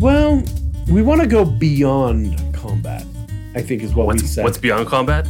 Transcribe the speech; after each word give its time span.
Well, 0.00 0.42
we 0.88 1.02
want 1.02 1.20
to 1.20 1.26
go 1.26 1.44
beyond 1.44 2.36
combat. 2.54 3.04
I 3.54 3.62
think 3.62 3.82
is 3.82 3.94
what 3.94 4.06
we 4.06 4.14
What's, 4.14 4.30
said. 4.30 4.44
what's 4.44 4.58
beyond 4.58 4.86
combat? 4.86 5.26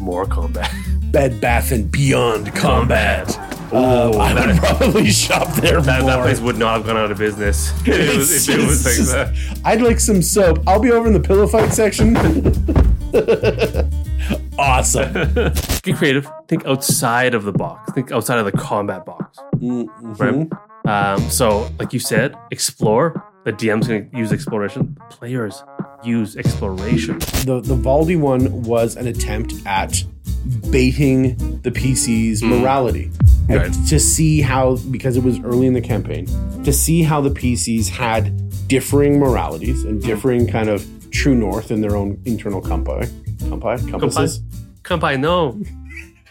More 0.00 0.26
combat. 0.26 0.70
Bed 1.12 1.40
Bath 1.40 1.70
and 1.70 1.90
Beyond 1.90 2.52
combat. 2.54 3.28
Oh, 3.72 4.18
Uh, 4.18 4.22
I 4.22 4.46
would 4.46 4.56
probably 4.58 5.10
shop 5.10 5.54
there 5.56 5.80
That, 5.80 6.00
more. 6.02 6.10
that 6.10 6.22
place 6.22 6.40
would 6.40 6.58
not 6.58 6.78
have 6.78 6.86
gone 6.86 6.96
out 6.96 7.10
of 7.12 7.18
business 7.18 7.72
it 7.86 8.16
was, 8.16 8.48
if 8.48 8.58
it 8.58 8.66
was 8.66 8.84
like 8.84 9.06
that. 9.32 9.60
I'd 9.64 9.80
like 9.80 10.00
some 10.00 10.22
soap. 10.22 10.58
I'll 10.66 10.80
be 10.80 10.90
over 10.90 11.06
in 11.06 11.12
the 11.12 11.20
pillow 11.20 11.46
fight 11.46 11.72
section. 11.72 12.16
awesome. 14.58 15.12
Get 15.82 15.96
creative. 15.96 16.28
Think 16.48 16.66
outside 16.66 17.34
of 17.34 17.44
the 17.44 17.52
box. 17.52 17.92
Think 17.92 18.10
outside 18.12 18.38
of 18.38 18.44
the 18.44 18.52
combat 18.52 19.06
box. 19.06 19.38
Mhm. 19.56 19.88
Right. 20.18 20.48
Um, 21.14 21.30
so, 21.30 21.70
like 21.78 21.92
you 21.92 22.00
said, 22.00 22.34
explore. 22.50 23.24
The 23.44 23.52
DM's 23.52 23.88
going 23.88 24.10
to 24.10 24.16
use 24.16 24.32
exploration. 24.32 24.96
Players 25.10 25.62
use 26.02 26.36
exploration. 26.36 27.18
The 27.44 27.60
the 27.62 27.76
Valdi 27.76 28.18
one 28.18 28.62
was 28.62 28.96
an 28.96 29.06
attempt 29.06 29.54
at 29.66 30.02
baiting 30.70 31.36
the 31.60 31.70
PC's 31.70 32.42
morality. 32.42 33.10
Right. 33.48 33.72
To 33.88 34.00
see 34.00 34.40
how, 34.40 34.76
because 34.90 35.18
it 35.18 35.22
was 35.22 35.38
early 35.40 35.66
in 35.66 35.74
the 35.74 35.80
campaign, 35.82 36.26
to 36.64 36.72
see 36.72 37.02
how 37.02 37.20
the 37.20 37.30
PCs 37.30 37.88
had 37.88 38.32
differing 38.68 39.18
moralities 39.18 39.84
and 39.84 40.02
differing 40.02 40.46
kind 40.46 40.70
of 40.70 40.86
true 41.10 41.34
north 41.34 41.70
in 41.70 41.82
their 41.82 41.96
own 41.96 42.20
internal 42.24 42.62
compi, 42.62 43.06
compi, 43.40 43.88
compasses. 43.90 44.40
Kampai, 44.82 45.20
no. 45.20 45.60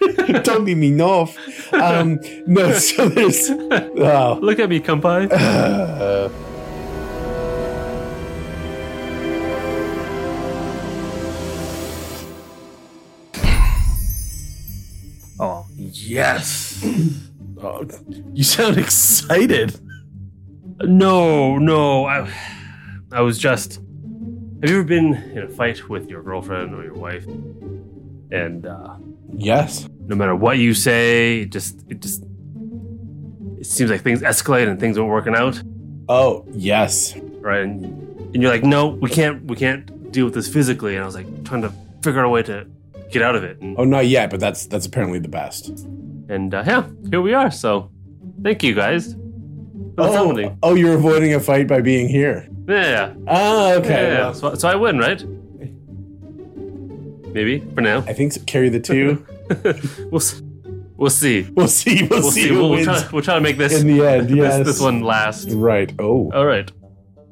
Don't 0.41 0.65
leave 0.65 0.77
me 0.77 0.99
off. 0.99 1.37
Um, 1.73 2.19
no, 2.47 2.73
so 2.73 3.07
there's. 3.09 3.49
Oh. 3.95 4.39
Look 4.41 4.59
at 4.59 4.69
me, 4.69 4.79
Kampai. 4.79 5.31
Uh, 5.31 6.29
yes. 16.07 16.83
oh, 17.61 17.85
you 18.33 18.43
sound 18.43 18.77
excited. 18.77 19.79
No, 20.81 21.57
no. 21.57 22.05
I, 22.05 22.29
I 23.11 23.21
was 23.21 23.37
just. 23.37 23.75
Have 24.61 24.69
you 24.69 24.77
ever 24.79 24.83
been 24.87 25.13
in 25.13 25.39
a 25.39 25.49
fight 25.49 25.89
with 25.89 26.09
your 26.09 26.23
girlfriend 26.23 26.73
or 26.73 26.83
your 26.83 26.93
wife? 26.95 27.25
And 28.31 28.65
uh, 28.65 28.95
Yes. 29.35 29.87
no 30.07 30.15
matter 30.15 30.35
what 30.35 30.57
you 30.57 30.73
say, 30.73 31.41
it 31.41 31.51
just 31.51 31.83
it 31.89 31.99
just 32.01 32.23
it 33.59 33.65
seems 33.65 33.91
like 33.91 34.01
things 34.01 34.21
escalate 34.21 34.67
and 34.69 34.79
things 34.79 34.97
aren't 34.97 35.09
working 35.09 35.35
out, 35.35 35.61
Oh, 36.09 36.45
yes. 36.51 37.15
right? 37.41 37.61
And, 37.61 37.83
and 38.33 38.41
you're 38.41 38.51
like, 38.51 38.63
no, 38.63 38.87
we 38.87 39.09
can't 39.09 39.43
we 39.45 39.55
can't 39.55 40.11
deal 40.11 40.25
with 40.25 40.33
this 40.33 40.47
physically. 40.47 40.95
And 40.95 41.03
I 41.03 41.05
was 41.05 41.15
like 41.15 41.43
trying 41.45 41.61
to 41.63 41.73
figure 42.01 42.19
out 42.21 42.25
a 42.25 42.29
way 42.29 42.43
to 42.43 42.65
get 43.11 43.21
out 43.21 43.35
of 43.35 43.43
it. 43.43 43.59
And, 43.61 43.75
Oh, 43.77 43.83
not 43.85 44.07
yet, 44.07 44.29
but 44.29 44.39
that's 44.39 44.65
that's 44.67 44.85
apparently 44.85 45.19
the 45.19 45.27
best. 45.29 45.69
and 46.29 46.53
uh, 46.53 46.63
yeah, 46.65 46.87
here 47.09 47.21
we 47.21 47.33
are. 47.33 47.51
So 47.51 47.91
thank 48.43 48.63
you 48.63 48.73
guys. 48.73 49.13
for 49.13 50.03
the 50.03 50.03
Oh, 50.09 50.13
company. 50.13 50.51
oh, 50.63 50.73
you're 50.75 50.95
avoiding 50.95 51.33
a 51.35 51.39
fight 51.39 51.67
by 51.67 51.81
being 51.81 52.07
here. 52.09 52.47
Yeah, 52.67 53.13
Ah, 53.27 53.69
yeah, 53.69 53.75
okay. 53.75 54.03
yeah. 54.13 54.19
well, 54.19 54.33
So, 54.33 54.55
so 54.55 54.67
I 54.69 54.75
win, 54.75 54.97
right? 54.97 55.23
Maybe 57.33 57.59
for 57.73 57.81
now. 57.81 57.99
I 58.07 58.13
think 58.13 58.31
so. 58.33 58.41
carry 58.45 58.69
the 58.69 58.79
two. 58.79 59.25
we'll 60.11 60.21
s- 60.21 60.41
we'll 60.95 61.09
see. 61.09 61.47
We'll 61.55 61.67
see. 61.67 62.03
We'll, 62.07 62.21
We'll 62.21 62.31
see, 62.31 62.43
see. 62.43 62.47
who 62.49 62.53
We'll, 62.55 62.69
we'll 62.69 62.71
wins 62.77 62.85
try, 62.85 63.09
we'll 63.11 63.21
try 63.23 63.35
to 63.35 63.41
make 63.41 63.57
this 63.57 63.81
in 63.81 63.87
the 63.87 64.05
end. 64.05 64.29
this, 64.29 64.37
Yes. 64.37 64.65
this 64.65 64.79
one 64.79 65.01
last. 65.01 65.49
Right. 65.51 65.91
Oh. 65.99 66.31
All 66.33 66.45
right. 66.45 66.71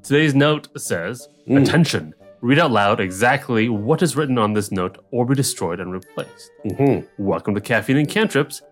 Today's 0.04 0.34
note 0.36 0.68
says, 0.78 1.28
Mm. 1.48 1.62
"Attention! 1.64 2.14
Read 2.42 2.58
out 2.58 2.72
loud 2.72 3.00
exactly 3.00 3.70
what 3.70 4.02
is 4.02 4.16
written 4.16 4.40
on 4.40 4.54
this 4.54 4.72
note, 4.72 4.98
or 5.12 5.28
be 5.28 5.36
destroyed 5.36 5.80
and 5.80 5.94
replaced." 5.94 6.50
Mhm. 6.66 7.06
Welcome 7.20 7.54
to 7.54 7.62
Caffeine 7.62 7.98
and 7.98 8.10
Cantrips, 8.10 8.64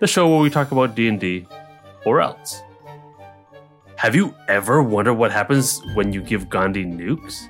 the 0.00 0.06
show 0.06 0.26
where 0.30 0.40
we 0.40 0.48
talk 0.48 0.72
about 0.72 0.94
D 0.94 1.08
and 1.08 1.20
D, 1.20 1.46
or 2.06 2.22
else. 2.22 2.62
Have 3.96 4.14
you 4.14 4.32
ever 4.48 4.82
wondered 4.82 5.14
what 5.14 5.30
happens 5.30 5.82
when 5.92 6.14
you 6.14 6.22
give 6.22 6.48
Gandhi 6.48 6.86
nukes? 6.86 7.42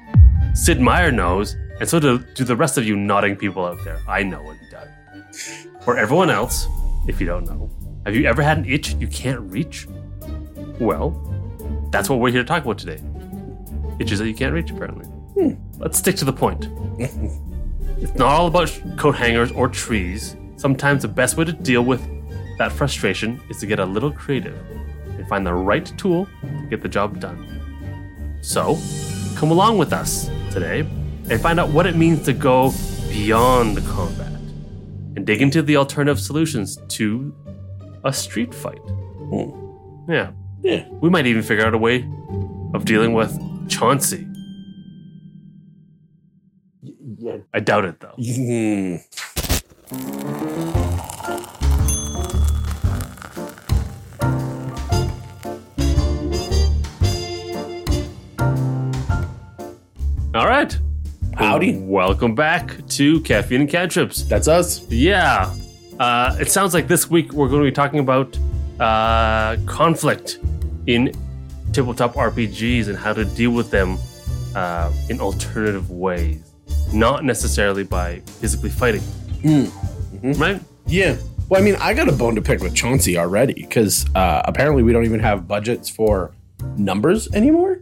Sid 0.53 0.81
Meier 0.81 1.13
knows, 1.13 1.57
and 1.79 1.89
so 1.89 2.01
do, 2.01 2.19
do 2.35 2.43
the 2.43 2.57
rest 2.57 2.77
of 2.77 2.85
you 2.85 2.97
nodding 2.97 3.37
people 3.37 3.65
out 3.65 3.79
there. 3.85 4.01
I 4.09 4.25
know 4.25 4.43
what 4.43 4.57
he 4.57 4.67
does. 4.73 5.69
For 5.83 5.97
everyone 5.97 6.29
else, 6.29 6.67
if 7.07 7.21
you 7.21 7.27
don't 7.29 7.47
know, 7.47 7.71
have 8.05 8.17
you 8.17 8.25
ever 8.27 8.43
had 8.43 8.59
an 8.59 8.65
itch 8.65 8.95
you 8.95 9.07
can't 9.07 9.41
reach? 9.43 9.87
Well, 10.81 11.11
that's 11.93 12.11
what 12.11 12.19
we're 12.19 12.33
here 12.33 12.43
to 12.43 12.49
talk 12.49 12.65
about 12.65 12.79
today. 12.79 13.01
Itches 14.01 14.19
that 14.19 14.27
you 14.27 14.35
can't 14.35 14.53
reach, 14.53 14.73
apparently. 14.73 15.07
Let's 15.79 15.99
stick 15.99 16.17
to 16.17 16.25
the 16.25 16.33
point. 16.33 16.69
it's 16.99 18.15
not 18.15 18.29
all 18.29 18.47
about 18.47 18.71
coat 18.97 19.15
hangers 19.15 19.53
or 19.53 19.69
trees. 19.69 20.37
Sometimes 20.57 21.03
the 21.03 21.09
best 21.09 21.37
way 21.37 21.45
to 21.45 21.53
deal 21.53 21.83
with 21.83 22.03
that 22.59 22.73
frustration 22.73 23.41
is 23.49 23.59
to 23.59 23.67
get 23.67 23.79
a 23.79 23.85
little 23.85 24.11
creative 24.11 24.59
and 25.07 25.29
find 25.29 25.47
the 25.47 25.55
right 25.55 25.87
tool 25.97 26.27
to 26.43 26.67
get 26.69 26.83
the 26.83 26.89
job 26.89 27.21
done. 27.21 27.39
So, 28.41 28.79
come 29.37 29.51
along 29.51 29.79
with 29.79 29.93
us 29.93 30.29
today 30.51 30.81
and 30.81 31.41
find 31.41 31.61
out 31.61 31.71
what 31.71 31.87
it 31.87 31.97
means 31.97 32.25
to 32.25 32.33
go 32.33 32.73
beyond 33.09 33.77
the 33.77 33.81
combat 33.83 34.33
and 35.17 35.25
dig 35.27 35.41
into 35.41 35.63
the 35.63 35.77
alternative 35.77 36.21
solutions 36.21 36.79
to 36.89 37.35
a 38.05 38.13
street 38.13 38.53
fight. 38.53 38.79
Hmm. 38.79 40.11
Yeah. 40.11 40.33
Yeah. 40.63 40.89
We 41.01 41.11
might 41.11 41.27
even 41.27 41.43
figure 41.43 41.65
out 41.65 41.75
a 41.75 41.79
way 41.79 42.09
of 42.75 42.85
dealing 42.85 43.13
with 43.13 43.37
Chauncey. 43.69 44.27
Yeah. 47.29 47.37
I 47.53 47.61
doubt 47.61 47.85
it 47.85 48.01
though. 48.01 48.15
Mhm. 48.19 49.03
All 60.35 60.47
right. 60.47 60.79
Howdy. 61.35 61.79
Welcome 61.79 62.35
back 62.35 62.87
to 62.89 63.21
Caffeine 63.21 63.63
and 63.63 63.71
Cantrips. 63.71 64.23
That's 64.29 64.47
us. 64.49 64.87
Yeah. 64.91 65.53
Uh, 65.99 66.37
it 66.41 66.51
sounds 66.51 66.75
like 66.75 66.87
this 66.89 67.09
week 67.11 67.33
we're 67.33 67.49
going 67.49 67.63
to 67.63 67.71
be 67.71 67.75
talking 67.75 68.01
about 68.01 68.39
uh, 68.79 69.57
conflict 69.67 70.39
in 70.87 71.13
tabletop 71.73 72.15
RPGs 72.15 72.89
and 72.89 72.97
how 72.97 73.13
to 73.13 73.25
deal 73.25 73.51
with 73.51 73.71
them 73.71 73.99
uh, 74.55 74.93
in 75.09 75.21
alternative 75.21 75.91
ways, 75.91 76.41
not 76.93 77.25
necessarily 77.25 77.85
by 77.85 78.21
physically 78.41 78.71
fighting. 78.71 79.03
Mm. 79.43 80.39
Right? 80.39 80.61
Yeah. 80.87 81.17
Well, 81.49 81.61
I 81.61 81.65
mean, 81.65 81.77
I 81.77 81.95
got 81.95 82.09
a 82.09 82.13
bone 82.13 82.35
to 82.35 82.43
pick 82.43 82.61
with 82.61 82.75
Chauncey 82.75 83.17
already 83.17 83.55
because 83.55 84.07
uh, 84.15 84.43
apparently 84.45 84.83
we 84.83 84.93
don't 84.93 85.05
even 85.05 85.21
have 85.21 85.49
budgets 85.49 85.89
for 85.89 86.33
numbers 86.77 87.33
anymore. 87.33 87.81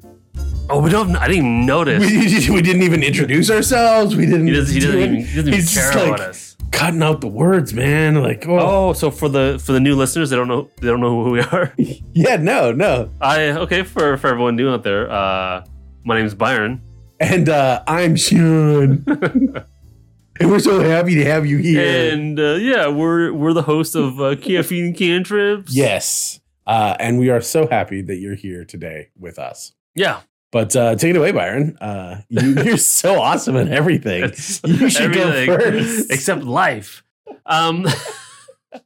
Oh, 0.68 0.80
we 0.80 0.90
don't. 0.90 1.14
I 1.16 1.28
didn't 1.28 1.44
even 1.44 1.66
notice. 1.66 2.04
We, 2.10 2.50
we 2.56 2.62
didn't 2.62 2.82
even 2.82 3.02
introduce 3.02 3.50
ourselves. 3.50 4.16
We 4.16 4.26
didn't. 4.26 4.46
He 4.46 4.52
doesn't. 4.52 4.74
He 4.74 4.80
doesn't 4.80 4.98
even. 5.00 5.16
He 5.16 5.22
doesn't 5.22 5.38
even 5.48 5.52
He's 5.54 5.74
care 5.74 5.82
just 5.84 5.94
about 5.94 6.10
like 6.10 6.28
us. 6.28 6.56
Cutting 6.72 7.02
out 7.02 7.20
the 7.20 7.28
words, 7.28 7.72
man. 7.72 8.22
Like, 8.22 8.46
oh, 8.46 8.58
Oh, 8.88 8.92
so 8.92 9.10
for 9.10 9.28
the 9.28 9.60
for 9.64 9.72
the 9.72 9.80
new 9.80 9.94
listeners, 9.94 10.30
they 10.30 10.36
don't 10.36 10.48
know. 10.48 10.68
They 10.80 10.88
don't 10.88 11.00
know 11.00 11.22
who 11.24 11.30
we 11.30 11.40
are. 11.40 11.72
yeah, 12.12 12.36
no, 12.36 12.72
no. 12.72 13.10
I 13.20 13.50
okay 13.50 13.82
for 13.84 14.16
for 14.16 14.28
everyone 14.28 14.56
new 14.56 14.68
out 14.70 14.82
there. 14.82 15.10
Uh, 15.10 15.64
my 16.04 16.18
name's 16.18 16.34
Byron. 16.34 16.82
And 17.18 17.48
uh, 17.48 17.82
I'm 17.86 18.14
Sean, 18.16 19.02
and 20.40 20.50
we're 20.50 20.58
so 20.58 20.80
happy 20.80 21.14
to 21.14 21.24
have 21.24 21.46
you 21.46 21.56
here. 21.58 22.12
And 22.12 22.38
uh, 22.38 22.54
yeah, 22.54 22.88
we're 22.88 23.32
we're 23.32 23.54
the 23.54 23.62
host 23.62 23.94
of 23.96 24.20
uh, 24.20 24.36
Caffeine 24.36 24.94
Cantrips. 24.94 25.74
yes, 25.74 26.40
uh, 26.66 26.94
and 27.00 27.18
we 27.18 27.30
are 27.30 27.40
so 27.40 27.66
happy 27.68 28.02
that 28.02 28.16
you're 28.16 28.34
here 28.34 28.64
today 28.64 29.08
with 29.18 29.38
us. 29.38 29.72
yeah. 29.94 30.20
But 30.52 30.74
uh, 30.76 30.94
take 30.94 31.10
it 31.10 31.16
away, 31.16 31.32
Byron. 31.32 31.76
Uh, 31.80 32.22
you, 32.28 32.54
you're 32.64 32.76
so 32.76 33.20
awesome 33.20 33.56
at 33.56 33.68
everything. 33.68 34.24
It's 34.24 34.60
You 34.64 34.88
should 34.88 35.12
go 35.12 35.44
first. 35.44 36.10
except 36.10 36.44
life. 36.44 37.02
Um. 37.44 37.84
all 38.72 38.80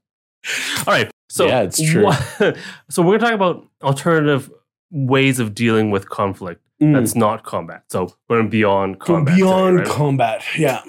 right. 0.86 1.10
So 1.28 1.46
Yeah, 1.46 1.60
it's 1.62 1.80
true. 1.80 2.04
wha- 2.06 2.52
so 2.88 3.02
we're 3.02 3.18
gonna 3.18 3.30
talk 3.30 3.34
about 3.34 3.68
alternative 3.82 4.50
ways 4.90 5.38
of 5.38 5.54
dealing 5.54 5.90
with 5.90 6.08
conflict. 6.08 6.60
Mm. 6.82 6.94
That's 6.94 7.14
not 7.14 7.44
combat. 7.44 7.84
So 7.90 8.14
we're 8.28 8.42
beyond 8.44 8.98
Go 9.00 9.04
combat. 9.16 9.36
beyond 9.36 9.78
today, 9.78 9.88
right? 9.90 9.96
combat. 9.98 10.42
Yeah. 10.58 10.82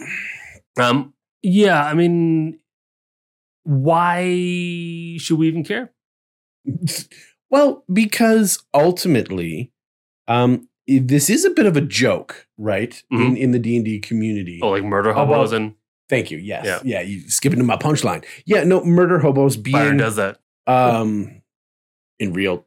Um, 0.79 1.13
yeah, 1.41 1.83
I 1.83 1.93
mean, 1.93 2.59
why 3.63 5.17
should 5.19 5.37
we 5.37 5.47
even 5.47 5.63
care? 5.63 5.91
Well, 7.49 7.83
because 7.91 8.63
ultimately, 8.73 9.71
um, 10.27 10.67
this 10.87 11.29
is 11.29 11.43
a 11.45 11.49
bit 11.49 11.65
of 11.65 11.75
a 11.75 11.81
joke, 11.81 12.47
right? 12.57 13.01
In 13.11 13.19
Mhm. 13.19 13.37
in 13.37 13.51
the 13.51 13.59
D 13.59 13.75
and 13.75 13.85
D 13.85 13.99
community. 13.99 14.59
Oh, 14.61 14.69
like 14.69 14.83
murder 14.83 15.13
hobos 15.13 15.51
and 15.51 15.75
Thank 16.09 16.29
you. 16.29 16.37
Yes. 16.39 16.65
Yeah. 16.65 16.79
Yeah. 16.83 17.01
You 17.01 17.29
skipping 17.29 17.59
to 17.59 17.63
my 17.63 17.77
punchline. 17.77 18.25
Yeah. 18.45 18.65
No, 18.65 18.83
murder 18.83 19.19
hobos 19.19 19.55
Byron 19.55 19.95
does 19.97 20.17
that. 20.17 20.39
um 20.67 21.41
in 22.19 22.33
real 22.33 22.65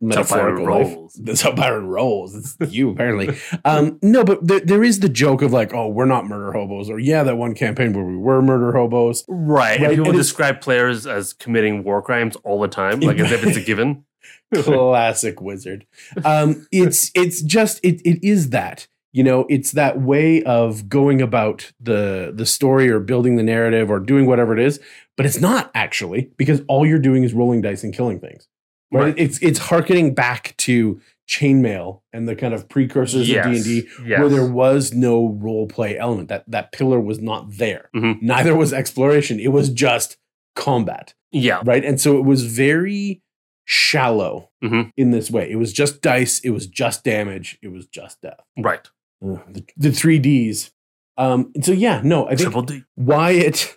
metaphorical 0.00 0.64
life. 0.64 0.94
rolls. 0.94 1.14
That's 1.14 1.42
how 1.42 1.52
Byron 1.52 1.86
rolls. 1.88 2.34
It's 2.34 2.56
you 2.72 2.90
apparently. 2.90 3.36
um, 3.64 3.98
no, 4.02 4.24
but 4.24 4.46
there, 4.46 4.60
there 4.60 4.84
is 4.84 5.00
the 5.00 5.08
joke 5.08 5.42
of 5.42 5.52
like, 5.52 5.74
oh, 5.74 5.88
we're 5.88 6.06
not 6.06 6.26
murder 6.26 6.52
hobos, 6.52 6.88
or 6.90 6.98
yeah, 6.98 7.22
that 7.22 7.36
one 7.36 7.54
campaign 7.54 7.92
where 7.92 8.04
we 8.04 8.16
were 8.16 8.42
murder 8.42 8.72
hobos. 8.72 9.24
Right. 9.28 9.60
Right, 9.60 9.82
And 9.82 9.90
people 9.90 10.06
and 10.06 10.16
describe 10.16 10.60
players 10.60 11.06
as 11.06 11.32
committing 11.32 11.84
war 11.84 12.02
crimes 12.02 12.36
all 12.44 12.60
the 12.60 12.68
time, 12.68 13.00
like 13.00 13.18
as 13.18 13.30
if 13.30 13.44
it's 13.44 13.56
a 13.56 13.60
given. 13.62 14.04
Classic 14.54 15.40
wizard. 15.40 15.86
Um, 16.24 16.66
it's 16.72 17.12
it's 17.14 17.40
just 17.40 17.78
it 17.84 18.00
it 18.04 18.26
is 18.26 18.50
that 18.50 18.88
you 19.12 19.22
know 19.22 19.46
it's 19.48 19.72
that 19.72 20.00
way 20.00 20.42
of 20.42 20.88
going 20.88 21.22
about 21.22 21.70
the 21.80 22.32
the 22.34 22.46
story 22.46 22.90
or 22.90 22.98
building 22.98 23.36
the 23.36 23.44
narrative 23.44 23.90
or 23.90 24.00
doing 24.00 24.26
whatever 24.26 24.52
it 24.52 24.64
is, 24.64 24.80
but 25.16 25.24
it's 25.24 25.40
not 25.40 25.70
actually 25.74 26.32
because 26.36 26.62
all 26.66 26.84
you're 26.84 26.98
doing 26.98 27.22
is 27.22 27.32
rolling 27.32 27.60
dice 27.60 27.84
and 27.84 27.94
killing 27.94 28.18
things. 28.18 28.48
Right? 28.92 29.04
Right. 29.04 29.14
It's 29.18 29.38
it's 29.42 29.58
harkening 29.58 30.14
back 30.14 30.54
to 30.58 31.00
chainmail 31.28 32.00
and 32.12 32.28
the 32.28 32.34
kind 32.34 32.52
of 32.52 32.68
precursors 32.68 33.28
Yes. 33.28 33.46
of 33.46 33.52
D 33.52 33.56
and 33.56 33.64
D 33.64 33.88
Yes. 34.08 34.18
where 34.20 34.28
there 34.28 34.46
was 34.50 34.92
no 34.92 35.28
role 35.28 35.66
play 35.68 35.96
element. 35.96 36.28
That 36.28 36.44
that 36.48 36.72
pillar 36.72 36.98
was 37.00 37.20
not 37.20 37.56
there. 37.56 37.88
Mhm. 37.94 38.20
Neither 38.20 38.56
was 38.56 38.72
exploration. 38.72 39.38
It 39.38 39.52
was 39.52 39.68
just 39.70 40.16
combat, 40.56 41.14
yeah. 41.30 41.60
right? 41.64 41.84
And 41.84 42.00
so 42.00 42.18
it 42.18 42.24
was 42.24 42.44
very 42.44 43.22
shallow 43.64 44.50
Mhm. 44.64 44.90
in 44.96 45.12
this 45.12 45.30
way. 45.30 45.48
It 45.48 45.56
was 45.56 45.72
just 45.72 46.02
dice. 46.02 46.40
It 46.40 46.50
was 46.50 46.66
just 46.66 47.04
damage. 47.04 47.58
It 47.62 47.68
was 47.68 47.86
just 47.86 48.20
death. 48.20 48.40
Right. 48.58 48.88
Ugh, 49.24 49.40
the, 49.48 49.64
the 49.76 49.92
three 49.92 50.18
Ds. 50.18 50.72
Um, 51.16 51.52
and 51.54 51.64
so 51.64 51.70
yeah, 51.72 52.00
no, 52.02 52.26
I 52.28 52.34
think 52.34 52.52
why 52.96 53.30
it 53.32 53.76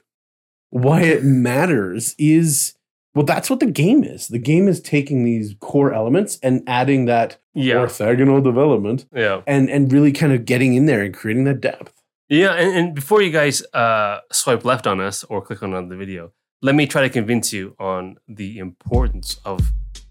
why 0.71 1.01
it 1.03 1.23
matters 1.23 2.15
is 2.17 2.73
well, 3.15 3.25
that's 3.25 3.49
what 3.49 3.59
the 3.59 3.65
game 3.67 4.03
is. 4.03 4.27
The 4.27 4.39
game 4.39 4.67
is 4.67 4.81
taking 4.81 5.23
these 5.23 5.55
core 5.59 5.93
elements 5.93 6.39
and 6.41 6.63
adding 6.67 7.05
that 7.05 7.37
Yeah. 7.53 7.75
orthogonal 7.75 8.43
development 8.43 9.05
Yeah. 9.15 9.41
and 9.47 9.69
and 9.69 9.91
really 9.91 10.11
kind 10.11 10.33
of 10.33 10.45
getting 10.45 10.73
in 10.73 10.85
there 10.87 11.01
and 11.03 11.13
creating 11.13 11.43
that 11.45 11.61
depth. 11.61 11.93
Yeah. 12.29 12.53
And, 12.53 12.75
and 12.77 12.95
before 12.95 13.21
you 13.21 13.31
guys 13.31 13.63
uh, 13.73 14.19
swipe 14.31 14.65
left 14.65 14.87
on 14.87 14.99
us 14.99 15.23
or 15.25 15.41
click 15.41 15.61
on 15.61 15.89
the 15.89 15.95
video, 15.95 16.31
let 16.61 16.73
me 16.75 16.87
try 16.87 17.01
to 17.01 17.09
convince 17.09 17.53
you 17.53 17.75
on 17.79 18.15
the 18.27 18.57
importance 18.57 19.39
of 19.45 19.59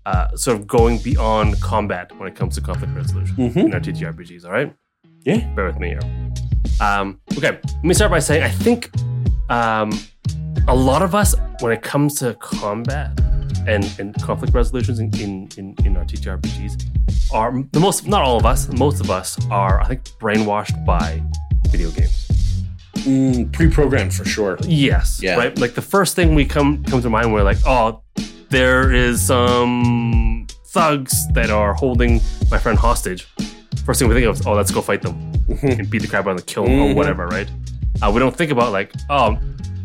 uh, 0.05 0.29
sort 0.37 0.59
of 0.59 0.67
going 0.67 0.99
beyond 0.99 1.61
combat 1.61 2.11
when 2.19 2.29
it 2.29 2.35
comes 2.37 2.55
to 2.57 2.61
conflict 2.61 2.93
resolution 2.95 3.37
Mhm. 3.37 3.57
in 3.67 3.75
our 3.75 3.81
TTRPGs. 3.81 4.45
All 4.45 4.53
right. 4.53 4.73
Yeah. 5.25 5.47
Bear 5.55 5.67
with 5.67 5.79
me 5.79 5.89
here. 5.91 6.01
Um, 6.81 7.21
okay. 7.39 7.59
Let 7.65 7.85
me 7.85 7.95
start 7.95 8.11
by 8.11 8.19
saying 8.21 8.43
I 8.43 8.49
think 8.51 8.91
um, 9.49 9.91
a 10.69 10.75
lot 10.75 11.03
of 11.03 11.15
us, 11.15 11.35
when 11.61 11.73
it 11.73 11.83
comes 11.83 12.15
to 12.17 12.35
combat 12.35 13.19
and, 13.67 13.85
and 13.99 14.15
conflict 14.23 14.55
resolutions 14.55 14.99
in, 15.01 15.11
in, 15.21 15.49
in, 15.57 15.75
in 15.85 15.97
our 15.97 16.05
TTRPGs, 16.05 17.33
are 17.33 17.63
the 17.73 17.81
most, 17.81 18.07
not 18.07 18.23
all 18.23 18.37
of 18.37 18.47
us, 18.47 18.69
most 18.73 19.01
of 19.01 19.11
us 19.11 19.39
are, 19.51 19.81
I 19.81 19.87
think, 19.89 20.05
brainwashed 20.21 20.85
by 20.85 21.23
video 21.69 21.91
games. 21.91 22.29
Mm, 22.95 23.53
pre-programmed 23.53 24.15
for 24.15 24.25
sure. 24.25 24.59
Yes. 24.63 25.21
Yeah. 25.23 25.37
Right. 25.37 25.59
Like 25.59 25.75
the 25.75 25.83
first 25.83 26.15
thing 26.15 26.35
we 26.35 26.45
come 26.45 26.85
come 26.85 27.01
to 27.03 27.11
mind, 27.11 27.33
we're 27.33 27.43
like, 27.43 27.57
oh, 27.67 28.03
there 28.51 28.93
is 28.93 29.27
some 29.27 30.47
thugs 30.69 31.27
that 31.33 31.51
are 31.51 31.75
holding 31.75 32.21
my 32.51 32.59
friend 32.59 32.79
hostage. 32.79 33.27
First 33.85 33.99
thing 33.99 34.09
we 34.09 34.15
think 34.15 34.27
of 34.27 34.39
is, 34.39 34.47
oh, 34.47 34.53
let's 34.53 34.71
go 34.71 34.81
fight 34.83 35.03
them 35.03 35.15
Mhm. 35.49 35.79
and 35.81 35.91
beat 35.91 36.03
the 36.03 36.09
crap 36.09 36.27
out 36.27 36.33
of 36.33 36.37
them, 36.39 36.47
kill 36.47 36.65
them, 36.65 36.75
or 36.75 36.89
Mhm. 36.91 36.95
whatever. 36.95 37.27
Right. 37.27 37.51
Uh, 38.01 38.11
we 38.13 38.21
don't 38.21 38.37
think 38.37 38.53
about 38.53 38.71
like, 38.73 38.93
oh, 39.11 39.37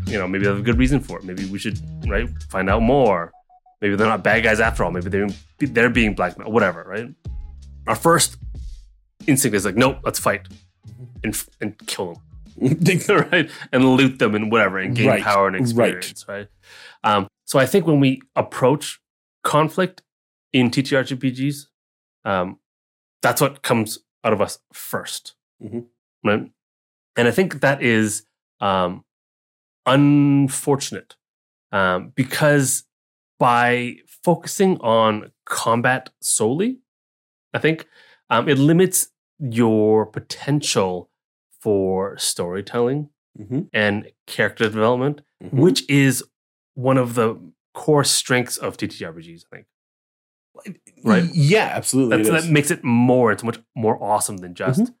you 0.08 0.18
know, 0.18 0.26
maybe 0.26 0.44
they 0.44 0.50
have 0.50 0.58
a 0.60 0.62
good 0.62 0.78
reason 0.78 1.00
for 1.00 1.18
it. 1.18 1.24
Maybe 1.24 1.44
we 1.46 1.58
should 1.58 1.78
right 2.08 2.28
find 2.50 2.68
out 2.70 2.82
more. 2.82 3.32
Maybe 3.80 3.94
they're 3.96 4.06
not 4.08 4.24
bad 4.24 4.42
guys 4.42 4.60
after 4.60 4.84
all. 4.84 4.90
Maybe 4.90 5.08
they're 5.08 5.28
they're 5.58 5.90
being 5.90 6.14
blackmailed. 6.14 6.52
Whatever. 6.52 6.84
Right. 6.84 7.14
Our 7.86 7.94
first 7.94 8.36
instinct 9.26 9.54
is 9.56 9.64
like, 9.64 9.76
nope, 9.76 9.98
let's 10.04 10.18
fight 10.18 10.48
and 11.22 11.44
and 11.60 11.78
kill 11.86 12.14
them. 12.14 12.22
right? 13.30 13.48
And 13.72 13.96
loot 13.96 14.18
them 14.18 14.34
and 14.34 14.50
whatever 14.50 14.78
and 14.78 14.96
gain 14.96 15.06
Right, 15.06 15.22
power 15.22 15.46
and 15.46 15.54
experience, 15.56 16.26
right? 16.26 16.48
Um, 17.04 17.28
so 17.44 17.58
I 17.58 17.66
think 17.66 17.86
when 17.86 18.00
we 18.00 18.20
approach 18.34 19.00
conflict 19.44 20.02
in 20.52 20.70
TTRPGs, 20.70 21.66
um, 22.24 22.58
that's 23.22 23.40
what 23.40 23.62
comes 23.62 24.00
out 24.24 24.32
of 24.32 24.40
us 24.40 24.58
1st 24.74 25.34
Mhm. 25.62 25.86
right? 26.24 26.50
And 27.16 27.28
I 27.28 27.30
think 27.30 27.60
that 27.60 27.80
is 27.82 28.24
um, 28.60 29.04
unfortunate 29.86 31.16
um, 31.72 32.12
because 32.14 32.84
by 33.38 33.96
focusing 34.24 34.78
on 34.80 35.32
combat 35.44 36.10
solely, 36.20 36.78
I 37.54 37.58
think 37.58 37.86
um, 38.30 38.48
it 38.48 38.58
limits 38.58 39.08
your 39.38 40.06
potential 40.06 41.10
for 41.60 42.16
storytelling 42.18 43.10
Mhm. 43.38 43.68
and 43.72 44.10
character 44.26 44.64
development, 44.64 45.20
Mhm. 45.42 45.52
which 45.52 45.88
is 45.88 46.24
one 46.74 46.98
of 46.98 47.14
the 47.14 47.36
core 47.74 48.04
strengths 48.04 48.56
of 48.56 48.76
TTRPGs. 48.76 49.44
I 49.46 49.48
think 49.54 49.66
Right. 51.04 51.24
Yeah, 51.32 51.70
absolutely. 51.72 52.24
That's, 52.24 52.46
it 52.46 52.50
makes 52.50 52.72
it 52.72 52.82
more. 52.82 53.30
It's 53.30 53.44
much 53.44 53.60
more 53.76 54.02
awesome 54.02 54.38
than 54.38 54.54
just 54.54 54.80
Mm-hmm. 54.80 54.92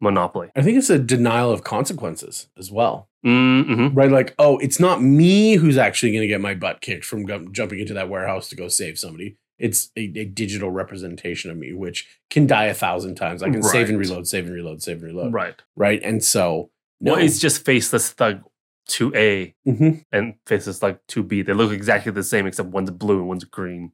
Monopoly. 0.00 0.50
I 0.54 0.62
think 0.62 0.76
it's 0.78 0.90
a 0.90 0.98
denial 0.98 1.50
of 1.50 1.64
consequences 1.64 2.48
as 2.56 2.70
well. 2.70 3.07
Mm-hmm. 3.26 3.94
Right? 3.96 4.10
Like, 4.10 4.34
oh, 4.38 4.58
it's 4.58 4.78
not 4.80 5.02
me 5.02 5.54
who's 5.56 5.76
actually 5.76 6.12
going 6.12 6.22
to 6.22 6.28
get 6.28 6.40
my 6.40 6.54
butt 6.54 6.80
kicked 6.80 7.04
from 7.04 7.24
gu- 7.26 7.50
jumping 7.50 7.80
into 7.80 7.94
that 7.94 8.08
warehouse 8.08 8.48
to 8.50 8.56
go 8.56 8.68
save 8.68 8.98
somebody. 8.98 9.36
It's 9.58 9.90
a, 9.96 10.02
a 10.16 10.24
digital 10.24 10.70
representation 10.70 11.50
of 11.50 11.56
me, 11.56 11.72
which 11.72 12.06
can 12.30 12.46
die 12.46 12.66
a 12.66 12.74
thousand 12.74 13.16
times. 13.16 13.42
I 13.42 13.50
can 13.50 13.62
save 13.62 13.88
and 13.88 13.98
reload, 13.98 14.28
save 14.28 14.46
and 14.46 14.54
reload, 14.54 14.82
save 14.82 14.98
and 14.98 15.06
reload. 15.06 15.32
Right. 15.32 15.60
Right. 15.74 16.00
And 16.02 16.22
so, 16.22 16.70
no. 17.00 17.14
Well, 17.14 17.20
it's 17.22 17.40
just 17.40 17.64
faceless 17.64 18.10
thug 18.12 18.42
to 18.90 19.12
A 19.16 19.54
Mhm. 19.66 20.04
and 20.12 20.34
faceless 20.46 20.78
thug 20.78 20.98
2B. 21.08 21.44
They 21.44 21.52
look 21.54 21.72
exactly 21.72 22.12
the 22.12 22.22
same 22.22 22.46
except 22.46 22.68
one's 22.68 22.90
blue 22.92 23.18
and 23.18 23.28
one's 23.28 23.44
green. 23.44 23.92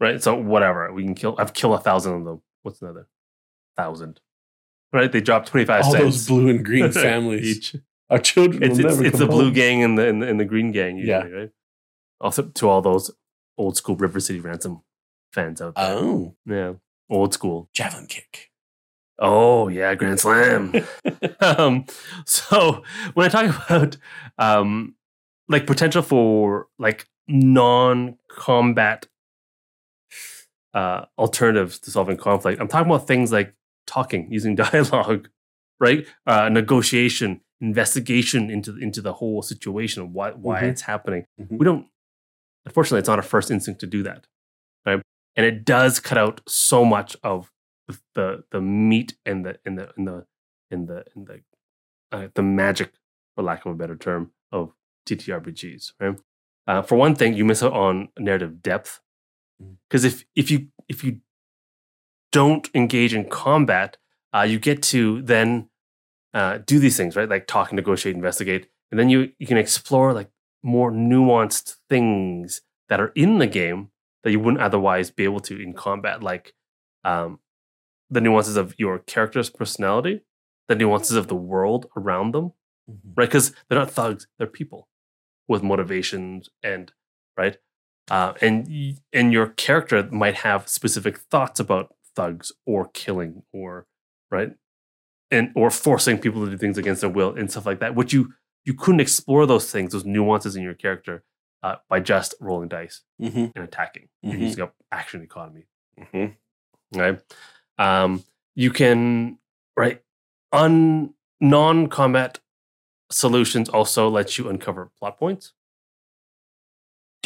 Right. 0.00 0.22
So 0.22 0.34
whatever 0.36 0.92
we 0.92 1.02
can 1.02 1.14
kill. 1.14 1.34
I've 1.38 1.54
killed 1.54 1.74
a 1.80 1.82
thousand 1.82 2.12
of 2.14 2.24
them. 2.24 2.42
What's 2.62 2.82
another 2.82 3.08
thousand? 3.76 4.20
Right. 4.92 5.10
They 5.10 5.20
dropped 5.22 5.48
twenty 5.48 5.64
five 5.66 5.84
all 5.84 5.92
cents 5.92 6.04
those 6.04 6.26
blue 6.28 6.48
and 6.50 6.64
green 6.64 6.92
families. 6.92 7.56
each. 7.56 7.76
Our 8.10 8.18
children 8.18 8.62
It's 8.62 8.78
will 8.78 8.86
it's, 8.86 8.94
never 8.96 9.06
it's 9.06 9.18
come 9.18 9.26
the 9.26 9.32
blue 9.32 9.50
gang 9.52 9.82
and 9.82 9.98
the, 9.98 10.08
and 10.08 10.22
the 10.22 10.28
and 10.28 10.40
the 10.40 10.44
green 10.44 10.72
gang 10.72 10.96
usually, 10.96 11.08
Yeah. 11.30 11.36
right? 11.36 11.50
Also 12.20 12.42
to 12.44 12.68
all 12.68 12.80
those 12.82 13.10
old 13.58 13.76
school 13.76 13.96
River 13.96 14.18
City 14.20 14.40
Ransom 14.40 14.82
fans 15.32 15.60
out 15.60 15.74
there. 15.74 15.84
Oh, 15.94 16.34
yeah. 16.46 16.72
Old 17.10 17.34
school. 17.34 17.68
javelin 17.74 18.06
kick. 18.06 18.50
Oh 19.18 19.68
yeah, 19.68 19.94
Grand 19.94 20.20
Slam. 20.20 20.72
um, 21.40 21.84
so 22.24 22.82
when 23.14 23.26
I 23.26 23.28
talk 23.28 23.68
about 23.68 23.96
um, 24.38 24.94
like 25.48 25.66
potential 25.66 26.02
for 26.02 26.68
like 26.78 27.06
non-combat 27.26 29.06
uh, 30.74 31.06
alternatives 31.18 31.78
to 31.80 31.90
solving 31.90 32.16
conflict, 32.16 32.60
I'm 32.60 32.68
talking 32.68 32.90
about 32.90 33.06
things 33.06 33.32
like 33.32 33.54
talking, 33.86 34.30
using 34.30 34.54
dialogue, 34.66 35.28
right? 35.80 36.06
Uh, 36.26 36.48
negotiation, 36.48 37.40
investigation 37.60 38.50
into 38.50 38.76
into 38.78 39.00
the 39.02 39.14
whole 39.14 39.42
situation, 39.42 40.12
why 40.12 40.30
why 40.32 40.62
Mhm. 40.62 40.70
it's 40.70 40.82
happening. 40.82 41.26
Mhm. 41.40 41.58
We 41.58 41.64
don't. 41.64 41.86
Unfortunately, 42.64 42.98
it's 43.00 43.08
not 43.08 43.18
our 43.18 43.22
first 43.24 43.50
instinct 43.50 43.80
to 43.80 43.86
do 43.86 44.02
that, 44.02 44.26
right? 44.86 45.02
And 45.36 45.46
it 45.46 45.64
does 45.64 46.00
cut 46.00 46.18
out 46.18 46.40
so 46.48 46.84
much 46.84 47.16
of 47.22 47.50
the 47.86 47.98
the, 48.14 48.44
the 48.52 48.60
meat 48.60 49.16
and 49.24 49.44
the 49.46 49.58
and 49.64 49.78
the 49.78 49.92
and 49.96 50.06
the 50.08 50.26
and 50.70 50.88
the 50.88 51.04
and 51.14 51.26
the 51.26 51.42
uh, 52.12 52.28
the 52.34 52.42
magic, 52.42 52.92
for 53.34 53.42
lack 53.42 53.64
of 53.66 53.72
a 53.72 53.74
better 53.74 53.96
term, 53.96 54.32
of 54.52 54.72
TTRPGs. 55.06 55.92
Right. 56.00 56.18
Uh, 56.66 56.82
for 56.82 56.96
one 56.96 57.14
thing, 57.14 57.32
you 57.34 57.44
miss 57.44 57.62
out 57.62 57.72
on 57.72 58.08
narrative 58.18 58.62
depth 58.62 59.00
Mm. 59.60 59.76
because 59.88 60.04
if 60.04 60.24
if 60.36 60.50
you 60.52 60.68
if 60.88 61.02
you 61.02 61.20
don't 62.30 62.68
engage 62.74 63.12
in 63.14 63.28
combat, 63.28 63.96
uh, 64.34 64.42
you 64.42 64.58
get 64.60 64.82
to 64.84 65.20
then 65.22 65.68
uh, 66.34 66.58
do 66.66 66.78
these 66.78 66.96
things, 66.96 67.16
right? 67.16 67.28
Like 67.28 67.46
talk, 67.46 67.72
negotiate, 67.72 68.14
investigate, 68.14 68.68
and 68.90 68.98
then 68.98 69.08
you 69.08 69.32
you 69.38 69.46
can 69.46 69.58
explore 69.58 70.12
like 70.12 70.30
more 70.62 70.90
nuanced 70.92 71.76
things 71.88 72.62
that 72.88 73.00
are 73.00 73.12
in 73.14 73.38
the 73.38 73.46
game 73.46 73.90
that 74.24 74.30
you 74.32 74.40
wouldn't 74.40 74.62
otherwise 74.62 75.10
be 75.10 75.24
able 75.24 75.40
to 75.40 75.60
in 75.60 75.72
combat, 75.74 76.22
like 76.22 76.54
um, 77.04 77.38
the 78.10 78.20
nuances 78.20 78.56
of 78.56 78.74
your 78.78 78.98
character's 79.00 79.50
personality, 79.50 80.22
the 80.68 80.74
nuances 80.74 81.16
of 81.16 81.28
the 81.28 81.36
world 81.36 81.86
around 81.96 82.32
them, 82.34 82.52
Mhm. 82.90 83.12
right? 83.16 83.26
Because 83.28 83.52
they're 83.68 83.78
not 83.78 83.90
thugs; 83.90 84.26
they're 84.38 84.46
people 84.46 84.88
with 85.48 85.62
motivations 85.62 86.50
and 86.62 86.92
right. 87.36 87.58
Uh, 88.10 88.32
and 88.40 88.98
and 89.12 89.32
your 89.32 89.48
character 89.48 90.08
might 90.10 90.36
have 90.36 90.68
specific 90.68 91.18
thoughts 91.18 91.60
about 91.60 91.94
thugs 92.16 92.52
or 92.66 92.88
killing 92.88 93.42
or 93.52 93.86
right 94.30 94.54
and 95.30 95.50
or 95.54 95.70
forcing 95.70 96.18
people 96.18 96.44
to 96.44 96.50
do 96.50 96.58
things 96.58 96.78
against 96.78 97.00
their 97.02 97.10
will 97.10 97.34
and 97.36 97.50
stuff 97.50 97.66
like 97.66 97.80
that 97.80 97.94
which 97.94 98.12
you 98.12 98.32
you 98.64 98.74
couldn't 98.74 99.00
explore 99.00 99.46
those 99.46 99.70
things 99.70 99.92
those 99.92 100.04
nuances 100.04 100.56
in 100.56 100.62
your 100.62 100.74
character 100.74 101.22
uh, 101.62 101.76
by 101.88 102.00
just 102.00 102.34
rolling 102.40 102.68
dice 102.68 103.02
Mhm. 103.20 103.52
and 103.54 103.64
attacking 103.64 104.08
you're 104.22 104.34
Mhm. 104.34 104.40
using 104.40 104.62
up 104.62 104.74
action 104.92 105.22
economy 105.22 105.66
Mhm. 105.98 106.34
right? 106.94 107.20
Um, 107.78 108.24
you 108.54 108.70
can 108.70 109.38
right 109.76 110.02
un 110.52 111.14
non-combat 111.40 112.40
solutions 113.10 113.68
also 113.68 114.08
let 114.08 114.36
you 114.38 114.48
uncover 114.48 114.90
plot 114.98 115.18
points. 115.18 115.52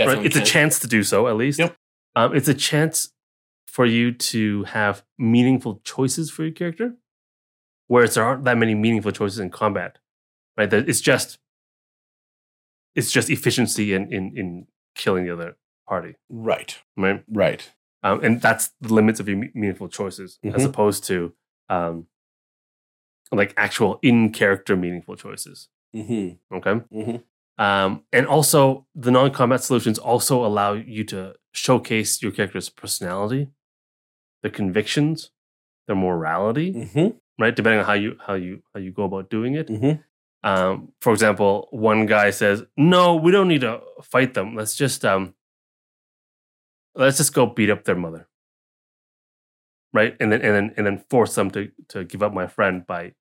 right? 0.01 0.25
It's 0.25 0.37
a 0.37 0.45
chance 0.45 0.79
to 0.81 0.87
do 0.87 1.03
so, 1.03 1.29
at 1.29 1.37
least. 1.37 1.59
Yep. 1.59 1.77
Um, 2.17 2.35
it's 2.37 2.49
a 2.49 2.55
chance 2.55 3.13
for 3.67 3.87
you 3.87 4.13
to 4.13 4.65
have 4.65 5.05
meaningful 5.19 5.81
choices 5.85 6.31
for 6.31 6.43
your 6.45 6.53
character, 6.53 6.97
whereas 7.93 8.15
there 8.15 8.25
aren't 8.25 8.45
that 8.45 8.57
many 8.59 8.75
meaningful 8.75 9.13
choices 9.13 9.39
in 9.39 9.51
combat. 9.51 9.93
Right? 10.57 10.71
That 10.71 10.89
It's 10.89 11.01
just 11.11 11.39
it's 12.95 13.11
just 13.17 13.29
efficiency 13.31 13.95
in 13.97 14.03
in, 14.13 14.25
in 14.41 14.67
killing 14.95 15.25
the 15.27 15.33
other 15.37 15.57
party. 15.89 16.13
Right. 16.29 16.73
Right. 16.97 17.23
Right. 17.29 17.63
Um, 18.03 18.17
and 18.25 18.41
that's 18.47 18.65
the 18.81 18.93
limits 18.95 19.21
of 19.21 19.29
your 19.29 19.39
meaningful 19.55 19.89
choices, 19.89 20.39
as 20.45 20.63
Mhm. 20.63 20.69
opposed 20.71 21.05
to 21.11 21.17
um, 21.69 22.07
like 23.41 23.55
actual 23.57 23.99
in 24.03 24.33
character 24.33 24.77
meaningful 24.77 25.17
choices. 25.17 25.69
Mm-hmm. 25.97 26.57
Okay. 26.57 26.75
Mm-hmm. 26.93 27.17
Um, 27.65 27.91
and 28.13 28.27
also, 28.27 28.87
the 28.95 29.11
non 29.11 29.31
combat 29.31 29.63
solutions 29.63 29.99
also 29.99 30.45
allow 30.45 30.73
you 30.73 31.05
to 31.05 31.35
showcase 31.53 32.23
your 32.23 32.33
character's 32.33 32.69
personality, 32.83 33.49
their 34.43 34.51
convictions, 34.61 35.31
their 35.87 35.97
morality, 35.97 36.73
Mm-hmm. 36.73 37.09
Right? 37.39 37.55
Depending 37.55 37.81
on 37.81 37.87
how 37.87 37.95
you 37.95 38.17
how 38.25 38.35
you 38.35 38.63
how 38.75 38.81
you 38.81 38.91
go 38.93 39.05
about 39.05 39.31
doing 39.31 39.55
it. 39.55 39.69
Mm-hmm. 39.69 40.01
Um, 40.45 40.93
for 41.01 41.13
example, 41.13 41.69
one 41.71 42.07
guy 42.07 42.31
says, 42.31 42.63
"No, 42.77 43.15
we 43.17 43.31
don't 43.31 43.49
need 43.49 43.61
to 43.61 43.81
fight 44.03 44.35
them. 44.35 44.57
Let's 44.57 44.75
just 44.75 45.05
um, 45.05 45.35
let's 46.95 47.17
just 47.17 47.33
go 47.35 47.47
beat 47.47 47.71
up 47.71 47.85
their 47.85 47.97
mother." 47.97 48.29
Right, 49.93 50.17
and 50.21 50.33
then 50.33 50.41
and 50.43 50.55
then 50.55 50.75
and 50.77 50.87
then 50.87 51.05
force 51.11 51.35
them 51.35 51.51
to 51.53 51.71
to 51.89 52.05
give 52.05 52.23
up 52.23 52.33
my 52.33 52.47
friend 52.47 52.87
by 52.87 53.13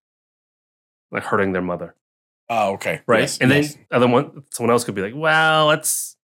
like 1.12 1.24
hurting 1.24 1.52
their 1.52 1.62
mother 1.62 1.96
Oh, 2.50 2.74
okay. 2.74 3.02
right? 3.08 3.22
Yes, 3.22 3.38
and 3.38 3.50
yes. 3.50 3.76
then 3.76 3.86
other 3.92 4.08
one, 4.08 4.44
someone 4.52 4.72
else 4.72 4.84
could 4.84 4.94
be 4.96 5.02
like, 5.02 5.14
"Well, 5.16 5.68
let's 5.68 6.18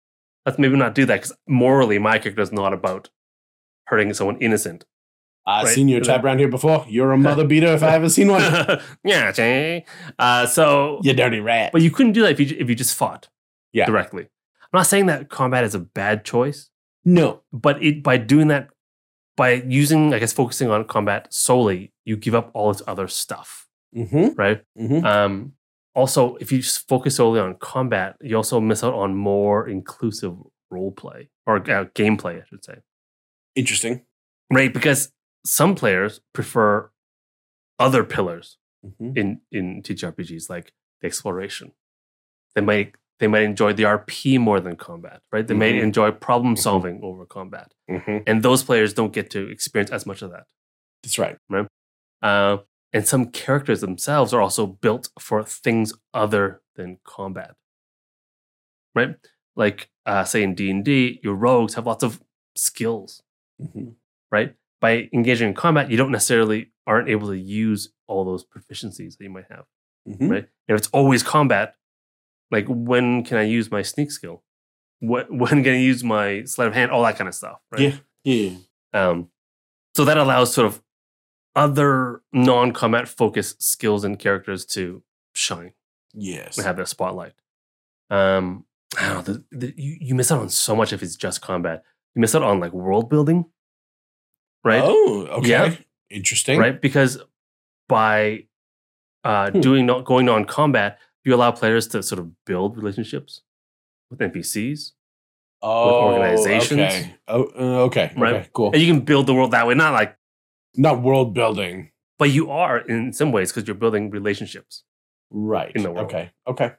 let's 0.44 0.58
maybe 0.58 0.76
not 0.76 0.94
do 0.94 1.04
that 1.06 1.14
because 1.22 1.36
morally, 1.46 1.98
my 2.00 2.18
character 2.18 2.42
is 2.42 2.50
not 2.52 2.72
about 2.72 3.10
hurting 3.86 4.12
someone 4.12 4.36
innocent." 4.38 4.84
I've 5.46 5.66
right. 5.66 5.74
seen 5.74 5.88
you 5.88 6.00
tap 6.00 6.24
around 6.24 6.38
here 6.40 6.48
before. 6.48 6.84
You're 6.88 7.12
a 7.12 7.16
mother 7.18 7.46
beater 7.46 7.68
if 7.68 7.82
I 7.82 7.94
ever 7.94 8.08
seen 8.08 8.28
one. 8.28 8.42
yeah, 9.04 9.30
Jay. 9.30 9.84
Uh, 10.18 10.46
so, 10.46 11.00
you 11.04 11.12
dirty 11.12 11.38
rat. 11.40 11.70
but 11.72 11.82
you 11.82 11.90
couldn't 11.90 12.12
do 12.12 12.22
that 12.22 12.32
if 12.32 12.40
you 12.40 12.56
if 12.58 12.68
you 12.68 12.74
just 12.74 12.94
fought 12.96 13.28
Yeah. 13.72 13.86
directly. 13.86 14.22
I'm 14.24 14.78
not 14.80 14.86
saying 14.88 15.06
that 15.06 15.28
combat 15.28 15.62
is 15.64 15.74
a 15.76 15.78
bad 15.78 16.24
choice, 16.24 16.68
no. 17.04 17.42
but 17.52 17.80
it 17.82 18.02
by 18.02 18.16
doing 18.16 18.48
that, 18.48 18.68
by 19.36 19.52
using, 19.68 20.12
I 20.12 20.18
guess, 20.18 20.32
focusing 20.32 20.68
on 20.70 20.84
combat 20.84 21.32
solely, 21.32 21.92
you 22.04 22.16
give 22.16 22.34
up 22.34 22.50
all 22.52 22.72
this 22.72 22.82
other 22.88 23.06
stuff, 23.06 23.68
Mm-hmm. 23.96 24.34
right? 24.36 24.62
Mm-hmm. 24.78 25.06
Um, 25.06 25.52
also, 25.94 26.34
if 26.36 26.50
you 26.50 26.58
just 26.58 26.88
focus 26.88 27.16
solely 27.16 27.38
on 27.40 27.54
combat, 27.54 28.16
you 28.20 28.36
also 28.36 28.60
miss 28.60 28.82
out 28.82 28.94
on 28.94 29.14
more 29.14 29.68
inclusive 29.68 30.34
role 30.70 30.90
play 30.90 31.28
or 31.46 31.56
uh, 31.58 31.84
gameplay, 31.94 32.42
I 32.42 32.44
should 32.48 32.64
say, 32.64 32.78
Interesting. 33.54 34.02
right? 34.52 34.74
Because 34.74 35.12
some 35.46 35.74
players 35.74 36.20
prefer 36.32 36.90
other 37.78 38.04
pillars 38.04 38.58
Mm-hmm. 38.86 39.18
in 39.18 39.40
in 39.50 39.82
TTRPGs, 39.82 40.48
like 40.48 40.72
the 41.00 41.06
exploration. 41.08 41.72
They 42.54 42.60
might 42.60 42.94
they 43.18 43.26
might 43.26 43.42
enjoy 43.42 43.72
the 43.72 43.84
RP 43.84 44.38
more 44.38 44.60
than 44.60 44.76
combat, 44.76 45.22
right? 45.32 45.46
They 45.48 45.54
may 45.54 45.72
Mhm. 45.72 45.82
enjoy 45.82 46.10
problem 46.12 46.54
solving 46.56 47.00
over 47.02 47.26
combat, 47.26 47.72
Mm-hmm. 47.90 48.18
and 48.28 48.42
those 48.42 48.62
players 48.62 48.94
don't 48.94 49.12
get 49.12 49.30
to 49.30 49.48
experience 49.48 49.90
as 49.90 50.06
much 50.06 50.22
of 50.22 50.30
that. 50.30 50.46
That's 51.02 51.18
right. 51.18 51.38
Uh, 52.22 52.58
and 52.92 53.08
some 53.08 53.30
characters 53.30 53.80
themselves 53.80 54.32
are 54.34 54.40
also 54.42 54.66
built 54.66 55.08
for 55.18 55.42
things 55.42 55.92
other 56.14 56.62
than 56.76 56.98
combat, 57.04 57.56
right? 58.94 59.16
Like, 59.56 59.90
uh, 60.04 60.24
say 60.24 60.42
in 60.42 60.54
D 60.54 60.70
and 60.70 60.84
D, 60.84 61.20
your 61.22 61.34
rogues 61.34 61.74
have 61.74 61.86
lots 61.86 62.04
of 62.04 62.22
skills, 62.54 63.22
Mm-hmm. 63.60 63.88
right? 64.30 64.54
By 64.80 65.08
engaging 65.12 65.48
in 65.48 65.54
combat, 65.54 65.90
you 65.90 65.96
don't 65.96 66.10
necessarily 66.12 66.70
aren't 66.86 67.08
able 67.08 67.28
to 67.28 67.38
use 67.38 67.90
all 68.06 68.24
those 68.24 68.44
proficiencies 68.44 69.16
that 69.18 69.24
you 69.24 69.30
might 69.30 69.46
have, 69.50 69.64
Mm-hmm. 70.08 70.28
right? 70.28 70.44
And 70.68 70.74
if 70.74 70.78
it's 70.78 70.88
always 70.88 71.22
combat, 71.24 71.74
like 72.52 72.66
when 72.68 73.24
can 73.24 73.38
I 73.38 73.42
use 73.42 73.70
my 73.70 73.82
sneak 73.82 74.10
skill? 74.12 74.44
What 75.00 75.26
when 75.32 75.64
can 75.64 75.72
I 75.74 75.78
use 75.78 76.04
my 76.04 76.44
sleight 76.44 76.68
of 76.68 76.74
hand? 76.74 76.90
All 76.92 77.02
that 77.02 77.16
kind 77.16 77.26
of 77.28 77.34
stuff, 77.34 77.58
right? 77.72 77.80
Yeah. 77.80 77.96
Yeah. 78.24 78.50
Um, 78.92 79.28
so 79.96 80.04
that 80.04 80.16
allows 80.18 80.52
sort 80.54 80.66
of 80.66 80.82
other 81.54 82.20
non-combat 82.32 83.08
focused 83.08 83.62
skills 83.62 84.04
and 84.04 84.18
characters 84.18 84.64
to 84.66 85.02
shine 85.32 85.72
Yes. 86.12 86.56
and 86.58 86.66
have 86.66 86.76
their 86.76 86.86
spotlight. 86.86 87.32
Um, 88.10 88.64
I 88.98 89.08
don't 89.08 89.14
know. 89.28 89.34
The, 89.34 89.44
the, 89.50 89.74
you, 89.76 89.96
you 90.00 90.14
miss 90.14 90.30
out 90.30 90.40
on 90.40 90.48
so 90.50 90.76
much 90.76 90.92
if 90.92 91.02
it's 91.02 91.16
just 91.16 91.40
combat. 91.40 91.82
You 92.14 92.20
miss 92.20 92.34
out 92.34 92.42
on 92.42 92.60
like 92.60 92.72
world 92.72 93.08
building, 93.10 93.46
right? 94.66 94.82
Oh, 94.84 95.26
okay. 95.38 95.48
Yeah. 95.48 95.74
Interesting. 96.10 96.58
Right, 96.58 96.80
because 96.80 97.18
by 97.88 98.44
uh, 99.24 99.50
Hmm. 99.50 99.60
doing 99.60 99.86
not 99.86 100.04
going 100.04 100.28
on 100.28 100.44
combat, 100.44 100.98
you 101.24 101.34
allow 101.34 101.50
players 101.50 101.88
to 101.88 102.02
sort 102.02 102.18
of 102.20 102.26
build 102.44 102.76
relationships 102.76 103.42
with 104.10 104.20
NPCs, 104.20 104.92
Oh, 105.62 106.04
organizations. 106.06 106.80
Okay. 106.80 107.14
Oh, 107.26 107.42
uh, 107.58 107.84
okay. 107.86 108.12
Right. 108.16 108.34
Okay. 108.34 108.48
Cool. 108.52 108.70
and 108.72 108.80
you 108.82 108.92
can 108.92 109.00
build 109.04 109.26
the 109.26 109.34
world 109.34 109.50
that 109.52 109.66
way. 109.66 109.74
Not 109.74 109.92
like, 109.94 110.16
Not 110.76 111.02
world 111.02 111.34
building. 111.34 111.90
but 112.18 112.30
you 112.30 112.50
are 112.50 112.78
in 112.78 113.12
some 113.12 113.32
ways 113.32 113.50
because 113.50 113.66
you're 113.66 113.74
building 113.84 114.10
relationships. 114.10 114.84
Right. 115.30 115.72
In 115.74 115.82
the 115.82 115.90
world. 115.90 116.06
Okay. 116.06 116.30
Okay. 116.46 116.72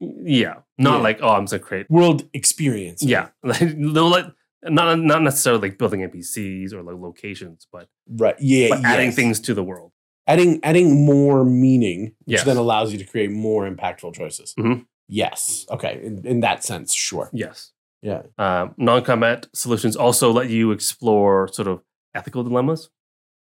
Yeah, 0.00 0.60
not 0.78 0.98
Yeah. 0.98 1.02
like 1.08 1.18
oh, 1.22 1.30
I'm 1.30 1.46
gonna 1.46 1.58
create. 1.58 1.90
World 1.90 2.28
experience. 2.32 3.02
Yeah, 3.02 3.28
like 3.42 3.74
no, 3.76 4.06
like 4.06 4.26
not 4.64 4.98
not 4.98 5.22
necessarily 5.22 5.62
like 5.68 5.78
building 5.78 6.00
NPCs 6.00 6.72
or 6.72 6.82
like 6.82 6.96
locations, 6.96 7.66
but 7.72 7.88
Right. 8.08 8.36
Yeah. 8.40 8.68
but 8.70 8.84
adding 8.84 9.06
yes. 9.06 9.16
things 9.16 9.40
to 9.40 9.54
the 9.54 9.62
world. 9.64 9.92
Adding 10.26 10.60
adding 10.62 11.04
more 11.04 11.44
meaning, 11.44 12.14
which 12.24 12.36
Yes. 12.38 12.44
then 12.44 12.56
allows 12.56 12.92
you 12.92 12.98
to 12.98 13.04
create 13.04 13.30
more 13.30 13.68
impactful 13.68 14.14
choices. 14.14 14.54
Mhm. 14.58 14.86
Yes. 15.08 15.66
Okay. 15.70 16.00
In, 16.04 16.26
in 16.26 16.40
that 16.40 16.62
sense, 16.62 16.94
sure. 16.94 17.30
Yes, 17.32 17.72
Yeah. 18.02 18.22
um, 18.38 18.74
non-combat 18.76 19.48
solutions 19.54 19.96
also 19.96 20.30
let 20.30 20.50
you 20.50 20.70
explore 20.72 21.48
sort 21.48 21.66
of 21.68 21.82
ethical 22.14 22.44
dilemmas, 22.44 22.90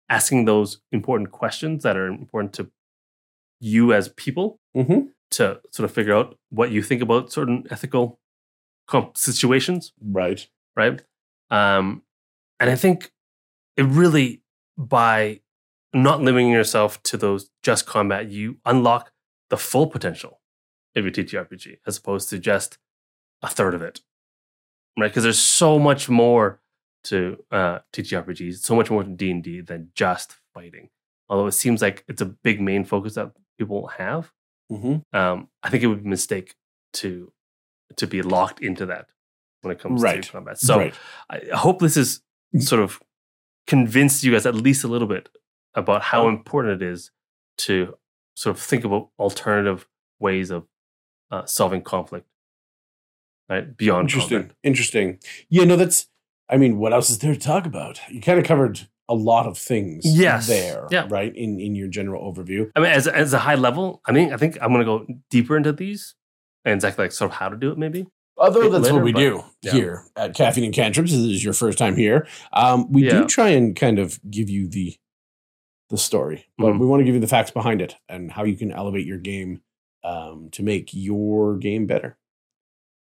asking 0.09 0.45
those 0.45 0.81
important 0.91 1.31
questions 1.31 1.83
that 1.83 1.95
are 1.95 2.07
important 2.07 2.53
to 2.53 2.69
you 3.61 3.93
as 3.93 4.09
people 4.09 4.59
Mm-hmm. 4.75 5.07
to 5.31 5.61
sort 5.71 5.85
of 5.89 5.91
figure 5.95 6.13
out 6.13 6.37
what 6.49 6.71
you 6.71 6.81
think 6.83 7.01
about 7.01 7.31
certain 7.31 7.65
ethical 7.71 8.19
situations. 9.15 9.93
Right. 10.01 10.47
Right? 10.75 11.01
Um, 11.49 12.03
and 12.59 12.69
I 12.69 12.75
think 12.75 13.11
it 13.77 13.83
really, 13.83 14.41
by 14.77 15.41
not 15.93 16.21
limiting 16.21 16.49
yourself 16.49 17.01
to 17.03 17.17
those 17.17 17.49
just 17.63 17.85
combat, 17.85 18.29
you 18.29 18.57
unlock 18.65 19.11
the 19.49 19.57
full 19.57 19.87
potential 19.87 20.41
of 20.95 21.03
your 21.03 21.11
TTRPG 21.11 21.77
as 21.85 21.97
opposed 21.97 22.29
to 22.29 22.39
just 22.39 22.77
a 23.41 23.47
third 23.47 23.73
of 23.73 23.81
it, 23.81 24.01
right? 24.97 25.09
Because 25.09 25.23
there's 25.23 25.39
so 25.39 25.77
much 25.77 26.09
more 26.09 26.61
to 27.05 27.43
uh, 27.51 27.79
TTRPGs, 27.93 28.55
so 28.57 28.75
much 28.75 28.89
more 28.89 29.03
to 29.03 29.09
D 29.09 29.29
and 29.31 29.43
D 29.43 29.61
than 29.61 29.89
just 29.93 30.35
fighting. 30.53 30.89
Although 31.29 31.47
it 31.47 31.51
seems 31.53 31.81
like 31.81 32.03
it's 32.07 32.21
a 32.21 32.25
big 32.25 32.59
main 32.61 32.83
focus 32.85 33.15
that 33.15 33.31
people 33.57 33.87
have, 33.87 34.31
Mm-hmm. 34.71 35.15
um, 35.15 35.47
I 35.61 35.69
think 35.69 35.83
it 35.83 35.87
would 35.87 36.01
be 36.01 36.07
a 36.07 36.09
mistake 36.09 36.55
to 36.93 37.31
to 37.97 38.07
be 38.07 38.23
locked 38.23 38.61
into 38.61 38.87
that 38.87 39.09
when 39.65 39.75
it 39.75 39.79
comes 39.81 40.01
Right. 40.01 40.23
to 40.23 40.31
combat. 40.31 40.57
So 40.59 40.77
right. 40.77 40.93
I 41.29 41.41
hope 41.53 41.79
this 41.79 41.95
has 41.95 42.21
sort 42.59 42.81
of 42.81 43.01
convinced 43.67 44.23
you 44.23 44.31
guys 44.31 44.45
at 44.45 44.55
least 44.55 44.83
a 44.83 44.87
little 44.87 45.07
bit 45.07 45.27
about 45.73 46.01
how 46.03 46.27
important 46.29 46.81
it 46.81 46.85
is 46.87 47.11
to 47.57 47.97
sort 48.35 48.55
of 48.55 48.61
think 48.61 48.85
about 48.85 49.09
alternative 49.19 49.87
ways 50.19 50.51
of 50.51 50.65
uh, 51.31 51.45
solving 51.45 51.81
conflict, 51.81 52.27
right? 53.49 53.75
Beyond 53.75 54.09
Interesting. 54.09 54.51
Interesting. 54.63 55.19
Yeah, 55.49 55.65
no, 55.65 55.75
that's 55.75 56.07
I 56.47 56.57
mean, 56.57 56.77
what 56.77 56.93
else 56.93 57.09
is 57.09 57.17
there 57.19 57.33
to 57.33 57.39
talk 57.39 57.65
about? 57.65 57.99
You 58.09 58.21
kind 58.21 58.37
of 58.37 58.45
covered 58.45 58.81
a 59.09 59.15
lot 59.15 59.47
of 59.47 59.57
things 59.57 60.03
Yes. 60.05 60.47
there, 60.47 60.87
Yeah. 60.91 61.07
right? 61.09 61.35
In 61.35 61.59
in 61.59 61.73
your 61.75 61.87
general 61.87 62.21
overview. 62.31 62.69
I 62.75 62.79
mean, 62.81 62.91
as 62.91 63.07
as 63.07 63.33
a 63.33 63.39
high 63.39 63.55
level, 63.55 64.01
I 64.05 64.11
mean, 64.11 64.31
I 64.33 64.37
think 64.37 64.57
I'm 64.61 64.71
going 64.71 64.85
to 64.85 64.85
go 64.85 65.05
deeper 65.31 65.57
into 65.57 65.71
these 65.73 66.13
and 66.63 66.75
exactly 66.75 67.05
like 67.05 67.11
sort 67.11 67.31
of 67.31 67.37
how 67.37 67.49
to 67.49 67.57
do 67.57 67.71
it, 67.71 67.77
maybe. 67.77 68.05
Although 68.37 68.69
that's 68.69 68.83
later, 68.83 68.95
what 68.95 69.03
we 69.03 69.13
but- 69.13 69.19
do 69.19 69.43
yeah. 69.61 69.71
here 69.73 70.03
at 70.15 70.35
Caffeine 70.35 70.65
and 70.65 70.73
Cantrips. 70.73 71.11
This 71.11 71.19
is 71.21 71.43
your 71.43 71.53
first 71.53 71.77
time 71.77 71.95
here. 71.95 72.27
Um, 72.53 72.91
we 72.91 73.05
Yeah. 73.05 73.19
do 73.21 73.25
try 73.27 73.49
and 73.49 73.75
kind 73.75 73.99
of 73.99 74.19
give 74.29 74.49
you 74.49 74.67
the 74.67 74.95
the 75.89 75.97
story, 75.99 76.47
but 76.57 76.73
Mhm. 76.73 76.79
we 76.79 76.87
want 76.87 77.01
to 77.01 77.03
give 77.05 77.13
you 77.13 77.21
the 77.21 77.27
facts 77.27 77.51
behind 77.51 77.79
it 77.79 77.95
and 78.09 78.31
how 78.31 78.43
you 78.43 78.55
can 78.57 78.71
elevate 78.71 79.05
your 79.05 79.19
game 79.19 79.61
um, 80.03 80.49
to 80.51 80.63
make 80.63 80.89
your 80.93 81.57
game 81.57 81.85
better, 81.85 82.17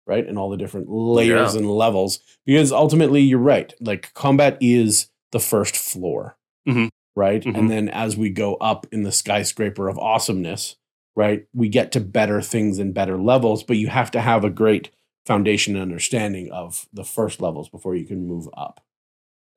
right? 0.07 0.27
And 0.27 0.39
all 0.39 0.49
the 0.49 0.57
different 0.57 0.89
layers 0.89 1.55
Yeah. 1.55 1.61
and 1.61 1.71
levels. 1.71 2.21
Because 2.47 2.71
ultimately, 2.73 3.21
you're 3.23 3.39
right. 3.41 3.73
Like 3.81 4.13
combat 4.15 4.57
is 4.61 5.09
the 5.33 5.41
first 5.41 5.77
floor. 5.77 6.37
Mhm. 6.69 6.89
Right. 7.17 7.43
Mhm. 7.43 7.57
And 7.59 7.71
then 7.71 7.89
as 7.89 8.17
we 8.17 8.31
go 8.31 8.55
up 8.57 8.87
in 8.93 9.03
the 9.03 9.13
skyscraper 9.13 9.89
of 9.89 9.99
awesomeness, 9.99 10.77
right, 11.17 11.47
we 11.53 11.69
get 11.69 11.91
to 11.93 12.01
better 12.01 12.41
things 12.41 12.79
and 12.79 12.95
better 12.95 13.17
levels, 13.21 13.63
but 13.65 13.77
you 13.77 13.89
have 13.89 14.11
to 14.13 14.21
have 14.21 14.45
a 14.45 14.51
great 14.51 14.91
foundation 15.29 15.77
and 15.77 15.83
understanding 15.83 16.51
of 16.51 16.89
the 16.93 17.05
first 17.05 17.41
levels 17.41 17.69
before 17.69 17.95
you 17.95 18.05
can 18.05 18.27
move 18.27 18.49
up. 18.57 18.81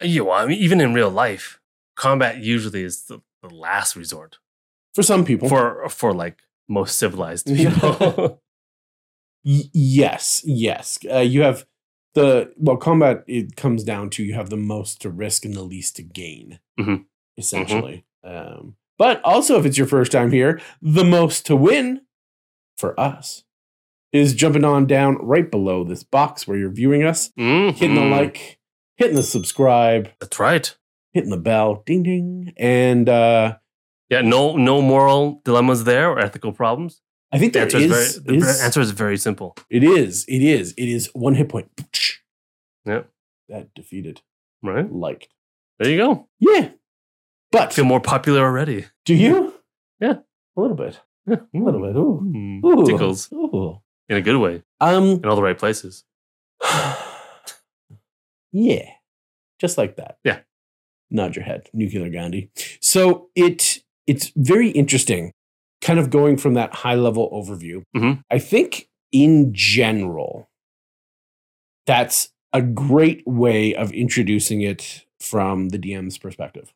Yeah, 0.03 0.21
well, 0.21 0.37
I 0.37 0.45
mean, 0.45 0.59
even 0.59 0.79
in 0.81 0.93
real 0.93 1.09
life, 1.09 1.59
combat 1.95 2.37
usually 2.43 2.83
is 2.83 3.05
the, 3.05 3.21
the 3.41 3.49
last 3.49 3.95
resort 3.95 4.37
For 4.93 5.01
some 5.03 5.25
people. 5.25 5.47
for 5.49 5.89
for 5.89 6.13
like 6.13 6.37
most 6.69 6.99
civilized 6.99 7.47
people. 7.55 8.39
Y- 9.43 9.71
yes, 9.73 10.43
yes. 10.45 10.99
Uh, 11.11 11.17
you 11.19 11.41
have 11.41 11.65
the 12.13 12.53
well 12.57 12.77
combat. 12.77 13.23
It 13.27 13.55
comes 13.55 13.83
down 13.83 14.09
to 14.11 14.23
you 14.23 14.35
have 14.35 14.49
the 14.51 14.57
most 14.57 15.01
to 15.01 15.09
risk 15.09 15.45
and 15.45 15.55
the 15.55 15.63
least 15.63 15.95
to 15.95 16.03
gain, 16.03 16.59
Mhm. 16.79 17.05
essentially. 17.37 18.05
Um, 18.23 18.75
but 18.99 19.19
also, 19.23 19.57
if 19.59 19.65
it's 19.65 19.79
your 19.79 19.87
first 19.87 20.11
time 20.11 20.31
here, 20.31 20.61
the 20.81 21.03
most 21.03 21.45
to 21.47 21.55
win 21.55 22.01
for 22.77 22.99
us 22.99 23.43
is 24.13 24.33
jumping 24.33 24.63
on 24.65 24.85
down 24.87 25.17
right 25.21 25.49
below 25.49 25.83
this 25.83 26.03
box 26.03 26.47
where 26.47 26.57
you're 26.57 26.69
viewing 26.71 27.03
us, 27.03 27.31
hitting 27.37 27.95
the 27.95 28.05
like, 28.09 28.59
hitting 28.97 29.15
the 29.15 29.23
subscribe, 29.23 30.09
That's 30.19 30.39
right. 30.39 30.75
hitting 31.13 31.29
the 31.29 31.37
bell, 31.37 31.83
ding 31.85 32.03
ding, 32.03 32.53
and 32.57 33.07
uh, 33.09 33.55
Yeah, 34.09 34.21
no 34.21 34.55
no 34.57 34.81
moral 34.81 35.41
dilemmas 35.45 35.83
there 35.85 36.09
or 36.11 36.19
ethical 36.19 36.51
problems. 36.51 37.01
I 37.33 37.39
think 37.39 37.53
The 37.53 37.61
answer 37.61 37.77
is, 37.77 37.83
is, 37.85 38.17
very, 38.17 38.37
the 38.39 38.45
is- 38.45 38.61
answer 38.61 38.81
is 38.81 38.91
very 38.91 39.17
simple. 39.17 39.55
it 39.69 39.83
is 39.83 40.25
it 40.27 40.41
is 40.43 40.73
it 40.77 40.89
is 40.89 41.09
one 41.13 41.35
hit 41.35 41.47
point. 41.49 41.69
Yeah. 42.85 43.03
that 43.49 43.73
defeated 43.73 44.21
Right? 44.63 44.91
liked. 44.91 45.29
There 45.79 45.89
you 45.89 45.97
go. 45.97 46.27
Yeah. 46.39 46.69
But 47.51 47.73
feel 47.73 47.85
more 47.85 47.99
popular 48.01 48.41
already. 48.41 48.85
do 49.05 49.13
you? 49.15 49.53
Yeah. 49.99 50.15
A 50.57 50.61
little 50.61 50.75
bit. 50.75 50.99
Yeah. 51.27 51.35
A 51.53 51.57
little 51.57 51.81
bit. 51.81 51.95
Ooh. 51.95 52.21
Mm. 52.23 52.63
Ooh. 52.65 52.85
Tickles 52.85 53.31
Ooh. 53.33 53.81
In 54.11 54.17
a 54.17 54.21
good 54.21 54.37
way 54.37 54.61
Um 54.79 55.05
in 55.23 55.25
all 55.25 55.35
the 55.35 55.41
right 55.41 55.57
places. 55.57 56.03
Yeah. 58.53 58.89
Just 59.59 59.77
like 59.77 59.95
that. 59.95 60.17
Yeah. 60.25 60.39
Nod 61.09 61.35
your 61.37 61.45
head. 61.45 61.69
Nuclear 61.73 62.09
Gandhi. 62.09 62.49
So 62.81 63.29
it 63.35 63.79
it's 64.07 64.31
very 64.35 64.69
interesting, 64.71 65.31
kind 65.81 65.99
of 65.99 66.09
going 66.09 66.35
from 66.37 66.53
that 66.55 66.73
high 66.73 66.95
level 66.95 67.29
overview. 67.31 67.83
Mhm. 67.95 68.23
I 68.29 68.39
think 68.39 68.89
in 69.13 69.53
general, 69.53 70.49
that's 71.85 72.29
a 72.51 72.61
great 72.61 73.23
way 73.25 73.73
of 73.73 73.93
introducing 73.93 74.61
it 74.61 75.05
from 75.21 75.69
the 75.69 75.77
DM's 75.77 76.17
perspective. 76.17 76.73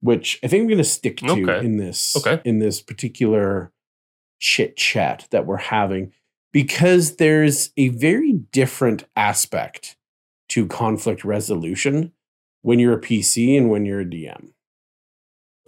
Which 0.00 0.38
I 0.42 0.48
think 0.48 0.62
I'm 0.62 0.68
gonna 0.68 0.84
stick 0.84 1.18
to 1.18 1.32
Okay. 1.32 1.64
in 1.66 1.76
this 1.76 2.16
Okay. 2.16 2.40
in 2.48 2.58
this 2.58 2.80
particular 2.80 3.70
chit 4.38 4.76
chat 4.76 5.26
that 5.30 5.46
we're 5.46 5.56
having 5.56 6.12
because 6.52 7.16
there's 7.16 7.70
a 7.76 7.88
very 7.88 8.32
different 8.32 9.04
aspect 9.16 9.96
to 10.48 10.66
conflict 10.66 11.24
resolution 11.24 12.12
when 12.62 12.78
you're 12.78 12.98
a 12.98 13.00
PC 13.00 13.58
and 13.58 13.70
when 13.70 13.84
you're 13.84 14.00
a 14.00 14.04
DM. 14.04 14.50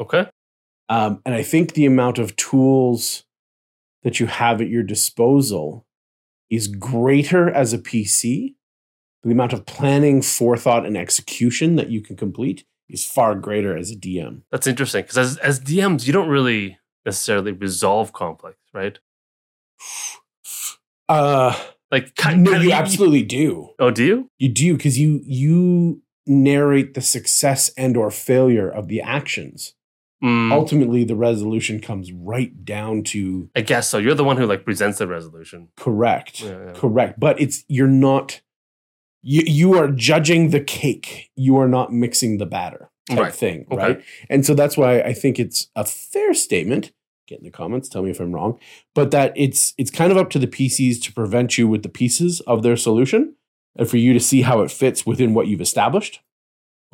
Okay. 0.00 0.26
Um, 0.88 1.20
and 1.26 1.34
I 1.34 1.42
think 1.42 1.74
the 1.74 1.86
amount 1.86 2.18
of 2.18 2.36
tools 2.36 3.24
that 4.02 4.20
you 4.20 4.26
have 4.26 4.60
at 4.60 4.68
your 4.68 4.82
disposal 4.82 5.84
is 6.48 6.68
greater 6.68 7.50
as 7.50 7.72
a 7.72 7.78
PC. 7.78 8.54
The 9.24 9.32
amount 9.32 9.52
of 9.52 9.66
planning, 9.66 10.22
forethought, 10.22 10.86
and 10.86 10.96
execution 10.96 11.74
that 11.76 11.90
you 11.90 12.00
can 12.00 12.16
complete 12.16 12.64
is 12.88 13.04
far 13.04 13.34
greater 13.34 13.76
as 13.76 13.90
a 13.90 13.96
DM. 13.96 14.42
That's 14.52 14.68
interesting 14.68 15.02
because 15.02 15.18
as 15.18 15.36
as 15.38 15.60
DMs, 15.60 16.06
you 16.06 16.12
don't 16.12 16.28
really 16.28 16.78
necessarily 17.06 17.52
resolve 17.52 18.12
conflict, 18.12 18.58
right? 18.74 18.98
Uh, 21.08 21.54
Like, 21.90 22.16
kind, 22.16 22.42
no, 22.42 22.50
kind 22.52 22.64
you 22.64 22.72
absolutely 22.72 23.22
do. 23.22 23.70
Oh, 23.78 23.90
do 23.92 24.04
you? 24.04 24.30
You 24.38 24.48
do 24.48 24.76
because 24.76 24.98
you 24.98 25.20
you 25.24 26.02
narrate 26.26 26.94
the 26.94 27.00
success 27.00 27.70
and 27.78 27.96
or 27.96 28.10
failure 28.10 28.68
of 28.68 28.88
the 28.88 29.00
actions. 29.00 29.74
Mm, 30.24 30.50
Ultimately, 30.50 31.04
the 31.04 31.14
resolution 31.14 31.78
comes 31.80 32.10
right 32.10 32.64
down 32.64 33.04
to 33.04 33.48
I 33.54 33.60
guess 33.60 33.88
so. 33.88 33.98
You're 33.98 34.14
the 34.16 34.24
one 34.24 34.36
who 34.36 34.46
like 34.46 34.64
presents 34.64 34.98
the 34.98 35.06
resolution. 35.06 35.68
correct. 35.76 36.40
Yeah, 36.42 36.64
yeah. 36.66 36.72
Correct. 36.72 37.20
But 37.20 37.40
it's 37.40 37.64
you're 37.68 37.86
not 37.86 38.40
you 39.22 39.42
you 39.46 39.74
are 39.78 39.88
judging 39.88 40.50
the 40.50 40.60
cake. 40.60 41.30
You 41.36 41.56
are 41.58 41.68
not 41.68 41.92
mixing 41.92 42.38
the 42.38 42.46
batter 42.46 42.90
type 43.08 43.18
Right. 43.20 43.32
thing. 43.34 43.66
Okay. 43.70 43.76
Right. 43.80 44.02
And 44.28 44.44
so 44.44 44.54
that's 44.54 44.76
why 44.76 45.00
I 45.02 45.12
think 45.12 45.38
it's 45.38 45.68
a 45.76 45.84
fair 45.84 46.34
statement. 46.34 46.90
Get 47.26 47.38
in 47.38 47.44
the 47.44 47.50
comments, 47.50 47.88
tell 47.88 48.02
me 48.02 48.10
if 48.10 48.20
I'm 48.20 48.32
wrong. 48.32 48.58
But 48.94 49.10
that 49.10 49.32
it's 49.36 49.74
it's 49.78 49.90
kind 49.90 50.12
of 50.12 50.18
up 50.18 50.30
to 50.30 50.38
the 50.38 50.46
PCs 50.46 51.02
to 51.02 51.12
prevent 51.12 51.58
you 51.58 51.66
with 51.66 51.82
the 51.82 51.88
pieces 51.88 52.40
of 52.42 52.62
their 52.62 52.76
solution 52.76 53.34
and 53.76 53.88
for 53.88 53.96
you 53.96 54.12
to 54.12 54.20
see 54.20 54.42
how 54.42 54.60
it 54.60 54.70
fits 54.70 55.04
within 55.04 55.34
what 55.34 55.48
you've 55.48 55.60
established, 55.60 56.20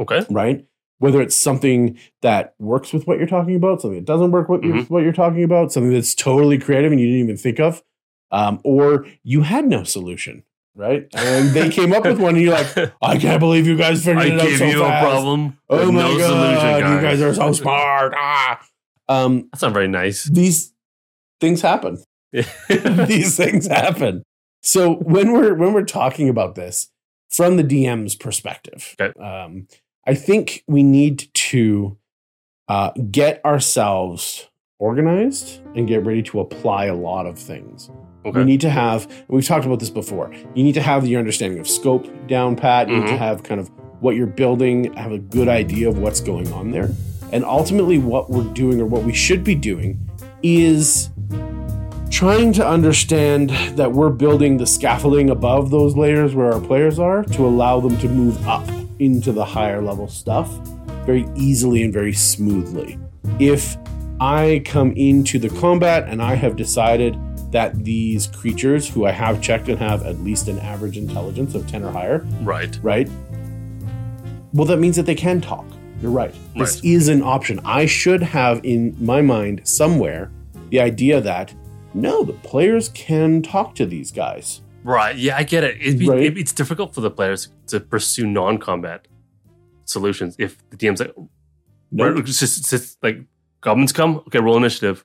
Okay. 0.00 0.24
right? 0.30 0.64
Whether 0.98 1.20
it's 1.20 1.36
something 1.36 1.98
that 2.22 2.54
works 2.58 2.92
with 2.92 3.06
what 3.06 3.18
you're 3.18 3.26
talking 3.26 3.56
about, 3.56 3.82
something 3.82 3.98
that 3.98 4.06
doesn't 4.06 4.30
work 4.30 4.48
with 4.48 4.62
Mhm. 4.62 4.88
what 4.88 5.02
you're 5.02 5.12
talking 5.12 5.42
about, 5.44 5.70
something 5.72 5.92
that's 5.92 6.14
totally 6.14 6.58
creative 6.58 6.92
and 6.92 7.00
you 7.00 7.06
didn't 7.08 7.24
even 7.24 7.36
think 7.36 7.60
of, 7.60 7.82
um, 8.30 8.58
or 8.64 9.04
you 9.22 9.42
had 9.42 9.66
no 9.66 9.82
solution, 9.84 10.44
right? 10.74 11.06
And 11.14 11.50
they 11.50 11.68
came 11.68 11.92
up 11.92 12.04
with 12.04 12.18
one, 12.20 12.36
and 12.36 12.44
you're 12.44 12.54
like, 12.54 12.68
I 13.02 13.18
can't 13.18 13.38
believe 13.40 13.66
you 13.66 13.76
guys 13.76 14.04
figured 14.04 14.24
I 14.24 14.26
it 14.28 14.40
out 14.40 14.46
gave 14.48 14.58
so 14.58 14.64
you 14.64 14.78
fast. 14.80 15.04
a 15.04 15.06
problem. 15.10 15.58
Oh 15.68 15.92
my 15.92 16.02
no 16.02 16.18
god, 16.18 16.26
solution, 16.26 16.92
you 16.96 17.00
guys 17.02 17.20
are 17.20 17.34
so 17.34 17.52
smart. 17.52 18.14
Ah. 18.16 18.60
Um, 19.12 19.48
That's 19.52 19.62
not 19.62 19.72
very 19.72 19.88
nice. 19.88 20.24
these 20.24 20.72
things 21.40 21.60
happen. 21.62 21.98
these 22.32 23.36
things 23.36 23.66
happen. 23.66 24.22
So 24.62 24.94
when 24.94 25.32
we're 25.32 25.54
when 25.54 25.72
we're 25.72 25.84
talking 25.84 26.28
about 26.28 26.54
this 26.54 26.88
from 27.30 27.56
the 27.56 27.64
DM's 27.64 28.14
perspective, 28.14 28.94
Okay. 29.00 29.18
um, 29.20 29.66
I 30.06 30.14
think 30.14 30.64
we 30.66 30.82
need 30.82 31.28
to 31.34 31.98
uh, 32.68 32.90
get 33.10 33.44
ourselves 33.44 34.48
organized 34.78 35.60
and 35.76 35.86
get 35.86 36.04
ready 36.04 36.22
to 36.24 36.40
apply 36.40 36.86
a 36.86 36.94
lot 36.94 37.26
of 37.26 37.38
things. 37.38 37.90
We 38.24 38.30
okay. 38.30 38.44
need 38.44 38.60
to 38.62 38.70
have. 38.70 39.08
We've 39.28 39.44
talked 39.46 39.66
about 39.66 39.80
this 39.80 39.90
before. 39.90 40.32
You 40.54 40.62
need 40.64 40.74
to 40.74 40.82
have 40.82 41.06
your 41.06 41.18
understanding 41.18 41.58
of 41.58 41.68
scope 41.68 42.06
down 42.28 42.54
pat. 42.56 42.88
You 42.88 42.98
need 43.00 43.06
to 43.08 43.12
Mhm. 43.14 43.18
have 43.18 43.42
kind 43.42 43.60
of 43.60 43.68
what 44.00 44.16
you're 44.16 44.26
building, 44.26 44.92
have 44.94 45.12
a 45.12 45.18
good 45.18 45.48
idea 45.48 45.88
of 45.88 45.98
what's 45.98 46.20
going 46.20 46.52
on 46.52 46.70
there, 46.70 46.88
and 47.32 47.44
ultimately 47.44 47.98
what 47.98 48.30
we're 48.30 48.52
doing 48.52 48.80
or 48.80 48.86
what 48.86 49.02
we 49.02 49.12
should 49.12 49.42
be 49.42 49.54
doing 49.54 49.98
is 50.42 51.10
trying 52.10 52.52
to 52.52 52.66
understand 52.66 53.50
that 53.76 53.90
we're 53.90 54.10
building 54.10 54.58
the 54.58 54.66
scaffolding 54.66 55.30
above 55.30 55.70
those 55.70 55.96
layers 55.96 56.34
where 56.34 56.52
our 56.52 56.60
players 56.60 56.98
are 56.98 57.24
to 57.24 57.46
allow 57.46 57.80
them 57.80 57.96
to 57.98 58.08
move 58.08 58.46
up 58.46 58.68
into 58.98 59.32
the 59.32 59.44
higher 59.44 59.80
level 59.80 60.06
stuff 60.06 60.48
very 61.06 61.26
easily 61.34 61.82
and 61.82 61.92
very 61.92 62.12
smoothly. 62.12 62.98
If 63.40 63.76
I 64.20 64.62
come 64.66 64.92
into 64.92 65.38
the 65.38 65.48
combat 65.48 66.06
and 66.06 66.22
I 66.22 66.34
have 66.34 66.54
decided 66.54 67.18
that 67.50 67.82
these 67.82 68.26
creatures 68.28 68.88
who 68.88 69.06
I 69.06 69.10
have 69.10 69.40
checked 69.42 69.68
and 69.68 69.78
have 69.78 70.04
at 70.04 70.20
least 70.20 70.48
an 70.48 70.58
average 70.58 70.96
intelligence 70.96 71.54
of 71.54 71.66
10 71.66 71.82
or 71.82 71.90
higher, 71.90 72.26
right. 72.42 72.78
right? 72.82 73.08
Well, 74.52 74.66
that 74.66 74.78
means 74.78 74.96
that 74.96 75.06
they 75.06 75.14
can 75.14 75.40
talk. 75.40 75.66
You're 76.02 76.10
right. 76.10 76.34
This 76.56 76.80
is 76.82 77.08
an 77.08 77.22
option. 77.22 77.60
I 77.64 77.86
should 77.86 78.22
have 78.22 78.60
in 78.64 78.96
my 78.98 79.22
mind 79.22 79.60
somewhere 79.64 80.30
the 80.70 80.80
idea 80.80 81.20
that 81.20 81.54
no, 81.94 82.24
the 82.24 82.32
players 82.32 82.88
can 82.90 83.40
talk 83.42 83.74
to 83.76 83.86
these 83.86 84.10
guys. 84.10 84.62
Right. 84.82 85.14
Yeah, 85.16 85.36
I 85.36 85.44
get 85.44 85.62
it. 85.62 85.80
It'd 85.80 85.98
be, 85.98 86.08
Right. 86.08 86.22
it- 86.24 86.38
it's 86.38 86.52
difficult 86.52 86.92
for 86.94 87.02
the 87.02 87.10
players 87.10 87.48
to 87.68 87.78
pursue 87.78 88.26
non-combat 88.26 89.06
solutions 89.84 90.34
if 90.38 90.58
the 90.70 90.76
DM's 90.76 91.00
like, 91.00 91.14
No, 91.90 92.10
right, 92.10 92.24
just, 92.24 92.68
just 92.70 93.02
like 93.02 93.18
goblins 93.60 93.92
come. 93.92 94.16
Okay, 94.26 94.40
roll 94.40 94.56
initiative. 94.56 95.04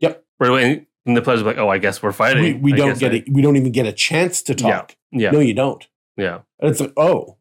Yep. 0.00 0.24
Right 0.40 0.50
away, 0.50 0.86
and 1.06 1.16
the 1.16 1.22
players 1.22 1.40
are 1.40 1.44
like, 1.44 1.58
"Oh, 1.58 1.68
I 1.68 1.78
guess 1.78 2.02
we're 2.02 2.12
fighting." 2.12 2.42
we, 2.60 2.72
we 2.72 2.72
don't 2.72 2.98
get 2.98 3.12
I- 3.12 3.16
it. 3.16 3.32
We 3.32 3.40
don't 3.40 3.56
even 3.56 3.72
get 3.72 3.86
a 3.86 3.92
chance 3.92 4.42
to 4.42 4.54
talk. 4.54 4.94
Yeah. 5.10 5.30
No, 5.30 5.38
you 5.40 5.54
don't. 5.54 5.86
Yeah. 6.16 6.40
And 6.60 6.70
it's 6.70 6.80
like, 6.80 6.92
oh, 6.96 7.37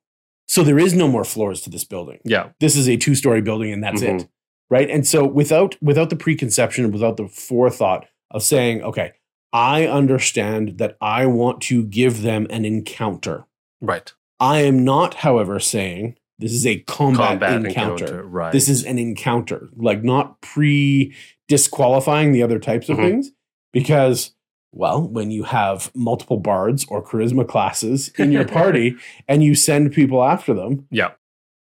so 0.47 0.63
there 0.63 0.79
is 0.79 0.93
no 0.93 1.07
more 1.07 1.23
floors 1.23 1.61
to 1.61 1.69
this 1.69 1.83
building. 1.83 2.19
Yeah. 2.23 2.49
This 2.59 2.75
is 2.75 2.87
a 2.87 2.97
two-story 2.97 3.41
building, 3.41 3.71
and 3.71 3.83
that's 3.83 4.01
Mhm. 4.01 4.21
it, 4.21 4.27
right? 4.69 4.89
And 4.89 5.05
so 5.05 5.25
without 5.25 5.75
without 5.81 6.09
the 6.09 6.15
preconception, 6.15 6.91
without 6.91 7.17
the 7.17 7.27
forethought 7.27 8.05
of 8.31 8.43
saying, 8.43 8.81
okay, 8.81 9.11
I 9.53 9.85
understand 9.87 10.77
that 10.77 10.97
I 11.01 11.25
want 11.25 11.61
to 11.63 11.83
give 11.85 12.21
them 12.21 12.47
an 12.49 12.65
encounter. 12.65 13.45
Right. 13.81 14.11
I 14.39 14.59
am 14.61 14.83
not, 14.83 15.15
however, 15.15 15.59
saying 15.59 16.15
this 16.37 16.51
is 16.53 16.65
a 16.67 16.79
combat, 16.81 17.27
Combat 17.29 17.65
encounter. 17.65 18.05
encounter. 18.05 18.23
Right. 18.27 18.51
This 18.51 18.69
is 18.69 18.83
an 18.83 18.99
encounter, 18.99 19.69
like 19.75 20.03
not 20.03 20.41
pre 20.41 21.13
disqualifying 21.47 22.31
the 22.33 22.43
other 22.43 22.59
types 22.59 22.89
of 22.89 22.97
Mhm. 22.97 23.09
things. 23.09 23.31
Because, 23.73 24.33
well, 24.71 25.01
when 25.07 25.31
you 25.31 25.43
have 25.43 25.91
multiple 25.95 26.37
bards 26.37 26.85
or 26.89 27.03
charisma 27.03 27.47
classes 27.47 28.09
in 28.17 28.31
your 28.31 28.45
party 28.45 28.95
and 29.27 29.43
you 29.43 29.55
send 29.55 29.91
people 29.93 30.23
after 30.23 30.53
them, 30.53 30.87
Yeah. 30.91 31.11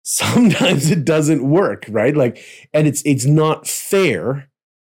sometimes 0.03 0.89
it 0.91 1.05
doesn't 1.05 1.43
work, 1.47 1.85
right? 1.89 2.15
Like, 2.15 2.43
and 2.73 2.87
it's 2.87 3.01
it's 3.05 3.25
not 3.25 3.67
fair 3.67 4.49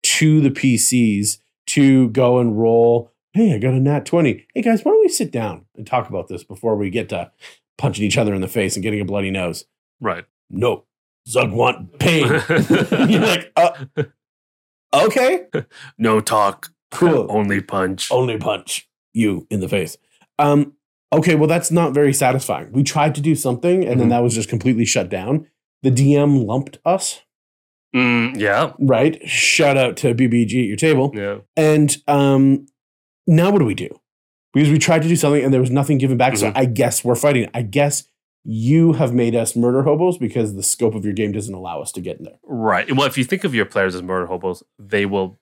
to 0.04 0.40
the 0.40 0.50
PCs 0.50 1.38
to 1.68 2.08
go 2.10 2.38
and 2.38 2.58
roll. 2.58 3.12
Hey, 3.32 3.54
I 3.54 3.58
got 3.58 3.74
a 3.74 3.80
nat 3.80 4.06
20. 4.06 4.46
Hey 4.54 4.62
guys, 4.62 4.84
why 4.84 4.92
don't 4.92 5.00
we 5.00 5.08
sit 5.08 5.30
down 5.30 5.66
and 5.76 5.86
talk 5.86 6.08
about 6.08 6.28
this 6.28 6.42
before 6.44 6.76
we 6.76 6.90
get 6.90 7.08
to 7.10 7.30
punching 7.76 8.04
each 8.04 8.16
other 8.16 8.34
in 8.34 8.40
the 8.40 8.48
face 8.48 8.76
and 8.76 8.82
getting 8.82 9.00
a 9.00 9.04
bloody 9.04 9.30
nose? 9.30 9.66
Right. 10.00 10.24
No. 10.48 10.84
Zug 11.28 11.50
want 11.52 11.98
pain. 11.98 12.26
You're 12.48 13.20
like, 13.20 13.52
uh, 13.56 13.72
okay, 14.94 15.46
no 15.98 16.20
talk. 16.20 16.70
Cool. 16.90 17.26
Only 17.30 17.60
punch. 17.60 18.10
Only 18.10 18.38
punch 18.38 18.88
you 19.14 19.46
in 19.50 19.60
the 19.60 19.68
face. 19.68 19.96
Um, 20.38 20.74
okay, 21.12 21.34
well, 21.34 21.48
that's 21.48 21.70
not 21.70 21.94
very 21.94 22.12
satisfying. 22.12 22.72
We 22.72 22.82
tried 22.82 23.14
to 23.14 23.20
do 23.20 23.34
something 23.34 23.84
and 23.86 23.98
then 24.00 24.08
Mhm. 24.08 24.10
that 24.10 24.22
was 24.22 24.34
just 24.34 24.48
completely 24.48 24.84
shut 24.84 25.08
down. 25.08 25.46
The 25.82 25.90
DM 25.90 26.44
lumped 26.46 26.78
us, 26.84 27.22
Mm, 27.94 28.38
yeah. 28.38 28.72
right? 28.78 29.20
Shout 29.28 29.76
out 29.76 29.96
to 29.98 30.14
BBG 30.14 30.60
at 30.62 30.66
your 30.66 30.76
table. 30.76 31.12
Yeah. 31.14 31.38
And 31.56 31.96
um, 32.06 32.66
now 33.26 33.50
what 33.50 33.60
do 33.60 33.64
we 33.64 33.74
do? 33.74 33.88
Because 34.52 34.70
we 34.70 34.78
tried 34.78 35.02
to 35.02 35.08
do 35.08 35.16
something 35.16 35.42
and 35.42 35.52
there 35.52 35.60
was 35.60 35.70
nothing 35.70 35.98
given 35.98 36.16
back. 36.16 36.36
So 36.36 36.48
Mhm. 36.50 36.52
I 36.56 36.64
guess 36.66 37.04
we're 37.04 37.14
fighting. 37.14 37.48
I 37.54 37.62
guess 37.62 38.04
you 38.44 38.92
have 38.94 39.12
made 39.12 39.34
us 39.34 39.56
murder 39.56 39.82
hobos 39.82 40.18
because 40.18 40.54
the 40.54 40.62
scope 40.62 40.94
of 40.94 41.04
your 41.04 41.14
game 41.14 41.32
doesn't 41.32 41.54
allow 41.54 41.80
us 41.80 41.90
to 41.92 42.00
get 42.00 42.18
in 42.18 42.24
there. 42.24 42.38
Right. 42.44 42.90
Well, 42.94 43.06
if 43.06 43.18
you 43.18 43.24
think 43.24 43.44
of 43.44 43.54
your 43.54 43.64
players 43.64 43.94
as 43.94 44.02
murder 44.02 44.26
hobos, 44.26 44.62
they 44.78 45.04
will 45.06 45.38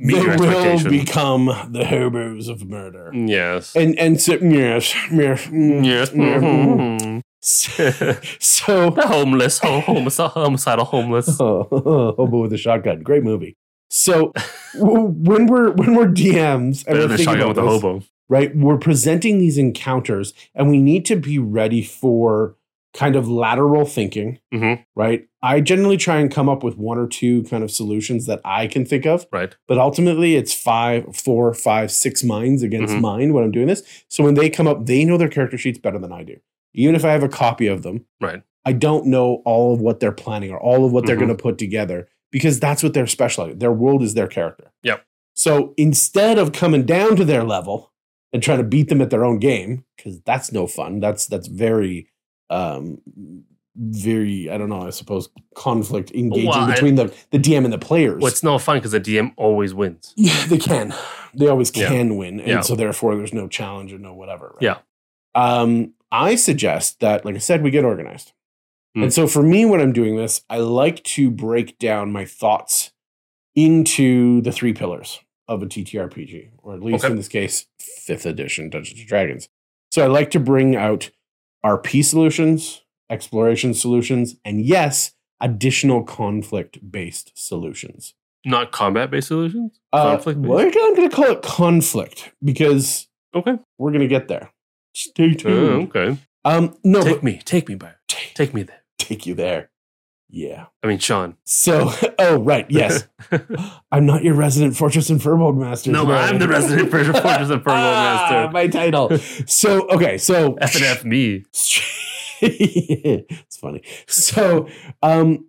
meet 0.00 0.14
they 0.16 0.22
your 0.22 0.36
will 0.38 0.90
become 0.90 1.46
the 1.70 1.84
hobos 1.84 2.48
of 2.48 2.68
murder. 2.68 3.10
yes. 3.14 3.74
And 3.76 3.98
and 3.98 4.20
so 4.20 4.34
yes, 4.34 4.94
yes, 5.12 5.46
mm, 5.46 5.84
yes. 5.84 6.10
mm, 6.10 6.40
mm. 6.40 7.00
Mhm. 7.00 7.22
So, 7.42 7.90
so 8.38 8.90
the 8.90 9.06
homeless, 9.06 9.58
ho- 9.60 9.80
homicidal, 9.80 10.84
homeless. 10.84 11.38
Hobo 11.38 12.42
with 12.42 12.52
a 12.52 12.58
shotgun, 12.58 13.02
great 13.02 13.22
movie. 13.24 13.56
So 13.88 14.32
when 14.74 15.46
we're 15.46 15.70
when 15.72 15.94
we're 15.94 16.06
DMs 16.08 16.84
and 16.86 16.96
Better 16.96 17.00
we're 17.08 17.16
thinking 17.16 17.24
shotgun 17.24 17.50
about 17.50 17.62
this, 17.62 17.82
hobo. 17.82 18.02
right, 18.28 18.54
we're 18.54 18.76
presenting 18.78 19.38
these 19.38 19.56
encounters, 19.58 20.32
and 20.54 20.68
we 20.70 20.80
need 20.82 21.04
to 21.06 21.16
be 21.16 21.38
ready 21.38 21.82
for 21.82 22.56
kind 22.92 23.14
of 23.16 23.28
lateral 23.28 23.84
thinking. 23.84 24.38
Mhm. 24.52 24.84
Right, 24.96 25.26
I 25.42 25.60
generally 25.60 25.96
try 25.96 26.18
and 26.18 26.30
come 26.30 26.48
up 26.48 26.62
with 26.64 26.76
one 26.76 26.98
or 26.98 27.06
two 27.06 27.42
kind 27.44 27.62
of 27.62 27.70
solutions 27.70 28.26
that 28.26 28.40
I 28.44 28.66
can 28.66 28.84
think 28.84 29.06
of, 29.06 29.26
Right. 29.32 29.54
but 29.68 29.78
ultimately 29.78 30.34
it's 30.36 30.52
five, 30.52 31.14
four, 31.14 31.54
five, 31.54 31.90
six 31.92 32.24
minds 32.24 32.62
against 32.62 32.94
Mhm. 32.94 33.00
mine 33.00 33.32
when 33.32 33.44
I'm 33.44 33.52
doing 33.52 33.68
this. 33.68 33.82
So 34.08 34.24
when 34.24 34.34
they 34.34 34.50
come 34.50 34.66
up, 34.66 34.86
they 34.86 35.04
know 35.04 35.16
their 35.16 35.28
character 35.28 35.56
sheets 35.56 35.78
better 35.78 35.98
than 35.98 36.12
I 36.12 36.24
do. 36.24 36.36
Even 36.74 36.94
if 36.94 37.04
I 37.04 37.12
have 37.12 37.22
a 37.22 37.28
copy 37.28 37.66
of 37.68 37.82
them, 37.82 38.06
Right. 38.20 38.42
I 38.64 38.72
don't 38.72 39.06
know 39.06 39.40
all 39.44 39.72
of 39.72 39.80
what 39.80 40.00
they're 40.00 40.12
planning 40.12 40.50
or 40.50 40.60
all 40.60 40.84
of 40.84 40.92
what 40.92 41.06
they're 41.06 41.16
Mhm. 41.16 41.20
going 41.20 41.36
to 41.36 41.42
put 41.42 41.58
together 41.58 42.08
because 42.30 42.60
that's 42.60 42.82
what 42.82 42.92
they're 42.92 43.06
special 43.06 43.46
at. 43.46 43.60
Their 43.60 43.72
world 43.72 44.02
is 44.02 44.14
their 44.14 44.26
character. 44.28 44.72
Yep. 44.82 45.02
So 45.34 45.72
instead 45.76 46.38
of 46.38 46.52
coming 46.52 46.84
down 46.84 47.16
to 47.16 47.24
their 47.24 47.42
level 47.44 47.92
and 48.32 48.42
trying 48.42 48.58
to 48.58 48.64
beat 48.64 48.88
them 48.88 49.00
at 49.00 49.10
their 49.10 49.24
own 49.24 49.38
game, 49.38 49.84
because 49.96 50.20
that's 50.20 50.52
no 50.52 50.66
fun. 50.66 51.00
That's 51.00 51.26
that's 51.26 51.46
very 51.48 52.08
um 52.50 53.00
very 53.76 54.50
I 54.50 54.58
don't 54.58 54.68
know, 54.68 54.82
I 54.82 54.90
suppose 54.90 55.28
conflict 55.54 56.10
engaging 56.10 56.48
Well, 56.50 56.58
I- 56.58 56.72
between 56.74 56.96
the, 56.96 57.14
the 57.30 57.38
DM 57.38 57.64
and 57.64 57.72
the 57.72 57.78
players. 57.78 58.20
Well, 58.20 58.30
it's 58.30 58.42
no 58.42 58.58
fun 58.58 58.76
because 58.78 58.90
the 58.92 59.00
DM 59.00 59.32
always 59.36 59.72
wins. 59.72 60.12
Yeah, 60.16 60.44
they 60.46 60.58
can. 60.58 60.92
They 61.34 61.46
always 61.48 61.74
Yeah. 61.74 61.88
can 61.88 62.16
win, 62.16 62.40
and 62.40 62.48
Yeah. 62.48 62.60
so 62.62 62.74
therefore 62.74 63.16
there's 63.16 63.32
no 63.32 63.46
challenge 63.48 63.92
or 63.92 63.98
no 63.98 64.12
whatever. 64.14 64.56
right? 64.60 64.62
Yeah. 64.62 64.78
Um, 65.34 65.94
I 66.10 66.34
suggest 66.34 66.98
that, 67.00 67.24
like 67.24 67.36
I 67.36 67.38
said, 67.38 67.62
we 67.62 67.70
get 67.70 67.84
organized. 67.84 68.32
Mm. 68.96 69.04
And 69.04 69.12
so 69.12 69.28
for 69.28 69.42
me, 69.44 69.64
when 69.64 69.80
I'm 69.80 69.92
doing 69.92 70.16
this, 70.16 70.42
I 70.50 70.58
like 70.58 71.04
to 71.04 71.30
break 71.30 71.78
down 71.78 72.10
my 72.10 72.24
thoughts 72.24 72.90
into 73.54 74.40
the 74.42 74.52
three 74.52 74.72
pillars 74.72 75.20
of 75.46 75.62
a 75.62 75.66
TTRPG, 75.66 76.50
or 76.58 76.74
at 76.74 76.82
least 76.82 77.04
Okay. 77.04 77.12
in 77.12 77.16
this 77.16 77.28
case, 77.28 77.66
fifth 77.78 78.26
edition 78.26 78.70
Dungeons 78.70 78.98
and 78.98 79.08
Dragons. 79.08 79.48
So 79.92 80.02
I 80.02 80.06
like 80.08 80.30
to 80.32 80.40
bring 80.40 80.74
out 80.76 81.10
RP 81.64 82.04
solutions, 82.04 82.82
exploration 83.10 83.74
solutions, 83.74 84.36
and 84.44 84.64
yes, 84.64 85.12
additional 85.40 86.02
conflict 86.04 86.78
based 86.90 87.32
solutions. 87.34 88.14
Not 88.44 88.72
combat 88.72 89.10
based 89.10 89.28
solutions? 89.28 89.80
Uh, 89.92 90.12
Conflict-based? 90.16 90.48
well, 90.48 90.58
I'm 90.60 90.70
going 90.96 91.08
to 91.10 91.14
call 91.14 91.26
it 91.30 91.42
conflict 91.42 92.32
because 92.42 93.06
Okay. 93.34 93.58
we're 93.78 93.90
going 93.90 94.00
to 94.00 94.08
get 94.08 94.28
there. 94.28 94.50
Stay 94.94 95.30
Oh, 95.30 95.34
tuned. 95.34 95.94
okay. 95.94 96.18
Um, 96.44 96.76
no, 96.82 97.02
Take 97.02 97.16
but 97.16 97.22
me. 97.24 97.40
Take 97.44 97.68
me, 97.68 97.76
take, 98.08 98.34
Take 98.34 98.54
me 98.54 98.62
there. 98.62 98.80
take 98.98 99.26
you 99.26 99.34
there. 99.34 99.69
Yeah. 100.32 100.66
I 100.82 100.86
mean, 100.86 100.98
Sean. 100.98 101.36
So, 101.44 101.90
oh 102.18 102.38
right, 102.38 102.66
yes, 102.70 103.06
I'm 103.92 104.06
not 104.06 104.22
your 104.22 104.34
resident 104.34 104.76
Fortress 104.76 105.10
and 105.10 105.20
Furbolg 105.20 105.56
master. 105.56 105.90
No, 105.90 106.04
today. 106.04 106.14
I'm 106.18 106.38
the 106.38 106.46
resident 106.48 106.90
Fortress 106.90 107.16
and 107.16 107.24
Furbolg 107.64 107.66
Ah, 107.66 108.28
master. 108.30 108.52
My 108.52 108.66
title. 108.68 109.16
So, 109.46 109.88
okay, 109.88 110.18
so 110.18 110.54
F 110.60 110.74
and 110.76 110.84
F 110.84 111.04
me. 111.04 111.44
it's 112.42 113.56
funny. 113.56 113.82
So, 114.06 114.68
um, 115.02 115.46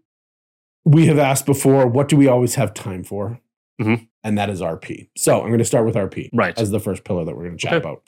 we 0.83 1.05
have 1.07 1.19
asked 1.19 1.45
before, 1.45 1.87
what 1.87 2.07
do 2.07 2.17
we 2.17 2.27
always 2.27 2.55
have 2.55 2.73
time 2.73 3.03
for? 3.03 3.39
Mhm. 3.79 4.07
And 4.23 4.37
that 4.37 4.49
is 4.49 4.61
RP. 4.61 5.09
So 5.17 5.41
I'm 5.41 5.47
going 5.47 5.59
to 5.59 5.65
start 5.65 5.85
with 5.85 5.95
RP 5.95 6.29
Right. 6.33 6.57
as 6.59 6.71
the 6.71 6.79
first 6.79 7.03
pillar 7.03 7.23
that 7.25 7.35
we're 7.35 7.43
going 7.45 7.57
to 7.57 7.61
chat 7.61 7.73
Okay. 7.73 7.87
about. 7.87 8.03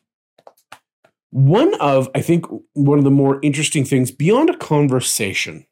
One 1.31 1.73
of, 1.75 2.09
I 2.13 2.21
think, 2.21 2.45
one 2.73 2.97
of 2.99 3.03
the 3.03 3.12
more 3.12 3.39
interesting 3.41 3.83
things 3.86 4.12
beyond 4.12 4.49
a 4.51 4.57
conversation. 4.57 5.65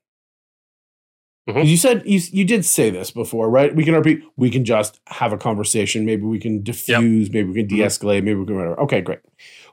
Mhm. 1.52 1.62
'Cause 1.62 1.70
You 1.70 1.78
said 1.78 2.04
you 2.06 2.20
you 2.32 2.46
did 2.46 2.66
say 2.66 2.90
this 2.90 3.12
before, 3.12 3.50
right? 3.50 3.76
We 3.76 3.84
can 3.84 3.94
RP. 3.96 4.22
We 4.38 4.50
can 4.50 4.66
just 4.66 5.00
have 5.08 5.34
a 5.34 5.38
conversation. 5.38 6.06
Maybe 6.06 6.24
we 6.24 6.40
can 6.40 6.64
diffuse. 6.64 7.32
Maybe 7.32 7.50
we 7.50 7.56
can 7.56 7.66
Mhm. 7.66 7.70
de-escalate. 7.78 8.24
Maybe 8.24 8.36
we 8.36 8.46
can 8.46 8.56
whatever. 8.56 8.80
Okay, 8.82 9.02
great. 9.02 9.20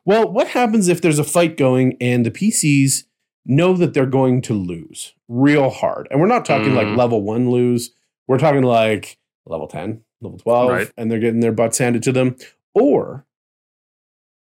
Well, 0.05 0.31
what 0.31 0.49
happens 0.49 0.89
if 0.89 1.01
there's 1.01 1.19
a 1.19 1.25
fight 1.25 1.57
going 1.57 1.97
and 2.01 2.25
the 2.25 2.31
PCs 2.31 3.05
know 3.47 3.75
that 3.75 3.95
they're 3.95 4.07
going 4.07 4.41
to 4.43 4.55
lose 4.55 5.15
real 5.29 5.71
hard? 5.71 6.09
And 6.11 6.21
we're 6.21 6.27
not 6.27 6.45
talking 6.45 6.75
like 6.75 6.87
Mm. 6.87 6.97
level 6.97 7.23
one 7.23 7.51
lose. 7.51 7.93
We're 8.27 8.39
talking 8.39 8.63
like 8.63 9.19
level 9.47 9.67
10, 9.67 10.03
level 10.21 10.39
12, 10.39 10.71
Right. 10.71 10.91
and 10.97 11.11
they're 11.11 11.19
getting 11.21 11.41
their 11.41 11.53
butts 11.53 11.79
handed 11.79 12.03
to 12.05 12.13
them. 12.13 12.37
Or 12.75 13.25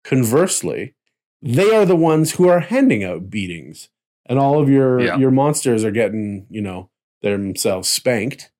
conversely, 0.05 0.95
they 1.43 1.71
are 1.75 1.85
the 1.85 1.97
ones 1.97 2.33
who 2.33 2.49
are 2.49 2.61
handing 2.61 3.05
out 3.05 3.31
beatings. 3.31 3.89
And 4.29 4.39
all 4.39 4.61
of 4.61 4.69
your 4.69 5.01
Yeah. 5.01 5.17
your 5.19 5.31
monsters 5.31 5.85
are 5.85 5.91
getting, 5.93 6.47
you 6.51 6.61
know, 6.61 6.91
themselves 7.23 7.89
spanked. 7.89 8.51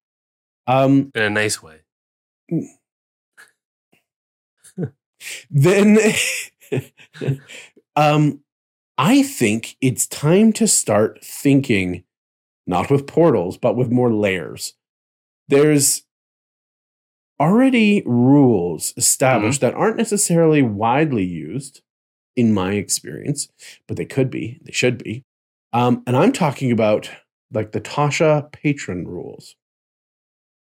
Um, 0.67 1.11
In 1.15 1.23
a 1.23 1.31
nice 1.31 1.63
way. 1.63 1.81
then 5.51 5.99
um 7.97 8.41
i 8.99 9.23
think 9.23 9.77
it's 9.81 10.07
time 10.07 10.53
to 10.53 10.67
start 10.67 11.19
thinking 11.25 12.05
not 12.67 12.91
with 12.91 13.07
portals 13.07 13.57
but 13.57 13.77
with 13.77 13.91
more 13.91 14.13
layers 14.13 14.75
there's 15.49 16.03
already 17.41 18.03
rules 18.07 18.95
established 18.97 19.61
that 19.61 19.75
aren't 19.75 19.97
necessarily 19.99 20.63
widely 20.63 21.25
used 21.25 21.83
in 22.35 22.53
my 22.53 22.73
experience 22.73 23.49
but 23.87 23.97
they 23.97 24.05
could 24.05 24.31
be 24.31 24.59
they 24.63 24.73
should 24.73 25.03
be 25.03 25.25
um 25.73 26.03
and 26.07 26.17
i'm 26.17 26.33
talking 26.33 26.71
about 26.71 27.11
like 27.53 27.73
the 27.73 27.81
tasha 27.81 28.51
patron 28.53 29.07
rules 29.07 29.57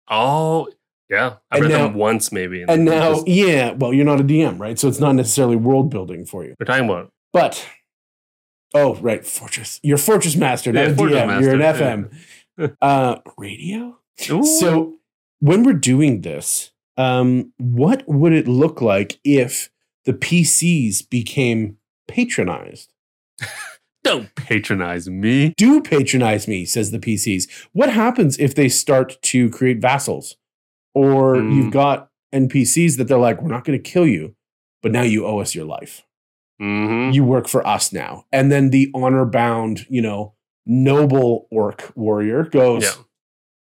Oh, 0.09 0.69
yeah. 1.09 1.35
I 1.51 1.57
And 1.57 1.65
read 1.65 1.71
now- 1.71 1.83
them 1.87 1.93
once, 1.95 2.31
maybe. 2.31 2.63
and 2.67 2.85
now 2.85 3.13
just- 3.15 3.27
yeah 3.27 3.71
well 3.73 3.93
you're 3.93 4.05
not 4.05 4.19
a 4.21 4.23
dm 4.23 4.59
right 4.59 4.77
so 4.79 4.87
it's 4.87 4.99
not 4.99 5.15
necessarily 5.15 5.55
world 5.55 5.89
building 5.89 6.25
for 6.25 6.43
you 6.45 6.55
we're 6.59 6.65
talking 6.65 6.85
about. 6.89 7.11
But 7.33 7.67
oh, 8.73 8.95
right, 8.95 9.25
Fortress. 9.25 9.79
You're 9.83 9.97
Fortress 9.97 10.35
Master, 10.35 10.71
not 10.73 10.81
Yeah, 10.87 10.91
a 10.91 10.95
Fortress 10.95 11.19
DM. 11.21 11.41
You're 11.41 11.53
an 11.53 11.59
Master, 11.59 12.09
FM. 12.57 12.75
uh, 12.81 13.15
radio. 13.37 13.97
Ooh. 14.31 14.43
So 14.43 14.95
when 15.39 15.63
we're 15.63 15.73
doing 15.73 16.21
this, 16.21 16.71
um, 16.97 17.53
what 17.57 18.03
would 18.07 18.33
it 18.33 18.47
look 18.47 18.81
like 18.81 19.19
if 19.23 19.69
the 20.05 20.13
PCs 20.13 21.07
became 21.09 21.77
patronized? 22.07 22.91
don't 24.07 24.35
patronize 24.35 25.09
me. 25.09 25.53
Do 25.57 25.81
patronize 25.81 26.47
me, 26.47 26.65
says 26.65 26.91
the 26.91 26.99
PCs. 26.99 27.47
What 27.73 27.89
happens 27.91 28.37
if 28.39 28.55
they 28.55 28.69
start 28.69 29.17
to 29.23 29.49
create 29.49 29.79
vassals? 29.81 30.35
Or 30.93 31.37
Hmm. 31.39 31.51
you've 31.51 31.71
got 31.71 32.09
NPCs 32.33 32.97
that 32.97 33.07
they're 33.07 33.17
like, 33.17 33.41
we're 33.41 33.49
not 33.49 33.63
going 33.65 33.81
to 33.81 33.91
kill 33.91 34.07
you, 34.07 34.35
but 34.81 34.91
now 34.91 35.03
you 35.03 35.25
owe 35.25 35.39
us 35.39 35.53
your 35.55 35.65
life. 35.65 36.03
Mm-hmm. 36.59 37.11
you 37.13 37.23
work 37.23 37.47
for 37.47 37.65
us 37.67 37.93
now. 37.93 38.25
And 38.31 38.51
then 38.51 38.71
the 38.71 38.89
honor 38.95 39.25
bound, 39.25 39.85
you 39.91 40.01
know, 40.01 40.33
noble 40.65 41.47
orc 41.51 41.91
warrior 41.95 42.45
goes, 42.45 42.83
Yeah. 42.83 43.03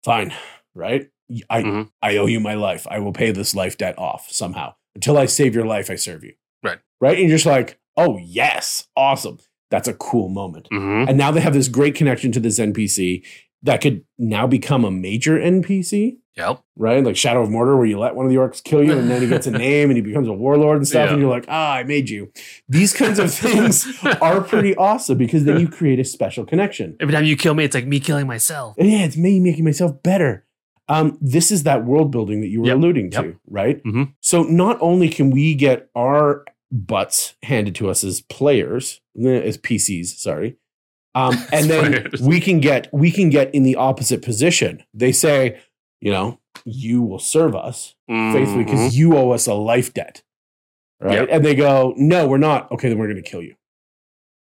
fine, 0.04 0.33
right? 0.76 1.09
I, 1.50 1.62
Mhm. 1.62 1.90
I 2.00 2.16
owe 2.18 2.26
you 2.26 2.38
my 2.38 2.54
life. 2.54 2.87
I 2.88 3.00
will 3.00 3.12
pay 3.12 3.33
this 3.33 3.52
life 3.52 3.76
debt 3.76 3.98
off 3.98 4.30
somehow. 4.30 4.74
Until 4.94 5.18
I 5.18 5.26
save 5.26 5.57
your 5.57 5.66
life, 5.66 5.90
I 5.90 5.96
serve 5.96 6.22
you. 6.22 6.35
Right. 6.62 6.78
Right. 7.00 7.18
And 7.18 7.28
you're 7.28 7.37
just 7.37 7.46
like, 7.46 7.80
oh, 7.96 8.16
yes, 8.18 8.87
awesome. 8.96 9.38
That's 9.70 9.88
a 9.88 9.94
cool 9.94 10.29
moment. 10.29 10.68
hmm 10.70 11.05
And 11.09 11.16
now 11.18 11.31
they 11.31 11.40
have 11.40 11.55
this 11.55 11.68
great 11.68 11.94
connection 11.94 12.33
to 12.33 12.40
this 12.40 12.59
NPC 12.59 13.24
that 13.62 13.81
could 13.81 14.05
now 14.18 14.46
become 14.46 14.85
a 14.85 14.90
major 14.90 15.38
NPC, 15.38 16.18
Yep. 16.37 16.61
right? 16.77 17.03
Like 17.03 17.16
Shadow 17.16 17.42
of 17.42 17.48
Mordor, 17.48 17.77
where 17.79 17.87
you 17.87 17.98
let 17.98 18.14
one 18.14 18.27
of 18.27 18.31
the 18.31 18.37
orcs 18.37 18.62
kill 18.62 18.83
you 18.85 18.98
and 18.98 19.11
then 19.11 19.22
he 19.22 19.29
gets 19.29 19.46
a 19.46 19.50
name 19.66 19.88
and 19.88 19.96
he 19.96 20.03
becomes 20.03 20.29
a 20.29 20.33
warlord 20.35 20.77
and 20.77 20.87
stuff. 20.87 21.07
Yeah. 21.07 21.12
And 21.12 21.20
you're 21.22 21.31
like, 21.31 21.46
ah, 21.48 21.72
I 21.74 21.83
made 21.85 22.11
you. 22.11 22.31
These 22.68 22.92
kinds 22.92 23.18
of 23.18 23.33
things 23.33 23.87
are 24.20 24.42
pretty 24.42 24.77
awesome 24.77 25.16
because 25.16 25.44
then 25.44 25.59
you 25.61 25.68
create 25.68 25.98
a 25.98 26.05
special 26.05 26.44
connection. 26.44 26.96
Every 27.00 27.14
time 27.14 27.24
you 27.24 27.37
kill 27.37 27.55
me, 27.55 27.64
it's 27.64 27.74
like 27.74 27.87
me 27.87 28.00
killing 28.00 28.27
myself. 28.27 28.77
And 28.79 28.90
yeah, 28.90 29.05
it's 29.05 29.16
me 29.16 29.40
making 29.40 29.64
myself 29.64 30.03
better. 30.03 30.44
Um, 30.87 31.16
this 31.22 31.50
is 31.50 31.62
that 31.62 31.87
world 31.87 32.11
building 32.11 32.42
that 32.42 32.48
you 32.48 32.61
were 32.61 32.66
Yep. 32.66 32.77
alluding 32.77 33.12
Yep. 33.12 33.22
to, 33.24 33.37
right? 33.48 33.83
Mhm. 33.85 34.12
So 34.20 34.42
not 34.42 34.77
only 34.83 35.09
can 35.09 35.31
we 35.31 35.55
get 35.55 35.88
our 35.96 36.44
butts 36.75 37.37
handed 37.45 37.75
to 37.77 37.89
us 37.89 38.03
as 38.03 38.21
players, 38.23 39.01
eh, 39.19 39.29
as 39.29 39.57
PCs, 39.57 40.07
sorry, 40.19 40.57
um, 41.15 41.35
and 41.53 41.71
then 41.71 42.11
we 42.21 42.41
can 42.41 42.59
get 42.61 42.89
we 42.93 43.11
can 43.11 43.31
get 43.31 43.55
in 43.55 43.63
the 43.63 43.77
opposite 43.77 44.23
position. 44.23 44.83
They 44.93 45.13
say, 45.13 45.61
you 46.01 46.11
know, 46.11 46.41
you 46.65 47.03
will 47.03 47.19
serve 47.21 47.55
us 47.55 47.95
faithfully 48.09 48.65
Mhm. 48.65 48.67
because 48.67 48.99
you 48.99 49.17
owe 49.17 49.31
us 49.31 49.47
a 49.47 49.55
life 49.55 49.95
debt, 49.95 50.23
right? 51.01 51.21
Yep. 51.21 51.29
And 51.31 51.45
they 51.45 51.55
go, 51.55 51.95
no, 51.97 52.27
we're 52.27 52.39
not. 52.39 52.71
Okay, 52.73 52.89
then 52.89 52.99
we're 52.99 53.07
going 53.09 53.23
to 53.23 53.29
kill 53.31 53.43
you. 53.43 53.55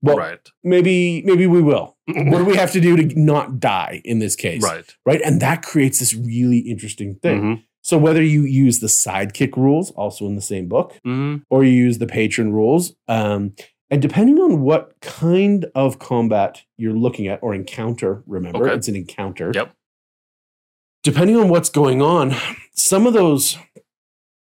Well, 0.02 0.16
right. 0.16 0.38
maybe 0.64 1.22
maybe 1.24 1.46
we 1.46 1.60
will. 1.62 1.96
What 2.08 2.38
do 2.38 2.44
we 2.44 2.56
have 2.56 2.70
to 2.72 2.80
do 2.80 2.96
to 2.96 3.18
not 3.20 3.58
die 3.60 4.00
in 4.04 4.18
this 4.20 4.36
case? 4.36 4.62
right. 4.62 4.84
right? 5.04 5.20
And 5.22 5.40
that 5.40 5.62
creates 5.62 5.98
this 5.98 6.14
really 6.14 6.58
interesting 6.58 7.16
thing. 7.16 7.40
Mhm. 7.42 7.62
So 7.86 7.96
whether 7.98 8.20
you 8.20 8.42
use 8.42 8.80
the 8.80 8.88
sidekick 8.88 9.56
rules, 9.56 9.92
also 9.92 10.26
in 10.26 10.34
the 10.34 10.42
same 10.42 10.66
book, 10.66 10.98
Mhm. 11.06 11.42
or 11.48 11.62
you 11.62 11.70
use 11.70 11.98
the 11.98 12.06
patron 12.08 12.52
rules, 12.52 12.96
um, 13.06 13.54
and 13.90 14.02
depending 14.02 14.40
on 14.40 14.62
what 14.62 14.96
kind 15.00 15.66
of 15.72 16.00
combat 16.00 16.62
you're 16.76 16.98
looking 16.98 17.28
at 17.28 17.38
or 17.44 17.54
encounter, 17.54 18.24
remember 18.26 18.64
Okay. 18.66 18.74
it's 18.74 18.88
an 18.88 18.96
encounter. 18.96 19.52
Yep. 19.54 19.72
Depending 21.04 21.36
on 21.36 21.48
what's 21.48 21.70
going 21.70 22.02
on, 22.02 22.34
some 22.74 23.06
of 23.06 23.12
those 23.12 23.56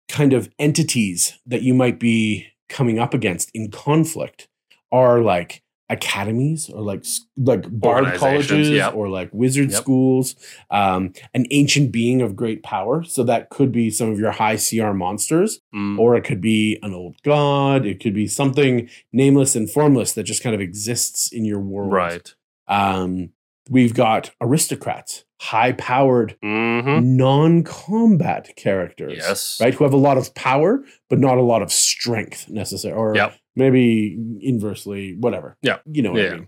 kind 0.08 0.32
of 0.32 0.48
entities 0.58 1.38
that 1.44 1.60
you 1.60 1.74
might 1.74 2.00
be 2.00 2.46
coming 2.70 2.98
up 2.98 3.12
against 3.12 3.50
in 3.52 3.70
conflict 3.70 4.48
are 4.90 5.20
like 5.20 5.62
academies 5.90 6.70
or 6.70 6.80
like 6.80 7.04
like 7.36 7.64
bard 7.70 8.14
colleges 8.14 8.70
yep. 8.70 8.94
or 8.94 9.08
like 9.08 9.28
wizard 9.32 9.70
Yep. 9.70 9.80
schools 9.82 10.34
um, 10.70 11.12
an 11.34 11.46
ancient 11.50 11.92
being 11.92 12.22
of 12.22 12.34
great 12.34 12.62
power 12.62 13.02
so 13.04 13.22
that 13.24 13.50
could 13.50 13.70
be 13.70 13.90
some 13.90 14.10
of 14.10 14.18
your 14.18 14.30
high 14.30 14.56
cr 14.56 14.92
monsters 14.92 15.60
Mm. 15.74 15.98
or 15.98 16.16
it 16.16 16.22
could 16.24 16.40
be 16.40 16.78
an 16.82 16.94
old 16.94 17.16
god 17.22 17.84
it 17.84 18.00
could 18.00 18.14
be 18.14 18.26
something 18.26 18.88
nameless 19.12 19.54
and 19.56 19.70
formless 19.70 20.12
that 20.14 20.22
just 20.22 20.42
kind 20.42 20.54
of 20.54 20.60
exists 20.60 21.30
in 21.32 21.44
your 21.44 21.60
world 21.60 21.92
Right. 21.92 22.34
um, 22.66 23.30
we've 23.68 23.92
got 23.94 24.30
aristocrats 24.40 25.24
high 25.40 25.72
powered 25.72 26.36
hmm 26.42 27.16
non-combat 27.16 28.54
characters 28.56 29.14
Yes. 29.18 29.58
right 29.60 29.74
who 29.74 29.84
have 29.84 29.92
a 29.92 29.98
lot 29.98 30.16
of 30.16 30.34
power 30.34 30.82
but 31.10 31.18
not 31.18 31.38
a 31.38 31.42
lot 31.42 31.62
of 31.62 31.70
strength 31.72 32.48
necessarily 32.48 32.98
or 32.98 33.14
Yep. 33.16 33.34
Maybe 33.56 34.16
inversely 34.40 35.14
whatever 35.18 35.56
Yeah. 35.62 35.78
you 35.86 36.02
know 36.02 36.12
what 36.12 36.22
Yeah. 36.22 36.30
i 36.30 36.34
mean 36.34 36.46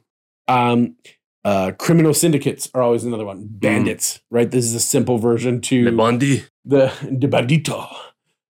um 0.48 0.96
uh 1.44 1.72
criminal 1.78 2.14
syndicates 2.14 2.68
are 2.74 2.82
always 2.82 3.04
another 3.04 3.24
one 3.24 3.46
bandits 3.48 4.20
right 4.30 4.50
this 4.50 4.64
is 4.64 4.74
a 4.74 4.80
simple 4.80 5.18
version 5.18 5.60
to 5.62 5.84
Le 5.84 5.92
Bondi. 5.92 6.44
the 6.64 6.92
de 7.18 7.28
bandito 7.28 7.86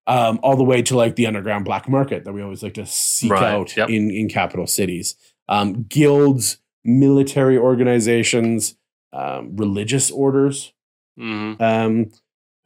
um 0.07 0.39
all 0.43 0.55
the 0.55 0.63
way 0.63 0.81
to 0.81 0.95
like 0.95 1.15
the 1.15 1.27
underground 1.27 1.65
black 1.65 1.87
market 1.89 2.23
that 2.25 2.33
we 2.33 2.41
always 2.41 2.63
like 2.63 2.73
to 2.75 2.85
seek 2.85 3.31
Right. 3.31 3.43
out 3.43 3.75
Yep. 3.77 3.89
in 3.89 4.09
in 4.11 4.29
capital 4.29 4.67
cities 4.67 5.15
um 5.49 5.83
guilds 5.83 6.59
military 6.83 7.57
organizations 7.57 8.75
um 9.13 9.55
religious 9.55 10.09
orders 10.11 10.73
hmm 11.17 11.53
um, 11.59 12.11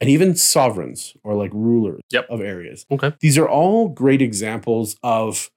and 0.00 0.10
even 0.10 0.34
sovereigns 0.34 1.16
or 1.22 1.34
like 1.34 1.52
rulers 1.54 2.00
Yep. 2.10 2.26
of 2.28 2.40
areas. 2.40 2.84
Okay. 2.90 3.12
These 3.20 3.38
are 3.38 3.48
all 3.48 3.88
great 3.88 4.20
examples 4.20 4.96
of 5.04 5.48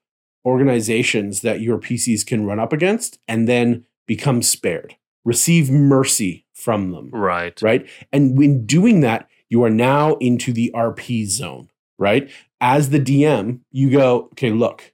organizations 0.46 1.40
that 1.42 1.60
your 1.60 1.78
PCs 1.78 2.24
can 2.24 2.46
run 2.46 2.58
up 2.60 2.72
against 2.72 3.18
and 3.28 3.48
then 3.48 3.84
become 4.06 4.40
spared, 4.42 4.96
receive 5.24 5.70
mercy 5.70 6.46
from 6.54 6.92
them, 6.92 7.10
Right. 7.10 7.60
right? 7.60 7.86
And 8.12 8.38
when 8.38 8.64
doing 8.64 9.00
that, 9.00 9.28
you 9.50 9.62
are 9.64 9.70
now 9.70 10.14
into 10.16 10.52
the 10.52 10.70
RP 10.74 11.26
zone, 11.26 11.68
right? 11.98 12.30
As 12.60 12.90
the 12.90 13.00
DM, 13.00 13.60
you 13.70 13.90
go, 13.90 14.28
okay, 14.32 14.50
look, 14.50 14.92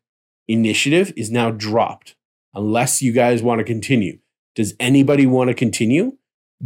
initiative 0.49 1.13
is 1.17 1.31
now 1.31 1.51
dropped 1.51 2.17
unless 2.55 3.01
you 3.03 3.13
guys 3.13 3.43
want 3.43 3.59
to 3.61 3.65
continue. 3.65 4.19
Does 4.55 4.75
anybody 4.81 5.27
want 5.27 5.49
to 5.49 5.55
continue? 5.55 6.17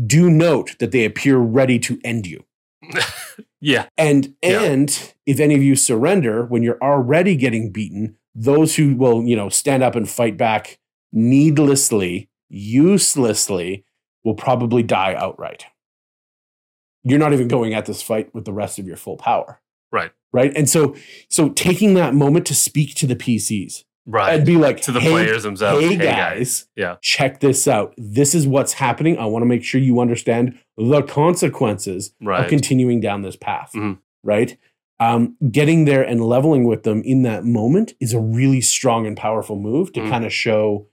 Do 0.07 0.29
note 0.31 0.77
that 0.79 0.91
they 0.93 1.05
appear 1.05 1.39
ready 1.39 1.79
to 1.81 2.01
end 2.05 2.27
you. 2.27 2.45
Yeah. 3.61 3.87
And 3.99 4.35
Yeah. 4.43 4.63
and 4.63 5.13
if 5.25 5.41
any 5.41 5.55
of 5.55 5.63
you 5.63 5.77
surrender 5.77 6.45
when 6.45 6.63
you're 6.63 6.81
already 6.83 7.37
getting 7.37 7.73
beaten, 7.73 8.17
those 8.39 8.77
who 8.77 8.95
will, 8.95 9.23
you 9.25 9.35
know, 9.35 9.49
stand 9.49 9.83
up 9.83 9.95
and 9.97 10.09
fight 10.09 10.37
back 10.37 10.79
needlessly, 11.13 12.29
uselessly, 12.51 13.85
will 14.25 14.35
probably 14.35 14.83
die 14.83 15.15
outright. 15.15 15.65
You're 17.03 17.19
not 17.19 17.33
even 17.33 17.49
going 17.49 17.73
at 17.75 17.87
this 17.87 18.03
fight 18.03 18.35
with 18.35 18.45
the 18.45 18.53
rest 18.53 18.79
of 18.79 18.87
your 18.87 18.97
full 18.97 19.17
power. 19.17 19.61
Right. 19.93 20.11
Right. 20.33 20.53
And 20.57 20.69
so 20.69 20.95
so 21.31 21.49
taking 21.51 21.95
that 21.95 22.15
moment 22.15 22.47
to 22.47 22.55
speak 22.55 22.95
to 22.97 23.07
the 23.07 23.17
PCs 23.17 23.85
Right. 24.09 24.35
and 24.35 24.45
be 24.45 24.57
like 24.57 24.81
to 24.83 24.93
the 24.93 25.01
"Hey, 25.01 25.11
players 25.11 25.45
themselves. 25.45 25.85
Hey, 25.85 25.97
guys, 25.97 26.67
Yeah. 26.77 26.97
check 27.01 27.41
this 27.41 27.67
out. 27.67 27.95
This 27.97 28.35
is 28.35 28.47
what's 28.47 28.75
happening. 28.75 29.17
I 29.19 29.27
want 29.27 29.43
to 29.43 29.47
make 29.47 29.65
sure 29.65 29.81
you 29.81 30.01
understand 30.01 30.59
the 30.77 31.03
consequences 31.03 32.13
Right. 32.21 32.43
of 32.45 32.51
continuing 32.51 33.01
down 33.01 33.23
this 33.23 33.37
path. 33.37 33.71
Mhm. 33.75 33.99
Right. 34.23 34.59
Um, 34.99 35.37
getting 35.51 35.85
there 35.85 36.03
and 36.03 36.25
leveling 36.25 36.65
with 36.65 36.85
them 36.85 37.03
in 37.05 37.23
that 37.23 37.45
moment 37.45 37.93
is 38.01 38.15
a 38.15 38.21
really 38.21 38.61
strong 38.63 39.07
and 39.07 39.17
powerful 39.17 39.57
move 39.59 39.93
to 39.93 40.01
Mhm. 40.01 40.09
kind 40.11 40.25
of 40.25 40.33
show 40.33 40.89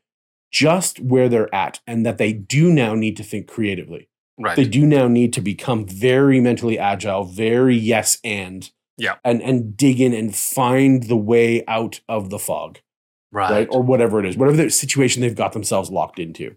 just 0.51 0.99
where 0.99 1.29
they're 1.29 1.53
at 1.55 1.79
and 1.87 2.05
that 2.05 2.17
they 2.17 2.33
do 2.33 2.71
now 2.71 2.95
need 2.95 3.15
to 3.17 3.23
think 3.23 3.47
creatively. 3.47 4.09
right. 4.39 4.55
They 4.55 4.65
do 4.65 4.85
now 4.85 5.07
need 5.07 5.31
to 5.33 5.41
become 5.41 5.85
very 5.85 6.41
mentally 6.41 6.77
agile, 6.79 7.23
very 7.23 7.75
yes 7.77 8.17
and 8.23 8.69
Yeah. 8.97 9.15
and 9.23 9.41
and 9.43 9.77
dig 9.77 10.01
in 10.01 10.11
and 10.13 10.35
find 10.35 11.03
the 11.03 11.15
way 11.15 11.63
out 11.67 12.01
of 12.09 12.29
the 12.31 12.39
fog 12.39 12.79
right. 13.31 13.51
right? 13.51 13.67
Or 13.71 13.81
whatever 13.83 14.19
it 14.19 14.25
is, 14.25 14.35
whatever 14.35 14.57
the 14.57 14.69
situation 14.71 15.21
they've 15.21 15.35
got 15.35 15.53
themselves 15.53 15.89
locked 15.91 16.17
into. 16.19 16.55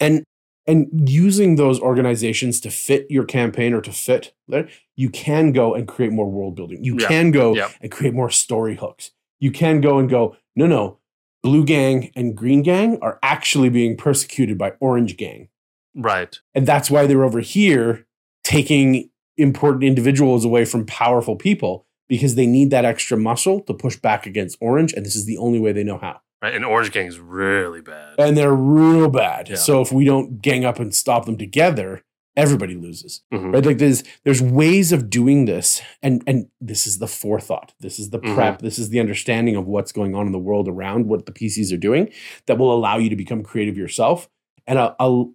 And 0.00 0.24
and 0.68 1.08
using 1.10 1.56
those 1.56 1.80
organizations 1.80 2.60
to 2.60 2.70
fit 2.70 3.06
your 3.10 3.24
campaign 3.24 3.72
or 3.72 3.80
to 3.80 3.90
fit 3.90 4.34
that, 4.48 4.68
you 4.94 5.10
can 5.10 5.50
go 5.52 5.74
and 5.74 5.88
create 5.88 6.12
more 6.12 6.30
world 6.30 6.54
building. 6.54 6.84
You 6.84 6.98
Yeah. 7.00 7.08
can 7.08 7.30
go 7.32 7.54
Yeah. 7.56 7.70
and 7.80 7.90
create 7.90 8.14
more 8.14 8.30
story 8.30 8.76
hooks. 8.76 9.10
You 9.40 9.50
can 9.50 9.80
go 9.80 9.98
and 9.98 10.08
go, 10.08 10.36
no, 10.54 10.66
no, 10.66 10.98
blue 11.42 11.64
gang 11.64 12.10
and 12.14 12.36
green 12.36 12.62
gang 12.62 12.98
are 13.00 13.18
actually 13.22 13.70
being 13.70 13.96
persecuted 13.96 14.56
by 14.58 14.74
orange 14.78 15.16
gang. 15.16 15.48
right. 15.96 16.38
And 16.54 16.64
that's 16.66 16.90
why 16.90 17.06
they're 17.06 17.24
over 17.24 17.40
here 17.40 18.06
taking 18.44 19.10
important 19.36 19.82
individuals 19.84 20.44
away 20.44 20.64
from 20.64 20.84
powerful 20.86 21.34
people 21.34 21.86
because 22.08 22.34
they 22.36 22.46
need 22.46 22.70
that 22.70 22.84
extra 22.84 23.16
muscle 23.16 23.60
to 23.62 23.74
push 23.74 23.96
back 23.96 24.26
against 24.26 24.58
orange. 24.60 24.92
And 24.92 25.04
this 25.04 25.16
is 25.16 25.24
the 25.26 25.38
only 25.38 25.58
way 25.58 25.72
they 25.72 25.82
know 25.84 25.98
how. 25.98 26.20
Right. 26.42 26.54
And 26.54 26.64
Orange 26.64 26.92
Gang 26.92 27.06
is 27.06 27.18
really 27.18 27.80
bad. 27.80 28.14
and 28.18 28.36
they're 28.36 28.54
real 28.54 29.08
bad. 29.10 29.48
Yeah. 29.48 29.56
So 29.56 29.80
if 29.80 29.90
we 29.92 30.04
don't 30.04 30.40
gang 30.40 30.64
up 30.64 30.78
and 30.78 30.94
stop 30.94 31.24
them 31.26 31.36
together, 31.36 32.02
everybody 32.36 32.76
loses. 32.76 33.22
Mhm. 33.34 33.52
Right? 33.54 33.66
Like 33.66 33.78
there's 33.78 34.04
there's 34.24 34.40
ways 34.40 34.92
of 34.92 35.10
doing 35.10 35.46
this, 35.46 35.82
and 36.02 36.22
and 36.28 36.46
this 36.60 36.86
is 36.86 36.98
the 36.98 37.08
forethought. 37.08 37.74
This 37.80 37.98
is 37.98 38.10
the 38.10 38.20
prep. 38.20 38.60
This 38.60 38.78
is 38.78 38.90
the 38.90 39.00
understanding 39.00 39.56
of 39.56 39.66
what's 39.66 39.90
going 39.90 40.14
on 40.14 40.26
in 40.26 40.32
the 40.32 40.38
world 40.38 40.68
around 40.68 41.06
what 41.06 41.26
the 41.26 41.32
PCs 41.32 41.72
are 41.72 41.76
doing 41.78 42.10
that 42.46 42.56
will 42.58 42.72
allow 42.72 42.98
you 42.98 43.10
to 43.10 43.16
become 43.16 43.42
creative 43.42 43.76
yourself. 43.76 44.28
And 44.66 44.78
I'll, 44.78 44.94
I'll 45.00 45.32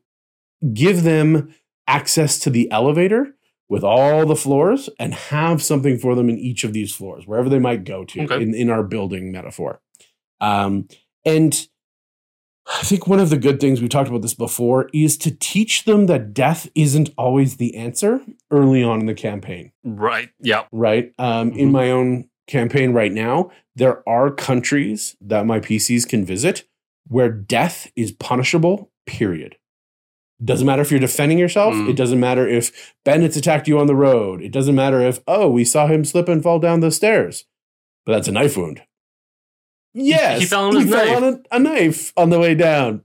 give 0.73 1.03
them 1.03 1.53
access 1.87 2.39
to 2.39 2.49
the 2.49 2.71
elevator 2.71 3.35
with 3.67 3.83
all 3.83 4.25
the 4.25 4.35
floors 4.35 4.89
and 4.99 5.13
have 5.13 5.61
something 5.61 5.97
for 5.97 6.15
them 6.15 6.29
in 6.29 6.37
each 6.37 6.63
of 6.63 6.71
these 6.71 6.93
floors, 6.95 7.25
wherever 7.27 7.49
they 7.49 7.59
might 7.59 7.83
go 7.83 8.05
to 8.05 8.21
Okay. 8.23 8.41
in, 8.41 8.53
in 8.53 8.69
our 8.69 8.83
building 8.83 9.31
metaphor. 9.31 9.81
Um, 10.41 10.87
and 11.25 11.67
I 12.67 12.81
think 12.83 13.07
one 13.07 13.19
of 13.19 13.29
the 13.29 13.37
good 13.37 13.59
things 13.59 13.81
we 13.81 13.89
talked 13.89 14.09
about 14.09 14.21
this 14.21 14.33
before 14.33 14.89
is 14.93 15.17
to 15.19 15.31
teach 15.31 15.83
them 15.83 16.05
that 16.05 16.33
death 16.33 16.69
isn't 16.75 17.09
always 17.17 17.57
the 17.57 17.75
answer 17.75 18.21
early 18.51 18.81
on 18.83 19.01
in 19.01 19.05
the 19.05 19.13
campaign, 19.13 19.71
Right. 19.83 20.29
Yeah. 20.39 20.63
right? 20.71 21.11
Um, 21.19 21.51
In 21.53 21.69
Mhm. 21.69 21.71
my 21.73 21.91
own 21.91 22.29
campaign 22.47 22.91
right 22.93 23.11
now, 23.11 23.51
there 23.75 24.07
are 24.07 24.31
countries 24.31 25.15
that 25.21 25.45
my 25.45 25.59
PCs 25.59 26.05
can 26.07 26.23
visit 26.25 26.63
where 27.07 27.29
death 27.29 27.91
is 27.97 28.11
punishable, 28.13 28.91
period. 29.05 29.57
Doesn't 30.43 30.65
matter 30.65 30.81
if 30.81 30.89
you're 30.91 30.99
defending 30.99 31.37
yourself. 31.37 31.73
Mm. 31.75 31.89
It 31.89 31.95
doesn't 31.95 32.19
matter 32.19 32.47
if 32.47 32.93
bandits 33.05 33.35
attacked 33.37 33.67
you 33.67 33.77
on 33.79 33.87
the 33.87 33.95
road. 33.95 34.41
It 34.41 34.51
doesn't 34.51 34.75
matter 34.75 35.01
if, 35.01 35.19
oh, 35.27 35.49
we 35.49 35.63
saw 35.65 35.87
him 35.87 36.03
slip 36.05 36.27
and 36.29 36.41
fall 36.41 36.59
down 36.59 36.79
the 36.79 36.91
stairs. 36.91 37.45
But 38.05 38.13
that's 38.13 38.27
a 38.29 38.31
knife 38.31 38.55
wound. 38.57 38.81
Yes, 39.93 40.39
he 40.41 40.45
fell 40.45 40.65
on 40.65 40.75
he 40.75 40.89
fell 40.89 41.15
on 41.17 41.23
a, 41.51 41.55
a 41.55 41.59
knife 41.59 42.13
on 42.17 42.29
the 42.29 42.39
way 42.39 42.55
down, 42.55 43.01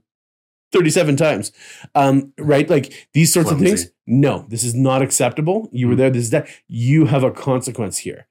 thirty-seven 0.71 1.15
times. 1.17 1.51
Um, 1.95 2.33
right, 2.39 2.69
like 2.69 3.07
these 3.13 3.31
sorts 3.33 3.51
of 3.51 3.59
things. 3.59 3.91
No, 4.07 4.45
this 4.49 4.63
is 4.63 4.73
not 4.73 5.01
acceptable. 5.03 5.69
You 5.71 5.87
were 5.87 5.93
Mhm. 5.93 5.97
there. 5.97 6.09
This 6.09 6.23
is 6.23 6.29
that. 6.31 6.47
You 6.67 7.05
have 7.05 7.23
a 7.23 7.31
consequence 7.31 7.99
here. 7.99 8.27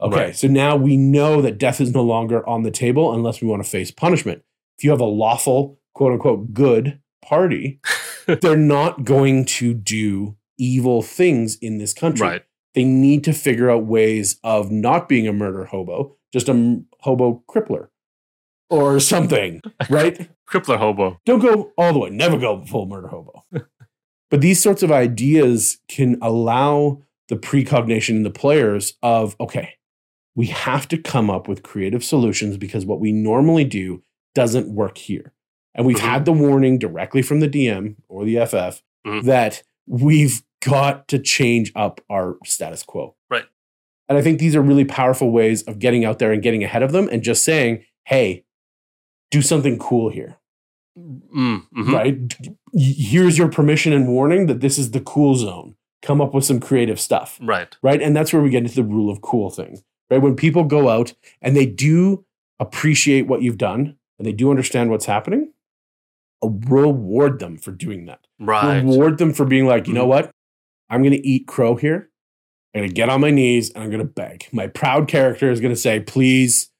Okay, 0.00 0.16
Right. 0.16 0.36
so 0.36 0.48
now 0.48 0.76
we 0.76 0.96
know 0.96 1.40
that 1.42 1.58
death 1.58 1.80
is 1.80 1.92
no 1.94 2.02
longer 2.02 2.44
on 2.48 2.62
the 2.62 2.70
table 2.70 3.12
unless 3.12 3.40
we 3.42 3.46
want 3.48 3.62
to 3.62 3.68
face 3.68 3.90
punishment. 3.90 4.42
If 4.78 4.82
you 4.84 4.90
have 4.90 5.00
a 5.00 5.04
lawful, 5.04 5.78
quote 5.94 6.12
unquote, 6.12 6.54
good 6.54 6.98
party, 7.22 7.80
they're 8.26 8.56
not 8.56 9.04
going 9.04 9.44
to 9.44 9.74
do 9.74 10.36
evil 10.58 11.02
things 11.02 11.56
in 11.56 11.78
this 11.78 11.92
country. 11.92 12.26
right. 12.26 12.42
They 12.74 12.84
need 12.84 13.24
to 13.24 13.32
figure 13.32 13.70
out 13.70 13.84
ways 13.84 14.38
of 14.42 14.70
not 14.70 15.08
being 15.08 15.28
a 15.28 15.32
murder 15.34 15.66
hobo, 15.66 16.16
just 16.32 16.48
a 16.48 16.52
m- 16.52 16.86
hobo 17.00 17.42
crippler 17.48 17.88
or 18.70 19.00
something, 19.00 19.60
right? 19.88 20.30
Crippler 20.48 20.78
hobo. 20.78 21.20
Don't 21.26 21.40
go 21.40 21.72
all 21.76 21.92
the 21.92 21.98
way, 21.98 22.10
never 22.10 22.38
go 22.38 22.64
full 22.64 22.86
murder 22.86 23.08
hobo. 23.08 23.44
but 24.30 24.40
these 24.40 24.62
sorts 24.62 24.82
of 24.82 24.90
ideas 24.92 25.78
can 25.88 26.16
allow 26.22 27.02
the 27.28 27.36
precognition 27.36 28.16
in 28.16 28.22
the 28.22 28.30
players 28.30 28.94
of, 29.02 29.36
okay, 29.40 29.74
we 30.34 30.46
have 30.46 30.88
to 30.88 30.96
come 30.98 31.28
up 31.30 31.48
with 31.48 31.62
creative 31.62 32.02
solutions 32.04 32.56
because 32.56 32.86
what 32.86 33.00
we 33.00 33.12
normally 33.12 33.64
do 33.64 34.02
doesn't 34.34 34.68
work 34.74 34.96
here. 34.98 35.32
And 35.74 35.86
we've 35.86 35.96
Mhm. 35.98 36.00
had 36.00 36.24
the 36.24 36.32
warning 36.32 36.78
directly 36.78 37.22
from 37.22 37.40
the 37.40 37.48
DM 37.48 37.96
or 38.08 38.24
the 38.24 38.38
FF 38.38 38.82
Mhm. 39.06 39.24
that 39.24 39.62
we've 39.86 40.42
got 40.62 41.06
to 41.08 41.18
change 41.18 41.72
up 41.74 42.00
our 42.10 42.36
status 42.44 42.82
quo. 42.82 43.14
Right. 43.30 43.44
And 44.08 44.18
I 44.18 44.22
think 44.22 44.38
these 44.40 44.56
are 44.56 44.62
really 44.62 44.84
powerful 44.84 45.30
ways 45.30 45.62
of 45.62 45.78
getting 45.78 46.04
out 46.04 46.18
there 46.18 46.32
and 46.32 46.42
getting 46.42 46.64
ahead 46.64 46.82
of 46.82 46.92
them 46.92 47.08
and 47.12 47.22
just 47.22 47.44
saying, 47.44 47.84
hey, 48.06 48.44
do 49.30 49.40
something 49.42 49.78
cool 49.78 50.08
here 50.10 50.36
Mm, 50.98 51.62
mhm. 51.74 51.92
right? 51.92 52.36
Here's 52.74 53.38
your 53.38 53.48
permission 53.48 53.92
and 53.92 54.08
warning 54.08 54.46
that 54.46 54.60
this 54.60 54.76
is 54.76 54.90
the 54.90 55.00
cool 55.00 55.34
zone. 55.36 55.76
Come 56.02 56.20
up 56.20 56.34
with 56.34 56.44
some 56.44 56.58
creative 56.60 56.98
stuff, 57.00 57.38
Right. 57.40 57.74
right? 57.82 58.02
And 58.02 58.14
that's 58.14 58.32
where 58.32 58.42
we 58.42 58.50
get 58.50 58.64
into 58.64 58.74
the 58.74 58.82
rule 58.84 59.10
of 59.10 59.20
cool 59.22 59.50
thing, 59.50 59.78
right? 60.10 60.20
When 60.20 60.34
people 60.34 60.64
go 60.64 60.88
out 60.88 61.14
and 61.40 61.56
they 61.56 61.64
do 61.66 62.24
appreciate 62.58 63.28
what 63.28 63.40
you've 63.40 63.56
done 63.56 63.96
and 64.18 64.26
they 64.26 64.32
do 64.32 64.50
understand 64.50 64.90
what's 64.90 65.06
happening, 65.06 65.52
reward 66.42 67.38
them 67.38 67.56
for 67.56 67.70
doing 67.70 68.06
that. 68.06 68.26
Right. 68.38 68.80
Reward 68.82 69.18
them 69.18 69.32
for 69.32 69.44
being 69.44 69.66
like, 69.66 69.86
you 69.86 69.94
know 69.94 70.04
Mhm. 70.06 70.08
what? 70.08 70.30
I'm 70.88 71.02
going 71.02 71.12
to 71.12 71.26
eat 71.26 71.46
crow 71.46 71.76
here. 71.76 72.10
I'm 72.74 72.80
going 72.80 72.88
to 72.90 72.94
get 72.94 73.08
on 73.08 73.20
my 73.20 73.30
knees 73.30 73.70
and 73.70 73.82
I'm 73.84 73.90
going 73.90 74.00
to 74.00 74.12
beg. 74.12 74.46
My 74.52 74.66
proud 74.66 75.08
character 75.08 75.50
is 75.50 75.60
going 75.60 75.72
to 75.74 75.80
say, 75.80 76.00
please 76.00 76.70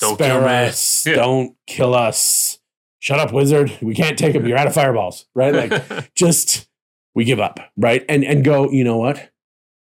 Don't 0.00 0.14
spare 0.14 0.40
kill 0.40 0.48
us. 0.48 1.06
Yeah. 1.06 1.14
Don't 1.16 1.56
kill 1.66 1.94
us. 1.94 2.58
Shut 2.98 3.18
up, 3.18 3.32
wizard. 3.32 3.76
We 3.80 3.94
can't 3.94 4.18
take 4.18 4.34
him. 4.34 4.46
You're 4.46 4.58
out 4.58 4.66
of 4.66 4.74
fireballs, 4.74 5.26
right? 5.34 5.54
Like, 5.70 6.14
just 6.14 6.68
we 7.14 7.24
give 7.24 7.40
up, 7.40 7.58
right? 7.76 8.04
And 8.08 8.24
and 8.24 8.44
go. 8.44 8.70
You 8.70 8.84
know 8.84 8.98
what? 8.98 9.30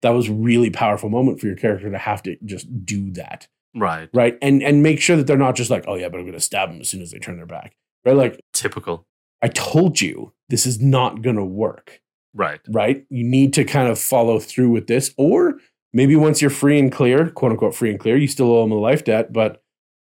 That 0.02 0.12
was 0.12 0.30
really 0.30 0.70
powerful 0.70 1.10
moment 1.10 1.40
for 1.40 1.48
your 1.48 1.56
character 1.56 1.90
to 1.92 1.98
have 1.98 2.24
to 2.24 2.38
just 2.46 2.86
do 2.86 3.12
that, 3.14 3.48
right. 3.76 4.10
right? 4.14 4.38
And 4.42 4.64
and 4.64 4.82
make 4.84 5.02
sure 5.02 5.18
that 5.18 5.28
they're 5.28 5.38
not 5.38 5.56
just 5.56 5.70
like, 5.70 5.86
oh 5.88 5.96
yeah, 5.96 6.08
but 6.10 6.18
I'm 6.20 6.24
going 6.24 6.34
to 6.34 6.40
stab 6.40 6.70
them 6.70 6.80
as 6.80 6.90
soon 6.90 7.02
as 7.02 7.12
they 7.12 7.20
turn 7.20 7.36
their 7.38 7.46
back, 7.46 7.76
right? 8.06 8.16
Like 8.16 8.40
Typical. 8.54 9.06
I 9.42 9.48
told 9.50 10.00
you, 10.02 10.34
this 10.50 10.66
is 10.66 10.80
not 10.82 11.22
going 11.22 11.36
to 11.38 11.44
work, 11.46 12.02
Right. 12.34 12.60
right? 12.70 13.06
You 13.10 13.24
need 13.26 13.54
to 13.54 13.64
kind 13.66 13.90
of 13.90 13.98
follow 14.00 14.40
through 14.40 14.70
with 14.70 14.88
this, 14.88 15.14
or 15.18 15.56
maybe 15.94 16.16
once 16.16 16.42
you're 16.42 16.50
free 16.52 16.78
and 16.80 16.92
clear, 16.92 17.30
quote 17.30 17.52
unquote 17.54 17.76
free 17.76 17.90
and 17.90 18.00
clear, 18.00 18.16
you 18.18 18.28
still 18.28 18.52
owe 18.52 18.62
them 18.62 18.72
a 18.72 18.76
life 18.76 19.04
debt, 19.04 19.34
but 19.34 19.62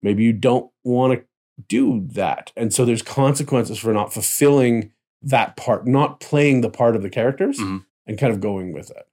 maybe 0.01 0.23
you 0.23 0.33
don't 0.33 0.71
want 0.83 1.13
to 1.19 1.25
do 1.67 2.07
that. 2.13 2.51
And 2.55 2.73
so 2.73 2.85
there's 2.85 3.01
consequences 3.01 3.77
for 3.77 3.93
not 3.93 4.13
fulfilling 4.13 4.91
that 5.21 5.55
part, 5.57 5.85
not 5.85 6.19
playing 6.19 6.61
the 6.61 6.69
part 6.69 6.95
of 6.95 7.03
the 7.03 7.09
characters 7.09 7.59
Mhm. 7.59 7.85
and 8.07 8.17
kind 8.17 8.33
of 8.33 8.39
going 8.41 8.73
with 8.73 8.89
it. 8.89 9.07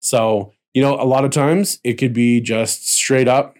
So, 0.00 0.52
you 0.74 0.82
know, 0.82 0.94
a 1.00 1.04
lot 1.06 1.24
of 1.24 1.30
times 1.30 1.78
it 1.84 1.94
could 1.94 2.12
be 2.12 2.40
just 2.40 2.88
straight 2.88 3.28
up 3.28 3.56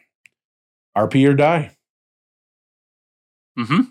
RP 0.96 1.24
or 1.26 1.34
die. 1.34 1.76
Mm-hmm. 3.58 3.82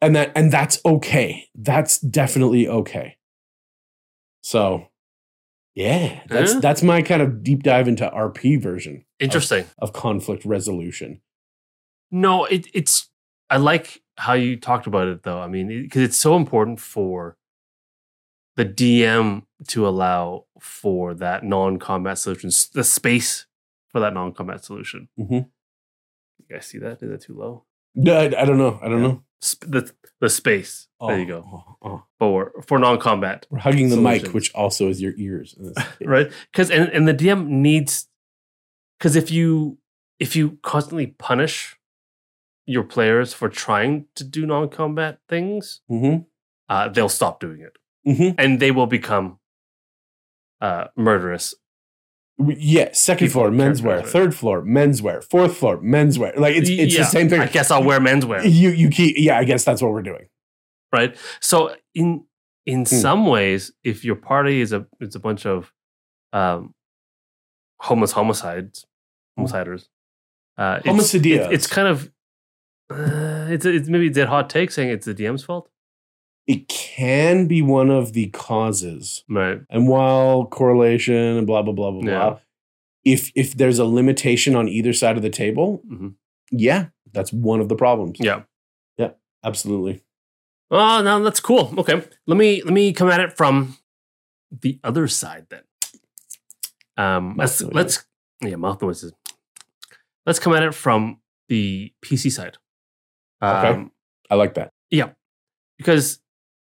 And 0.00 0.16
that 0.16 0.32
and 0.36 0.52
that's 0.52 0.80
okay. 0.84 1.46
That's 1.54 1.98
definitely 1.98 2.68
okay. 2.68 3.16
So, 4.42 4.88
yeah, 5.74 6.22
that's 6.28 6.54
Yeah. 6.54 6.60
that's 6.60 6.82
my 6.82 7.00
kind 7.00 7.22
of 7.22 7.42
deep 7.42 7.62
dive 7.62 7.88
into 7.88 8.04
RP 8.10 8.56
version 8.60 9.04
Interesting. 9.18 9.64
of 9.78 9.92
conflict 9.92 10.44
resolution. 10.44 11.20
No, 12.14 12.44
it, 12.44 12.66
it's. 12.72 13.10
I 13.50 13.56
like 13.56 14.02
how 14.16 14.34
you 14.34 14.56
talked 14.56 14.86
about 14.86 15.08
it, 15.08 15.22
though. 15.24 15.40
I 15.40 15.48
mean, 15.48 15.66
because 15.82 16.02
it's 16.02 16.16
so 16.16 16.36
important 16.36 16.78
for 16.80 17.36
the 18.56 18.64
DM 18.64 19.42
to 19.68 19.88
allow 19.88 20.46
for 20.60 21.12
that 21.14 21.42
non-combat 21.42 22.18
solution, 22.18 22.50
the 22.72 22.84
space 22.84 23.46
for 23.90 23.98
that 24.00 24.14
non-combat 24.14 24.64
solution. 24.64 25.08
Mhm. 25.18 25.48
You 26.38 26.46
guys 26.50 26.66
see 26.66 26.78
that? 26.78 27.02
Is 27.02 27.10
that 27.10 27.20
too 27.22 27.34
low? 27.34 27.64
No, 27.96 28.16
I, 28.16 28.24
I 28.42 28.44
don't 28.44 28.58
know. 28.58 28.78
I 28.82 28.88
don't 28.88 29.02
Yeah. 29.02 29.08
know. 29.08 29.22
Sp- 29.42 29.66
the 29.68 29.92
the 30.20 30.30
space. 30.30 30.88
there 31.00 31.18
you 31.18 31.24
Oh, 31.34 31.40
go. 31.42 31.76
oh, 31.82 31.88
oh. 31.90 32.04
For 32.20 32.52
for 32.66 32.78
non-combat, 32.78 33.46
We're 33.50 33.58
hugging 33.58 33.88
the 33.90 33.96
mic, 33.96 34.28
which 34.32 34.54
also 34.54 34.88
is 34.88 35.02
your 35.02 35.14
ears. 35.18 35.54
in 35.58 35.64
this 35.64 35.74
case. 35.98 36.06
right? 36.06 36.30
Because 36.52 36.70
and 36.70 36.88
and 36.90 37.06
the 37.08 37.12
DM 37.14 37.48
needs 37.48 38.08
because 38.98 39.16
if 39.16 39.30
you 39.32 39.78
if 40.20 40.36
you 40.36 40.58
constantly 40.62 41.08
punish 41.08 41.76
your 42.66 42.84
players 42.84 43.32
for 43.34 43.48
trying 43.48 44.06
to 44.14 44.24
do 44.24 44.46
non-combat 44.46 45.18
things, 45.28 45.80
Mhm. 45.90 46.26
uh, 46.68 46.88
they'll 46.88 47.08
stop 47.08 47.40
doing 47.40 47.60
it. 47.60 47.76
Mhm. 48.06 48.34
and 48.38 48.60
they 48.60 48.70
will 48.70 48.86
become 48.86 49.38
uh, 50.60 50.86
murderous. 50.96 51.54
Yeah, 52.38 52.90
second 52.92 53.28
floor 53.30 53.50
menswear, 53.50 54.04
third 54.06 54.34
floor 54.34 54.62
menswear, 54.62 55.22
fourth 55.22 55.56
floor 55.56 55.78
menswear. 55.78 56.36
Like 56.36 56.56
it's 56.56 56.68
it's 56.68 56.94
Yeah, 56.94 57.00
the 57.00 57.06
same 57.06 57.28
thing. 57.28 57.40
I 57.40 57.46
guess 57.46 57.70
I'll 57.70 57.84
wear 57.84 58.00
menswear, 58.00 58.42
You 58.44 58.70
you 58.70 58.88
keep 58.90 59.16
yeah. 59.18 59.38
I 59.38 59.44
guess 59.44 59.64
that's 59.64 59.80
what 59.82 59.92
we're 59.92 60.02
doing. 60.02 60.28
right? 60.92 61.16
So 61.40 61.74
in 61.94 62.24
in 62.66 62.80
Hmm. 62.80 62.84
some 62.84 63.26
ways, 63.26 63.72
if 63.84 64.04
your 64.04 64.16
party 64.16 64.60
is 64.60 64.72
a 64.72 64.86
it's 65.00 65.14
a 65.16 65.20
bunch 65.20 65.46
of 65.46 65.72
um, 66.32 66.74
homeless 67.80 68.12
homicides, 68.12 68.84
homiciders, 69.38 69.86
uh, 70.58 70.80
it's, 70.84 71.14
it's, 71.14 71.24
it's 71.52 71.66
kind 71.68 71.86
of 71.88 72.10
uh, 72.90 73.46
it's 73.50 73.64
it's 73.64 73.88
maybe 73.88 74.08
a 74.08 74.10
dead 74.10 74.28
hot 74.28 74.50
take 74.50 74.70
saying 74.70 74.90
it's 74.90 75.06
the 75.06 75.14
DM's 75.14 75.44
fault, 75.44 75.68
It 76.46 76.68
can 76.68 77.46
be 77.46 77.62
one 77.62 77.90
of 77.90 78.12
the 78.12 78.26
causes. 78.30 79.24
right? 79.28 79.60
And 79.70 79.88
while 79.88 80.46
correlation 80.46 81.14
and 81.38 81.46
blah 81.46 81.62
blah 81.62 81.72
blah 81.72 81.90
blah 81.90 82.02
Yeah. 82.10 82.18
blah, 82.30 82.38
if 83.04 83.30
if 83.34 83.54
there's 83.56 83.78
a 83.78 83.84
limitation 83.84 84.54
on 84.56 84.68
either 84.68 84.92
side 84.92 85.16
of 85.16 85.22
the 85.22 85.30
table, 85.30 85.82
Mhm. 85.90 86.14
yeah, 86.50 86.86
that's 87.12 87.32
one 87.32 87.60
of 87.60 87.68
the 87.68 87.76
problems. 87.76 88.18
Yeah. 88.20 88.42
Yeah, 88.98 89.12
absolutely. 89.42 90.02
Oh, 90.70 91.02
no, 91.02 91.22
that's 91.22 91.40
cool. 91.40 91.72
Okay, 91.78 92.02
let 92.26 92.36
me 92.36 92.62
let 92.62 92.72
me 92.72 92.92
come 92.92 93.08
at 93.10 93.20
it 93.20 93.36
from 93.36 93.76
the 94.50 94.78
other 94.84 95.06
side 95.08 95.46
then. 95.50 95.62
Um, 96.96 97.34
let's 97.36 97.60
let's 97.62 98.04
yeah, 98.42 98.56
mouth 98.56 98.80
noises. 98.82 99.12
Let's 100.26 100.38
come 100.38 100.54
at 100.54 100.62
it 100.62 100.74
from 100.74 101.20
the 101.48 101.92
PC 102.02 102.30
side. 102.30 102.56
Okay. 103.44 103.68
Um, 103.68 103.92
I 104.30 104.36
like 104.36 104.54
that. 104.54 104.72
Yeah, 104.90 105.10
because 105.76 106.20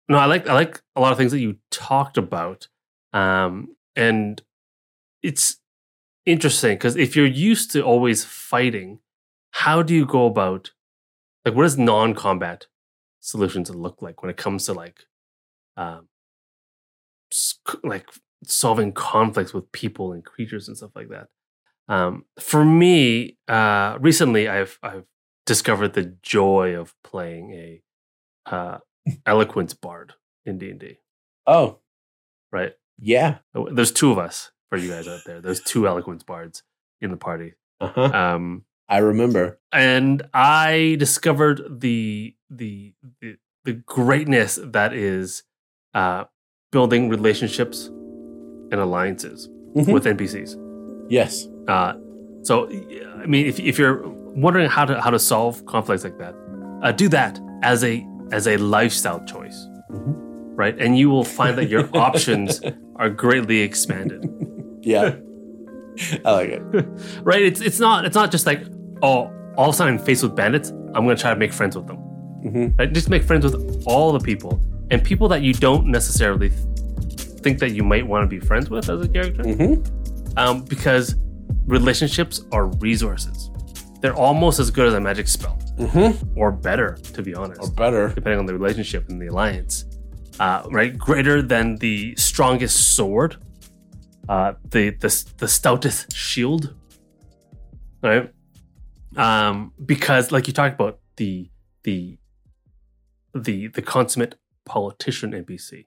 no, 0.08 0.18
I 0.18 0.26
like 0.26 0.48
I 0.48 0.54
like 0.54 0.80
a 0.96 1.00
lot 1.00 1.12
of 1.12 1.18
things 1.18 1.32
that 1.32 1.40
you 1.40 1.56
talked 1.70 2.18
about, 2.18 2.68
um, 3.12 3.76
and 3.96 4.42
it's 5.22 5.58
interesting 6.26 6.76
because 6.76 6.96
if 6.96 7.16
you're 7.16 7.26
used 7.26 7.70
to 7.72 7.82
always 7.82 8.24
fighting, 8.24 9.00
how 9.52 9.82
do 9.82 9.94
you 9.94 10.06
go 10.06 10.26
about 10.26 10.72
like 11.44 11.54
what 11.54 11.62
does 11.62 11.78
non-combat 11.78 12.66
solutions 13.20 13.70
look 13.70 14.02
like 14.02 14.22
when 14.22 14.30
it 14.30 14.36
comes 14.36 14.66
to 14.66 14.72
like, 14.72 15.06
um, 15.76 16.08
like 17.82 18.06
solving 18.44 18.92
conflicts 18.92 19.52
with 19.52 19.70
people 19.72 20.12
and 20.12 20.24
creatures 20.24 20.68
and 20.68 20.76
stuff 20.76 20.90
like 20.94 21.08
that. 21.08 21.28
Um, 21.88 22.24
for 22.38 22.64
me, 22.64 23.36
uh, 23.48 23.98
recently 24.00 24.48
I've 24.48 24.78
I've 24.82 25.04
discovered 25.54 25.92
the 25.94 26.06
joy 26.22 26.76
of 26.76 26.94
playing 27.02 27.50
a 27.52 27.82
uh, 28.46 28.78
eloquence 29.26 29.74
bard 29.74 30.14
in 30.46 30.58
D 30.58 30.70
and 30.70 30.78
D. 30.80 30.98
Oh 31.46 31.78
Right? 32.52 32.72
yeah. 32.98 33.38
There's 33.72 33.90
two 33.92 34.10
of 34.12 34.18
us 34.18 34.52
for 34.68 34.76
you 34.78 34.88
guys 34.90 35.08
out 35.08 35.20
there. 35.26 35.40
There's 35.40 35.60
two 35.60 35.86
eloquence 35.88 36.22
bards 36.22 36.62
in 37.00 37.10
the 37.10 37.16
party. 37.16 37.54
Uh-huh. 37.80 38.02
Um, 38.22 38.64
I 38.88 38.98
remember. 38.98 39.58
and 39.72 40.22
I 40.34 40.96
discovered 40.98 41.80
the 41.80 42.34
the 42.50 42.94
the, 43.20 43.36
the 43.64 43.72
greatness 43.72 44.58
that 44.62 44.92
is 44.92 45.42
uh, 45.94 46.24
building 46.72 47.08
relationships 47.08 47.86
and 48.72 48.74
alliances 48.86 49.48
Mhm. 49.76 49.92
with 49.92 50.04
NPCs. 50.04 50.56
Yes. 51.08 51.48
Uh, 51.68 51.94
so, 52.42 52.68
I 53.22 53.26
mean, 53.26 53.46
if, 53.46 53.58
if 53.60 53.78
you're 53.78 53.98
wondering 54.36 54.68
how 54.68 54.84
to 54.84 55.00
how 55.00 55.10
to 55.10 55.18
solve 55.18 55.64
conflicts 55.66 56.04
like 56.04 56.18
that, 56.18 56.34
uh, 56.82 56.92
do 56.92 57.08
that 57.08 57.38
as 57.62 57.84
a 57.84 58.06
as 58.32 58.46
a 58.46 58.56
lifestyle 58.58 59.20
choice, 59.24 59.66
Mhm. 59.90 60.14
right? 60.56 60.76
And 60.78 60.96
you 60.98 61.10
will 61.10 61.24
find 61.24 61.56
that 61.58 61.68
your 61.68 61.88
options 61.96 62.60
are 62.96 63.10
greatly 63.10 63.60
expanded, 63.60 64.24
Yeah. 64.82 65.16
I 66.24 66.30
like 66.32 66.50
it. 66.50 66.62
right? 67.24 67.42
It's 67.42 67.60
it's 67.60 67.80
not 67.80 68.04
it's 68.04 68.14
not 68.14 68.30
just 68.30 68.46
like 68.46 68.62
oh 69.02 69.30
all 69.56 69.68
of 69.68 69.74
a 69.74 69.76
sudden 69.76 69.94
I'm 69.98 70.04
faced 70.04 70.22
with 70.22 70.34
bandits, 70.36 70.70
I'm 70.70 71.04
gonna 71.04 71.16
try 71.16 71.30
to 71.32 71.38
make 71.38 71.52
friends 71.52 71.76
with 71.76 71.86
them, 71.86 71.96
hmm 71.96 72.68
right? 72.78 72.90
Just 72.92 73.10
make 73.10 73.22
friends 73.22 73.44
with 73.44 73.82
all 73.86 74.12
the 74.12 74.20
people 74.20 74.60
and 74.90 75.02
people 75.04 75.28
that 75.28 75.42
you 75.42 75.52
don't 75.54 75.86
necessarily 75.86 76.48
th- 76.50 76.60
think 77.42 77.58
that 77.58 77.70
you 77.70 77.82
might 77.82 78.06
want 78.06 78.22
to 78.22 78.28
be 78.28 78.38
friends 78.44 78.70
with 78.70 78.88
as 78.88 79.00
a 79.02 79.08
character. 79.08 79.42
hmm 79.42 79.74
um, 80.36 80.62
because 80.62 81.16
relationships 81.66 82.44
are 82.52 82.66
resources. 82.66 83.49
They're 84.00 84.14
almost 84.16 84.58
as 84.60 84.70
good 84.70 84.86
as 84.88 84.94
a 84.94 85.00
magic 85.00 85.28
spell, 85.28 85.56
hmm 85.78 86.10
or 86.36 86.50
better, 86.52 86.96
to 87.14 87.22
be 87.22 87.34
honest, 87.34 87.60
Or 87.62 87.70
better. 87.70 88.08
depending 88.08 88.38
on 88.38 88.46
the 88.46 88.54
relationship 88.54 89.08
and 89.08 89.20
the 89.20 89.26
alliance. 89.26 89.84
Uh, 90.38 90.62
right, 90.70 90.96
greater 90.96 91.42
than 91.42 91.76
the 91.76 92.14
strongest 92.16 92.96
sword, 92.96 93.36
uh, 94.28 94.54
the 94.70 94.90
the 94.90 95.10
the 95.36 95.46
stoutest 95.48 96.12
shield. 96.14 96.74
Right, 98.02 98.32
um, 99.16 99.72
because 99.84 100.32
like 100.32 100.46
you 100.46 100.54
talked 100.54 100.74
about 100.80 100.98
the 101.16 101.50
the 101.84 102.16
the 103.34 103.66
the 103.68 103.82
consummate 103.82 104.36
politician 104.64 105.32
NPC, 105.32 105.86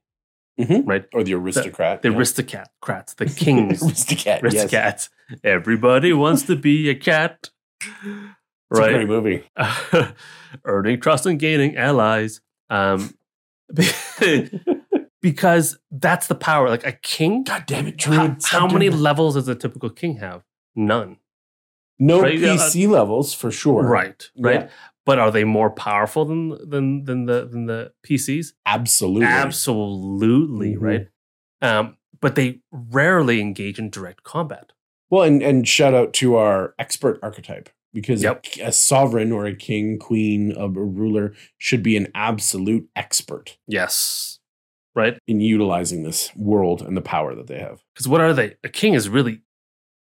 Mhm. 0.59 0.84
right? 0.86 1.05
Or 1.14 1.24
the 1.24 1.34
aristocrat. 1.34 2.03
The 2.03 2.09
yeah. 2.11 2.18
aristocrats, 2.18 3.16
the 3.16 3.26
kings, 3.26 3.82
aristocrat. 3.88 4.43
Rich 4.43 4.72
yes. 4.72 5.09
Everybody 5.43 6.14
wants 6.14 6.43
to 6.43 6.55
be 6.55 6.89
a 6.89 6.95
cat. 6.95 7.49
It's 7.86 8.80
a 8.80 8.84
great 8.84 8.96
Right. 8.96 9.08
movie. 9.08 9.44
Earning 10.66 11.00
trust 11.00 11.26
and 11.26 11.38
gaining 11.40 11.78
allies. 11.78 12.42
Um, 12.70 13.14
because 15.22 15.78
that's 15.92 16.28
the 16.28 16.36
power. 16.36 16.70
Like 16.70 16.86
a 16.86 16.92
king. 16.94 17.44
God 17.44 17.64
damn 17.66 17.88
it, 17.88 18.02
How, 18.04 18.12
Druid. 18.14 18.32
how 18.32 18.40
stop 18.40 18.74
many 18.74 18.90
that. 18.90 18.98
levels 18.98 19.36
does 19.36 19.48
a 19.48 19.56
typical 19.56 19.90
king 19.90 20.18
have? 20.18 20.44
None. 20.76 21.18
No 22.00 22.22
right, 22.22 22.38
yeah, 22.38 22.54
uh, 22.54 22.58
PC 22.58 22.88
levels 22.90 23.34
for 23.34 23.52
sure. 23.52 23.84
Right. 23.84 24.30
Right. 24.38 24.62
Yeah. 24.62 24.70
But 25.06 25.20
are 25.20 25.32
they 25.32 25.44
more 25.44 25.70
powerful 25.70 26.26
than 26.26 26.50
than 26.70 27.04
than 27.04 27.26
the 27.26 27.46
than 27.46 27.66
the 27.68 27.92
PCs? 28.06 28.54
Absolutely. 28.66 29.28
Absolutely. 29.28 30.76
Mhm. 30.76 30.82
Right. 30.82 31.08
Um, 31.62 31.98
but 32.20 32.36
they 32.36 32.62
rarely 32.72 33.40
engage 33.42 33.78
in 33.80 33.90
direct 33.90 34.24
combat. 34.24 34.72
Well, 35.14 35.22
and, 35.22 35.43
and 35.43 35.68
shout 35.68 35.93
out 35.93 36.11
to 36.16 36.38
our 36.38 36.74
expert 36.80 37.20
archetype 37.22 37.70
because 37.93 38.24
Yep. 38.24 38.47
a, 38.57 38.61
a 38.70 38.72
sovereign 38.72 39.32
or 39.32 39.45
a 39.45 39.53
king, 39.55 39.99
queen, 39.99 40.51
a, 40.57 40.64
a 40.66 40.70
ruler 40.70 41.36
should 41.59 41.84
be 41.84 41.95
an 41.95 42.07
absolute 42.16 42.89
expert 42.95 43.57
Yes. 43.68 44.39
Right. 44.95 45.20
in 45.28 45.39
utilizing 45.39 46.01
this 46.01 46.36
world 46.36 46.82
and 46.82 46.97
the 46.97 47.01
power 47.01 47.36
that 47.36 47.45
they 47.45 47.59
have. 47.59 47.84
Because 47.93 48.07
what 48.07 48.22
are 48.22 48.34
they? 48.34 48.55
A 48.64 48.70
king 48.70 48.95
is 48.95 49.07
really 49.07 49.41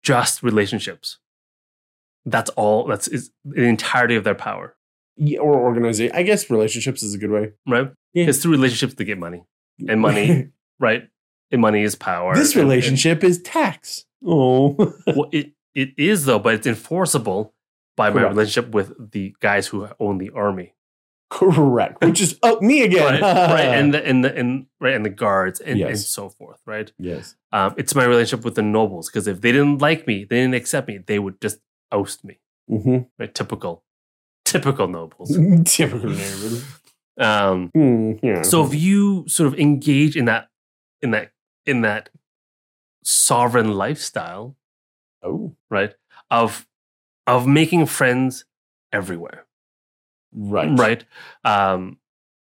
just 0.01 0.41
relationships. 0.41 1.19
That's 2.25 2.49
all. 2.51 2.87
That's 2.87 3.07
is 3.07 3.29
the 3.43 3.61
entirety 3.61 4.15
of 4.15 4.23
their 4.23 4.33
power, 4.33 4.75
Yeah, 5.17 5.37
or 5.37 5.53
organization. 5.59 6.15
I 6.15 6.23
guess 6.23 6.49
relationships 6.49 7.03
is 7.03 7.13
a 7.13 7.19
good 7.19 7.29
way. 7.29 7.51
right? 7.67 7.91
Yeah. 8.13 8.25
It's 8.25 8.39
through 8.41 8.53
relationships 8.53 8.95
they 8.95 9.05
get 9.05 9.19
money, 9.19 9.43
And 9.87 10.01
money. 10.01 10.47
right? 10.79 11.03
And 11.55 11.61
money 11.61 11.81
is 11.83 11.95
power. 11.95 12.35
this 12.35 12.53
And- 12.53 12.61
and- 12.61 12.69
relationship 12.69 13.23
is 13.23 13.41
tax. 13.41 14.05
Oh. 14.25 14.75
well, 15.07 15.29
it 15.31 15.51
it 15.73 15.89
is 15.97 16.25
though, 16.25 16.39
but 16.39 16.53
it's 16.53 16.67
enforceable 16.67 17.53
by 17.97 18.09
my 18.09 18.21
relationship 18.27 18.73
with 18.73 19.11
the 19.11 19.33
guys 19.39 19.67
who 19.67 19.87
own 19.99 20.17
the 20.17 20.29
army, 20.31 20.73
Correct. 21.29 22.03
Which 22.03 22.21
is 22.21 22.37
oh 22.43 22.59
me 22.61 22.83
again. 22.83 23.21
right? 23.21 23.21
right, 23.21 23.61
and 23.79 23.93
the 23.93 24.05
and 24.05 24.23
the 24.23 24.35
and 24.35 24.65
right, 24.79 24.93
and 24.93 25.05
the 25.05 25.09
guards, 25.09 25.59
and, 25.59 25.79
and 25.81 25.99
so 25.99 26.29
forth, 26.29 26.59
right? 26.65 26.91
yes. 26.99 27.35
Um, 27.51 27.73
it's 27.77 27.95
my 27.95 28.03
relationship 28.05 28.43
with 28.45 28.55
the 28.55 28.61
nobles 28.61 29.09
because 29.09 29.27
if 29.27 29.41
they 29.41 29.51
didn't 29.51 29.79
like 29.81 30.05
me, 30.07 30.23
they 30.25 30.37
didn't 30.41 30.55
accept 30.55 30.87
me, 30.87 30.99
they 31.05 31.19
would 31.19 31.39
just 31.41 31.59
oust 31.91 32.23
me. 32.23 32.39
hmm 32.69 32.99
Right? 33.19 33.33
Typical, 33.33 33.83
typical 34.45 34.87
nobles. 34.87 35.29
Typical 35.65 36.09
neighborhood. 36.09 36.63
Um, 37.17 37.69
Hmm, 37.73 38.13
yeah. 38.21 38.41
so 38.41 38.65
if 38.65 38.73
you 38.75 39.23
sort 39.27 39.47
of 39.47 39.57
engage 39.59 40.15
in 40.17 40.25
that, 40.25 40.49
in 41.01 41.11
that, 41.11 41.31
in 41.65 41.81
that 41.81 42.09
sovereign 43.03 43.73
lifestyle, 43.73 44.55
oh, 45.23 45.55
right, 45.69 45.93
of 46.31 46.67
of 47.27 47.47
making 47.47 47.85
friends 47.87 48.45
everywhere, 48.91 49.45
right. 50.33 50.77
right, 50.79 51.05
um, 51.43 51.97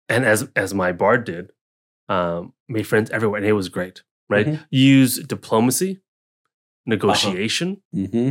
and 0.08 0.24
as 0.24 0.48
as 0.56 0.74
my 0.74 0.92
bard 0.92 1.24
did, 1.24 1.52
um, 2.08 2.52
made 2.68 2.86
friends 2.86 3.10
everywhere, 3.10 3.38
and 3.38 3.46
it 3.46 3.52
was 3.52 3.68
great, 3.68 4.02
right. 4.28 4.46
Mhm. 4.46 4.66
Use 4.70 5.18
diplomacy, 5.18 6.00
negotiation, 6.86 7.82
hmm 7.92 8.30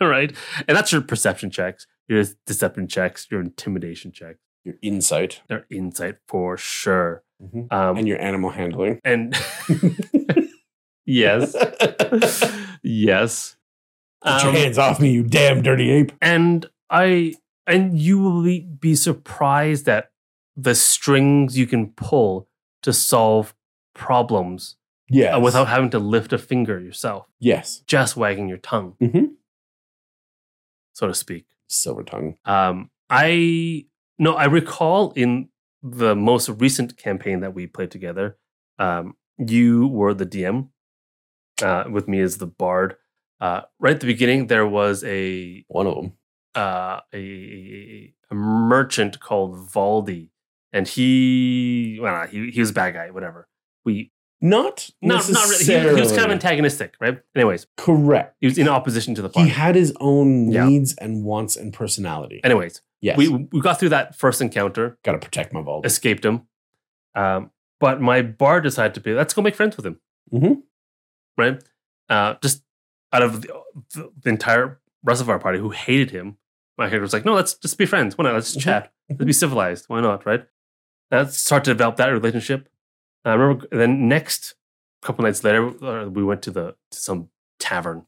all 0.00 0.08
right, 0.08 0.32
and 0.66 0.76
that's 0.76 0.90
your 0.90 1.00
perception 1.00 1.48
checks, 1.50 1.86
your 2.08 2.24
deception 2.46 2.88
checks, 2.88 3.28
your 3.30 3.40
intimidation 3.40 4.10
checks, 4.12 4.40
Your 4.64 4.74
insight. 4.82 5.42
Their 5.48 5.66
insight 5.70 6.16
for 6.28 6.56
sure. 6.56 7.22
Mhm. 7.42 7.72
Um, 7.72 7.96
and 7.98 8.06
your 8.08 8.20
animal 8.20 8.50
handling. 8.50 9.00
and 9.04 9.34
yes, 11.06 11.54
yes. 12.82 13.56
Get 14.24 14.42
your 14.42 14.50
Um, 14.50 14.54
hands 14.56 14.78
off 14.78 15.00
me, 15.00 15.10
you 15.12 15.24
damn 15.24 15.62
dirty 15.62 15.90
ape. 15.90 16.12
and 16.20 16.66
I 16.90 17.34
and 17.66 17.98
you 17.98 18.18
will 18.18 18.42
be, 18.44 18.60
be 18.60 18.94
surprised 18.94 19.88
at 19.88 20.10
the 20.56 20.74
strings 20.74 21.56
you 21.58 21.66
can 21.66 21.88
pull 21.92 22.48
to 22.82 22.92
solve 22.92 23.54
problems 23.94 24.76
Yes. 25.08 25.34
uh, 25.36 25.40
without 25.40 25.68
having 25.68 25.90
to 25.90 25.98
lift 25.98 26.32
a 26.32 26.38
finger 26.38 26.78
yourself, 26.80 27.26
Yes. 27.40 27.82
just 27.86 28.16
wagging 28.16 28.48
your 28.48 28.58
tongue, 28.58 28.94
Mhm. 29.00 29.32
so 30.92 31.06
to 31.06 31.14
speak. 31.14 31.46
Silver 31.68 32.02
tongue. 32.02 32.36
Um, 32.44 32.90
I 33.10 33.86
no, 34.18 34.34
I 34.34 34.44
recall 34.44 35.12
in 35.12 35.48
the 35.82 36.14
most 36.14 36.48
recent 36.48 36.96
campaign 36.96 37.40
that 37.40 37.54
we 37.54 37.66
played 37.66 37.90
together, 37.90 38.36
um, 38.78 39.14
you 39.38 39.88
were 39.88 40.14
the 40.14 40.26
DM 40.26 40.68
uh, 41.62 41.84
with 41.90 42.08
me 42.08 42.20
as 42.20 42.38
the 42.38 42.46
bard. 42.46 42.96
Uh, 43.40 43.62
right 43.80 43.94
at 43.94 44.00
the 44.00 44.06
beginning, 44.06 44.46
there 44.46 44.66
was 44.66 45.02
a 45.04 45.64
One 45.68 45.86
of 45.86 45.96
them. 45.96 46.12
uh, 46.54 47.00
a, 47.12 48.12
a, 48.30 48.34
merchant 48.34 49.18
called 49.20 49.56
Valdi, 49.70 50.28
and 50.72 50.86
he 50.86 51.98
well, 52.00 52.26
he 52.26 52.50
he 52.50 52.60
was 52.60 52.70
a 52.70 52.74
bad 52.74 52.94
guy. 52.94 53.10
Whatever. 53.10 53.48
We 53.84 54.12
Not 54.40 54.90
not 55.02 55.28
not 55.28 55.48
really. 55.48 55.64
He, 55.64 55.72
he 55.96 56.00
was 56.00 56.12
kind 56.12 56.26
of 56.26 56.30
antagonistic, 56.30 56.94
right? 57.00 57.18
Anyways, 57.34 57.66
correct. 57.76 58.36
he 58.40 58.46
was 58.46 58.58
in 58.58 58.68
opposition 58.68 59.14
to 59.16 59.22
the 59.22 59.28
party, 59.28 59.48
He 59.48 59.54
had 59.54 59.74
his 59.74 59.92
own 59.98 60.50
Yeah. 60.52 60.66
needs 60.68 60.94
and 60.94 61.24
wants 61.24 61.56
and 61.56 61.72
personality. 61.72 62.40
Anyways, 62.44 62.80
yes. 63.02 63.18
we 63.18 63.28
we 63.28 63.60
got 63.60 63.78
through 63.78 63.90
that 63.90 64.16
first 64.16 64.40
encounter. 64.40 64.96
got 65.02 65.12
to 65.12 65.18
protect 65.18 65.52
my 65.52 65.60
vault. 65.60 65.84
escaped 65.84 66.24
him. 66.24 66.46
Um, 67.14 67.50
but 67.78 68.00
my 68.00 68.22
bar 68.22 68.60
decided 68.60 68.94
to 68.94 69.00
be, 69.00 69.12
let's 69.12 69.34
go 69.34 69.42
make 69.42 69.56
friends 69.56 69.76
with 69.76 69.84
him. 69.84 70.00
Mhm. 70.32 70.62
Right? 71.36 71.62
Uh, 72.08 72.36
just 72.42 72.62
out 73.12 73.22
of 73.22 73.42
the, 73.42 74.10
the, 74.22 74.28
entire 74.30 74.80
rest 75.02 75.20
of 75.20 75.28
our 75.28 75.38
party 75.38 75.58
who 75.58 75.70
hated 75.70 76.10
him, 76.10 76.38
my 76.78 76.84
character 76.84 77.02
was 77.02 77.12
like, 77.12 77.24
no, 77.24 77.34
let's 77.34 77.54
just 77.54 77.76
be 77.76 77.84
friends. 77.84 78.16
Why 78.16 78.24
not? 78.24 78.34
Let's 78.34 78.54
just 78.54 78.60
Mhm. 78.60 78.70
chat. 78.70 78.92
Let's 79.10 79.24
be 79.24 79.32
civilized. 79.32 79.86
Why 79.88 80.00
not? 80.00 80.24
Right? 80.24 80.46
Let's 81.10 81.36
start 81.36 81.64
to 81.64 81.70
develop 81.70 81.96
that 81.96 82.08
relationship. 82.08 82.68
I 83.24 83.34
remember 83.34 83.66
then 83.70 84.08
next 84.08 84.54
couple 85.02 85.24
nights 85.24 85.44
later, 85.44 85.68
uh, 85.84 86.08
we 86.08 86.24
went 86.24 86.42
to 86.42 86.50
the 86.50 86.76
to 86.92 86.98
some 86.98 87.28
tavern, 87.58 88.06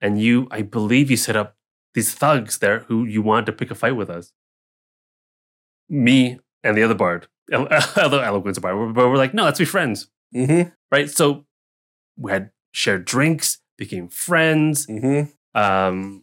and 0.00 0.20
you, 0.20 0.48
I 0.50 0.62
believe, 0.62 1.10
you 1.10 1.16
set 1.16 1.36
up 1.36 1.56
these 1.94 2.14
thugs 2.14 2.58
there 2.58 2.80
who 2.80 3.04
you 3.04 3.22
wanted 3.22 3.46
to 3.46 3.52
pick 3.52 3.70
a 3.70 3.74
fight 3.74 3.96
with 3.96 4.10
us. 4.10 4.32
Me 5.88 6.38
and 6.62 6.76
the 6.76 6.82
other 6.82 6.94
bard, 6.94 7.26
other 7.52 8.22
eloquence 8.22 8.58
bard, 8.58 8.94
but 8.94 9.08
we're 9.08 9.16
like, 9.16 9.34
no, 9.34 9.44
let's 9.44 9.58
be 9.58 9.64
friends, 9.64 10.08
Mm-hmm. 10.34 10.68
right? 10.92 11.10
So 11.10 11.44
we 12.16 12.30
had 12.30 12.50
shared 12.72 13.04
drinks, 13.04 13.58
became 13.76 14.08
friends. 14.08 14.86
Mm-hmm. 14.86 15.30
Um, 15.60 16.22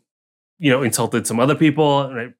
you 0.59 0.71
know, 0.71 0.81
insulted 0.83 1.27
some 1.27 1.39
other 1.41 1.55
people. 1.55 2.09
Right? 2.13 2.33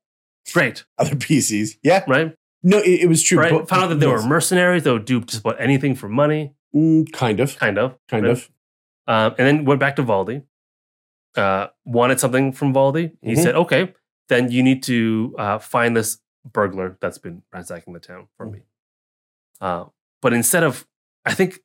Great, 0.54 0.86
Other 0.98 1.16
PCs. 1.16 1.72
Yeah. 1.84 2.06
right? 2.08 2.34
No, 2.64 2.78
it, 2.78 3.02
it 3.02 3.10
was 3.10 3.22
true. 3.22 3.38
Right? 3.40 3.52
but- 3.52 3.68
Found 3.68 3.84
out 3.84 3.88
that 3.90 4.00
they 4.00 4.08
yes. 4.08 4.24
were 4.24 4.28
mercenaries. 4.30 4.84
They 4.84 4.92
would 4.94 5.04
do 5.06 5.20
just 5.22 5.42
about 5.42 5.60
anything 5.60 5.94
for 5.96 6.08
money, 6.08 6.54
Mm, 6.74 7.12
kind 7.12 7.40
of. 7.42 7.58
kind 7.58 7.78
of. 7.78 7.98
Kind 8.08 8.24
right? 8.26 8.32
of. 8.32 8.50
Um, 9.08 9.36
and 9.38 9.48
then 9.48 9.66
went 9.66 9.80
back 9.82 9.98
to 9.98 10.04
Valdi. 10.04 10.44
Uh, 11.38 11.68
wanted 11.86 12.20
something 12.20 12.52
from 12.52 12.74
Valdi. 12.74 13.16
He 13.22 13.34
Mhm. 13.34 13.44
said, 13.44 13.56
"Okay, 13.56 13.94
then 14.28 14.50
you 14.52 14.64
need 14.64 14.82
to 14.84 15.36
uh, 15.38 15.60
find 15.60 15.96
this 15.96 16.20
burglar 16.52 16.98
that's 17.00 17.18
been 17.20 17.44
ransacking 17.54 17.94
the 17.94 18.00
town 18.00 18.28
for 18.38 18.46
me." 18.48 18.62
Uh, 19.62 19.86
but 20.22 20.34
instead 20.34 20.64
of, 20.64 20.88
I 21.26 21.34
think 21.34 21.60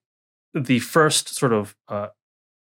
the 0.55 0.79
first 0.81 1.29
sort 1.35 1.53
of 1.53 1.75
uh, 1.89 2.09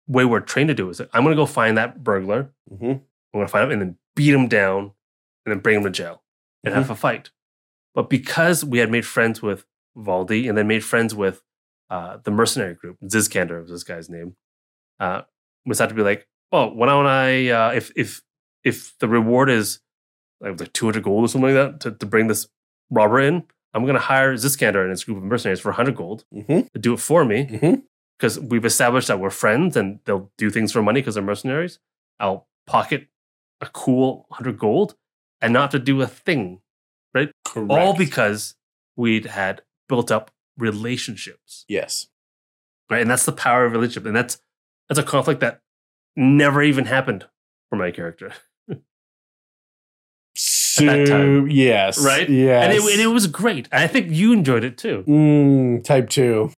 way 0.08 0.26
we're 0.26 0.40
trained 0.42 0.68
to 0.68 0.74
do 0.74 0.90
is, 0.90 1.00
I'm 1.00 1.24
going 1.24 1.36
to 1.36 1.42
go 1.42 1.46
find 1.46 1.78
that 1.78 2.04
burglar. 2.04 2.52
Mm-hmm. 2.70 2.86
I'm 2.86 3.02
going 3.34 3.46
to 3.46 3.52
find 3.52 3.66
him 3.66 3.72
and 3.72 3.82
then 3.82 3.98
beat 4.16 4.34
him 4.34 4.48
down 4.48 4.92
and 5.46 5.54
then 5.54 5.60
bring 5.60 5.78
him 5.78 5.84
to 5.84 5.90
jail 5.90 6.24
and 6.64 6.74
have 6.74 6.90
a 6.90 6.96
fight. 6.96 7.32
But 7.96 8.10
because 8.10 8.66
we 8.66 8.80
had 8.80 8.92
made 8.92 9.06
friends 9.06 9.42
with 9.42 9.66
Valdi 9.98 10.50
and 10.50 10.58
then 10.58 10.68
made 10.68 10.84
friends 10.84 11.16
with 11.16 11.44
uh, 11.90 12.18
the 12.18 12.32
mercenary 12.32 12.74
group, 12.76 12.98
Zizkander 13.06 13.62
was 13.62 13.72
this 13.72 13.84
guy's 13.84 14.10
name, 14.10 14.36
uh, 15.00 15.22
we 15.66 15.72
decided 15.72 15.90
to 15.90 15.96
be 15.96 16.04
like, 16.04 16.28
oh, 16.52 16.68
why 16.68 16.88
don't 16.88 17.06
I, 17.06 17.50
uh, 17.50 17.72
if 17.72 17.92
if 17.96 18.22
if 18.64 18.98
the 19.00 19.08
reward 19.08 19.50
is 19.50 19.80
like, 20.42 20.60
like 20.60 20.74
200 20.74 21.04
gold 21.04 21.26
or 21.26 21.28
something 21.28 21.56
like 21.56 21.72
that 21.72 21.80
to, 21.82 21.92
to 21.92 22.06
bring 22.06 22.28
this 22.28 22.48
robber 22.90 23.20
in, 23.20 23.44
I'm 23.74 23.84
going 23.84 23.96
to 23.96 24.02
hire 24.02 24.34
Zizkander 24.34 24.82
and 24.82 24.92
his 24.92 25.04
group 25.04 25.18
of 25.18 25.24
mercenaries 25.24 25.60
for 25.60 25.70
100 25.70 25.96
gold 25.96 26.26
hmm 26.32 26.62
to 26.62 26.80
do 26.80 26.94
it 26.94 27.00
for 27.00 27.26
me 27.26 27.82
because 28.18 28.40
we've 28.40 28.66
established 28.66 29.08
that 29.08 29.20
we're 29.20 29.30
friends 29.30 29.78
and 29.78 30.00
they'll 30.06 30.32
do 30.38 30.50
things 30.50 30.72
for 30.72 30.82
money 30.82 31.02
because 31.02 31.16
they're 31.16 31.24
mercenaries. 31.24 31.80
I'll 32.20 32.48
pocket 32.68 33.08
a 33.62 33.68
cool 33.68 34.26
100 34.30 34.58
gold 34.58 34.96
and 35.42 35.54
not 35.54 35.62
have 35.62 35.72
to 35.72 35.80
do 35.80 36.02
a 36.02 36.08
thing, 36.08 36.62
right? 37.14 37.32
Correct. 37.46 37.72
all 37.72 37.96
because 37.96 38.56
we'd 38.96 39.26
had 39.26 39.62
built 39.88 40.12
up 40.12 40.32
relationships, 40.58 41.66
yes. 41.68 42.08
right? 42.90 43.02
And 43.02 43.10
that's 43.10 43.26
the 43.26 43.32
power 43.32 43.66
of 43.66 43.72
relationship. 43.72 44.06
And 44.06 44.16
that's 44.16 44.42
that's 44.88 45.00
a 45.00 45.04
conflict 45.04 45.40
that 45.42 45.62
never 46.20 46.62
even 46.62 46.86
happened 46.86 47.26
for 47.70 47.76
my 47.78 47.92
character. 47.92 48.34
So, 50.36 50.86
that 50.86 51.08
time. 51.08 51.50
yes. 51.50 52.04
Right? 52.04 52.30
Yes. 52.30 52.64
And, 52.64 52.74
it, 52.74 52.82
and 52.94 53.02
it 53.02 53.08
was 53.08 53.28
great. 53.28 53.68
I 53.74 53.88
think 53.88 54.08
you 54.12 54.32
enjoyed 54.32 54.64
it 54.64 54.78
too. 54.78 55.04
Mm, 55.06 55.84
type 55.84 56.10
two. 56.10 56.54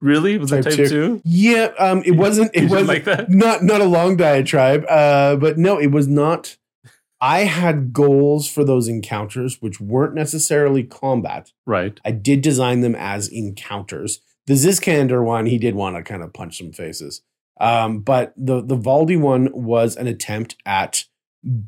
Really? 0.00 0.36
Was 0.38 0.50
it 0.50 0.62
Type 0.64 0.64
type 0.64 0.76
two. 0.76 0.88
two? 0.88 1.22
Yeah. 1.24 1.70
Um. 1.78 2.02
It 2.04 2.12
wasn't. 2.16 2.50
It 2.54 2.68
wasn't 2.68 2.88
like 2.88 3.04
that? 3.04 3.30
not 3.30 3.62
not 3.62 3.80
a 3.80 3.84
long 3.84 4.16
diatribe. 4.16 4.84
Uh. 4.88 5.36
But 5.36 5.58
no, 5.58 5.78
it 5.78 5.92
was 5.92 6.08
not. 6.08 6.56
I 7.20 7.40
had 7.44 7.92
goals 7.92 8.48
for 8.50 8.64
those 8.64 8.88
encounters, 8.88 9.62
which 9.62 9.80
weren't 9.80 10.14
necessarily 10.14 10.82
combat. 10.82 11.52
Right. 11.64 12.00
I 12.04 12.10
did 12.10 12.40
design 12.40 12.80
them 12.80 12.96
as 12.96 13.28
encounters. 13.28 14.20
The 14.48 14.54
Zizkander 14.54 15.24
one, 15.24 15.46
he 15.46 15.56
did 15.58 15.76
want 15.76 15.94
to 15.94 16.02
kind 16.02 16.24
of 16.24 16.32
punch 16.32 16.58
some 16.58 16.72
faces. 16.72 17.22
Um, 17.62 18.00
but 18.00 18.34
the 18.36 18.60
the 18.60 18.76
Valdi 18.76 19.18
one 19.18 19.48
was 19.54 19.96
an 19.96 20.06
attempt 20.08 20.56
at 20.66 21.04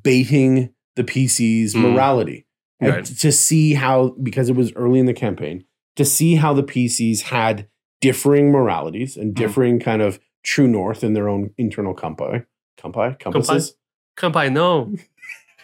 baiting 0.02 0.74
the 0.96 1.04
PC's 1.04 1.74
Mm. 1.74 1.80
morality 1.80 2.46
Right. 2.80 3.04
to 3.04 3.32
see 3.32 3.74
how 3.74 4.14
because 4.22 4.48
it 4.50 4.56
was 4.56 4.72
early 4.74 4.98
in 5.00 5.06
the 5.06 5.14
campaign 5.14 5.64
to 5.96 6.04
see 6.04 6.34
how 6.34 6.52
the 6.52 6.62
PCs 6.64 7.22
had 7.22 7.68
differing 8.00 8.50
moralities 8.50 9.16
and 9.16 9.32
Mm. 9.32 9.38
differing 9.38 9.78
kind 9.80 10.02
of 10.02 10.18
true 10.42 10.68
north 10.68 11.02
in 11.04 11.14
their 11.14 11.28
own 11.28 11.50
internal 11.56 11.94
compi, 11.94 12.44
compi, 12.76 13.18
compasses. 13.18 13.76
Come 14.16 14.32
by, 14.32 14.48
no. 14.50 14.92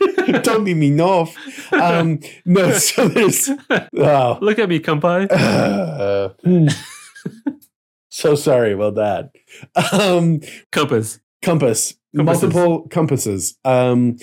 Don't 0.43 0.65
be 0.65 0.73
me 0.75 0.99
off. 1.01 1.37
Um, 1.73 2.21
no, 2.47 2.73
so 2.73 3.07
there's 3.09 3.51
oh, 3.97 4.39
Look 4.41 4.59
at 4.59 4.69
me, 4.69 4.79
come 4.81 5.01
by. 5.01 5.27
uh, 5.27 6.31
so 8.11 8.35
sorry 8.35 8.73
about 8.73 8.95
that. 8.97 9.33
Um, 9.93 10.41
Compass. 10.73 11.21
compass, 11.43 11.95
Compasses. 12.15 12.43
multiple 12.43 12.89
compasses. 12.89 13.57
Um, 13.65 14.17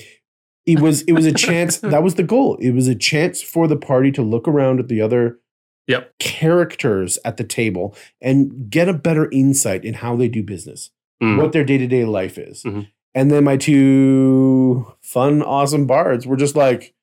it 0.66 0.80
was 0.82 1.02
it 1.04 1.14
was 1.14 1.26
a 1.26 1.34
chance. 1.34 1.78
that 1.94 2.04
was 2.04 2.16
the 2.16 2.24
goal. 2.24 2.58
It 2.62 2.72
was 2.72 2.88
a 2.88 2.96
chance 2.96 3.42
for 3.42 3.68
the 3.68 3.78
party 3.78 4.12
to 4.12 4.22
look 4.22 4.48
around 4.48 4.80
at 4.80 4.88
the 4.90 5.02
other 5.02 5.40
Yep. 5.88 6.20
characters 6.20 7.18
at 7.24 7.38
the 7.38 7.46
table 7.46 7.96
and 8.22 8.70
get 8.70 8.90
a 8.90 8.94
better 8.94 9.32
insight 9.32 9.86
in 9.86 9.94
how 9.94 10.18
they 10.18 10.28
do 10.28 10.44
business, 10.44 10.92
Mm. 11.24 11.38
what 11.42 11.54
their 11.54 11.64
day 11.64 11.78
to 11.78 11.88
day 11.88 12.04
life 12.04 12.38
is. 12.38 12.62
Mhm. 12.64 12.88
And 13.16 13.32
then 13.32 13.46
my 13.46 13.56
two 13.56 14.86
fun, 15.02 15.42
awesome 15.42 15.88
bards 15.88 16.28
were 16.28 16.36
just 16.36 16.58
like, 16.58 16.94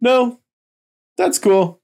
"No, 0.00 0.40
that's 1.16 1.38
cool." 1.38 1.80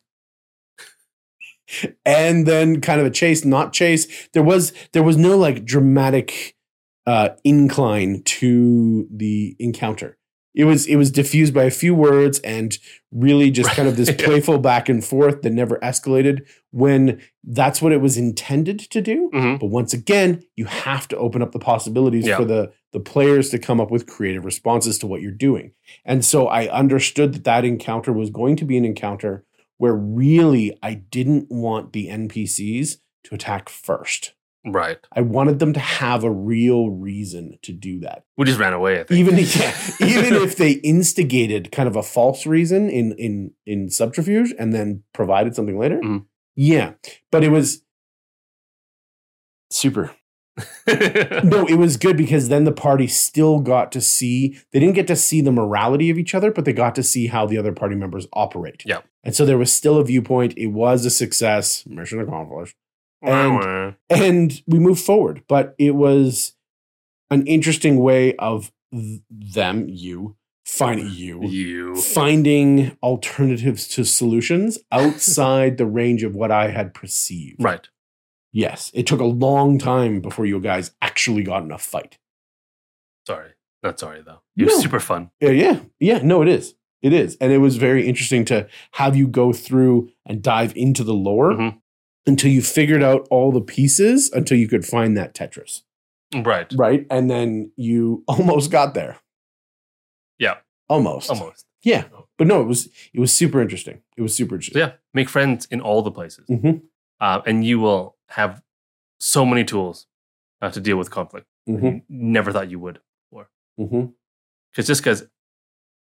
And 2.04 2.46
then 2.46 2.80
kind 2.80 3.00
of 3.00 3.06
a 3.06 3.10
chase, 3.10 3.44
not 3.44 3.72
chase. 3.72 4.28
There 4.32 4.42
was 4.42 4.72
there 4.92 5.02
was 5.02 5.16
no 5.16 5.36
like 5.36 5.64
dramatic 5.64 6.56
uh, 7.06 7.30
incline 7.44 8.22
to 8.24 9.06
the 9.10 9.56
encounter. 9.58 10.16
It 10.52 10.64
was 10.64 10.86
it 10.86 10.96
was 10.96 11.12
diffused 11.12 11.54
by 11.54 11.62
a 11.64 11.70
few 11.70 11.94
words 11.94 12.40
and 12.40 12.76
really 13.12 13.52
just 13.52 13.70
kind 13.70 13.88
of 13.88 13.96
this 13.96 14.10
playful 14.18 14.58
back 14.58 14.88
and 14.88 15.04
forth 15.04 15.42
that 15.42 15.50
never 15.52 15.78
escalated 15.78 16.40
when 16.72 17.20
that's 17.44 17.80
what 17.80 17.92
it 17.92 18.00
was 18.00 18.16
intended 18.16 18.80
to 18.80 19.00
do. 19.00 19.30
Mhm. 19.32 19.60
But 19.60 19.66
once 19.66 19.92
again, 19.92 20.42
you 20.56 20.64
have 20.64 21.06
to 21.08 21.16
open 21.16 21.40
up 21.40 21.52
the 21.52 21.60
possibilities 21.60 22.26
Yeah. 22.26 22.36
for 22.36 22.44
the 22.44 22.72
the 22.92 22.98
players 23.00 23.50
to 23.50 23.58
come 23.60 23.80
up 23.80 23.92
with 23.92 24.06
creative 24.08 24.44
responses 24.44 24.98
to 24.98 25.06
what 25.06 25.22
you're 25.22 25.30
doing. 25.30 25.70
And 26.04 26.24
so 26.24 26.48
I 26.48 26.68
understood 26.68 27.32
that 27.34 27.44
that 27.44 27.64
encounter 27.64 28.12
was 28.12 28.30
going 28.30 28.56
to 28.56 28.64
be 28.64 28.76
an 28.76 28.84
encounter 28.84 29.44
where 29.80 29.94
really 29.94 30.76
I 30.82 30.92
didn't 30.92 31.50
want 31.50 31.94
the 31.94 32.08
NPCs 32.08 32.96
to 33.24 33.34
attack 33.34 33.70
first. 33.70 34.34
Right. 34.62 34.98
I 35.10 35.22
wanted 35.22 35.58
them 35.58 35.72
to 35.72 35.80
have 35.80 36.22
a 36.22 36.30
real 36.30 36.90
reason 36.90 37.58
to 37.62 37.72
do 37.72 38.00
that. 38.00 38.24
We 38.36 38.44
just 38.44 38.58
ran 38.58 38.74
away, 38.74 39.00
I 39.00 39.04
think. 39.04 39.18
Even 39.18 39.36
yeah, 39.38 39.74
even 40.02 40.34
if 40.34 40.56
they 40.56 40.72
instigated 40.72 41.72
kind 41.72 41.88
of 41.88 41.96
a 41.96 42.02
false 42.02 42.44
reason 42.44 42.90
in 42.90 43.12
in 43.12 43.52
in 43.64 43.88
subterfuge 43.88 44.52
and 44.58 44.74
then 44.74 45.02
provided 45.14 45.54
something 45.54 45.78
later. 45.78 45.98
Mhm. 45.98 46.26
Yeah. 46.56 46.92
But 47.32 47.42
it 47.42 47.48
was 47.48 47.82
super. 49.70 50.10
No, 50.86 51.66
it 51.66 51.78
was 51.78 51.96
good 51.96 52.16
because 52.16 52.48
then 52.48 52.64
the 52.64 52.72
party 52.72 53.06
still 53.06 53.60
got 53.60 53.92
to 53.92 54.00
see, 54.00 54.58
they 54.72 54.80
didn't 54.80 54.94
get 54.94 55.06
to 55.08 55.16
see 55.16 55.40
the 55.40 55.52
morality 55.52 56.10
of 56.10 56.18
each 56.18 56.34
other, 56.34 56.50
but 56.50 56.64
they 56.64 56.72
got 56.72 56.94
to 56.96 57.02
see 57.02 57.26
how 57.28 57.46
the 57.46 57.56
other 57.58 57.72
party 57.72 57.94
members 57.94 58.26
operate. 58.32 58.82
Yeah. 58.84 59.00
And 59.24 59.34
so 59.34 59.44
there 59.44 59.58
was 59.58 59.72
still 59.72 59.98
a 59.98 60.04
viewpoint. 60.04 60.54
It 60.56 60.68
was 60.68 61.04
a 61.04 61.10
success, 61.10 61.84
mission 61.86 62.20
accomplished. 62.20 62.76
And- 63.22 63.94
And 64.08 64.62
we 64.66 64.78
moved 64.78 65.02
forward, 65.02 65.42
but 65.48 65.74
it 65.78 65.94
was 65.94 66.54
an 67.30 67.46
interesting 67.46 67.98
way 68.00 68.34
of 68.36 68.72
th- 68.92 69.20
them, 69.30 69.86
you, 69.88 70.36
finding 70.64 71.10
you, 71.10 71.44
you. 71.46 71.96
finding 71.96 72.96
alternatives 73.02 73.86
to 73.88 74.04
solutions 74.04 74.78
outside 74.90 75.76
the 75.78 75.86
range 75.86 76.22
of 76.22 76.34
what 76.34 76.50
I 76.50 76.68
had 76.70 76.92
perceived. 76.94 77.62
Right. 77.62 77.88
Yes, 78.52 78.90
it 78.94 79.06
took 79.06 79.20
a 79.20 79.24
long 79.24 79.78
time 79.78 80.20
before 80.20 80.44
you 80.46 80.58
guys 80.60 80.90
actually 81.00 81.42
got 81.44 81.62
in 81.62 81.70
a 81.70 81.78
fight. 81.78 82.18
Sorry. 83.26 83.50
Not 83.82 83.98
sorry, 83.98 84.22
though. 84.22 84.40
It 84.56 84.64
was 84.64 84.74
No. 84.76 84.80
super 84.80 85.00
fun. 85.00 85.30
Yeah, 85.40 85.50
yeah, 85.50 85.80
yeah. 86.00 86.18
No, 86.22 86.42
it 86.42 86.48
is. 86.48 86.74
It 87.02 87.12
is, 87.14 87.36
and 87.40 87.50
it 87.50 87.58
was 87.58 87.76
very 87.78 88.06
interesting 88.06 88.44
to 88.46 88.68
have 88.92 89.16
you 89.16 89.26
go 89.26 89.52
through 89.54 90.10
and 90.26 90.42
dive 90.42 90.76
into 90.76 91.02
the 91.02 91.14
lore 91.14 91.52
Mhm. 91.52 91.80
until 92.26 92.50
you 92.50 92.60
figured 92.60 93.02
out 93.02 93.26
all 93.30 93.52
the 93.52 93.60
pieces 93.62 94.30
until 94.32 94.58
you 94.58 94.68
could 94.68 94.84
find 94.84 95.16
that 95.16 95.34
Tetris, 95.34 95.82
Right. 96.34 96.70
right? 96.76 97.06
And 97.10 97.30
then 97.30 97.72
you 97.76 98.22
almost 98.28 98.70
got 98.70 98.92
there. 98.94 99.18
Yeah. 100.38 100.58
almost, 100.88 101.30
Almost. 101.30 101.66
Yeah, 101.82 102.04
but 102.36 102.46
no, 102.48 102.60
it 102.60 102.64
was 102.66 102.88
it 103.14 103.20
was 103.20 103.32
super 103.32 103.62
interesting. 103.62 104.02
It 104.16 104.22
was 104.22 104.34
super 104.34 104.50
So, 104.50 104.56
interesting. 104.56 104.80
yeah. 104.80 104.92
Make 105.14 105.28
friends 105.30 105.66
in 105.70 105.80
all 105.80 106.02
the 106.02 106.10
places. 106.10 106.46
Mhm, 106.50 106.82
Uh, 107.20 107.40
and 107.46 107.64
you 107.64 107.78
will 107.80 108.16
have 108.28 108.62
so 109.18 109.44
many 109.44 109.64
tools 109.64 110.06
uh, 110.62 110.70
to 110.70 110.80
deal 110.80 110.96
with 110.96 111.10
conflict. 111.10 111.46
mhm, 111.68 112.02
You 112.08 112.22
never 112.32 112.52
thought 112.52 112.70
you 112.70 112.78
would. 112.78 113.00
mhm. 113.78 114.12
Because 114.72 114.86
just 114.86 115.00
because 115.02 115.26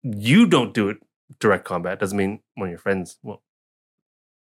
you 0.02 0.46
don't 0.46 0.72
do 0.74 0.88
it 0.88 0.98
direct 1.38 1.64
combat 1.64 1.98
doesn't 2.00 2.16
mean 2.18 2.40
one 2.54 2.68
of 2.68 2.70
your 2.70 2.78
friends 2.78 3.18
well 3.22 3.42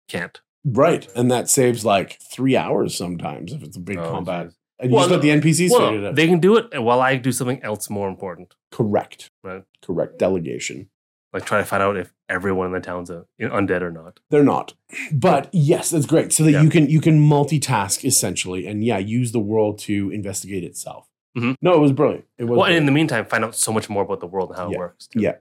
can't. 0.09 0.41
Right, 0.65 1.09
and 1.17 1.31
that 1.31 1.49
saves 1.49 1.85
like 1.85 2.19
three 2.21 2.57
hours 2.57 2.97
sometimes 2.97 3.53
if 3.53 3.63
it's 3.63 3.77
a 3.77 3.81
big 3.81 3.99
Oh, 3.99 4.11
combat. 4.11 4.47
geez. 4.47 4.55
And 4.81 4.91
you 4.91 4.97
Well, 4.97 5.09
just 5.09 5.13
let 5.13 5.23
the 5.23 5.31
NPCs 5.31 5.71
Well, 5.73 5.89
figure 5.91 6.05
it 6.05 6.09
out. 6.09 6.15
they 6.15 6.27
can 6.29 6.39
do 6.41 6.57
it 6.57 6.81
while 6.83 7.01
I 7.01 7.17
do 7.17 7.33
something 7.33 7.61
else 7.63 7.91
more 7.91 8.09
important, 8.09 8.55
Correct. 8.71 9.31
Right. 9.43 9.65
Correct. 9.83 10.19
Delegation. 10.19 10.89
Like 11.33 11.45
try 11.45 11.59
to 11.59 11.65
find 11.65 11.83
out 11.83 11.97
if 11.97 12.13
everyone 12.29 12.67
in 12.67 12.73
the 12.73 12.81
town's 12.81 13.11
a, 13.11 13.27
undead 13.41 13.83
or 13.83 13.91
not. 13.91 14.21
They're 14.31 14.43
not. 14.45 14.75
But 15.13 15.49
yes, 15.53 15.91
that's 15.91 16.07
great. 16.07 16.33
So 16.33 16.45
that 16.45 16.53
Yeah. 16.53 16.63
you 16.63 16.71
can 16.71 16.89
you 16.89 17.01
can 17.01 17.21
multitask 17.21 18.05
essentially 18.05 18.67
and 18.67 18.83
yeah, 18.85 18.99
use 18.99 19.33
the 19.33 19.41
world 19.41 19.79
to 19.81 20.11
investigate 20.11 20.65
itself. 20.65 21.09
Mhm. 21.37 21.57
No, 21.61 21.75
it 21.75 21.79
was 21.81 21.93
brilliant. 21.93 22.25
It 22.39 22.45
was 22.45 22.57
Well, 22.59 22.67
and 22.67 22.77
in 22.77 22.87
the 22.87 22.93
meantime, 22.93 23.27
find 23.27 23.45
out 23.45 23.55
so 23.55 23.73
much 23.73 23.89
more 23.91 24.03
about 24.03 24.21
the 24.21 24.27
world 24.27 24.51
and 24.51 24.59
how 24.59 24.69
Yeah. 24.71 24.77
it 24.77 24.79
works. 24.79 25.07
too. 25.09 25.21
Yeah. 25.21 25.37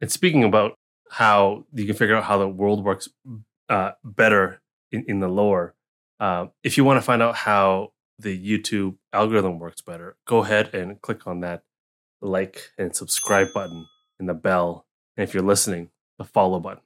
And 0.00 0.10
speaking 0.10 0.44
about 0.44 0.78
how 1.10 1.64
you 1.74 1.86
can 1.86 1.94
figure 1.96 2.16
out 2.16 2.24
how 2.24 2.38
the 2.38 2.48
world 2.48 2.84
works 2.84 3.08
uh, 3.68 3.92
better 4.04 4.60
in, 4.90 5.04
in 5.08 5.20
the 5.20 5.28
lore, 5.28 5.74
uh, 6.20 6.46
if 6.62 6.76
you 6.76 6.84
want 6.84 6.98
to 6.98 7.02
find 7.02 7.22
out 7.22 7.34
how 7.34 7.92
the 8.18 8.36
YouTube 8.38 8.96
algorithm 9.12 9.58
works 9.58 9.80
better, 9.80 10.16
go 10.26 10.38
ahead 10.44 10.74
and 10.74 11.00
click 11.02 11.26
on 11.26 11.40
that 11.40 11.62
like 12.20 12.70
and 12.78 12.94
subscribe 12.94 13.48
button 13.52 13.86
and 14.18 14.28
the 14.28 14.34
bell. 14.34 14.86
And 15.16 15.28
if 15.28 15.34
you're 15.34 15.42
listening, 15.42 15.90
the 16.18 16.24
follow 16.24 16.60
button. 16.60 16.82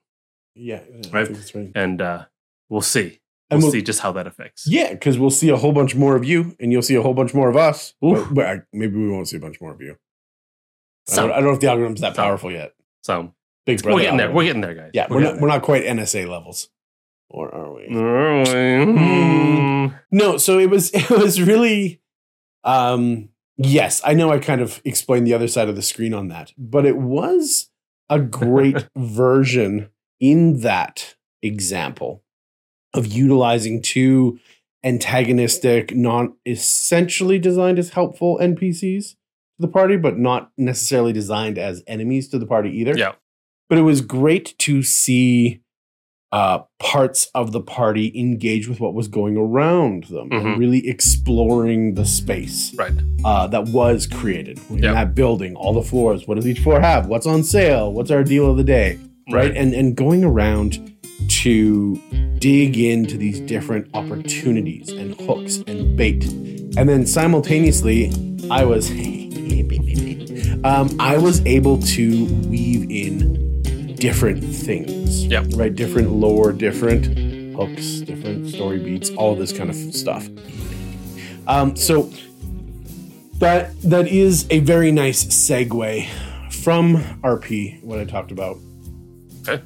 yeah, 0.55 0.81
Right. 1.13 1.29
that's 1.33 1.55
right. 1.55 1.71
And 1.75 2.01
uh, 2.03 2.25
we'll 2.69 2.81
see. 2.81 3.21
We'll, 3.51 3.61
we'll- 3.61 3.71
see 3.71 3.83
just 3.83 4.01
how 4.01 4.13
that 4.13 4.27
affects. 4.27 4.67
Yeah, 4.67 4.93
because 4.93 5.19
we'll 5.19 5.31
see 5.31 5.49
a 5.51 5.57
whole 5.57 5.73
bunch 5.73 5.95
more 5.95 6.17
of 6.17 6.25
you, 6.25 6.57
and 6.59 6.73
you'll 6.73 6.83
see 6.83 6.97
a 6.97 7.03
whole 7.03 7.15
bunch 7.15 7.33
more 7.35 7.49
of 7.49 7.57
us. 7.57 7.95
But, 8.01 8.35
but 8.35 8.47
I- 8.47 8.63
maybe 8.73 8.97
we 8.97 9.09
won't 9.11 9.29
see 9.29 9.37
a 9.37 9.41
bunch 9.41 9.61
more 9.61 9.73
of 9.73 9.81
you. 9.81 9.97
I 11.09 11.13
Some. 11.13 11.29
don't, 11.29 11.33
I 11.33 11.37
don't 11.41 11.49
know 11.49 11.55
if 11.55 11.61
the 11.61 11.69
algorithm's 11.69 12.01
that 12.01 12.17
powerful 12.17 12.51
yet. 12.51 12.75
So 13.05 13.33
Big 13.65 13.83
brother. 13.83 13.97
We're 13.97 14.03
getting 14.03 14.17
there. 14.19 14.33
We're 14.33 14.45
getting 14.45 14.61
there, 14.63 14.75
guys. 14.75 14.91
yeah, 14.95 15.07
we're, 15.11 15.21
not 15.21 15.41
we're 15.41 15.49
not 15.49 15.63
quite 15.63 15.85
NSA 15.85 16.29
levels, 16.29 16.69
or 17.31 17.53
are 17.55 17.73
we? 17.75 17.89
Mm. 17.89 20.01
No, 20.11 20.37
so 20.39 20.59
it 20.59 20.71
was 20.71 20.91
it 20.95 21.11
was 21.11 21.41
really 21.41 22.01
um 22.65 23.29
yes, 23.57 24.01
I 24.05 24.15
know 24.15 24.31
I 24.33 24.39
kind 24.39 24.61
of 24.61 24.81
explained 24.85 25.27
the 25.27 25.35
other 25.35 25.49
side 25.49 25.69
of 25.69 25.77
the 25.77 25.83
screen 25.83 26.15
on 26.15 26.29
that, 26.29 26.53
but 26.59 26.87
it 26.87 26.97
was 26.97 27.71
a 28.09 28.21
great 28.21 28.89
version 28.97 29.91
in 30.21 30.61
that 30.61 31.17
example 31.43 32.23
of 32.95 33.07
utilizing 33.07 33.83
two 33.83 34.39
antagonistic, 34.85 35.95
not 35.95 36.29
essentially 36.47 37.39
designed 37.39 37.79
as 37.79 37.91
helpful 37.91 38.39
NPCs 38.41 39.11
to 39.11 39.17
the 39.59 39.69
party, 39.69 39.97
but 39.97 40.19
not 40.19 40.53
necessarily 40.57 41.13
designed 41.13 41.59
as 41.59 41.83
enemies 41.87 42.29
to 42.29 42.39
the 42.39 42.47
party 42.47 42.71
either. 42.71 42.97
Yeah. 42.97 43.13
But 43.69 43.79
it 43.79 43.83
was 43.83 44.01
great 44.01 44.55
to 44.61 44.83
see 44.83 45.61
uh, 46.33 46.59
parts 46.81 47.29
of 47.35 47.53
the 47.53 47.61
party 47.61 48.13
engage 48.19 48.69
with 48.69 48.81
what 48.81 48.95
was 48.95 49.07
going 49.09 49.37
around 49.37 50.05
them 50.05 50.29
and 50.33 50.43
Mhm. 50.45 50.59
really 50.59 50.87
exploring 50.89 51.95
the 51.95 52.05
space 52.05 52.75
Right. 52.77 52.93
uh, 53.25 53.47
that 53.47 53.69
was 53.69 54.07
created 54.07 54.59
in 54.69 54.83
Yeah. 54.83 54.93
that 54.93 55.15
building, 55.15 55.55
all 55.55 55.73
the 55.73 55.83
floors. 55.83 56.27
What 56.27 56.35
does 56.35 56.47
each 56.47 56.59
floor 56.61 56.81
have? 56.81 57.07
What's 57.07 57.27
on 57.27 57.43
sale? 57.45 57.93
What's 57.93 58.11
our 58.11 58.25
deal 58.25 58.51
of 58.51 58.57
the 58.57 58.65
day? 58.65 58.99
Right. 59.31 59.53
And 59.57 59.73
and 59.75 59.97
going 59.97 60.25
around 60.25 60.79
to 61.29 61.99
dig 62.39 62.79
into 62.79 63.17
these 63.17 63.41
different 63.41 63.87
opportunities 63.95 64.91
and 64.91 65.15
hooks 65.21 65.63
and 65.67 65.97
bait. 65.97 66.25
And 66.77 66.89
then 66.89 67.07
simultaneously, 67.07 68.13
I 68.51 68.65
was 68.65 68.91
um, 70.65 70.91
I 70.99 71.19
was 71.19 71.45
able 71.47 71.79
to 71.79 72.25
weave 72.49 72.87
in 72.91 73.36
different 74.07 74.45
things. 74.45 75.27
Right. 75.57 75.75
Different 75.75 76.13
lore, 76.13 76.53
different 76.53 77.07
hooks, 77.57 78.01
different 78.01 78.49
story 78.49 78.79
beats, 78.79 79.11
all 79.11 79.35
this 79.35 79.53
kind 79.53 79.69
of 79.69 79.75
stuff. 79.77 80.29
Um, 81.49 81.75
so 81.75 82.11
that 83.39 83.81
that 83.83 84.07
is 84.07 84.47
a 84.51 84.61
very 84.61 84.93
nice 84.93 85.25
segue 85.25 86.07
from 86.53 86.99
RP, 87.23 87.83
what 87.83 87.99
I 87.99 88.05
talked 88.05 88.31
about, 88.31 88.59
Okay. 89.47 89.61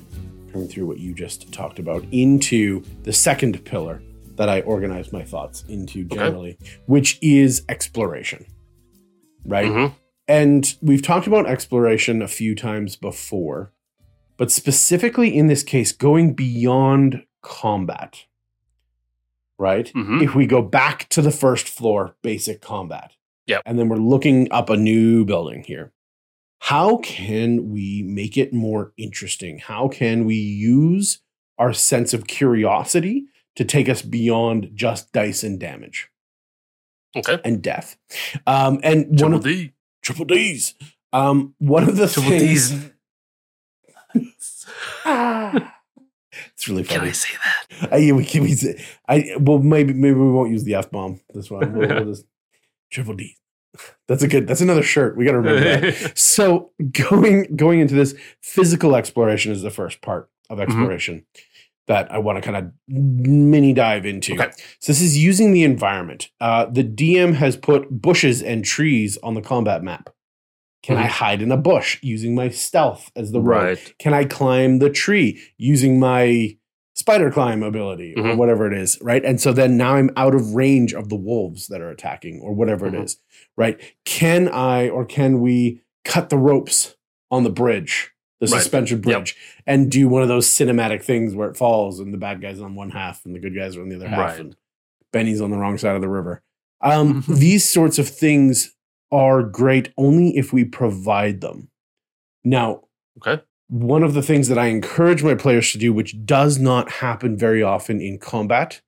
coming 0.53 0.69
through 0.69 0.87
what 0.87 0.99
you 0.99 1.13
just 1.15 1.53
talked 1.53 1.79
about, 1.79 2.03
into 2.11 2.83
the 3.03 3.13
second 3.13 3.63
pillar 3.67 4.03
that 4.37 4.49
I 4.49 4.63
organize 4.63 5.13
my 5.13 5.23
thoughts 5.23 5.65
into 5.69 6.05
generally, 6.05 6.57
which 6.87 7.19
is 7.21 7.63
exploration. 7.69 8.47
Right? 9.45 9.71
Mhm. 9.71 9.93
And 10.29 10.75
we've 10.81 11.03
talked 11.03 11.27
about 11.27 11.47
exploration 11.47 12.23
a 12.23 12.29
few 12.29 12.55
times 12.55 12.97
before, 12.97 13.73
but 14.41 14.51
specifically 14.51 15.37
in 15.37 15.49
this 15.49 15.63
case, 15.63 15.93
going 15.93 16.33
beyond 16.33 17.25
combat. 17.43 18.25
Right? 19.59 19.93
Mhm. 19.95 20.23
If 20.23 20.35
we 20.35 20.47
go 20.47 20.63
back 20.63 21.09
to 21.11 21.21
the 21.21 21.31
first 21.31 21.69
floor, 21.69 22.17
basic 22.23 22.63
combat. 22.63 23.13
Yep. 23.47 23.63
And 23.67 23.79
then 23.79 23.91
we're 23.91 23.99
looking 23.99 24.51
up 24.51 24.71
a 24.71 24.77
new 24.79 25.27
building 25.27 25.63
here. 25.67 25.93
How 26.61 26.97
can 26.99 27.71
we 27.71 28.03
make 28.03 28.39
it 28.39 28.55
more 28.55 28.93
interesting? 28.97 29.59
How 29.59 29.89
can 29.89 30.25
we 30.25 30.37
use 30.37 31.21
our 31.59 31.75
sense 31.75 32.15
of 32.15 32.27
curiosity 32.27 33.27
to 33.57 33.65
take 33.67 33.91
us 33.91 34.01
beyond 34.01 34.71
just 34.75 35.13
dice 35.13 35.43
and 35.43 35.61
damage 35.61 36.09
Okay. 37.15 37.39
and 37.45 37.61
death? 37.61 37.99
Um, 38.47 38.81
and 38.83 39.07
one 39.09 39.17
Triple 39.19 39.35
of 39.37 39.45
D. 39.45 39.73
triple 40.01 40.25
D's. 40.25 40.75
Um, 41.13 41.55
one 41.59 41.87
of 41.87 41.97
the 41.99 42.09
Triple 42.09 42.31
things. 42.31 42.71
D's. 42.71 42.91
it's 46.55 46.69
really 46.69 46.85
funny. 46.85 47.01
Can. 47.01 47.09
I 47.09 47.13
say 47.13 47.29
that? 47.81 47.93
I, 47.93 47.97
yeah, 47.99 48.13
we 48.13 48.25
can 48.25 48.43
we 48.43 48.55
say, 48.55 48.83
I 49.09 49.37
well 49.39 49.59
maybe 49.59 49.93
maybe 49.93 50.19
we 50.19 50.31
won't 50.31 50.51
use 50.51 50.65
the 50.65 50.75
f 50.75 50.91
bomb 50.91 51.21
this 51.35 51.51
one. 51.51 51.73
We'll, 51.73 51.89
we'll 51.89 52.05
just 52.13 52.27
triple 52.91 53.15
D. 53.15 53.37
That's 54.09 54.23
a 54.23 54.29
good. 54.29 54.47
That's 54.49 54.61
another 54.61 54.83
shirt. 54.83 55.17
We 55.17 55.25
got 55.25 55.33
to 55.33 55.39
remember 55.41 55.91
that. 55.91 56.13
So 56.19 56.73
going 56.93 57.55
going 57.57 57.81
into 57.81 57.95
this 57.95 58.15
physical 58.43 58.97
exploration 58.97 59.53
is 59.53 59.63
the 59.63 59.71
first 59.71 60.01
part 60.03 60.29
of 60.49 60.59
Mm-hmm. 60.59 60.63
exploration 60.71 61.27
that 61.87 62.11
I 62.13 62.19
want 62.19 62.37
to 62.37 62.43
kind 62.43 62.57
of 62.57 62.73
mini 62.89 63.73
dive 63.73 64.05
into. 64.07 64.35
Okay. 64.35 64.51
So 64.81 64.93
this 64.93 65.01
is 65.01 65.17
using 65.19 65.53
the 65.53 65.63
environment. 65.65 66.31
Uh, 66.41 66.67
the 66.67 66.83
DM 66.85 67.35
has 67.35 67.57
put 67.57 67.89
bushes 67.91 68.43
and 68.43 68.65
trees 68.65 69.17
on 69.23 69.35
the 69.35 69.41
combat 69.43 69.83
map. 69.83 70.11
Can 70.83 70.97
I 70.97 71.05
Mhm. 71.05 71.09
hide 71.11 71.43
in 71.43 71.53
a 71.53 71.57
bush 71.57 71.99
using 72.03 72.35
my 72.35 72.49
stealth 72.49 73.11
as 73.15 73.33
the 73.33 73.41
right. 73.41 73.93
Can 73.99 74.15
I 74.15 74.25
climb 74.25 74.79
the 74.79 74.89
tree 74.91 75.39
using 75.59 75.99
my 76.01 76.57
spider 76.95 77.31
climb 77.31 77.63
ability 77.63 78.15
or 78.17 78.23
Mhm. 78.23 78.37
whatever 78.37 78.67
it 78.71 78.77
is, 78.77 78.99
right? 79.01 79.25
And 79.25 79.41
so 79.41 79.53
then 79.53 79.77
now 79.77 79.95
I'm 79.95 80.11
out 80.17 80.35
of 80.35 80.55
range 80.55 80.93
of 80.95 81.09
the 81.09 81.17
wolves 81.17 81.69
that 81.69 81.81
are 81.81 81.91
attacking 81.91 82.41
or 82.41 82.53
whatever 82.55 82.87
it 82.87 82.95
Mhm. 82.95 83.05
is, 83.05 83.19
right? 83.57 83.79
Can 84.05 84.49
I 84.49 84.89
or 84.89 85.05
can 85.05 85.41
we 85.41 85.81
cut 86.05 86.31
the 86.31 86.39
ropes 86.39 86.97
on 87.31 87.45
the 87.45 87.51
bridge, 87.51 88.11
the 88.41 88.47
Right. 88.47 88.61
suspension 88.61 88.99
Yep. 88.99 89.03
bridge, 89.19 89.37
and 89.67 89.91
do 89.91 90.09
one 90.09 90.23
of 90.23 90.29
those 90.29 90.47
cinematic 90.49 91.03
things 91.03 91.35
where 91.35 91.49
it 91.49 91.57
falls 91.57 92.01
and 92.01 92.13
the 92.13 92.19
bad 92.19 92.41
guys 92.41 92.61
on 92.61 92.75
one 92.75 92.91
half 92.91 93.25
and 93.25 93.35
the 93.35 93.39
good 93.39 93.55
guys 93.55 93.77
are 93.77 93.83
on 93.83 93.89
the 93.91 93.97
other 93.97 94.09
half 94.09 94.19
Right. 94.19 94.41
and 94.41 94.57
Benny's 95.13 95.41
on 95.41 95.51
the 95.51 95.59
wrong 95.59 95.77
side 95.79 95.95
of 95.95 96.01
the 96.03 96.09
river. 96.09 96.43
Um, 96.81 97.23
Mhm. 97.23 97.39
these 97.39 97.69
sorts 97.69 97.99
of 97.99 98.09
things 98.09 98.75
are 99.13 99.43
great 99.43 99.93
only 99.97 100.37
if 100.37 100.53
we 100.53 100.65
provide 100.65 101.41
them. 101.41 101.71
Now, 102.45 102.83
Okay. 103.19 103.43
one 103.69 104.03
of 104.03 104.15
the 104.15 104.23
things 104.23 104.49
that 104.49 104.59
I 104.59 104.67
encourage 104.67 105.23
my 105.23 105.35
players 105.35 105.73
to 105.73 105.79
do, 105.79 105.93
which 105.93 106.25
does 106.25 106.59
not 106.59 106.91
happen 106.91 107.37
very 107.37 107.63
often 107.63 108.01
in 108.01 108.19
combat, 108.19 108.81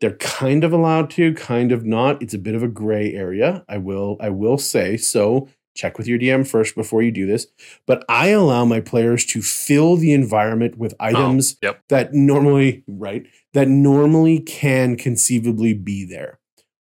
they're 0.00 0.16
kind 0.16 0.64
of 0.64 0.72
allowed 0.72 1.10
to, 1.10 1.34
kind 1.34 1.72
of 1.72 1.84
not. 1.84 2.20
It's 2.22 2.34
a 2.34 2.38
bit 2.38 2.54
of 2.54 2.62
a 2.62 2.68
gray 2.68 3.14
area. 3.14 3.64
I 3.68 3.78
will, 3.78 4.16
I 4.20 4.30
will 4.30 4.58
say 4.58 4.96
so. 4.96 5.48
Check 5.76 5.98
with 5.98 6.08
your 6.08 6.18
DM 6.18 6.46
first 6.46 6.74
before 6.74 7.02
you 7.02 7.12
do 7.12 7.26
this. 7.26 7.46
But 7.86 8.04
I 8.08 8.28
allow 8.28 8.64
my 8.64 8.80
players 8.80 9.24
to 9.26 9.40
fill 9.40 9.96
the 9.96 10.12
environment 10.12 10.78
with 10.78 10.94
oh, 10.94 11.04
items 11.06 11.56
yep. 11.62 11.82
that 11.90 12.12
normally, 12.12 12.82
right, 12.88 13.26
that 13.54 13.68
normally 13.68 14.40
can 14.40 14.96
conceivably 14.96 15.74
be 15.74 16.04
there. 16.04 16.39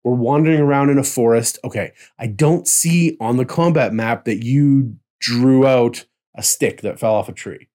We're 0.07 0.15
wandering 0.15 0.61
around 0.61 0.89
in 0.89 0.97
a 0.97 1.03
forest. 1.03 1.59
Okay, 1.65 1.91
I 2.17 2.27
don't 2.27 2.65
see 2.65 3.17
on 3.19 3.35
the 3.35 3.43
combat 3.43 3.91
map 3.93 4.23
that 4.23 4.41
you 4.41 4.95
drew 5.19 5.67
out 5.67 6.05
a 6.35 6.41
stick 6.43 6.79
that 6.81 6.97
fell 6.97 7.13
off 7.13 7.27
a 7.27 7.33
tree. 7.33 7.67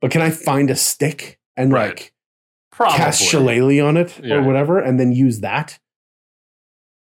But 0.00 0.12
can 0.12 0.22
I 0.22 0.30
find 0.30 0.70
a 0.70 0.76
stick 0.76 1.40
and 1.56 1.72
Right. 1.72 1.88
like 1.88 2.12
Probably. 2.70 2.96
cast 2.98 3.22
shillelagh 3.22 3.80
on 3.84 3.96
it 3.96 4.20
Yeah. 4.22 4.36
or 4.36 4.42
whatever 4.44 4.78
and 4.78 5.00
then 5.00 5.10
use 5.12 5.40
that? 5.40 5.80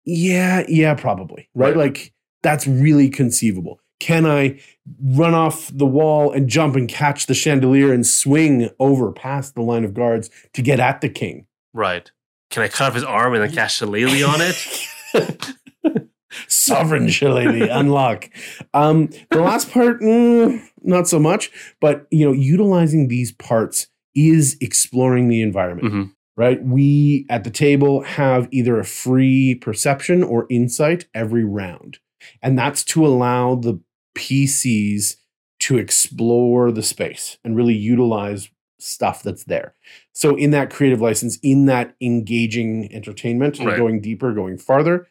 Yeah, 0.05 0.63
yeah, 0.67 0.93
probably. 0.93 1.49
Right? 1.53 1.75
Right. 1.75 1.77
Like 1.77 2.13
that's 2.41 2.65
really 2.65 3.09
conceivable. 3.09 3.81
Can 3.99 4.25
I 4.25 4.59
run 5.03 5.33
off 5.33 5.69
the 5.73 5.85
wall 5.85 6.31
and 6.31 6.47
jump 6.47 6.75
and 6.77 6.87
catch 6.87 7.25
the 7.25 7.33
chandelier 7.33 7.91
and 7.91 8.07
swing 8.07 8.69
over 8.79 9.11
past 9.11 9.55
the 9.55 9.61
line 9.61 9.83
of 9.83 9.93
guards 9.93 10.29
to 10.53 10.61
get 10.61 10.79
at 10.79 11.01
the 11.01 11.09
king? 11.09 11.47
Right. 11.73 12.09
Can 12.49 12.63
I 12.63 12.67
cut 12.67 12.87
off 12.89 12.95
his 12.95 13.03
arm 13.03 13.33
and 13.33 13.43
then 13.43 13.51
cast 13.51 13.77
shillelagh 13.77 14.23
on 14.23 14.39
it? 14.41 16.09
Sovereign 16.47 17.09
shillelagh 17.09 17.69
unlock. 17.69 18.29
Um, 18.73 19.09
the 19.31 19.41
last 19.41 19.71
part, 19.71 20.01
mm, 20.01 20.61
not 20.81 21.07
so 21.07 21.19
much, 21.19 21.51
but 21.81 22.07
you 22.11 22.25
know, 22.25 22.31
utilizing 22.31 23.07
these 23.07 23.31
parts 23.31 23.87
is 24.15 24.57
exploring 24.61 25.27
the 25.27 25.41
environment. 25.41 25.91
hmm 25.91 26.03
right? 26.39 26.63
We 26.63 27.25
at 27.29 27.43
the 27.43 27.49
table 27.49 28.01
have 28.01 28.47
either 28.49 28.79
a 28.79 28.85
free 28.85 29.55
perception 29.55 30.23
or 30.23 30.47
insight 30.49 31.05
every 31.13 31.43
round. 31.43 31.99
And 32.41 32.57
that's 32.57 32.85
to 32.85 33.05
allow 33.05 33.55
the 33.55 33.81
PCs 34.17 35.17
to 35.59 35.77
explore 35.77 36.71
the 36.71 36.81
space 36.81 37.37
and 37.43 37.57
really 37.57 37.73
utilize 37.73 38.49
stuff 38.79 39.23
that's 39.23 39.43
there. 39.45 39.75
So, 40.13 40.35
in 40.35 40.51
that 40.51 40.69
creative 40.69 41.01
license, 41.01 41.37
in 41.43 41.65
that 41.65 41.95
engaging 42.01 42.91
entertainment 42.93 43.59
Right. 43.59 43.77
going 43.77 44.01
deeper, 44.01 44.33
going 44.33 44.57
farther, 44.57 45.07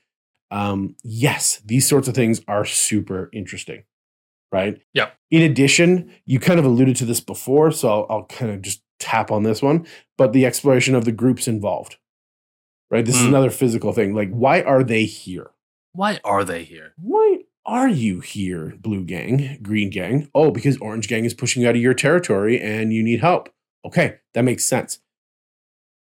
um, 0.51 0.97
yes, 1.03 1.61
these 1.65 1.87
sorts 1.87 2.09
of 2.09 2.15
things 2.15 2.41
are 2.49 2.65
super 2.65 3.29
interesting, 3.33 3.83
right? 4.53 4.81
Yeah. 4.95 5.11
In 5.31 5.43
addition, 5.43 6.11
you 6.25 6.41
kind 6.41 6.59
of 6.59 6.65
alluded 6.65 6.97
to 6.97 7.05
this 7.05 7.21
before, 7.21 7.71
so 7.71 7.89
I'll, 7.89 8.07
I'll 8.09 8.25
kind 8.27 8.51
of 8.53 8.63
just 8.63 8.83
tap 8.99 9.31
on 9.31 9.43
this 9.43 9.61
one, 9.63 9.87
but 10.17 10.33
the 10.33 10.47
exploration 10.47 10.95
of 10.95 11.05
the 11.05 11.13
groups 11.13 11.47
involved, 11.47 11.99
right? 12.91 13.05
This 13.05 13.17
is 13.17 13.23
Mm. 13.23 13.29
another 13.29 13.51
physical 13.51 13.93
thing. 13.93 14.15
Like, 14.15 14.31
why 14.31 14.63
are 14.63 14.83
they 14.83 15.05
here? 15.05 15.51
Why 15.93 16.19
are 16.25 16.45
they 16.45 16.65
here? 16.65 16.95
Why 17.01 17.41
are 17.67 17.89
you 17.89 18.21
here, 18.21 18.75
Blue 18.81 19.05
Gang, 19.05 19.59
Green 19.63 19.91
Gang? 19.91 20.29
Oh, 20.35 20.51
because 20.51 20.79
Orange 20.79 21.09
Gang 21.09 21.25
is 21.27 21.35
pushing 21.35 21.63
you 21.63 21.69
out 21.69 21.77
of 21.77 21.83
your 21.83 21.95
territory 21.95 22.59
and 22.61 22.93
you 22.93 23.03
need 23.03 23.21
help. 23.21 23.51
Okay, 23.85 24.17
that 24.35 24.43
makes 24.43 24.65
sense. 24.65 24.99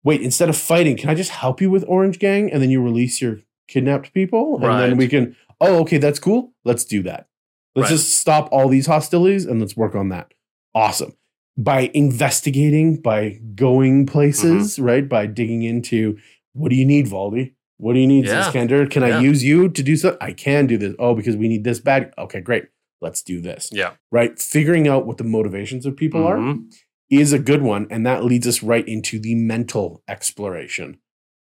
Wait, 0.04 0.20
instead 0.22 0.48
of 0.48 0.56
fighting, 0.56 0.96
can 0.96 1.10
I 1.10 1.14
just 1.14 1.30
help 1.30 1.60
you 1.60 1.70
with 1.70 1.84
Orange 1.88 2.18
Gang 2.18 2.50
and 2.52 2.62
then 2.62 2.70
you 2.70 2.82
release 2.82 3.20
your 3.20 3.40
kidnapped 3.66 4.12
people? 4.14 4.56
And 4.62 4.80
then 4.80 4.96
we 4.96 5.08
can, 5.08 5.36
oh, 5.60 5.80
okay, 5.80 5.98
that's 5.98 6.18
cool. 6.18 6.52
Let's 6.64 6.84
do 6.84 7.02
that. 7.02 7.28
Let's 7.74 7.90
Right. 7.90 7.96
just 7.96 8.14
stop 8.18 8.48
all 8.52 8.68
these 8.68 8.86
hostilities 8.86 9.44
and 9.44 9.60
let's 9.60 9.76
work 9.76 9.94
on 9.94 10.08
that. 10.10 10.32
awesome. 10.74 11.12
By 11.56 11.90
investigating, 11.94 12.96
by 13.00 13.40
going 13.56 14.06
places, 14.06 14.78
right? 14.78 15.08
By 15.08 15.26
digging 15.26 15.62
into 15.62 16.16
what 16.52 16.68
do 16.68 16.76
you 16.76 16.84
need, 16.84 17.06
Valdi? 17.06 17.54
What 17.78 17.94
do 17.94 18.00
you 18.00 18.06
need, 18.06 18.26
Yeah. 18.26 18.44
Zizkander? 18.44 18.88
Can 18.88 19.02
Yeah. 19.02 19.18
I 19.18 19.20
use 19.20 19.42
you 19.42 19.68
to 19.68 19.82
do 19.82 19.96
something? 19.96 20.18
I 20.20 20.32
can 20.32 20.66
do 20.66 20.76
this. 20.76 20.94
Oh, 21.00 21.14
because 21.14 21.36
we 21.36 21.48
need 21.48 21.64
this 21.64 21.80
bad. 21.80 22.12
Okay, 22.16 22.40
great. 22.40 22.66
Let's 23.00 23.22
do 23.22 23.40
this. 23.40 23.70
Yeah. 23.72 23.92
Right? 24.12 24.38
Figuring 24.38 24.86
out 24.86 25.04
what 25.06 25.16
the 25.18 25.24
motivations 25.24 25.84
of 25.86 25.96
people 25.96 26.24
are 26.24 26.36
Mhm. 26.36 26.64
Is 27.10 27.32
a 27.32 27.38
good 27.38 27.62
one. 27.62 27.86
And 27.90 28.04
that 28.06 28.24
leads 28.24 28.46
us 28.46 28.62
right 28.62 28.86
into 28.86 29.18
the 29.18 29.34
mental 29.34 30.02
exploration 30.08 30.98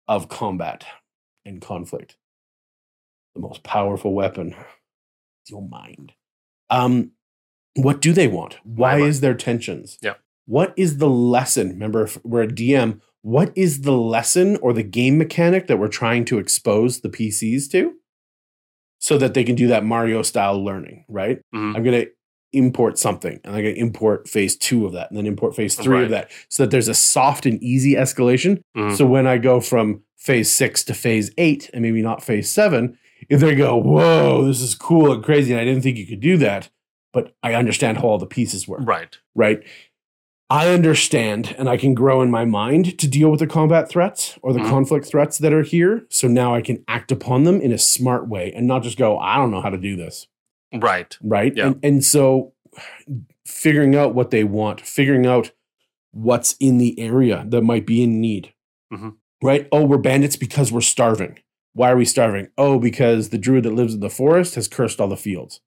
of 0.09 0.29
combat 0.29 0.85
and 1.45 1.61
conflict. 1.61 2.17
The 3.35 3.41
most 3.41 3.63
powerful 3.63 4.15
weapon 4.15 4.55
is 5.45 5.51
your 5.51 5.63
mind. 5.67 6.13
Um, 6.71 7.13
what 7.75 8.01
do 8.01 8.13
they 8.13 8.29
want? 8.29 8.59
Why 8.65 8.99
is 9.01 9.21
there 9.21 9.35
tensions? 9.35 9.99
Yeah. 10.03 10.15
What 10.47 10.75
is 10.77 10.99
the 10.99 11.09
lesson? 11.09 11.69
Remember, 11.71 12.03
if 12.05 12.19
we're 12.25 12.43
a 12.43 12.49
DM. 12.49 13.01
What 13.23 13.53
is 13.57 13.83
the 13.83 13.93
lesson 13.97 14.57
or 14.57 14.73
the 14.73 14.83
game 14.83 15.17
mechanic 15.17 15.69
that 15.69 15.79
we're 15.79 15.87
trying 15.89 16.25
to 16.27 16.39
expose 16.39 17.01
the 17.01 17.09
PCs 17.09 17.71
to 17.71 17.95
so 18.99 19.17
that 19.19 19.33
they 19.35 19.45
can 19.45 19.55
do 19.55 19.69
that 19.69 19.85
Mario 19.85 20.23
style 20.23 20.63
learning, 20.63 21.05
right? 21.09 21.41
Mhm. 21.55 21.77
I'm 21.77 21.83
going 21.85 22.05
to 22.05 22.11
import 22.53 22.99
something 22.99 23.41
and 23.45 23.55
I 23.57 23.63
can 23.63 23.75
import 23.77 24.29
phase 24.29 24.57
two 24.57 24.85
of 24.87 24.93
that 24.93 25.11
and 25.11 25.17
then 25.19 25.27
import 25.27 25.57
phase 25.57 25.75
three 25.75 25.95
Right. 25.97 26.05
of 26.05 26.11
that 26.11 26.31
so 26.49 26.63
that 26.65 26.71
there's 26.71 26.89
a 26.89 26.95
soft 26.95 27.47
and 27.47 27.63
easy 27.63 27.95
escalation. 27.95 28.63
Mhm. 28.77 28.97
So 28.97 29.07
when 29.07 29.27
I 29.27 29.39
go 29.39 29.61
from 29.61 30.03
phase 30.17 30.51
six 30.51 30.85
to 30.85 30.95
phase 30.95 31.33
eight 31.39 31.71
and 31.73 31.83
maybe 31.83 32.03
not 32.03 32.23
phase 32.23 32.51
seven, 32.51 32.99
if 33.29 33.41
they 33.41 33.55
go, 33.55 33.77
whoa, 33.77 34.45
this 34.45 34.61
is 34.61 34.75
cool 34.75 35.13
and 35.13 35.23
crazy, 35.25 35.53
and 35.53 35.61
I 35.61 35.65
didn't 35.65 35.83
think 35.83 35.97
you 35.97 36.07
could 36.07 36.21
do 36.21 36.37
that, 36.39 36.69
but 37.13 37.35
I 37.43 37.55
understand 37.55 37.99
how 37.99 38.05
all 38.05 38.19
the 38.19 38.27
pieces 38.27 38.67
work, 38.69 38.81
Right. 38.85 39.17
right? 39.35 39.63
I 40.51 40.69
understand 40.69 41.55
and 41.57 41.67
I 41.69 41.79
can 41.79 41.95
grow 41.95 42.21
in 42.21 42.31
my 42.31 42.45
mind 42.45 42.99
to 42.99 43.09
deal 43.09 43.31
with 43.31 43.41
the 43.41 43.47
combat 43.47 43.89
threats 43.89 44.39
or 44.43 44.53
the 44.53 44.59
Mhm. 44.59 44.69
conflict 44.69 45.07
threats 45.07 45.39
that 45.39 45.53
are 45.53 45.63
here. 45.63 46.05
So 46.11 46.29
now 46.29 46.55
I 46.55 46.61
can 46.61 46.85
act 46.89 47.11
upon 47.11 47.45
them 47.45 47.59
in 47.61 47.73
a 47.73 47.79
smart 47.79 48.29
way 48.29 48.53
and 48.55 48.67
not 48.67 48.83
just 48.83 48.99
go, 48.99 49.17
I 49.19 49.37
don't 49.39 49.51
know 49.51 49.63
how 49.63 49.71
to 49.71 49.79
do 49.79 49.97
this 49.97 50.27
Right. 50.73 51.17
right? 51.23 51.53
Yeah. 51.57 51.69
And, 51.69 51.81
and 51.85 52.05
so 52.05 52.53
figuring 53.47 53.95
out 53.97 54.15
what 54.15 54.31
they 54.31 54.45
want, 54.45 54.81
figuring 54.81 55.27
out 55.27 55.51
what's 56.13 56.55
in 56.61 56.79
the 56.79 56.99
area 56.99 57.45
that 57.49 57.63
might 57.63 57.87
be 57.87 58.03
in 58.03 58.21
need, 58.21 58.53
Mhm. 58.93 59.17
right? 59.43 59.69
Oh, 59.73 59.85
we're 59.85 59.99
bandits 59.99 60.37
because 60.37 60.71
we're 60.73 60.81
starving. 60.81 61.39
Why 61.75 61.91
are 61.91 61.97
we 61.97 62.05
starving? 62.05 62.49
Oh, 62.59 62.79
because 62.79 63.31
the 63.31 63.39
druid 63.39 63.65
that 63.65 63.73
lives 63.75 63.95
in 63.95 64.01
the 64.01 64.11
forest 64.11 64.55
has 64.57 64.69
cursed 64.69 65.01
all 65.01 65.09
the 65.09 65.17
fields. 65.17 65.61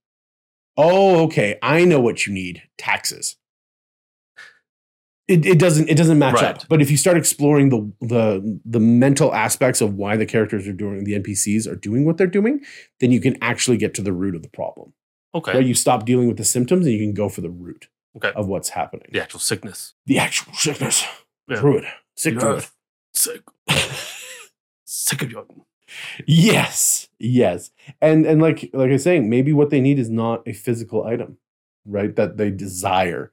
Oh, 0.78 1.24
okay. 1.26 1.58
I 1.64 1.86
know 1.86 2.00
what 2.00 2.28
you 2.28 2.34
need 2.34 2.64
taxes. 2.78 3.38
It, 5.28 5.44
it 5.46 5.58
doesn't 5.60 5.90
it 5.90 5.96
doesn't 5.98 6.20
match 6.20 6.36
Right. 6.36 6.56
up. 6.56 6.68
But 6.70 6.82
if 6.84 6.92
you 6.92 6.98
start 6.98 7.18
exploring 7.18 7.70
the 7.70 7.92
the 8.02 8.60
the 8.64 8.80
mental 8.80 9.34
aspects 9.34 9.82
of 9.82 9.96
why 9.96 10.18
the 10.18 10.26
characters 10.26 10.68
are 10.68 10.74
doing 10.74 11.04
the 11.04 11.14
NPCs 11.20 11.68
are 11.68 11.76
doing 11.76 12.06
what 12.06 12.18
they're 12.18 12.28
doing, 12.28 12.62
then 13.00 13.12
you 13.12 13.20
can 13.20 13.36
actually 13.42 13.78
get 13.78 13.94
to 13.96 14.02
the 14.04 14.14
root 14.14 14.36
of 14.36 14.44
the 14.44 14.50
problem 14.50 14.94
Okay. 15.34 15.54
where 15.54 15.62
you 15.64 15.74
stop 15.74 16.06
dealing 16.06 16.28
with 16.28 16.38
the 16.38 16.44
symptoms 16.46 16.86
and 16.86 16.94
you 16.94 17.00
can 17.00 17.14
go 17.14 17.28
for 17.30 17.42
the 17.42 17.50
root 17.50 17.88
Okay. 18.16 18.32
of 18.36 18.48
what's 18.48 18.70
happening. 18.70 19.08
the 19.12 19.20
actual 19.22 19.40
sickness. 19.40 19.94
The 20.06 20.20
actual 20.20 20.54
sickness. 20.54 21.04
Yeah. 21.50 21.60
Druid. 21.60 21.86
Sick 22.16 22.36
Yeah. 22.36 22.40
druid. 22.40 22.66
Sick. 23.14 23.42
Sick 24.86 25.22
of 25.24 25.32
you. 25.32 25.46
yes. 26.28 27.08
Yes. 27.20 27.72
And 28.02 28.26
and 28.26 28.42
like 28.42 28.70
like 28.74 28.90
I 28.90 28.94
was 28.94 29.04
saying, 29.04 29.30
maybe 29.30 29.54
what 29.54 29.70
they 29.70 29.82
need 29.82 30.00
is 30.00 30.10
not 30.10 30.48
a 30.48 30.54
physical 30.54 31.04
item, 31.06 31.38
right? 31.86 32.16
That 32.16 32.38
they 32.38 32.52
desire. 32.52 33.32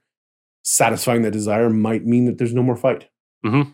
Satisfying 0.63 1.21
that 1.23 1.31
desire 1.31 1.69
might 1.69 2.05
mean 2.05 2.25
that 2.25 2.37
there's 2.37 2.53
no 2.53 2.63
more 2.63 2.75
fight. 2.77 3.09
Mhm. 3.45 3.73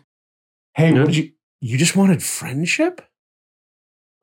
Hey, 0.74 0.92
Yeah. 0.92 0.98
what 1.00 1.06
did 1.06 1.16
you 1.16 1.32
you 1.62 1.76
just 1.78 1.94
wanted 1.96 2.22
friendship? 2.22 3.00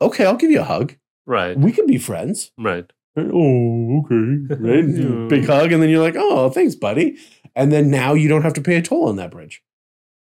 Okay, 0.01 0.26
I'll 0.26 0.36
give 0.38 0.51
you 0.51 0.59
a 0.61 0.63
hug. 0.63 0.95
Right. 1.26 1.57
We 1.57 1.72
can 1.72 1.86
be 1.88 1.97
friends. 1.97 2.51
Right. 2.57 2.91
Oh, 3.15 4.01
okay. 4.05 4.55
Right? 4.59 4.88
Yeah. 4.88 5.28
Big 5.30 5.45
hug. 5.45 5.72
And 5.72 5.82
then 5.82 5.89
you're 5.89 6.01
like, 6.01 6.15
oh, 6.18 6.49
thanks, 6.49 6.76
buddy. 6.76 7.18
And 7.55 7.72
then 7.72 7.89
now 7.89 8.13
you 8.13 8.28
don't 8.28 8.43
have 8.43 8.53
to 8.53 8.61
pay 8.61 8.76
a 8.78 8.82
toll 8.82 9.07
on 9.07 9.15
that 9.18 9.32
bridge. 9.32 9.63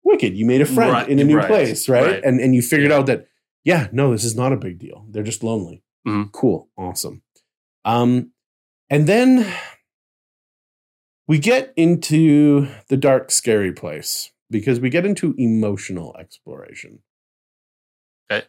Wicked. 0.03 0.35
You 0.37 0.45
made 0.45 0.61
a 0.61 0.65
friend 0.65 0.91
Right, 0.91 1.09
in 1.09 1.19
a 1.19 1.23
new 1.23 1.37
right, 1.37 1.47
place, 1.47 1.89
right? 1.89 2.05
right. 2.05 2.23
And 2.23 2.39
and 2.39 2.53
you 2.55 2.61
figured 2.61 2.91
Yeah. 2.91 2.97
out 2.97 3.05
that, 3.07 3.27
yeah, 3.65 3.87
no, 3.91 4.11
this 4.11 4.23
is 4.23 4.35
not 4.35 4.53
a 4.53 4.57
big 4.57 4.77
deal. 4.79 5.05
They're 5.09 5.23
just 5.23 5.43
lonely. 5.43 5.83
Mhm. 6.07 6.31
Cool. 6.31 6.69
Awesome. 6.77 7.23
Um, 7.83 8.31
and 8.89 9.05
then 9.07 9.45
we 11.27 11.39
get 11.39 11.73
into 11.75 12.67
the 12.87 12.97
dark, 12.97 13.31
scary 13.31 13.71
place 13.71 14.31
because 14.49 14.79
we 14.79 14.89
get 14.89 15.05
into 15.05 15.35
emotional 15.37 16.15
exploration. 16.19 16.99
Okay. 18.31 18.45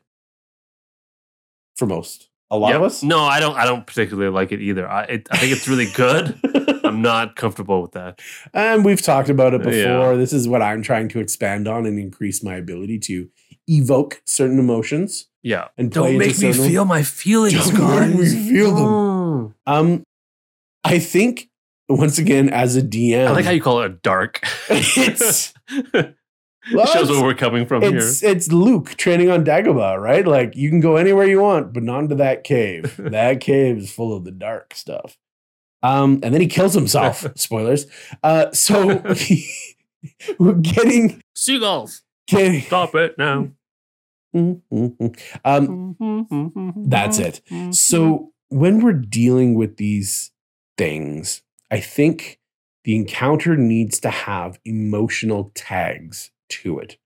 For 1.77 1.87
most. 1.87 2.29
A 2.51 2.57
lot 2.57 2.75
of 2.75 2.83
us. 2.83 3.03
No, 3.03 3.21
I 3.21 3.41
don't. 3.41 3.57
I 3.57 3.67
don't 3.67 3.87
particularly 3.87 4.31
like 4.31 4.53
it 4.53 4.63
either. 4.63 4.89
I 4.89 5.03
it, 5.05 5.29
I 5.31 5.37
think 5.37 5.53
it's 5.53 5.69
really 5.69 5.85
good. 5.95 6.39
I'm 6.85 7.03
not 7.03 7.37
comfortable 7.37 7.83
with 7.83 7.93
that. 7.93 8.23
And 8.55 8.87
we've 8.87 9.03
talked 9.03 9.29
about 9.29 9.53
it 9.53 9.59
before. 9.63 10.13
Yeah. 10.13 10.15
This 10.15 10.33
is 10.33 10.49
what 10.49 10.63
I'm 10.63 10.81
trying 10.81 11.09
to 11.11 11.21
expand 11.21 11.69
on 11.69 11.85
and 11.85 11.99
increase 11.99 12.43
my 12.43 12.55
ability 12.55 13.01
to 13.01 13.29
evoke 13.67 14.23
certain 14.25 14.59
emotions 14.59 15.29
Yeah. 15.43 15.69
and 15.77 15.93
play 15.93 16.15
into 16.15 16.33
certain- 16.55 16.89
my 16.89 17.03
feelings, 17.03 17.71
Don't 17.71 18.09
make 18.09 18.19
me 18.19 18.51
feel 18.51 18.75
them. 18.75 18.85
Oh. 18.87 19.55
Um, 19.67 20.03
I 20.85 20.99
think 20.99 21.48
once 21.89 22.19
again 22.19 22.49
as 22.51 22.77
a 22.77 22.83
DM, 22.83 23.27
I 23.27 23.31
like 23.33 23.45
how 23.45 23.51
you 23.51 23.63
call 23.63 23.83
it 23.83 24.03
dark. 24.03 24.41
It's- 24.71 25.55
it 26.71 26.89
shows 26.89 27.11
where 27.11 27.23
we're 27.23 27.35
coming 27.35 27.65
from 27.67 27.83
it's 27.83 28.23
it's 28.23 28.53
Luke 28.53 28.91
training 28.97 29.31
on 29.31 29.45
Dagobah, 29.45 29.99
right? 30.01 30.27
Like 30.27 30.55
you 30.55 30.69
can 30.69 30.81
go 30.81 30.97
anywhere 30.97 31.27
you 31.27 31.41
want, 31.41 31.73
but 31.73 31.83
not 31.83 32.01
into 32.01 32.15
that 32.17 32.45
cave. 32.45 32.95
that 32.99 33.41
cave 33.41 33.79
is 33.79 33.91
full 33.91 34.15
of 34.15 34.25
the 34.25 34.31
dark 34.31 34.75
stuff. 34.75 35.17
Um, 35.83 36.21
and 36.23 36.35
then 36.35 36.41
he 36.41 36.47
kills 36.47 36.75
himself. 36.75 37.25
Spoilers. 37.37 37.87
Uh, 38.23 38.51
so 38.53 39.03
we're 40.39 40.55
getting. 40.55 41.23
Seagulls, 41.35 42.03
getting. 42.27 42.61
stop 42.63 42.95
it 42.95 43.17
now. 43.17 43.49
Um, 45.45 45.97
That's 46.77 47.19
it. 47.19 47.41
So 47.71 48.33
when 48.49 48.81
we're 48.81 48.93
dealing 48.93 49.55
with 49.55 49.77
these 49.77 50.33
things, 50.77 51.43
I 51.71 51.81
think 51.81 52.39
the 52.85 52.97
encounter 52.97 53.57
needs 53.57 54.01
to 54.01 54.11
have 54.11 54.59
emotional 54.65 55.53
tags 55.55 56.31
to 56.51 56.79
it. 56.79 56.99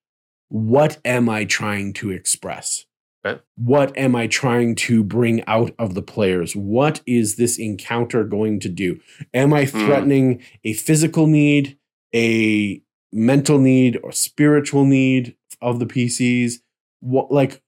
What 0.49 0.99
am 1.05 1.29
I 1.29 1.45
trying 1.45 1.93
to 1.95 2.11
express? 2.11 2.87
Okay. 3.25 3.41
What 3.57 3.97
am 3.97 4.15
I 4.15 4.27
trying 4.27 4.75
to 4.77 5.03
bring 5.05 5.45
out 5.47 5.75
of 5.79 5.95
the 5.95 6.03
players? 6.03 6.55
What 6.55 7.01
is 7.07 7.37
this 7.37 7.59
encounter 7.59 8.25
going 8.25 8.61
to 8.61 8.69
do? 8.69 9.01
Am 9.33 9.53
I 9.53 9.65
Hmm. 9.65 9.85
threatening 9.85 10.43
a 10.65 10.73
physical 10.75 11.27
need, 11.27 11.79
a 12.15 12.83
mental 13.13 13.59
need, 13.59 13.99
or 14.03 14.13
spiritual 14.13 14.85
need 14.85 15.37
of 15.61 15.79
the 15.79 15.87
PCs? 15.87 16.61
What 17.01 17.33
like 17.33 17.63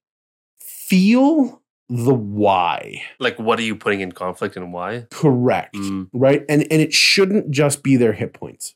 feel 0.58 1.62
the 1.88 2.14
why 2.14 3.02
like, 3.20 3.38
what 3.38 3.58
are 3.58 3.62
you 3.62 3.76
putting 3.76 4.00
in 4.00 4.12
conflict 4.12 4.56
and 4.56 4.72
why? 4.72 5.06
correct 5.10 5.74
Mm. 5.74 6.08
right 6.12 6.42
and 6.48 6.62
and 6.70 6.80
it 6.80 6.92
shouldn't 6.94 7.50
just 7.50 7.82
be 7.82 7.96
their 7.96 8.12
hit 8.14 8.32
points 8.32 8.74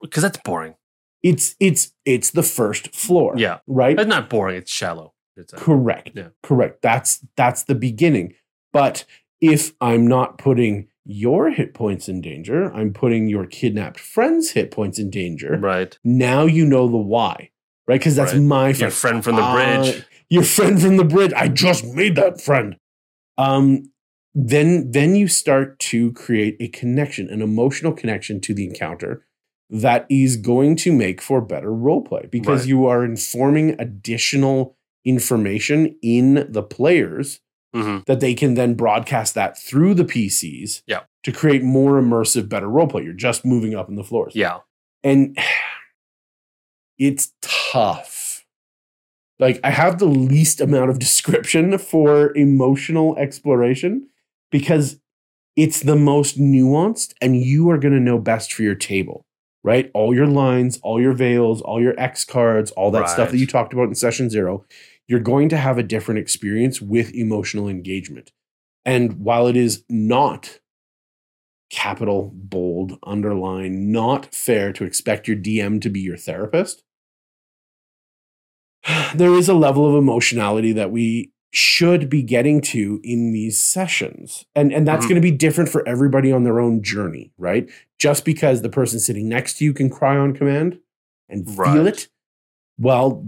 Because 0.00 0.22
that's 0.22 0.38
boring. 0.44 0.74
it's 1.22 1.56
it's 1.60 1.92
it's 2.04 2.30
the 2.30 2.42
first 2.42 2.94
floor 2.94 3.34
Yeah. 3.36 3.58
right 3.66 3.98
It's 3.98 4.08
not 4.08 4.28
boring. 4.30 4.56
It's 4.56 4.70
shallow. 4.70 5.14
It's 5.36 5.52
a, 5.52 5.56
correct 5.56 6.10
Yeah. 6.14 6.28
correct 6.42 6.80
that's 6.82 7.24
that's 7.36 7.64
the 7.64 7.74
beginning 7.74 8.34
but 8.72 9.04
if 9.40 9.72
i'm 9.80 10.06
not 10.06 10.38
putting 10.38 10.88
your 11.04 11.50
hit 11.50 11.74
points 11.74 12.08
in 12.08 12.20
danger 12.20 12.72
i'm 12.72 12.92
putting 12.92 13.28
your 13.28 13.46
kidnapped 13.46 14.00
friends 14.00 14.52
hit 14.52 14.70
points 14.70 14.98
in 14.98 15.10
danger 15.10 15.58
right. 15.58 15.98
now 16.04 16.46
you 16.46 16.64
know 16.64 16.88
the 16.88 16.96
why 16.96 17.50
right 17.86 18.00
because 18.00 18.16
that's 18.16 18.32
Right. 18.32 18.42
my 18.42 18.68
Your 18.68 18.90
friend 18.90 18.94
friend 18.94 19.24
from 19.24 19.36
the 19.36 19.42
Uh, 19.42 19.54
bridge. 19.82 20.04
Your 20.28 20.42
friend 20.42 20.80
from 20.80 20.96
the 20.96 21.04
bridge. 21.04 21.32
I 21.34 21.48
just 21.48 21.84
made 21.84 22.16
that 22.16 22.40
friend. 22.40 22.76
Um, 23.38 23.90
then 24.34 24.90
then 24.90 25.14
you 25.14 25.28
start 25.28 25.78
to 25.78 26.12
create 26.12 26.56
a 26.60 26.68
connection, 26.68 27.28
an 27.30 27.40
emotional 27.42 27.92
connection 27.92 28.40
to 28.42 28.54
the 28.54 28.66
encounter 28.66 29.24
that 29.70 30.06
is 30.08 30.36
going 30.36 30.76
to 30.76 30.92
make 30.92 31.20
for 31.20 31.40
better 31.40 31.72
role 31.72 32.02
play 32.02 32.28
because 32.30 32.60
Right. 32.60 32.68
you 32.68 32.86
are 32.86 33.04
informing 33.04 33.74
additional 33.80 34.76
information 35.04 35.96
in 36.02 36.46
the 36.50 36.62
players 36.62 37.40
Mhm. 37.74 38.04
that 38.06 38.20
they 38.20 38.34
can 38.34 38.54
then 38.54 38.74
broadcast 38.74 39.34
that 39.34 39.58
through 39.58 39.94
the 39.94 40.04
PCs 40.04 40.82
Yeah. 40.86 41.00
to 41.24 41.32
create 41.32 41.62
more 41.62 42.00
immersive, 42.00 42.48
better 42.48 42.68
role 42.68 42.86
play. 42.86 43.02
You're 43.04 43.12
just 43.12 43.44
moving 43.44 43.74
up 43.74 43.88
in 43.88 43.96
the 43.96 44.04
floors 44.04 44.34
Yeah. 44.36 44.58
and 45.02 45.36
it's 46.98 47.32
tough. 47.42 48.15
Like 49.38 49.60
I 49.62 49.70
have 49.70 49.98
the 49.98 50.06
least 50.06 50.60
amount 50.60 50.90
of 50.90 50.98
description 50.98 51.76
for 51.78 52.34
emotional 52.36 53.16
exploration 53.16 54.08
because 54.50 54.98
it's 55.56 55.80
the 55.80 55.96
most 55.96 56.38
nuanced, 56.38 57.14
and 57.20 57.36
you 57.36 57.70
are 57.70 57.78
going 57.78 57.94
to 57.94 58.00
know 58.00 58.18
best 58.18 58.52
for 58.52 58.62
your 58.62 58.74
table, 58.74 59.24
right? 59.64 59.90
All 59.94 60.14
your 60.14 60.26
lines, 60.26 60.78
all 60.82 61.00
your 61.00 61.14
veils, 61.14 61.62
all 61.62 61.80
your 61.80 61.98
X 61.98 62.24
cards, 62.24 62.70
all 62.72 62.90
that 62.90 63.08
stuff 63.08 63.30
that 63.30 63.38
you 63.38 63.46
talked 63.46 63.72
about 63.72 63.88
in 63.88 63.94
session 63.94 64.28
zero. 64.28 64.64
You're 65.08 65.20
going 65.20 65.48
to 65.50 65.56
have 65.56 65.78
a 65.78 65.82
different 65.82 66.18
experience 66.18 66.82
with 66.82 67.14
emotional 67.14 67.68
engagement. 67.68 68.32
And 68.84 69.14
while 69.20 69.46
it 69.46 69.56
is 69.56 69.84
not 69.88 70.60
capital, 71.70 72.32
bold, 72.34 72.98
underline, 73.02 73.90
not 73.90 74.34
fair 74.34 74.72
to 74.72 74.84
expect 74.84 75.26
your 75.26 75.36
DM 75.36 75.80
to 75.80 75.88
be 75.88 76.00
your 76.00 76.16
therapist, 76.16 76.82
there 79.14 79.34
is 79.34 79.48
a 79.48 79.54
level 79.54 79.88
of 79.88 79.94
emotionality 79.96 80.72
that 80.72 80.90
we 80.90 81.32
should 81.52 82.10
be 82.10 82.22
getting 82.22 82.60
to 82.60 83.00
in 83.02 83.32
these 83.32 83.58
sessions. 83.60 84.44
And 84.54 84.72
and 84.72 84.86
that's 84.86 85.06
Mhm. 85.06 85.08
going 85.08 85.22
to 85.22 85.30
be 85.30 85.36
different 85.36 85.70
for 85.70 85.86
everybody 85.88 86.30
on 86.30 86.44
their 86.44 86.60
own 86.60 86.82
journey, 86.82 87.32
right? 87.38 87.68
Just 87.98 88.24
because 88.24 88.60
the 88.62 88.68
person 88.68 88.98
sitting 89.00 89.28
next 89.28 89.58
to 89.58 89.64
you 89.64 89.72
can 89.72 89.88
cry 89.88 90.16
on 90.16 90.34
command 90.34 90.80
and 91.28 91.48
feel 91.48 91.86
it, 91.86 92.08
well, 92.78 93.26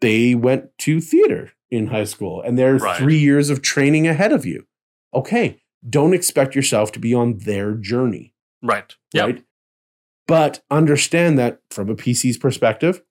they 0.00 0.34
went 0.34 0.76
to 0.78 1.00
theater 1.00 1.52
in 1.70 1.88
high 1.88 2.04
school 2.04 2.40
and 2.42 2.58
they're 2.58 2.76
Right. 2.76 2.96
3 2.98 3.18
years 3.18 3.50
of 3.50 3.62
training 3.62 4.06
ahead 4.08 4.32
of 4.32 4.44
you. 4.46 4.66
Okay, 5.14 5.60
don't 5.88 6.14
expect 6.14 6.54
yourself 6.56 6.90
to 6.92 6.98
be 6.98 7.14
on 7.14 7.38
their 7.38 7.74
journey 7.74 8.34
Right. 8.62 8.94
Yep. 9.12 9.24
right? 9.26 9.44
But 10.26 10.62
understand 10.70 11.38
that 11.38 11.60
from 11.70 11.88
a 11.90 11.94
PC's 11.94 12.36
perspective, 12.38 13.02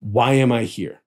why 0.00 0.34
am 0.34 0.52
I 0.52 0.64
here? 0.64 1.00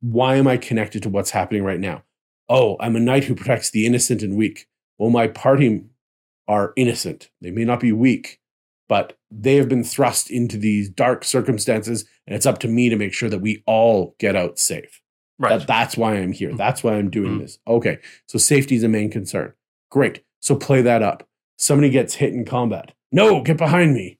Why 0.00 0.36
am 0.36 0.46
I 0.48 0.56
connected 0.56 1.02
to 1.04 1.08
what's 1.08 1.30
happening 1.30 1.62
right 1.64 1.80
now? 1.80 2.02
Oh, 2.48 2.76
I'm 2.80 2.96
a 2.96 3.00
knight 3.00 3.24
who 3.24 3.34
protects 3.34 3.70
the 3.70 3.86
innocent 3.86 4.22
and 4.22 4.36
weak. 4.36 4.66
Well, 4.98 5.10
my 5.10 5.26
party 5.28 5.84
are 6.48 6.72
innocent. 6.76 7.30
They 7.40 7.50
may 7.50 7.64
not 7.64 7.80
be 7.80 7.92
weak, 7.92 8.40
but 8.88 9.16
they 9.30 9.56
have 9.56 9.68
been 9.68 9.84
thrust 9.84 10.30
into 10.30 10.58
these 10.58 10.88
dark 10.90 11.24
circumstances, 11.24 12.04
and 12.26 12.34
it's 12.36 12.46
up 12.46 12.58
to 12.60 12.68
me 12.68 12.88
to 12.88 12.96
make 12.96 13.12
sure 13.12 13.28
that 13.30 13.40
we 13.40 13.62
all 13.66 14.14
get 14.18 14.36
out 14.36 14.58
safe. 14.58 15.00
Right. 15.38 15.58
That, 15.60 15.66
that's 15.66 15.96
why 15.96 16.14
I'm 16.16 16.32
here. 16.32 16.52
That's 16.54 16.84
why 16.84 16.94
I'm 16.94 17.10
doing 17.10 17.36
Mhm. 17.38 17.40
this. 17.40 17.58
Okay. 17.66 17.98
So 18.26 18.38
safety 18.38 18.74
is 18.76 18.82
a 18.82 18.88
main 18.88 19.10
concern. 19.10 19.54
Great. 19.90 20.22
So 20.40 20.56
play 20.56 20.82
that 20.82 21.02
up. 21.02 21.26
Somebody 21.56 21.90
gets 21.90 22.14
hit 22.14 22.32
in 22.34 22.44
combat. 22.44 22.92
No, 23.12 23.40
get 23.42 23.56
behind 23.56 23.94
me. 23.94 24.18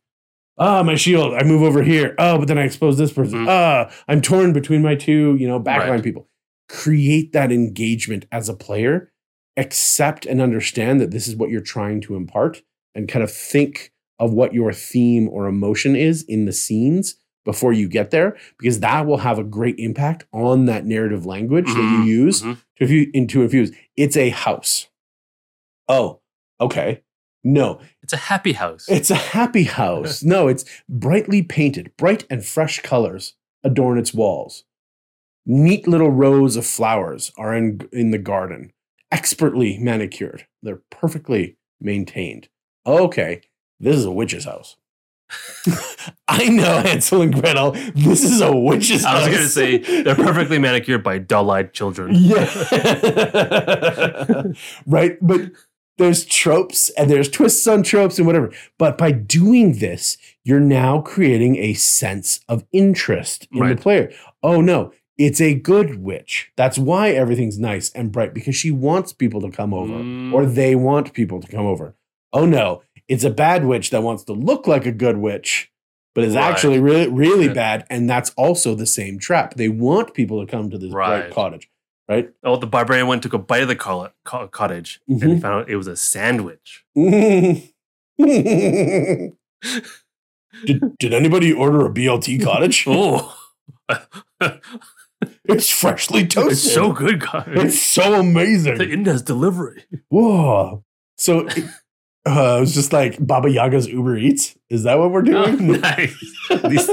Ah, 0.59 0.83
my 0.83 0.95
shield. 0.95 1.35
I 1.35 1.43
move 1.45 1.63
over 1.63 1.83
here. 1.83 2.15
Oh, 2.19 2.39
but 2.39 2.47
then 2.49 2.59
I 2.59 2.65
expose 2.65 2.99
this 2.99 3.13
person. 3.13 3.41
Mhm. 3.45 3.49
Ah, 3.49 3.91
I'm 4.09 4.21
torn 4.21 4.53
between 4.53 4.83
my 4.83 4.95
two, 4.95 5.37
you 5.39 5.49
know, 5.49 5.59
backline 5.59 5.89
Right. 5.91 6.03
people. 6.05 6.29
Create 6.69 7.33
that 7.33 7.51
engagement 7.51 8.27
as 8.31 8.49
a 8.49 8.55
player. 8.55 9.11
Accept 9.57 10.25
and 10.27 10.41
understand 10.41 11.01
that 11.01 11.11
this 11.11 11.27
is 11.29 11.37
what 11.37 11.51
you're 11.51 11.61
trying 11.61 12.01
to 12.03 12.17
impart 12.17 12.63
and 12.95 13.09
kind 13.09 13.23
of 13.23 13.31
think 13.33 13.93
of 14.19 14.33
what 14.33 14.55
your 14.55 14.73
theme 14.73 15.29
or 15.29 15.47
emotion 15.47 15.97
is 15.97 16.23
in 16.23 16.45
the 16.45 16.53
scenes 16.53 17.17
before 17.45 17.73
you 17.73 17.89
get 17.89 18.11
there 18.11 18.37
because 18.59 18.81
that 18.81 19.05
will 19.05 19.19
have 19.19 19.39
a 19.39 19.43
great 19.45 19.75
impact 19.79 20.25
on 20.33 20.67
that 20.67 20.87
narrative 20.87 21.27
language 21.27 21.67
that 21.67 21.77
Mhm, 21.77 22.05
you 22.07 22.13
use 22.25 22.43
mhm. 22.43 22.59
to, 22.79 22.87
infu- 22.87 23.29
to 23.29 23.43
infuse. 23.43 23.73
It's 23.97 24.17
a 24.17 24.29
house. 24.31 24.89
Oh, 25.89 26.21
okay. 26.61 27.01
No, 27.45 27.81
It's 28.03 28.13
a 28.13 28.17
happy 28.17 28.53
house. 28.53 28.87
it's 28.89 29.11
a 29.11 29.17
happy 29.17 29.65
house. 29.65 30.23
no, 30.23 30.47
it's 30.49 30.65
brightly 30.89 31.43
painted, 31.43 31.93
bright 31.97 32.25
and 32.31 32.45
fresh 32.45 32.81
colors 32.83 33.35
adorn 33.65 33.99
its 33.99 34.15
walls. 34.15 34.65
Neat 35.45 35.89
little 35.89 36.11
rows 36.11 36.57
of 36.57 36.65
flowers 36.65 37.33
are 37.37 37.55
in, 37.57 37.89
in 37.93 38.13
the 38.13 38.19
garden, 38.19 38.73
expertly 39.11 39.77
manicured. 39.79 40.47
They're 40.63 40.83
perfectly 40.91 41.57
maintained. 41.81 42.49
Okay, 42.87 43.41
this 43.81 43.97
is 43.97 44.05
a 44.05 44.13
witch's 44.13 44.45
house. 44.45 44.77
I 46.29 46.49
know 46.49 46.81
Hansel 46.83 47.23
and 47.23 47.35
Gretel. 47.35 47.73
This 47.95 48.23
is 48.23 48.41
a 48.41 48.55
witch's 48.55 49.05
house. 49.05 49.17
I 49.17 49.19
was 49.21 49.29
going 49.29 49.43
to 49.43 49.49
say 49.49 50.03
they're 50.03 50.15
perfectly 50.15 50.59
manicured 50.59 51.03
by 51.03 51.19
dull-eyed 51.19 51.73
children. 51.73 52.11
Yeah. 52.15 52.45
right. 54.87 55.17
But 55.21 55.53
there's 55.99 56.25
tropes 56.25 56.91
and 56.91 57.11
there's 57.11 57.29
twists 57.29 57.67
on 57.67 57.83
tropes 57.83 58.19
and 58.19 58.27
whatever. 58.27 58.53
But 58.79 58.97
by 58.99 59.13
doing 59.13 59.79
this, 59.79 60.17
you're 60.45 60.61
now 60.61 61.01
creating 61.01 61.57
a 61.57 61.75
sense 61.75 62.41
of 62.49 62.65
interest 62.73 63.47
in 63.53 63.61
Right. 63.61 63.77
the 63.77 63.83
player. 63.83 64.13
Oh, 64.43 64.61
no. 64.61 64.93
It's 65.19 65.41
a 65.41 65.55
good 65.55 66.03
witch. 66.03 66.51
That's 66.57 66.79
why 66.79 67.11
everything's 67.11 67.59
nice 67.59 67.91
and 67.93 68.11
bright 68.11 68.33
because 68.35 68.57
she 68.57 68.71
wants 68.71 69.13
people 69.13 69.41
to 69.43 69.51
come 69.51 69.75
over 69.75 69.93
Mm. 69.93 70.33
or 70.33 70.47
they 70.47 70.75
want 70.75 71.13
people 71.13 71.41
to 71.41 71.47
come 71.49 71.67
over. 71.67 71.95
Oh, 72.33 72.47
no. 72.47 72.83
It's 73.09 73.25
a 73.25 73.31
bad 73.31 73.65
witch 73.67 73.91
that 73.91 74.03
wants 74.03 74.25
to 74.25 74.33
look 74.33 74.67
like 74.67 74.87
a 74.87 74.93
good 74.93 75.19
witch, 75.19 75.71
but 76.15 76.25
is 76.25 76.35
Right. 76.35 76.43
actually 76.51 76.81
really, 76.81 77.09
really 77.09 77.47
Yeah. 77.47 77.53
bad. 77.53 77.87
And 77.91 78.09
that's 78.09 78.31
also 78.37 78.75
the 78.75 78.87
same 78.87 79.19
trap. 79.19 79.55
They 79.55 79.69
want 79.69 80.15
people 80.15 80.41
to 80.45 80.51
come 80.51 80.71
to 80.71 80.79
this 80.79 80.91
bright 80.91 81.25
Right. 81.25 81.31
cottage, 81.31 81.69
right? 82.09 82.31
Oh, 82.45 82.57
the 82.57 82.67
barbarian 82.67 83.07
went 83.07 83.23
took 83.23 83.33
a 83.33 83.39
bite 83.39 83.63
of 83.63 83.69
the 83.69 83.77
co- 83.77 84.11
co- 84.25 84.49
cottage 84.49 85.01
and 85.09 85.23
he 85.23 85.29
Mhm. 85.29 85.41
found 85.43 85.55
out 85.63 85.71
it 85.71 85.77
was 85.77 85.87
a 85.87 85.97
sandwich. 85.97 86.85
did, 90.65 90.97
did 90.99 91.15
anybody 91.15 91.53
order 91.53 91.87
a 91.87 91.91
BLT 91.93 92.43
cottage? 92.43 92.85
Oh, 92.89 93.37
It's 95.45 95.71
freshly 95.71 96.27
toasted. 96.27 96.53
it's 96.53 96.73
so 96.75 96.93
good, 96.93 97.21
guys. 97.21 97.45
It's 97.49 97.81
so 97.83 98.15
amazing. 98.15 98.79
the. 98.79 98.89
Indes 98.91 99.23
delivery. 99.23 99.85
Whoa. 100.09 100.83
So 101.17 101.47
it, 101.47 101.59
uh, 102.27 102.57
it 102.57 102.61
was 102.61 102.75
just 102.75 102.93
like 102.93 103.25
Baba 103.25 103.49
Yaga's 103.49 103.87
Uber 103.87 104.17
Eats. 104.19 104.57
Is 104.69 104.83
that 104.83 104.99
what 104.99 105.13
we're 105.13 105.21
Oh, 105.21 105.57
doing? 105.57 105.81
nice. 105.81 106.17
These 106.69 106.87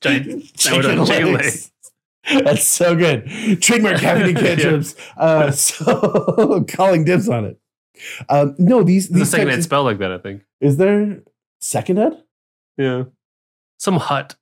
giant 0.00 0.54
chicken, 0.56 1.04
chicken 1.04 1.32
legs. 1.34 1.70
That's 2.44 2.66
so 2.66 2.94
good. 2.94 3.60
Trademark 3.62 3.96
caffeine 4.00 4.36
Yeah. 4.36 4.82
Uh, 5.16 5.50
so 5.52 6.64
calling 6.68 7.04
dibs 7.04 7.28
on 7.28 7.44
it. 7.44 7.60
Um, 8.28 8.54
no, 8.58 8.82
these, 8.82 9.08
these 9.08 9.30
second 9.30 9.48
types 9.48 9.58
ed 9.58 9.62
spell 9.64 9.82
like 9.84 9.98
that, 9.98 10.12
I 10.12 10.18
think. 10.18 10.42
is 10.60 10.76
there 10.76 11.20
second 11.60 11.98
ed? 11.98 12.22
Yeah. 12.76 13.04
Some 13.78 13.96
hut 13.96 14.36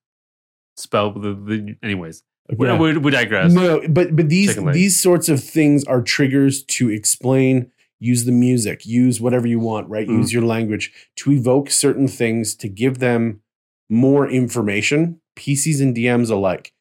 spell. 0.76 1.12
The, 1.12 1.32
the, 1.34 1.76
anyways, 1.82 2.22
Yeah. 2.58 2.78
we, 2.78 2.96
we 2.98 3.10
digress. 3.10 3.52
No, 3.52 3.80
but 3.88 4.14
but 4.14 4.28
these 4.28 4.56
these 4.72 5.00
sorts 5.00 5.28
of 5.28 5.42
things 5.42 5.84
are 5.84 6.02
triggers 6.02 6.62
to 6.64 6.90
explain. 6.90 7.70
Use 7.98 8.26
the 8.26 8.32
music. 8.32 8.84
Use 8.84 9.22
whatever 9.22 9.46
you 9.46 9.58
want. 9.58 9.88
Right. 9.88 10.06
Mm. 10.06 10.18
Use 10.18 10.32
your 10.32 10.42
language 10.42 10.92
to 11.16 11.32
evoke 11.32 11.70
certain 11.70 12.08
things 12.08 12.54
to 12.56 12.68
give 12.68 12.98
them 12.98 13.40
more 13.88 14.28
information. 14.28 15.20
PCs 15.34 15.80
and 15.80 15.96
DMs 15.96 16.30
alike 16.30 16.72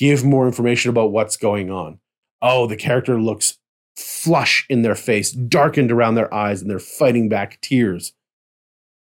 give 0.00 0.24
more 0.24 0.46
information 0.46 0.88
about 0.88 1.12
what's 1.12 1.36
going 1.36 1.70
on. 1.70 2.00
Oh, 2.40 2.66
the 2.66 2.76
character 2.76 3.20
looks 3.20 3.58
flush 3.96 4.64
in 4.70 4.80
their 4.80 4.94
face, 4.94 5.30
darkened 5.30 5.92
around 5.92 6.14
their 6.14 6.32
eyes, 6.32 6.62
and 6.62 6.70
they're 6.70 6.78
fighting 6.78 7.28
back 7.28 7.60
tears. 7.60 8.14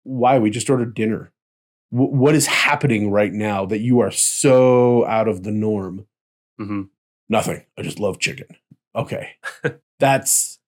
Why? 0.03 0.39
We 0.39 0.49
just 0.49 0.71
ordered 0.71 0.95
dinner. 0.95 1.31
Wh- 1.91 2.11
what 2.11 2.33
is 2.33 2.47
happening 2.47 3.11
right 3.11 3.31
now 3.31 3.65
that 3.67 3.81
you 3.81 3.99
are 3.99 4.09
so 4.09 5.05
out 5.05 5.27
of 5.27 5.43
the 5.43 5.51
norm? 5.51 6.07
hmm 6.57 6.83
Nothing. 7.29 7.63
I 7.77 7.83
just 7.83 7.99
love 7.99 8.17
chicken. 8.19 8.47
Okay. 8.95 9.35
That's 9.99 10.59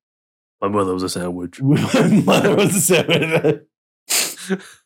My 0.61 0.67
mother 0.67 0.93
was 0.93 1.03
a 1.03 1.09
sandwich. 1.09 1.59
my 1.61 2.21
mother 2.23 2.55
was 2.55 2.75
a 2.75 2.81
seven. 2.81 3.65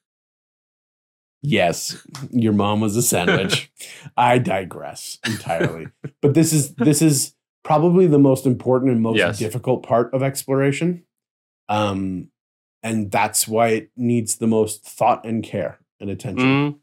yes, 1.41 2.05
your 2.31 2.53
mom 2.53 2.81
was 2.81 2.95
a 2.95 3.01
sandwich. 3.01 3.71
I 4.17 4.37
digress 4.39 5.17
entirely. 5.25 5.87
but 6.21 6.33
this 6.33 6.53
is 6.53 6.75
this 6.75 7.01
is 7.01 7.33
probably 7.63 8.07
the 8.07 8.19
most 8.19 8.45
important 8.45 8.91
and 8.91 9.01
most 9.01 9.17
Yes. 9.17 9.39
difficult 9.39 9.83
part 9.83 10.13
of 10.13 10.23
exploration. 10.23 11.03
Um 11.69 12.29
and 12.83 13.11
that's 13.11 13.47
why 13.47 13.69
it 13.69 13.91
needs 13.97 14.37
the 14.37 14.47
most 14.47 14.83
thought 14.85 15.25
and 15.25 15.43
care 15.43 15.79
and 15.99 16.09
attention. 16.09 16.45
Mm. 16.45 16.79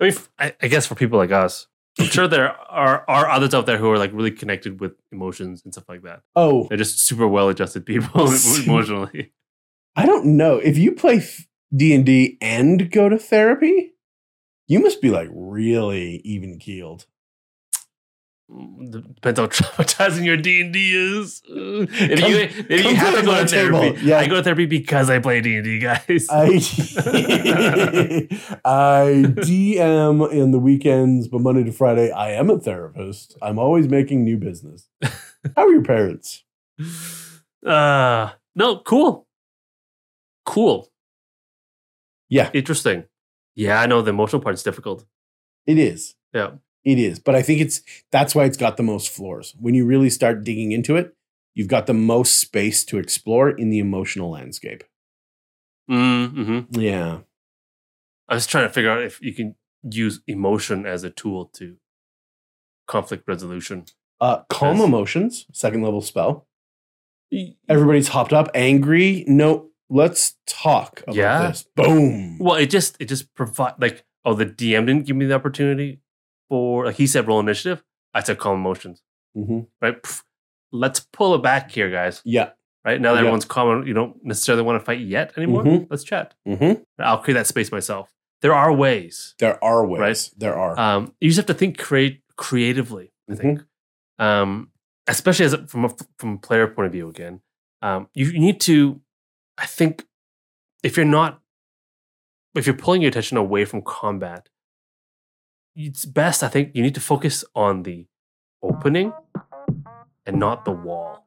I 0.00 0.04
mean, 0.04 0.14
I, 0.38 0.54
I 0.62 0.68
guess 0.68 0.86
for 0.86 0.94
people 0.94 1.18
like 1.18 1.32
us, 1.32 1.66
I'm 1.98 2.06
sure 2.06 2.26
there 2.28 2.52
are 2.70 3.04
are 3.08 3.28
others 3.28 3.52
out 3.52 3.66
there 3.66 3.76
who 3.76 3.90
are 3.90 3.98
like 3.98 4.12
really 4.14 4.30
connected 4.30 4.80
with 4.80 4.92
emotions 5.12 5.62
and 5.64 5.74
stuff 5.74 5.84
like 5.88 6.02
that. 6.04 6.22
Oh, 6.34 6.66
They're 6.68 6.78
just 6.78 7.00
super 7.06 7.28
well 7.28 7.48
adjusted 7.50 7.84
people 7.84 8.22
emotionally. 8.64 9.32
I 9.96 10.06
don't 10.06 10.36
know. 10.38 10.56
If 10.56 10.78
you 10.78 10.92
play 10.92 11.22
and 11.94 12.04
D 12.06 12.38
and 12.40 12.90
go 12.90 13.08
to 13.08 13.18
therapy, 13.18 13.92
you 14.66 14.80
must 14.80 15.00
be 15.00 15.10
like 15.10 15.28
really 15.32 16.16
even 16.24 16.58
keeled. 16.58 17.06
Mm, 18.50 19.14
Depends 19.14 19.38
how 19.38 19.46
traumatizing 19.46 20.24
your 20.24 20.36
D 20.36 20.60
and 20.60 20.72
D 20.72 20.92
is. 20.92 21.40
Uh, 21.48 21.86
If 21.88 22.20
Come- 22.20 22.30
you 22.30 22.36
if 22.38 22.84
you 22.84 22.94
have 22.96 23.14
to 23.14 23.20
to 23.20 23.26
go 23.26 23.40
to 23.40 23.46
therapy. 23.48 24.00
Yeah. 24.04 24.18
I 24.18 24.26
go 24.26 24.36
to 24.36 24.42
therapy 24.42 24.66
because 24.66 25.08
I 25.08 25.20
play 25.20 25.40
D 25.40 25.54
and 25.54 25.64
D, 25.64 25.78
guys. 25.78 26.26
I 26.28 26.46
I 28.64 29.24
DM 29.26 30.30
in 30.32 30.50
the 30.50 30.58
weekends, 30.58 31.28
but 31.28 31.40
Monday 31.40 31.62
to 31.64 31.72
Friday, 31.72 32.10
I 32.10 32.32
am 32.32 32.50
a 32.50 32.58
therapist. 32.58 33.36
I'm 33.40 33.58
always 33.58 33.88
making 33.88 34.24
new 34.24 34.36
business. 34.36 34.88
How 35.56 35.66
are 35.66 35.72
your 35.72 35.84
parents? 35.84 36.42
uh, 37.64 38.30
no, 38.56 38.78
cool. 38.80 39.26
Cool. 40.44 40.89
Yeah. 42.30 42.50
Interesting. 42.54 43.04
Yeah, 43.54 43.80
I 43.80 43.86
know 43.86 44.00
the 44.00 44.10
emotional 44.10 44.40
part 44.40 44.54
is 44.54 44.62
difficult. 44.62 45.04
It 45.66 45.78
is. 45.78 46.14
Yeah. 46.32 46.52
It 46.84 46.98
is. 46.98 47.18
But 47.18 47.34
I 47.34 47.42
think 47.42 47.60
it's 47.60 47.82
that's 48.10 48.34
why 48.34 48.44
it's 48.44 48.56
got 48.56 48.76
the 48.78 48.82
most 48.82 49.10
floors. 49.10 49.54
When 49.60 49.74
you 49.74 49.84
really 49.84 50.08
start 50.08 50.44
digging 50.44 50.72
into 50.72 50.96
it, 50.96 51.14
you've 51.54 51.68
got 51.68 51.86
the 51.86 51.92
most 51.94 52.38
space 52.38 52.84
to 52.86 52.98
explore 52.98 53.50
in 53.50 53.68
the 53.68 53.78
emotional 53.80 54.30
landscape. 54.30 54.84
Mm-hmm. 55.90 56.80
Yeah. 56.80 57.18
I 58.28 58.34
was 58.34 58.46
trying 58.46 58.66
to 58.68 58.72
figure 58.72 58.90
out 58.90 59.02
if 59.02 59.20
you 59.20 59.34
can 59.34 59.56
use 59.82 60.20
emotion 60.26 60.86
as 60.86 61.02
a 61.04 61.10
tool 61.10 61.46
to 61.54 61.76
conflict 62.86 63.24
resolution. 63.26 63.84
Uh 64.20 64.42
calm 64.48 64.76
Yes. 64.76 64.86
emotions, 64.86 65.46
second 65.52 65.82
level 65.82 66.00
spell. 66.00 66.46
Everybody's 67.68 68.08
hopped 68.08 68.32
up, 68.32 68.48
angry. 68.54 69.24
No, 69.26 69.69
let's 69.90 70.36
talk 70.46 71.02
about 71.02 71.14
Yeah. 71.14 71.48
this. 71.48 71.64
Boom. 71.76 72.38
Well, 72.38 72.54
it 72.56 72.70
just 72.70 72.96
it 73.00 73.06
just 73.06 73.34
provide 73.34 73.74
like 73.78 74.04
oh 74.24 74.34
the 74.34 74.46
DM 74.46 74.86
didn't 74.86 75.04
give 75.06 75.16
me 75.16 75.26
the 75.26 75.34
opportunity 75.34 76.00
for 76.48 76.86
like 76.86 76.96
he 76.96 77.06
said 77.06 77.26
roll 77.26 77.40
initiative. 77.40 77.84
I 78.14 78.22
said 78.22 78.38
calm 78.38 78.56
emotions. 78.58 79.02
Mhm. 79.36 79.66
Right. 79.82 80.00
Pff, 80.02 80.22
let's 80.72 81.00
pull 81.00 81.34
it 81.34 81.42
back 81.42 81.70
here, 81.70 81.90
guys. 81.90 82.22
Yeah. 82.24 82.50
Right 82.84 83.00
now 83.00 83.10
that 83.12 83.16
Yeah. 83.16 83.20
everyone's 83.20 83.44
calm, 83.44 83.86
you 83.86 83.92
don't 83.92 84.24
necessarily 84.24 84.62
want 84.62 84.80
to 84.80 84.84
fight 84.84 85.00
yet 85.00 85.32
anymore. 85.36 85.64
Mhm. 85.64 85.86
Let's 85.90 86.02
chat. 86.04 86.34
hmm 86.46 86.72
I'll 86.98 87.18
create 87.18 87.34
that 87.34 87.46
space 87.46 87.70
myself. 87.70 88.10
There 88.42 88.54
are 88.54 88.72
ways. 88.72 89.34
There 89.38 89.62
are 89.62 89.86
ways. 89.86 90.00
Right. 90.00 90.30
There 90.38 90.54
are. 90.56 90.78
Um, 90.80 91.14
you 91.20 91.28
just 91.28 91.36
have 91.36 91.46
to 91.46 91.54
think 91.54 91.76
create 91.78 92.22
creatively. 92.36 93.12
I 93.30 93.34
think, 93.34 93.60
um, 94.18 94.70
especially 95.06 95.44
as 95.44 95.52
a, 95.52 95.66
from 95.66 95.84
a 95.84 95.90
from 96.18 96.34
a 96.34 96.38
player 96.38 96.66
point 96.66 96.86
of 96.86 96.92
view. 96.92 97.08
Again, 97.08 97.42
um, 97.82 98.08
you, 98.14 98.26
you 98.26 98.40
need 98.40 98.60
to. 98.62 99.00
I 99.60 99.66
think 99.66 100.06
if 100.82 100.96
you're 100.96 101.06
not, 101.06 101.40
if 102.54 102.66
you're 102.66 102.74
pulling 102.76 103.02
your 103.02 103.10
attention 103.10 103.36
away 103.36 103.64
from 103.64 103.82
combat, 103.82 104.48
it's 105.76 106.04
best. 106.04 106.42
I 106.42 106.48
think 106.48 106.70
you 106.74 106.82
need 106.82 106.94
to 106.94 107.00
focus 107.00 107.44
on 107.54 107.82
the 107.82 108.06
opening 108.62 109.12
and 110.26 110.38
not 110.38 110.64
the 110.64 110.72
wall. 110.72 111.26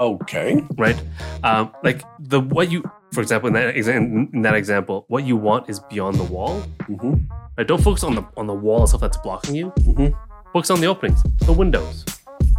okay. 0.00 0.62
right? 0.76 1.00
Um, 1.44 1.72
like 1.82 2.02
the 2.18 2.40
what 2.40 2.70
you, 2.70 2.82
for 3.12 3.20
example, 3.20 3.46
in 3.48 3.54
that 3.54 3.74
exa- 3.74 3.96
in 4.34 4.42
that 4.42 4.54
example, 4.54 5.04
what 5.08 5.24
you 5.24 5.36
want 5.36 5.68
is 5.70 5.80
beyond 5.80 6.16
the 6.16 6.24
wall. 6.24 6.60
hmm 6.86 7.14
Right? 7.56 7.66
Don't 7.66 7.82
focus 7.82 8.04
on 8.04 8.14
the 8.14 8.24
on 8.36 8.46
the 8.46 8.54
wall 8.54 8.86
stuff 8.86 9.00
that's 9.00 9.16
blocking 9.18 9.54
you. 9.54 9.70
Mhm. 9.80 10.14
Focus 10.52 10.70
on 10.70 10.80
the 10.80 10.86
openings, 10.86 11.22
the 11.46 11.52
windows, 11.52 12.04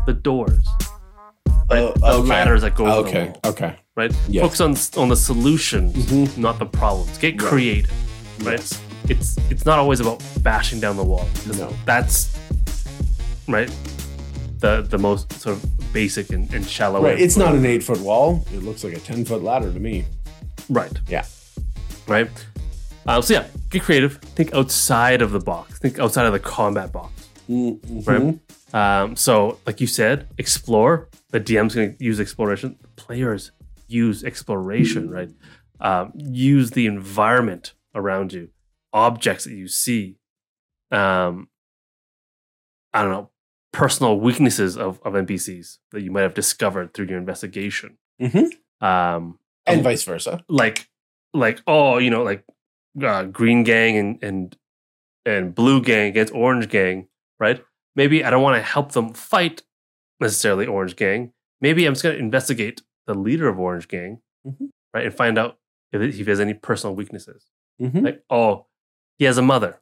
the 0.06 0.14
doors, 0.14 0.66
right? 1.72 1.84
Oh, 1.84 1.94
the 2.00 2.08
okay. 2.20 2.28
ladders 2.30 2.62
that 2.62 2.76
go 2.76 2.86
Okay. 3.06 3.28
wall. 3.28 3.40
Okay. 3.52 3.76
Right? 3.96 4.14
Yes. 4.30 4.42
Focus 4.44 4.62
on 4.96 5.02
on 5.04 5.10
the 5.10 5.16
solutions, 5.16 5.94
Mhm. 6.06 6.38
not 6.38 6.60
the 6.60 6.66
problems. 6.66 7.18
Get 7.18 7.42
Right. 7.42 7.50
creative. 7.50 7.92
Right? 8.44 8.60
Yes. 8.60 8.80
It's 9.10 9.38
it's 9.50 9.66
not 9.66 9.80
always 9.80 10.00
about 10.00 10.22
bashing 10.44 10.80
down 10.80 10.96
the 10.98 11.04
wall. 11.04 11.28
No. 11.58 11.74
That's 11.86 12.30
right. 13.48 13.70
The 14.60 14.86
the 14.90 14.98
most 14.98 15.32
sort 15.42 15.56
of 15.58 15.94
basic 15.94 16.30
and, 16.32 16.54
and 16.54 16.66
shallow. 16.66 17.02
Right. 17.04 17.20
It's 17.20 17.36
not 17.38 17.54
an 17.56 17.66
eight 17.66 17.84
foot 17.84 18.00
wall. 18.00 18.46
It 18.54 18.64
looks 18.64 18.84
like 18.84 18.94
a 18.94 19.00
10 19.00 19.26
foot 19.26 19.44
ladder 19.44 19.72
to 19.74 19.80
me. 19.80 20.06
Right. 20.70 20.92
Yeah. 21.10 21.26
Right. 22.08 22.30
Uh, 23.06 23.22
so 23.22 23.34
yeah, 23.34 23.46
get 23.70 23.82
creative. 23.82 24.20
Think 24.36 24.54
outside 24.54 25.22
of 25.22 25.32
the 25.32 25.40
box. 25.40 25.80
Think 25.80 26.00
outside 26.00 26.26
of 26.28 26.34
the 26.34 26.40
combat 26.40 26.92
box. 26.94 27.12
Mhm. 27.50 28.08
Right. 28.08 28.40
Um, 29.04 29.16
so 29.18 29.58
like 29.66 29.82
you 29.82 29.88
said, 29.88 30.28
explore. 30.38 31.08
The 31.32 31.40
DM's 31.40 31.76
going 31.76 31.96
to 31.98 32.04
use 32.04 32.20
exploration. 32.20 32.78
The 32.82 32.88
players 32.90 33.52
use 33.88 34.24
exploration. 34.24 35.10
Right. 35.10 35.30
Um, 35.80 36.12
use 36.16 36.72
the 36.72 36.86
environment 36.86 37.74
around 37.96 38.34
you, 38.34 38.50
objects 38.94 39.46
that 39.46 39.54
you 39.54 39.68
see. 39.68 40.18
Um, 40.92 41.48
I 42.94 43.02
don't 43.02 43.12
know 43.12 43.30
personal 43.74 44.20
weaknesses 44.20 44.78
of, 44.78 45.00
of 45.06 45.14
NPCs 45.14 45.78
that 45.92 46.02
you 46.02 46.12
might 46.12 46.22
have 46.24 46.34
discovered 46.34 46.94
through 46.94 47.06
your 47.08 47.18
investigation. 47.18 47.98
Mhm. 48.22 48.50
Um, 48.82 49.40
And 49.66 49.82
vice 49.84 50.04
versa. 50.04 50.44
like 50.50 50.90
like 51.34 51.62
oh 51.66 51.98
you 51.98 52.10
know 52.10 52.24
like 52.24 52.44
uh, 53.02 53.24
green 53.24 53.64
gang 53.64 53.96
and 53.98 54.22
and 54.24 54.58
and 55.26 55.56
blue 55.56 55.82
gang 55.82 56.10
against 56.10 56.34
orange 56.34 56.68
gang 56.68 57.08
right 57.40 57.64
maybe 57.96 58.26
i 58.26 58.30
don't 58.30 58.42
want 58.44 58.58
to 58.58 58.62
help 58.62 58.92
them 58.92 59.14
fight 59.14 59.62
necessarily 60.22 60.66
orange 60.68 60.96
gang 60.96 61.34
maybe 61.60 61.86
i'm 61.86 61.94
just 61.94 62.04
going 62.04 62.16
to 62.16 62.22
investigate 62.22 62.82
the 63.08 63.14
leader 63.14 63.48
of 63.50 63.60
orange 63.60 63.88
gang 63.88 64.20
Mhm. 64.48 64.70
right 64.94 65.06
and 65.06 65.14
find 65.14 65.38
out 65.38 65.58
if, 65.92 66.02
if 66.02 66.16
he 66.16 66.24
has 66.26 66.40
any 66.40 66.54
personal 66.54 66.96
weaknesses 66.96 67.46
Mhm. 67.82 68.04
like 68.04 68.24
oh 68.30 68.68
he 69.18 69.26
has 69.26 69.38
a 69.38 69.42
mother 69.42 69.80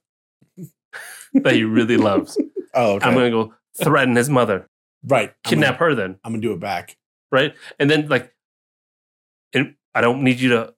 that 1.34 1.54
he 1.56 1.64
really 1.64 1.98
loves 1.98 2.38
Oh, 2.74 2.94
okay. 2.96 3.06
i'm 3.06 3.14
going 3.14 3.32
to 3.32 3.38
go 3.44 3.54
threaten 3.84 4.16
his 4.16 4.30
mother 4.30 4.68
right. 5.08 5.34
Kidnap 5.46 5.80
gonna, 5.80 5.92
her 5.92 5.96
then 5.96 6.20
I'm 6.24 6.32
going 6.34 6.42
to 6.42 6.48
do 6.50 6.54
it 6.54 6.60
back. 6.60 6.98
right? 7.32 7.56
And 7.80 7.90
then 7.90 8.10
like, 8.10 8.34
and 9.54 9.76
I 9.96 10.02
don't 10.02 10.24
need 10.24 10.40
you 10.42 10.50
to 10.50 10.74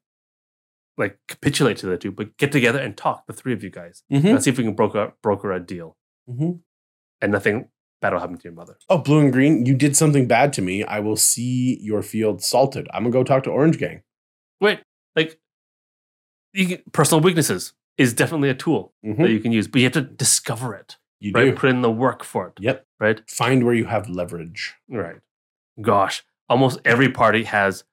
like 0.97 1.18
capitulate 1.28 1.78
to 1.78 1.88
the 1.88 1.97
two, 1.97 2.12
but 2.12 2.38
get 2.38 2.51
together 2.51 2.78
and 2.80 2.95
talk, 2.95 3.26
the 3.26 3.34
three 3.34 3.53
of 3.53 3.64
you 3.64 3.72
guys. 3.72 4.03
Mhm. 4.12 4.26
Let's 4.34 4.43
see 4.43 4.51
if 4.51 4.57
we 4.59 4.64
can 4.64 4.76
broker 4.76 5.14
broker 5.24 5.51
a 5.51 5.59
deal, 5.59 5.97
Mhm. 6.30 6.59
and 7.22 7.32
nothing 7.32 7.70
will 8.11 8.19
happen 8.19 8.37
to 8.37 8.43
your 8.43 8.53
mother. 8.53 8.77
Oh, 8.89 8.97
blue 8.97 9.19
and 9.19 9.31
green, 9.31 9.65
you 9.65 9.75
did 9.75 9.95
something 9.95 10.27
bad 10.27 10.51
to 10.53 10.61
me. 10.61 10.83
I 10.83 10.99
will 10.99 11.15
see 11.15 11.77
your 11.81 12.01
field 12.01 12.41
salted. 12.43 12.87
I'm 12.93 13.03
going 13.03 13.11
to 13.13 13.17
go 13.19 13.23
talk 13.23 13.43
to 13.43 13.51
Orange 13.51 13.77
Gang. 13.77 14.01
Wait, 14.59 14.79
like, 15.15 15.39
can, 16.55 16.79
personal 16.91 17.21
weaknesses 17.21 17.73
is 17.97 18.13
definitely 18.13 18.49
a 18.49 18.53
tool 18.55 18.93
Mhm. 19.05 19.17
that 19.17 19.29
you 19.31 19.39
can 19.39 19.51
use, 19.51 19.67
but 19.67 19.79
you 19.79 19.85
have 19.85 19.93
to 19.93 20.01
discover 20.01 20.73
it, 20.73 20.97
You 21.19 21.31
right? 21.33 21.45
do. 21.51 21.55
Put 21.55 21.69
in 21.69 21.81
the 21.81 21.91
work 21.91 22.23
for 22.23 22.47
it, 22.47 22.53
Yep. 22.59 22.85
right? 22.99 23.21
Find 23.29 23.63
where 23.65 23.73
you 23.75 23.85
have 23.85 24.09
leverage. 24.09 24.73
Right. 24.89 25.19
Gosh, 25.79 26.23
almost 26.49 26.79
every 26.85 27.09
party 27.11 27.43
has 27.43 27.83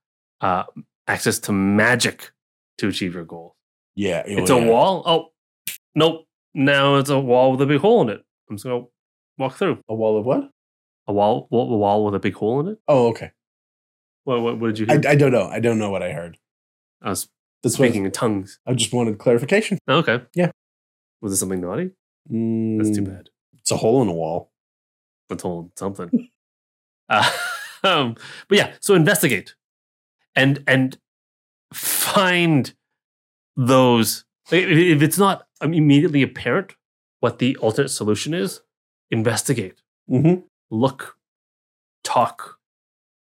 uh, 0.41 0.65
access 1.09 1.39
to 1.41 1.53
magic 1.53 2.31
to 2.79 2.87
achieve 2.89 3.13
your 3.13 3.25
goal. 3.25 3.57
Yeah. 3.97 4.23
oh, 4.25 4.31
It's 4.31 4.51
yeah. 4.51 4.57
a 4.57 4.67
wall. 4.71 5.03
Oh, 5.05 5.33
nope. 5.97 6.27
Now 6.55 6.95
it's 6.97 7.11
a 7.11 7.19
wall 7.19 7.51
with 7.53 7.61
a 7.61 7.67
big 7.67 7.81
hole 7.81 8.03
in 8.03 8.09
it. 8.09 8.25
I'm 8.49 8.57
just 8.57 8.65
gonna 8.65 8.85
walk 9.39 9.57
through 9.57 9.83
A 9.89 9.95
wall 9.95 10.19
of 10.19 10.25
what? 10.27 10.51
a 11.07 11.13
wall. 11.13 11.49
wall- 11.51 11.73
A 11.73 11.77
wall 11.79 12.05
with 12.05 12.15
a 12.15 12.19
big 12.21 12.35
hole 12.35 12.61
in 12.61 12.69
it. 12.69 12.79
Oh, 12.89 13.09
okay. 13.09 13.31
What? 14.25 14.43
What, 14.43 14.59
what 14.61 14.67
did 14.69 14.79
you 14.81 14.87
I, 14.89 14.93
hear? 14.99 15.03
I 15.11 15.15
don't 15.15 15.33
know. 15.33 15.47
I 15.49 15.61
don't 15.61 15.79
know 15.79 15.91
what 15.91 16.03
I 16.03 16.13
heard. 16.13 16.37
I, 17.03 17.11
was 17.11 17.29
That's 17.63 17.79
what 17.79 17.87
speaking 17.87 18.05
in 18.05 18.11
tongues. 18.11 18.59
I 18.67 18.75
just 18.75 18.93
wanted 18.93 19.19
clarification. 19.19 19.79
Oh, 19.89 19.99
okay. 19.99 20.23
Yeah. 20.35 20.51
Was 21.23 21.33
it 21.33 21.37
something 21.37 21.61
naughty? 21.61 21.91
That's 22.27 22.91
too 22.97 23.03
Mm, 23.03 23.07
bad. 23.07 23.31
It's 23.61 23.71
a 23.71 23.77
hole 23.79 24.03
in 24.03 24.09
a 24.09 24.13
wall. 24.13 24.51
I 25.31 25.35
told 25.35 25.71
something. 25.79 26.29
uh, 27.09 27.31
um, 27.85 28.17
but 28.49 28.59
yeah. 28.59 28.73
So 28.81 28.95
investigate, 28.95 29.55
and 30.37 30.63
and 30.67 30.99
find 31.73 32.75
those. 33.57 34.25
If 34.51 35.03
it's 35.03 35.19
not 35.19 35.47
immediately 35.63 36.23
apparent 36.23 36.75
what 37.21 37.39
the 37.39 37.57
alternate 37.57 37.89
solution 37.91 38.33
is, 38.35 38.61
investigate. 39.11 39.83
Mm-hmm. 40.11 40.41
look, 40.71 41.17
talk, 42.03 42.59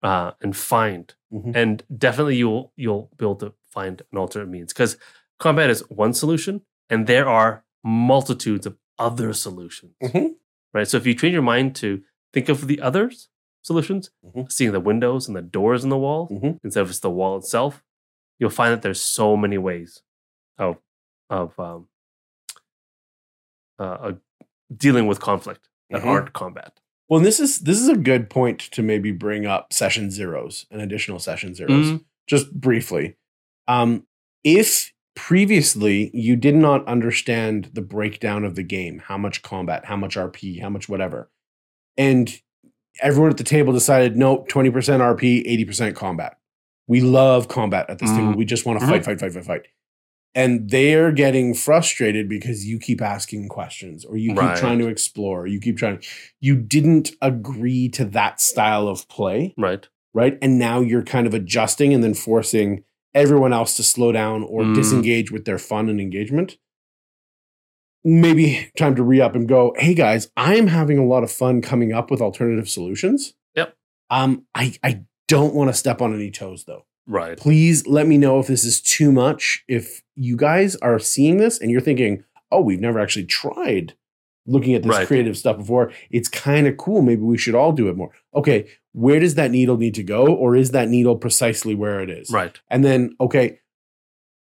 uh, 0.03 0.33
and 0.41 0.57
find. 0.57 1.15
Mhm. 1.33 1.55
And 1.57 1.83
definitely 1.97 2.37
you'll 2.37 2.73
you'll 2.77 3.09
be 3.17 3.25
able 3.25 3.37
to 3.37 3.53
find 3.71 4.03
an 4.13 4.19
alternate 4.19 4.49
means 4.49 4.73
because 4.73 4.97
combat 5.39 5.71
is 5.71 5.81
one 5.91 6.13
solution, 6.13 6.63
and 6.91 7.07
there 7.07 7.29
are 7.29 7.65
multitudes 7.85 8.67
of 8.67 8.77
other 8.99 9.33
solutions. 9.33 9.95
Mhm. 10.03 10.35
Right. 10.75 10.89
So 10.89 10.97
if 10.97 11.07
you 11.07 11.15
train 11.15 11.33
your 11.33 11.43
mind 11.43 11.77
to 11.77 12.03
think 12.33 12.49
of 12.49 12.67
the 12.67 12.81
others 12.81 13.29
solutions, 13.63 14.11
Mhm. 14.25 14.51
seeing 14.51 14.73
the 14.73 14.81
windows 14.81 15.29
and 15.29 15.37
the 15.37 15.43
doors 15.43 15.85
in 15.85 15.91
the 15.91 15.99
wall 15.99 16.29
Mhm. 16.29 16.59
instead 16.65 16.83
of 16.83 16.89
just 16.89 17.03
the 17.03 17.11
wall 17.11 17.37
itself, 17.39 17.85
you'll 18.39 18.51
find 18.51 18.73
that 18.73 18.83
there's 18.83 19.01
so 19.01 19.37
many 19.37 19.59
ways 19.59 20.03
of 20.59 20.79
of 21.31 21.59
um, 21.61 21.89
uh, 23.79 23.83
uh, 23.83 24.13
dealing 24.77 25.07
with 25.07 25.21
conflict 25.21 25.69
that 25.91 26.03
Mhm. 26.03 26.07
aren't 26.07 26.33
combat. 26.33 26.79
Well, 27.09 27.21
this 27.21 27.41
is 27.41 27.61
this 27.61 27.79
is 27.81 27.89
a 27.89 27.97
good 27.97 28.31
point 28.31 28.59
to 28.73 28.83
maybe 28.83 29.11
bring 29.13 29.45
up 29.47 29.73
session 29.73 30.11
zeros 30.11 30.67
and 30.71 30.81
additional 30.81 31.19
session 31.19 31.55
zeros, 31.55 31.87
Mhm. 31.93 32.05
just 32.27 32.53
briefly. 32.59 33.17
Um, 33.69 34.07
if 34.45 34.93
previously 35.15 36.11
you 36.15 36.37
did 36.37 36.55
not 36.55 36.87
understand 36.87 37.71
the 37.75 37.83
breakdown 37.83 38.45
of 38.45 38.55
the 38.55 38.63
game, 38.63 38.99
how 39.07 39.19
much 39.19 39.43
combat, 39.43 39.85
how 39.87 39.97
much 39.97 40.17
RP, 40.17 40.59
how 40.61 40.71
much 40.71 40.89
whatever, 40.89 41.31
and 41.99 42.41
everyone 43.01 43.31
at 43.31 43.37
the 43.37 43.45
table 43.45 43.73
decided 43.73 44.17
no, 44.17 44.45
twenty 44.49 44.71
percent 44.71 45.03
RP, 45.03 45.43
eighty 45.47 45.65
percent 45.65 45.95
combat. 45.97 46.39
We 46.87 47.01
love 47.01 47.49
combat 47.49 47.89
at 47.91 47.99
this 47.99 48.11
Mhm. 48.11 48.17
table. 48.17 48.35
We 48.37 48.45
just 48.45 48.65
want 48.67 48.81
to 48.81 48.87
Mhm. 48.87 48.89
fight, 48.91 49.05
fight, 49.05 49.21
fight, 49.21 49.33
fight, 49.35 49.45
fight. 49.45 49.67
And 50.35 50.71
they're 50.71 51.13
getting 51.13 51.53
frustrated 51.55 52.27
because 52.29 52.65
you 52.67 52.79
keep 52.79 53.03
asking 53.03 53.49
questions 53.49 54.05
or 54.05 54.17
you 54.17 54.31
keep 54.31 54.39
Right. 54.39 54.57
trying 54.57 54.79
to 54.79 54.89
explore. 54.89 55.47
You 55.47 55.61
keep 55.61 55.77
trying. 55.77 56.03
You 56.41 56.57
didn't 56.57 57.11
agree 57.21 57.89
to 57.91 58.05
that 58.07 58.41
style 58.41 58.89
of 58.89 59.07
play. 59.09 59.55
Right. 59.59 59.87
right? 60.15 60.39
And 60.43 60.59
now 60.59 60.81
you're 60.81 61.03
kind 61.05 61.27
of 61.27 61.33
adjusting 61.35 61.93
and 61.95 62.03
then 62.05 62.13
forcing 62.15 62.85
everyone 63.15 63.53
else 63.53 63.77
to 63.77 63.83
slow 63.83 64.13
down 64.13 64.43
or 64.43 64.63
Mm. 64.63 64.75
disengage 64.75 65.31
with 65.31 65.45
their 65.45 65.59
fun 65.59 65.89
and 65.91 66.01
engagement. 66.01 66.57
Maybe 68.05 68.71
time 68.77 68.97
to 68.97 69.03
re 69.03 69.21
up 69.21 69.35
and 69.37 69.49
go, 69.49 69.75
hey 69.79 69.95
guys, 69.95 70.29
I'm 70.37 70.67
having 70.67 70.99
a 70.99 71.05
lot 71.07 71.23
of 71.23 71.31
fun 71.31 71.63
coming 71.63 71.93
up 71.93 72.11
with 72.11 72.21
alternative 72.21 72.69
solutions. 72.69 73.35
Yep. 73.55 73.77
Um, 74.11 74.45
I, 74.55 74.75
I 74.83 75.03
don't 75.29 75.55
want 75.55 75.71
to 75.71 75.75
step 75.75 76.03
on 76.03 76.13
any 76.15 76.31
toes 76.31 76.65
though 76.65 76.85
Right. 77.07 77.37
please 77.39 77.87
let 77.87 78.07
me 78.07 78.17
know 78.19 78.39
if 78.39 78.47
this 78.47 78.65
is 78.65 78.81
too 78.81 79.11
much. 79.13 79.65
If 79.69 80.03
you 80.15 80.37
guys 80.37 80.77
are 80.77 80.99
seeing 80.99 81.39
this 81.39 81.59
and 81.61 81.71
you're 81.71 81.81
thinking, 81.81 82.25
oh, 82.51 82.61
we've 82.61 82.81
never 82.81 82.99
actually 83.01 83.25
tried 83.27 83.95
looking 84.47 84.75
at 84.75 84.83
this 84.83 84.91
Right. 84.91 85.07
creative 85.07 85.37
stuff 85.37 85.57
before, 85.59 85.93
it's 86.11 86.29
kind 86.29 86.67
of 86.67 86.77
cool. 86.77 87.03
Maybe 87.03 87.23
we 87.23 87.39
should 87.39 87.55
all 87.55 87.73
do 87.73 87.89
it 87.89 87.97
more. 87.97 88.11
Okay, 88.35 88.67
where 88.93 89.21
does 89.21 89.35
that 89.37 89.51
needle 89.51 89.77
need 89.77 89.95
to 89.95 90.03
go? 90.03 90.27
Or 90.27 90.55
is 90.57 90.71
that 90.73 90.89
needle 90.89 91.17
precisely 91.17 91.75
where 91.75 92.01
it 92.01 92.11
is? 92.11 92.31
Right. 92.31 92.59
And 92.69 92.85
then, 92.85 93.15
okay, 93.21 93.59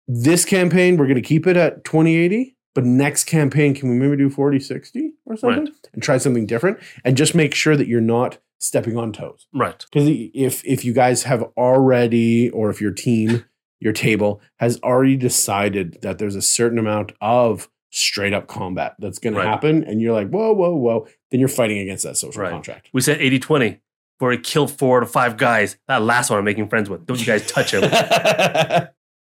this 0.08 0.46
campaign, 0.46 0.98
we're 0.98 1.06
going 1.08 1.16
to 1.16 1.22
keep 1.22 1.48
it 1.48 1.58
at 1.58 1.84
2080. 1.84 2.56
But 2.74 2.86
next 2.86 3.26
campaign, 3.26 3.74
can 3.76 3.90
we 3.90 3.96
maybe 3.98 4.16
do 4.16 4.30
40 4.30 4.58
60 4.60 5.12
or 5.26 5.36
something 5.36 5.66
Right. 5.66 5.74
and 5.94 6.02
try 6.02 6.18
something 6.18 6.46
different? 6.46 6.80
And 7.04 7.18
just 7.18 7.36
make 7.36 7.54
sure 7.54 7.76
that 7.76 7.88
you're 7.88 8.00
not 8.00 8.38
stepping 8.62 8.96
on 8.98 9.12
toes. 9.12 9.48
Right. 9.54 9.86
Because 9.92 10.08
if 10.34 10.64
if 10.66 10.86
you 10.86 10.94
guys 10.94 11.24
have 11.24 11.44
already, 11.58 12.50
or 12.52 12.70
if 12.70 12.80
your 12.80 12.92
team, 12.92 13.44
your 13.80 13.92
table 13.94 14.40
has 14.60 14.80
already 14.84 15.18
decided 15.18 15.98
that 16.02 16.18
there's 16.20 16.36
a 16.36 16.42
certain 16.42 16.78
amount 16.80 17.12
of 17.20 17.70
straight 17.90 18.34
up 18.34 18.48
combat 18.48 18.96
that's 19.00 19.20
going 19.20 19.36
Right. 19.36 19.44
to 19.44 19.50
happen, 19.50 19.84
and 19.84 20.00
you're 20.00 20.14
like, 20.14 20.30
whoa, 20.30 20.54
whoa, 20.54 20.74
whoa, 20.76 21.08
then 21.30 21.40
you're 21.42 21.50
fighting 21.50 21.80
against 21.80 22.04
that 22.04 22.16
social 22.16 22.42
Right. 22.42 22.52
contract. 22.52 22.90
We 22.94 23.02
said 23.02 23.20
80 23.20 23.40
20 23.40 23.80
where 24.20 24.32
he 24.32 24.38
killed 24.38 24.72
four 24.72 25.00
to 25.00 25.06
five 25.08 25.36
guys. 25.36 25.78
That 25.88 26.04
last 26.04 26.30
one 26.30 26.38
I'm 26.40 26.46
making 26.46 26.70
friends 26.70 26.90
with. 26.90 27.06
Don't 27.08 27.20
you 27.20 27.26
guys 27.26 27.46
touch 27.48 27.74
him. 27.74 27.82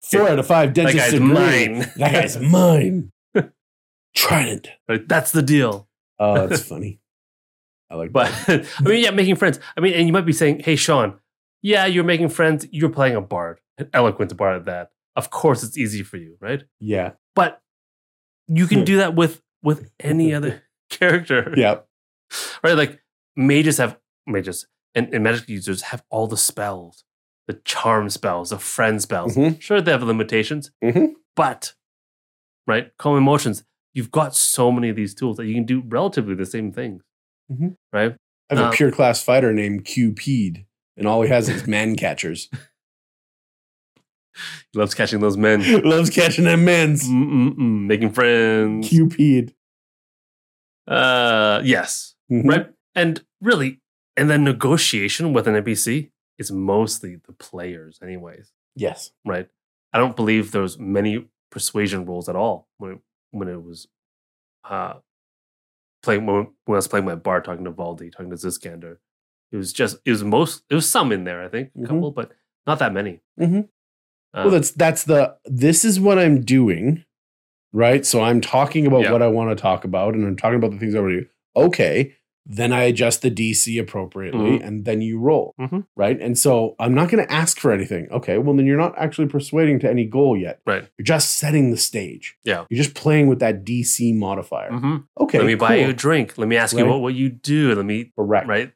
Four 0.02 0.28
out 0.28 0.38
of 0.38 0.46
five 0.46 0.72
dentists 0.72 1.00
guy's 1.10 1.14
agree. 1.14 1.26
mine. 1.34 1.78
That 1.96 2.12
guy's 2.12 2.38
mine. 2.38 3.10
Trident. 4.14 4.68
That's 4.86 5.32
the 5.32 5.42
deal. 5.42 5.88
Oh, 6.20 6.34
that's 6.46 6.62
funny. 6.62 7.00
I 7.90 7.94
like 7.96 8.12
But. 8.12 8.30
I 8.48 8.64
mean, 8.82 9.02
yeah, 9.04 9.10
making 9.10 9.36
friends. 9.36 9.60
I 9.76 9.80
mean, 9.80 9.94
and 9.94 10.06
you 10.06 10.12
might 10.12 10.26
be 10.26 10.32
saying, 10.32 10.60
hey, 10.60 10.76
Sean, 10.76 11.18
yeah, 11.62 11.86
you're 11.86 12.04
making 12.04 12.28
friends. 12.30 12.66
You're 12.70 12.90
playing 12.90 13.16
a 13.16 13.20
bard, 13.20 13.60
an 13.78 13.88
eloquent 13.92 14.36
bard 14.36 14.56
at 14.56 14.64
that. 14.66 14.90
Of 15.14 15.30
course, 15.30 15.62
it's 15.62 15.78
easy 15.78 16.02
for 16.02 16.16
you, 16.16 16.36
right? 16.40 16.64
Yeah. 16.80 17.12
But 17.34 17.62
you 18.48 18.66
can 18.66 18.84
do 18.84 18.96
that 18.98 19.14
with 19.14 19.42
with 19.62 19.90
any 20.00 20.32
other 20.38 20.62
character, 20.90 21.52
Yeah. 21.56 21.78
right? 22.62 22.76
Like 22.76 23.00
mages 23.34 23.78
have 23.78 23.98
mages 24.26 24.66
and, 24.94 25.12
and 25.14 25.24
magic 25.24 25.48
users 25.48 25.82
have 25.82 26.04
all 26.10 26.26
the 26.26 26.36
spells, 26.36 27.04
the 27.48 27.54
charm 27.64 28.08
spells, 28.10 28.50
the 28.50 28.58
friend 28.58 29.00
spells. 29.02 29.36
Mhm. 29.36 29.60
Sure, 29.60 29.80
they 29.80 29.90
have 29.92 30.02
limitations, 30.02 30.70
Mhm. 30.84 31.14
but 31.34 31.74
right, 32.66 32.90
calm 32.98 33.16
emotions. 33.16 33.64
You've 33.94 34.10
got 34.10 34.34
so 34.36 34.70
many 34.70 34.88
of 34.90 34.96
these 34.96 35.14
tools 35.14 35.38
that 35.38 35.46
you 35.46 35.54
can 35.54 35.64
do 35.64 35.82
relatively 35.86 36.34
the 36.34 36.46
same 36.46 36.70
things, 36.72 37.02
Mhm. 37.50 37.76
right? 37.92 38.16
I 38.50 38.54
have 38.54 38.64
Um, 38.66 38.72
a 38.72 38.76
pure 38.76 38.90
class 38.92 39.22
fighter 39.22 39.52
named 39.52 39.84
Cupid, 39.84 40.66
and 40.96 41.06
all 41.06 41.22
he 41.22 41.28
has 41.28 41.48
is 41.48 41.66
man 41.66 41.96
catchers. 41.96 42.48
He 44.72 44.78
loves 44.78 44.94
catching 44.94 45.20
those 45.20 45.38
men. 45.38 45.62
Loves 45.82 46.10
catching 46.10 46.44
them 46.44 46.66
men's. 46.66 47.08
Mm-mm-mm, 47.08 47.86
making 47.86 48.12
friends. 48.12 48.86
Cupid. 48.86 49.54
Uh, 50.86 51.62
yes, 51.64 52.14
Mhm. 52.30 52.44
right. 52.46 52.66
And 52.94 53.24
really, 53.40 53.80
and 54.16 54.28
then 54.30 54.44
negotiation 54.44 55.32
with 55.32 55.48
an 55.48 55.54
NPC 55.56 56.12
is 56.38 56.52
mostly 56.52 57.16
the 57.16 57.32
players, 57.32 57.98
anyways. 58.02 58.52
Yes. 58.74 59.10
Right. 59.24 59.48
I 59.94 59.98
don't 59.98 60.16
believe 60.16 60.52
there's 60.52 60.78
many 60.78 61.28
persuasion 61.50 62.04
rules 62.04 62.28
at 62.28 62.36
all 62.36 62.68
when 62.76 62.92
it, 62.92 62.98
when 63.30 63.48
it 63.48 63.62
was 63.62 63.88
uh 64.64 64.94
playing 66.06 66.24
when, 66.24 66.46
when 66.64 66.76
I 66.76 66.78
was 66.78 66.88
playing 66.88 67.04
my 67.04 67.14
bar 67.16 67.42
talking 67.42 67.64
to 67.64 67.70
Valdi, 67.72 68.10
talking 68.10 68.30
to 68.30 68.36
Zizkander. 68.36 68.96
It 69.52 69.56
was 69.56 69.72
just 69.72 69.98
it 70.06 70.10
was 70.10 70.24
most 70.24 70.62
it 70.70 70.74
was 70.74 70.88
some 70.88 71.12
in 71.12 71.24
there, 71.24 71.42
I 71.42 71.48
think, 71.48 71.70
a 71.76 71.78
Mhm. 71.80 71.86
couple, 71.86 72.10
but 72.12 72.32
not 72.66 72.78
that 72.78 72.92
many. 72.94 73.20
Mm-hmm. 73.40 73.58
Uh, 74.34 74.42
well, 74.44 74.50
that's 74.50 74.70
that's 74.70 75.04
the. 75.04 75.36
This 75.44 75.84
is 75.84 76.00
what 76.00 76.18
I'm 76.18 76.40
doing, 76.42 77.04
right? 77.72 78.04
So 78.04 78.22
I'm 78.22 78.40
talking 78.40 78.86
about 78.86 79.02
Yeah. 79.02 79.12
what 79.12 79.22
I 79.22 79.28
want 79.28 79.50
to 79.56 79.60
talk 79.60 79.84
about, 79.84 80.14
and 80.14 80.26
I'm 80.26 80.36
talking 80.36 80.56
about 80.56 80.72
the 80.72 80.78
things 80.78 80.94
I 80.94 81.00
want 81.00 81.12
to 81.12 81.20
do. 81.22 81.26
Okay, 81.56 82.14
then 82.48 82.72
I 82.72 82.82
adjust 82.84 83.22
the 83.22 83.30
DC 83.30 83.76
appropriately, 83.78 84.58
Mhm. 84.60 84.64
and 84.66 84.84
then 84.84 85.00
you 85.02 85.18
roll, 85.18 85.52
Mhm. 85.60 85.84
right? 85.96 86.20
And 86.20 86.38
so 86.38 86.76
I'm 86.78 86.94
not 86.94 87.10
going 87.10 87.26
to 87.26 87.32
ask 87.32 87.58
for 87.58 87.72
anything. 87.72 88.06
Okay, 88.10 88.38
well 88.38 88.54
then 88.54 88.66
you're 88.66 88.76
not 88.78 88.94
actually 88.96 89.26
persuading 89.26 89.80
to 89.80 89.90
any 89.90 90.04
goal 90.04 90.36
yet. 90.36 90.60
Right. 90.64 90.84
You're 90.96 91.04
just 91.04 91.38
setting 91.38 91.72
the 91.72 91.76
stage. 91.76 92.36
Yeah. 92.44 92.64
You're 92.70 92.82
just 92.82 92.94
playing 92.94 93.26
with 93.26 93.40
that 93.40 93.64
DC 93.64 94.12
modifier. 94.12 94.70
mhm. 94.70 95.04
Okay. 95.18 95.38
Let 95.38 95.46
me 95.46 95.54
buy 95.56 95.76
you 95.76 95.88
a 95.88 95.92
drink. 95.92 96.38
Let 96.38 96.46
me 96.48 96.56
ask 96.56 96.76
you 96.76 96.86
what, 96.86 97.00
what 97.00 97.14
you 97.14 97.28
do. 97.30 97.74
Let 97.74 97.84
me 97.84 98.12
Correct. 98.16 98.46
right 98.46 98.70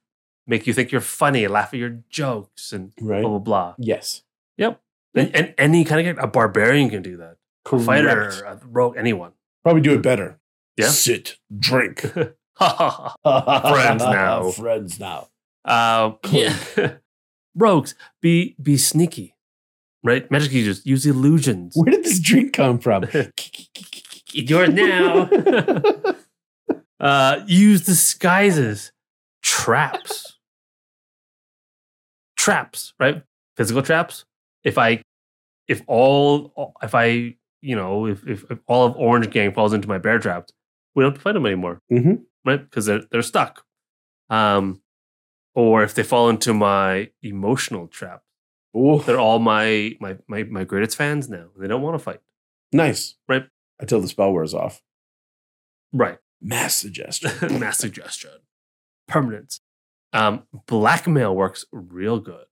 make 0.46 0.66
you 0.66 0.72
think 0.72 0.90
you're 0.90 1.00
funny, 1.00 1.46
laugh 1.46 1.72
at 1.72 1.78
your 1.78 2.00
jokes, 2.10 2.72
and 2.72 2.90
Right. 3.00 3.20
blah 3.22 3.30
blah 3.30 3.38
blah. 3.38 3.74
Yes. 3.78 4.22
Yep. 4.58 4.80
And, 5.14 5.30
and 5.34 5.54
any 5.58 5.84
kind 5.84 6.08
of 6.08 6.18
a 6.18 6.26
barbarian 6.26 6.90
can 6.90 7.02
do 7.02 7.16
that. 7.18 7.36
A 7.70 7.78
fighter, 7.78 8.28
a 8.44 8.58
rogue, 8.66 8.96
anyone. 8.96 9.30
Probably 9.62 9.80
do 9.82 9.92
it 9.94 10.02
better. 10.02 10.40
Yeah. 10.76 10.88
Sit, 10.88 11.36
drink. 11.56 12.04
Friends 13.22 14.02
now. 14.02 14.50
Friends 14.56 15.00
now. 15.00 15.28
uh, 15.64 16.12
yeah. 16.30 16.54
Rogues, 17.54 17.94
be 18.22 18.54
be 18.62 18.76
sneaky, 18.76 19.34
right? 20.04 20.30
Magic 20.30 20.52
users 20.52 20.84
use 20.86 21.04
illusions. 21.06 21.72
Where 21.74 21.90
did 21.90 22.04
this 22.04 22.20
drink 22.20 22.52
come 22.52 22.78
from? 22.78 23.04
Yours 24.32 24.68
now. 24.70 25.28
uh, 27.00 27.40
use 27.46 27.84
disguises, 27.84 28.92
traps, 29.42 30.38
traps, 32.36 32.92
right? 33.00 33.22
Physical 33.56 33.82
traps. 33.82 34.24
If 34.64 34.78
I, 34.78 35.02
if 35.66 35.82
all, 35.86 36.74
if 36.82 36.94
I, 36.94 37.34
you 37.62 37.74
know, 37.76 38.06
if 38.06 38.26
if, 38.28 38.44
if 38.50 38.58
all 38.66 38.86
of 38.86 38.96
Orange 38.96 39.30
Gang 39.30 39.52
falls 39.52 39.72
into 39.72 39.88
my 39.88 39.98
bear 39.98 40.18
traps, 40.18 40.52
we 40.94 41.02
don't 41.02 41.12
have 41.12 41.18
to 41.18 41.22
fight 41.22 41.32
them 41.32 41.46
anymore, 41.46 41.80
Mhm. 41.90 42.22
Right? 42.44 42.62
Because 42.62 42.86
they're 42.86 43.02
they're 43.10 43.22
stuck. 43.22 43.64
Um, 44.28 44.82
or 45.54 45.82
if 45.82 45.94
they 45.94 46.02
fall 46.04 46.28
into 46.28 46.54
my 46.54 47.10
emotional 47.22 47.88
trap, 47.88 48.22
Ooh, 48.76 49.02
they're 49.04 49.18
all 49.18 49.38
my 49.40 49.96
my 50.00 50.16
my 50.28 50.44
my 50.44 50.64
greatest 50.64 50.96
fans 50.96 51.28
now. 51.28 51.46
They 51.58 51.66
don't 51.68 51.82
want 51.82 51.94
to 51.98 52.04
fight, 52.04 52.20
nice. 52.72 53.16
Right. 53.28 53.46
Until 53.80 54.00
the 54.00 54.08
spell 54.08 54.32
wears 54.32 54.54
off. 54.54 54.82
right? 55.92 56.18
Mass 56.42 56.74
suggestion. 56.76 57.30
Mass 57.60 57.78
suggestion. 57.78 58.30
Permanence. 59.08 59.60
Um, 60.12 60.42
blackmail 60.66 61.34
works 61.34 61.64
real 61.72 62.18
good, 62.20 62.44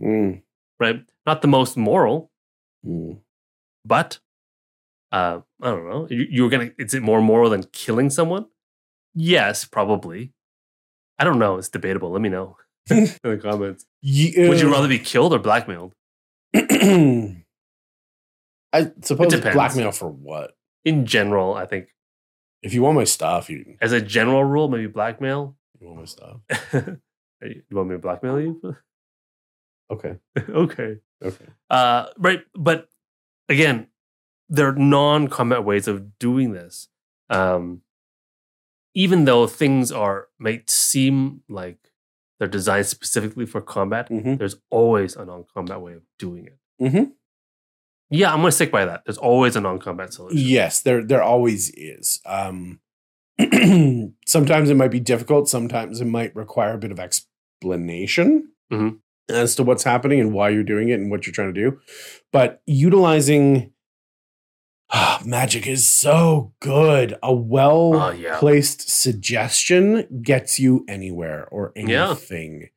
Mm, 0.00 0.42
right? 0.80 1.04
Not 1.26 1.42
the 1.42 1.48
most 1.48 1.76
moral, 1.76 2.30
mm. 2.86 3.18
but 3.84 4.18
uh, 5.12 5.40
I 5.60 5.70
don't 5.70 5.88
know. 5.88 6.06
You, 6.10 6.42
were 6.44 6.48
gonna. 6.48 6.70
Is 6.78 6.94
it 6.94 7.02
more 7.02 7.20
moral 7.20 7.50
than 7.50 7.64
killing 7.72 8.10
someone? 8.10 8.46
Yes, 9.14 9.64
probably. 9.64 10.32
I 11.18 11.24
don't 11.24 11.38
know. 11.38 11.58
It's 11.58 11.68
debatable. 11.68 12.10
Let 12.10 12.22
me 12.22 12.28
know 12.28 12.56
in 12.90 13.04
the 13.22 13.38
comments. 13.40 13.84
Ye- 14.00 14.48
Would 14.48 14.60
you 14.60 14.70
rather 14.72 14.88
be 14.88 14.98
killed 14.98 15.32
or 15.32 15.38
blackmailed? 15.38 15.94
I 16.54 17.36
suppose 19.02 19.38
blackmail 19.40 19.92
for 19.92 20.08
what? 20.10 20.56
In 20.84 21.06
general, 21.06 21.54
I 21.54 21.66
think 21.66 21.88
If 22.62 22.74
you 22.74 22.82
want 22.82 22.96
my 22.96 23.04
stuff, 23.04 23.48
you, 23.50 23.76
as 23.80 23.92
a 23.92 24.00
general 24.00 24.44
rule, 24.44 24.68
maybe 24.68 24.86
blackmail. 24.86 25.56
you 25.80 25.86
want 25.88 25.98
my 26.00 26.04
stuff. 26.06 26.40
You 27.44 27.60
you 27.68 27.76
want 27.76 27.88
me 27.88 27.96
to 27.96 27.98
blackmail 27.98 28.40
you? 28.40 28.76
Okay. 29.90 30.14
okay. 30.38 30.98
Okay. 31.20 31.44
Uh, 31.68 32.06
right. 32.16 32.40
But 32.54 32.86
again, 33.48 33.88
there 34.48 34.68
are 34.68 34.76
non 34.76 35.26
combat 35.26 35.64
ways 35.64 35.88
of 35.88 36.20
doing 36.20 36.52
this. 36.52 36.86
Um, 37.30 37.82
even 38.94 39.24
though 39.24 39.46
things 39.46 39.90
are 39.92 40.28
might 40.38 40.68
seem 40.70 41.42
like 41.48 41.78
they're 42.38 42.48
designed 42.48 42.86
specifically 42.86 43.46
for 43.46 43.60
combat, 43.60 44.08
Mhm. 44.10 44.38
there's 44.38 44.56
always 44.70 45.16
a 45.16 45.24
non 45.24 45.44
combat 45.54 45.80
way 45.80 45.94
of 45.94 46.02
doing 46.18 46.46
it. 46.46 46.58
Mhm. 46.80 47.12
Yeah, 48.10 48.30
I'm 48.32 48.40
going 48.40 48.48
to 48.48 48.52
stick 48.52 48.70
by 48.70 48.84
that. 48.84 49.04
There's 49.06 49.18
always 49.18 49.56
a 49.56 49.60
non 49.60 49.78
combat 49.78 50.12
solution. 50.12 50.38
Yes, 50.38 50.80
there 50.82 51.02
there 51.04 51.22
always 51.22 51.70
is. 51.70 52.20
Um, 52.26 52.80
sometimes 54.26 54.70
it 54.70 54.76
might 54.76 54.90
be 54.90 55.00
difficult. 55.00 55.48
Sometimes 55.48 56.00
it 56.00 56.04
might 56.06 56.34
require 56.36 56.74
a 56.74 56.78
bit 56.78 56.92
of 56.92 57.00
explanation 57.00 58.50
Mhm. 58.72 58.98
as 59.28 59.54
to 59.56 59.62
what's 59.62 59.84
happening 59.84 60.20
and 60.20 60.32
why 60.34 60.50
you're 60.50 60.62
doing 60.64 60.88
it 60.90 61.00
and 61.00 61.10
what 61.10 61.26
you're 61.26 61.32
trying 61.34 61.54
to 61.54 61.60
do. 61.70 61.80
But 62.32 62.62
utilizing 62.66 63.71
magic 65.24 65.66
is 65.66 65.88
so 65.88 66.52
good. 66.60 67.16
A 67.22 67.32
well 67.34 67.94
Oh, 67.94 68.10
yeah. 68.10 68.38
placed 68.38 68.88
suggestion 68.90 70.06
gets 70.22 70.58
you 70.58 70.84
anywhere 70.88 71.48
or 71.50 71.72
Yeah. 71.76 72.08
anything. 72.10 72.68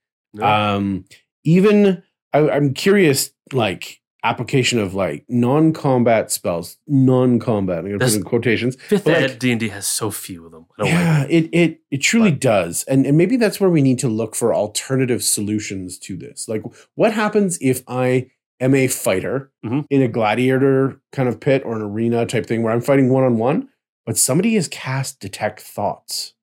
Um, 0.41 1.05
even 1.43 2.03
I, 2.33 2.49
I'm 2.49 2.73
curious, 2.73 3.31
like 3.53 4.01
application 4.23 4.79
of 4.79 4.93
like 4.95 5.23
non-combat 5.29 6.31
spells, 6.31 6.77
non-combat. 6.87 7.79
I'm 7.79 7.85
gonna 7.85 7.99
put 7.99 8.13
in 8.15 8.23
quotations. 8.23 8.75
Fifth 8.87 9.07
ed 9.07 9.31
like- 9.31 9.39
D 9.39 9.51
and 9.51 9.59
D 9.59 9.69
has 9.69 9.85
so 9.87 10.09
few 10.11 10.45
of 10.45 10.51
them. 10.51 10.65
Yeah, 10.83 11.19
like 11.21 11.29
it 11.31 11.49
it 11.53 11.81
it 11.91 11.97
truly 11.99 12.31
But- 12.31 12.41
does, 12.41 12.83
and 12.87 13.05
and 13.05 13.17
maybe 13.17 13.37
that's 13.37 13.59
where 13.61 13.69
we 13.69 13.81
need 13.81 13.99
to 13.99 14.09
look 14.09 14.35
for 14.35 14.53
alternative 14.53 15.23
solutions 15.23 15.97
to 15.99 16.17
this. 16.17 16.47
Like, 16.49 16.63
what 16.95 17.13
happens 17.13 17.57
if 17.61 17.83
I 17.87 18.31
am 18.60 18.73
a 18.73 18.88
fighter 18.88 19.52
Mhm. 19.65 19.86
in 19.90 20.02
a 20.02 20.07
gladiator 20.07 21.02
kind 21.11 21.27
of 21.30 21.40
pit 21.40 21.64
or 21.65 21.76
an 21.76 21.82
arena 21.82 22.26
type 22.26 22.45
thing 22.45 22.64
where 22.64 22.73
I'm 22.73 22.82
fighting 22.82 23.10
one 23.10 23.23
on 23.23 23.38
one, 23.38 23.69
but 24.06 24.18
somebody 24.18 24.56
has 24.56 24.68
cast 24.68 25.19
detect 25.19 25.60
thoughts 25.61 26.34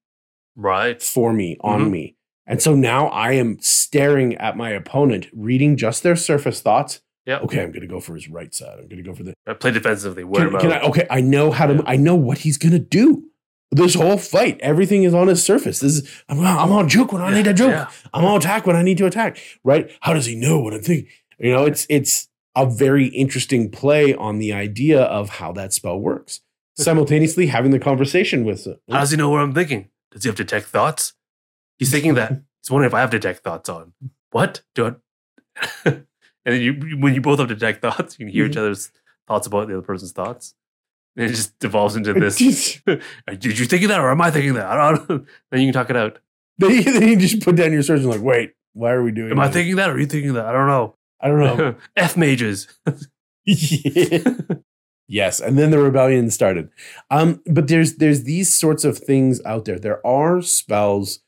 right. 0.56 1.02
for 1.02 1.32
me 1.32 1.56
on 1.60 1.86
Mhm. 1.86 1.90
me, 1.90 2.16
and 2.46 2.60
so 2.60 2.74
now 2.74 3.06
I 3.08 3.32
am 3.32 3.58
staring 3.60 4.34
at 4.36 4.56
my 4.56 4.70
opponent, 4.70 5.28
reading 5.32 5.76
just 5.76 6.02
their 6.02 6.16
surface 6.16 6.60
thoughts. 6.60 7.00
Yeah. 7.24 7.38
Okay, 7.38 7.62
I'm 7.62 7.70
going 7.70 7.82
to 7.82 7.86
go 7.86 8.00
for 8.00 8.14
his 8.14 8.28
right 8.28 8.52
side. 8.52 8.78
I'm 8.80 8.88
going 8.88 8.96
to 8.96 9.08
go 9.08 9.14
for 9.14 9.22
the 9.22 9.32
I 9.46 9.52
play 9.54 9.70
defensively. 9.70 10.24
Wear 10.24 10.50
can, 10.50 10.58
can 10.58 10.72
I, 10.72 10.80
okay, 10.82 11.06
I 11.08 11.20
know 11.20 11.52
how 11.52 11.66
to. 11.66 11.74
Yeah. 11.74 11.82
I 11.86 11.96
know 11.96 12.16
what 12.16 12.38
he's 12.38 12.58
gonna 12.58 12.80
do. 12.80 13.28
This 13.70 13.94
whole 13.94 14.18
fight, 14.18 14.58
everything 14.60 15.04
is 15.04 15.14
on 15.14 15.28
his 15.28 15.42
surface. 15.42 15.78
This 15.78 15.94
is 15.94 16.22
I'm, 16.28 16.40
I'm 16.40 16.72
on 16.72 16.88
juke 16.90 17.12
when 17.12 17.22
I 17.22 17.32
need 17.32 17.44
to 17.44 17.54
juke. 17.54 17.70
Yeah. 17.70 17.88
I'm 18.12 18.24
on 18.24 18.36
attack 18.38 18.66
when 18.66 18.76
I 18.76 18.82
need 18.82 18.98
to 18.98 19.06
attack. 19.06 19.38
Right? 19.64 19.90
How 20.00 20.12
does 20.12 20.26
he 20.26 20.34
know 20.34 20.58
what 20.60 20.74
I'm 20.74 20.82
thinking? 20.82 21.08
You 21.42 21.52
know, 21.52 21.64
it's 21.66 21.86
it's 21.90 22.28
a 22.56 22.64
very 22.66 23.06
interesting 23.08 23.70
play 23.70 24.14
on 24.14 24.38
the 24.38 24.52
idea 24.52 25.02
of 25.02 25.28
how 25.30 25.52
that 25.52 25.72
spell 25.72 25.98
works. 25.98 26.40
Simultaneously 26.76 27.48
having 27.48 27.70
the 27.70 27.78
conversation 27.78 28.44
with 28.44 28.66
it. 28.66 28.80
How 28.90 29.00
does 29.00 29.10
he 29.10 29.16
know 29.16 29.28
what 29.30 29.40
I'm 29.40 29.52
thinking? 29.52 29.90
Does 30.10 30.22
he 30.24 30.28
have 30.28 30.36
detect 30.36 30.66
thoughts? 30.66 31.12
He's 31.78 31.90
thinking 31.90 32.14
that. 32.14 32.30
He's 32.62 32.70
wondering 32.70 32.88
if 32.90 32.94
I 32.94 33.00
have 33.00 33.10
detect 33.10 33.42
thoughts 33.42 33.68
on. 33.68 33.92
What? 34.30 34.62
Do 34.74 34.86
I? 34.86 34.94
and 35.84 36.04
then 36.44 36.60
you, 36.60 36.96
when 36.98 37.12
you 37.14 37.20
both 37.20 37.38
have 37.40 37.48
detect 37.48 37.82
thoughts, 37.82 38.18
you 38.18 38.26
can 38.26 38.32
hear 38.32 38.46
each 38.46 38.52
Mhm. 38.52 38.58
other's 38.58 38.92
thoughts 39.26 39.46
about 39.46 39.66
the 39.68 39.74
other 39.74 39.82
person's 39.82 40.12
thoughts. 40.12 40.54
And 41.16 41.26
it 41.26 41.34
just 41.34 41.58
devolves 41.58 41.96
into 41.96 42.14
this. 42.14 42.36
Did 42.86 43.58
you 43.58 43.66
think 43.66 43.82
of 43.82 43.88
that, 43.90 44.00
or 44.00 44.10
am 44.10 44.20
I 44.22 44.30
thinking 44.30 44.54
that? 44.54 44.66
I 44.66 44.92
don't. 44.92 45.08
know. 45.10 45.24
Then 45.50 45.60
you 45.60 45.66
can 45.66 45.74
talk 45.74 45.90
it 45.90 45.96
out. 45.96 46.20
then, 46.58 46.70
you, 46.70 46.82
then 46.84 47.08
you 47.08 47.16
just 47.16 47.42
put 47.42 47.56
down 47.56 47.72
your 47.72 47.82
swords 47.82 48.02
and 48.04 48.10
like, 48.12 48.22
wait, 48.22 48.52
why 48.72 48.92
are 48.92 49.02
we 49.02 49.10
doing? 49.10 49.30
Am 49.32 49.40
I 49.40 49.48
thinking 49.50 49.76
that, 49.76 49.90
or 49.90 49.94
are 49.94 49.98
you 49.98 50.06
thinking 50.06 50.32
that? 50.34 50.46
I 50.46 50.52
don't 50.52 50.68
know. 50.68 50.96
I 51.22 51.28
don't 51.28 51.38
know. 51.40 51.74
F 51.96 52.16
mages. 52.16 52.68
yes, 55.08 55.40
and 55.40 55.58
then 55.58 55.70
the 55.70 55.78
rebellion 55.78 56.30
started. 56.30 56.70
Um, 57.10 57.42
but 57.46 57.68
there's 57.68 57.96
there's 57.96 58.24
these 58.24 58.54
sorts 58.54 58.84
of 58.84 58.98
things 58.98 59.40
out 59.44 59.64
there. 59.64 59.78
There 59.78 60.04
are 60.06 60.42
spells 60.42 61.20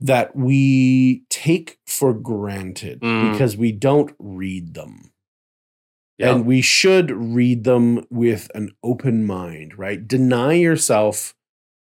that 0.00 0.36
we 0.36 1.24
take 1.30 1.78
for 1.86 2.12
granted 2.12 3.00
Mm. 3.00 3.32
because 3.32 3.56
we 3.56 3.72
don't 3.72 4.12
read 4.18 4.74
them. 4.74 5.12
Yeah. 6.18 6.34
And 6.34 6.46
we 6.46 6.60
should 6.62 7.10
read 7.10 7.64
them 7.64 8.04
with 8.10 8.50
an 8.54 8.72
open 8.82 9.24
mind, 9.26 9.78
right? 9.78 10.06
Deny 10.06 10.52
yourself 10.54 11.34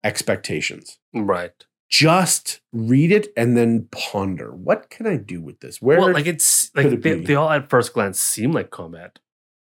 expectations. 0.04 1.00
right. 1.14 1.52
Just 1.90 2.60
read 2.74 3.14
it 3.14 3.28
and 3.38 3.56
then 3.56 3.88
ponder. 3.92 4.52
What 4.54 4.90
can 4.90 5.08
I 5.08 5.16
do 5.16 5.42
with 5.42 5.62
this? 5.62 5.82
Where 5.82 6.00
well, 6.00 6.12
like 6.12 6.26
it's 6.28 6.67
like 6.78 7.02
they, 7.02 7.20
they 7.22 7.36
all 7.36 7.50
at 7.50 7.70
first 7.70 7.94
glance 7.94 8.20
seem 8.20 8.52
like 8.52 8.70
combat 8.70 9.20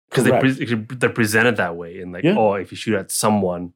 because 0.08 0.24
they 0.24 0.38
pre- 0.38 0.96
they're 0.96 1.10
presented 1.10 1.56
that 1.58 1.76
way 1.76 2.00
and 2.00 2.12
like 2.12 2.24
Yeah. 2.24 2.36
oh 2.36 2.54
if 2.54 2.70
you 2.72 2.76
shoot 2.76 2.94
at 2.96 3.10
someone 3.10 3.72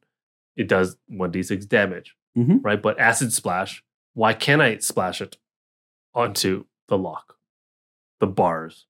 it 0.57 0.67
does 0.67 0.97
1d6 1.11 1.67
damage 1.67 2.15
Mhm. 2.37 2.59
right 2.63 2.81
but 2.81 2.99
acid 2.99 3.31
splash 3.33 3.83
why 4.13 4.33
can't 4.33 4.61
i 4.61 4.77
splash 4.77 5.21
it 5.21 5.37
onto 6.13 6.65
the 6.87 6.97
lock 6.97 7.37
the 8.19 8.27
bars 8.27 8.85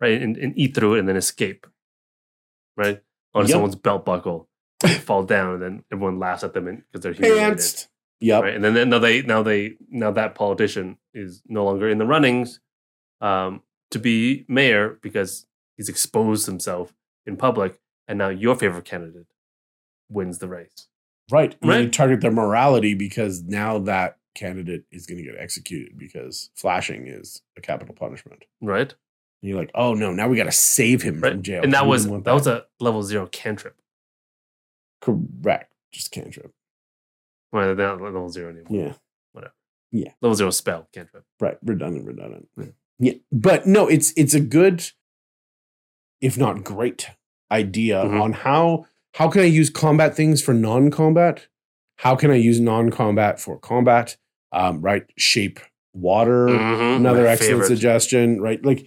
right 0.00 0.20
and, 0.22 0.36
and 0.36 0.56
eat 0.56 0.74
through 0.74 0.94
it 0.94 0.98
and 1.00 1.08
then 1.08 1.16
escape 1.16 1.66
right 2.76 3.02
on 3.34 3.42
Yep. 3.42 3.50
someone's 3.50 3.76
belt 3.76 4.04
buckle 4.04 4.48
fall 5.02 5.22
down 5.24 5.54
and 5.54 5.62
then 5.62 5.84
everyone 5.92 6.18
laughs 6.18 6.42
at 6.44 6.54
them 6.54 6.64
because 6.64 7.02
they're 7.02 7.12
humiliated. 7.12 7.84
Yep. 8.22 8.42
right? 8.42 8.54
And 8.54 8.64
then, 8.64 8.74
then 8.74 8.88
now 8.90 8.98
they 8.98 9.22
now 9.22 9.42
they 9.42 9.74
now 9.88 10.10
that 10.12 10.34
politician 10.34 10.96
is 11.14 11.42
no 11.46 11.64
longer 11.64 11.88
in 11.88 11.98
the 11.98 12.06
runnings 12.06 12.60
um, 13.20 13.62
to 13.90 13.98
be 13.98 14.44
mayor 14.48 14.98
because 15.02 15.46
he's 15.76 15.88
exposed 15.88 16.46
himself 16.46 16.94
in 17.26 17.36
public, 17.36 17.80
and 18.08 18.18
now 18.18 18.28
your 18.28 18.54
favorite 18.56 18.84
candidate 18.84 19.26
wins 20.08 20.38
the 20.38 20.48
race. 20.48 20.88
Right. 21.30 21.56
And 21.62 21.70
then 21.70 21.78
you 21.78 21.84
Right. 21.86 21.92
target 21.92 22.20
their 22.20 22.30
morality 22.32 22.94
because 22.94 23.42
now 23.42 23.78
that 23.80 24.18
candidate 24.34 24.84
is 24.90 25.06
going 25.06 25.18
to 25.18 25.24
get 25.24 25.40
executed 25.40 25.96
because 25.98 26.50
flashing 26.54 27.06
is 27.06 27.42
a 27.56 27.60
capital 27.60 27.94
punishment. 27.94 28.44
Right, 28.60 28.92
And 29.42 29.48
you're 29.50 29.58
like, 29.58 29.70
oh 29.74 29.94
no, 29.94 30.12
now 30.12 30.28
we 30.28 30.36
got 30.36 30.44
to 30.44 30.52
save 30.52 31.02
him 31.02 31.20
right, 31.20 31.32
from 31.32 31.42
jail. 31.42 31.62
and 31.62 31.72
that 31.72 31.86
was 31.86 32.06
didn't 32.06 32.24
that 32.24 32.34
was 32.34 32.46
a 32.46 32.66
level 32.80 33.02
zero 33.02 33.26
cantrip. 33.26 33.76
correct. 35.00 35.74
Just 35.92 36.10
cantrip. 36.12 36.52
Well, 37.52 37.74
they're 37.74 37.86
not 37.86 38.00
level 38.00 38.28
zero 38.28 38.50
anymore. 38.50 38.66
Yeah. 38.86 38.92
Whatever. 39.32 39.54
Yeah. 39.90 40.12
Level 40.20 40.34
zero 40.36 40.50
spell 40.50 40.88
cantrip. 40.92 41.24
Right. 41.40 41.58
Redundant. 41.64 42.06
Redundant. 42.06 42.48
Yeah. 42.56 42.66
But 43.32 43.66
no, 43.66 43.86
it's 43.88 44.12
it's 44.16 44.34
a 44.34 44.40
good, 44.40 44.84
if 46.20 46.36
not 46.38 46.64
great, 46.64 47.08
idea 47.50 47.96
Mhm. 48.04 48.20
on 48.20 48.32
how 48.32 48.86
how 49.14 49.28
can 49.28 49.40
I 49.42 49.46
use 49.46 49.70
combat 49.70 50.14
things 50.14 50.40
for 50.40 50.54
non-combat? 50.54 51.48
How 51.96 52.14
can 52.14 52.30
I 52.30 52.36
use 52.36 52.60
non-combat 52.60 53.40
for 53.40 53.58
combat? 53.58 54.16
Um, 54.52 54.80
right. 54.80 55.02
Shape 55.18 55.58
water. 55.92 56.46
Mhm, 56.46 56.96
another 56.98 57.24
my 57.24 57.30
excellent 57.30 57.50
favorite. 57.54 57.66
suggestion, 57.66 58.40
right? 58.40 58.64
Like 58.64 58.86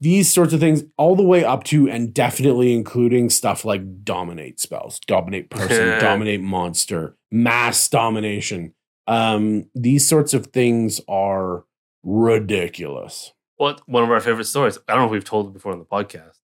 these 0.00 0.28
sorts 0.32 0.52
of 0.52 0.58
things, 0.60 0.82
all 0.98 1.14
the 1.14 1.22
way 1.22 1.44
up 1.44 1.62
to 1.64 1.88
and 1.88 2.12
definitely 2.12 2.72
including 2.74 3.30
stuff 3.30 3.64
like 3.64 4.02
dominate 4.04 4.58
spells, 4.58 4.98
dominate 5.06 5.48
person, 5.48 5.98
dominate 6.00 6.40
monster, 6.42 7.16
mass 7.30 7.88
domination. 7.88 8.74
Um, 9.06 9.66
these 9.76 10.06
sorts 10.06 10.34
of 10.34 10.48
things 10.48 11.00
are 11.08 11.64
ridiculous. 12.06 13.32
What 13.56 13.80
one 13.88 14.02
of 14.04 14.10
our 14.10 14.20
favorite 14.20 14.44
stories? 14.44 14.78
I 14.88 14.92
don't 14.92 15.02
know 15.02 15.06
if 15.06 15.12
we've 15.12 15.24
told 15.24 15.48
it 15.48 15.52
before 15.52 15.72
on 15.72 15.78
the 15.78 15.84
podcast. 15.84 16.38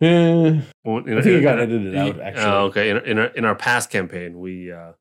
Eh, 0.00 0.60
Well, 0.84 0.98
in- 1.06 1.18
I 1.18 1.22
think 1.22 1.26
it 1.26 1.34
in- 1.38 1.42
got 1.42 1.58
in- 1.60 1.70
edited 1.70 1.96
out, 1.96 2.20
actually. 2.20 2.44
Oh, 2.44 2.64
okay. 2.66 2.90
In, 2.90 2.96
in 2.98 3.18
our 3.18 3.26
in 3.26 3.44
our 3.44 3.54
past 3.54 3.90
campaign, 3.90 4.38
we 4.38 4.72
uh 4.72 4.92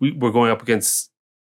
we 0.00 0.12
were 0.12 0.32
going 0.32 0.50
up 0.50 0.62
against 0.62 1.10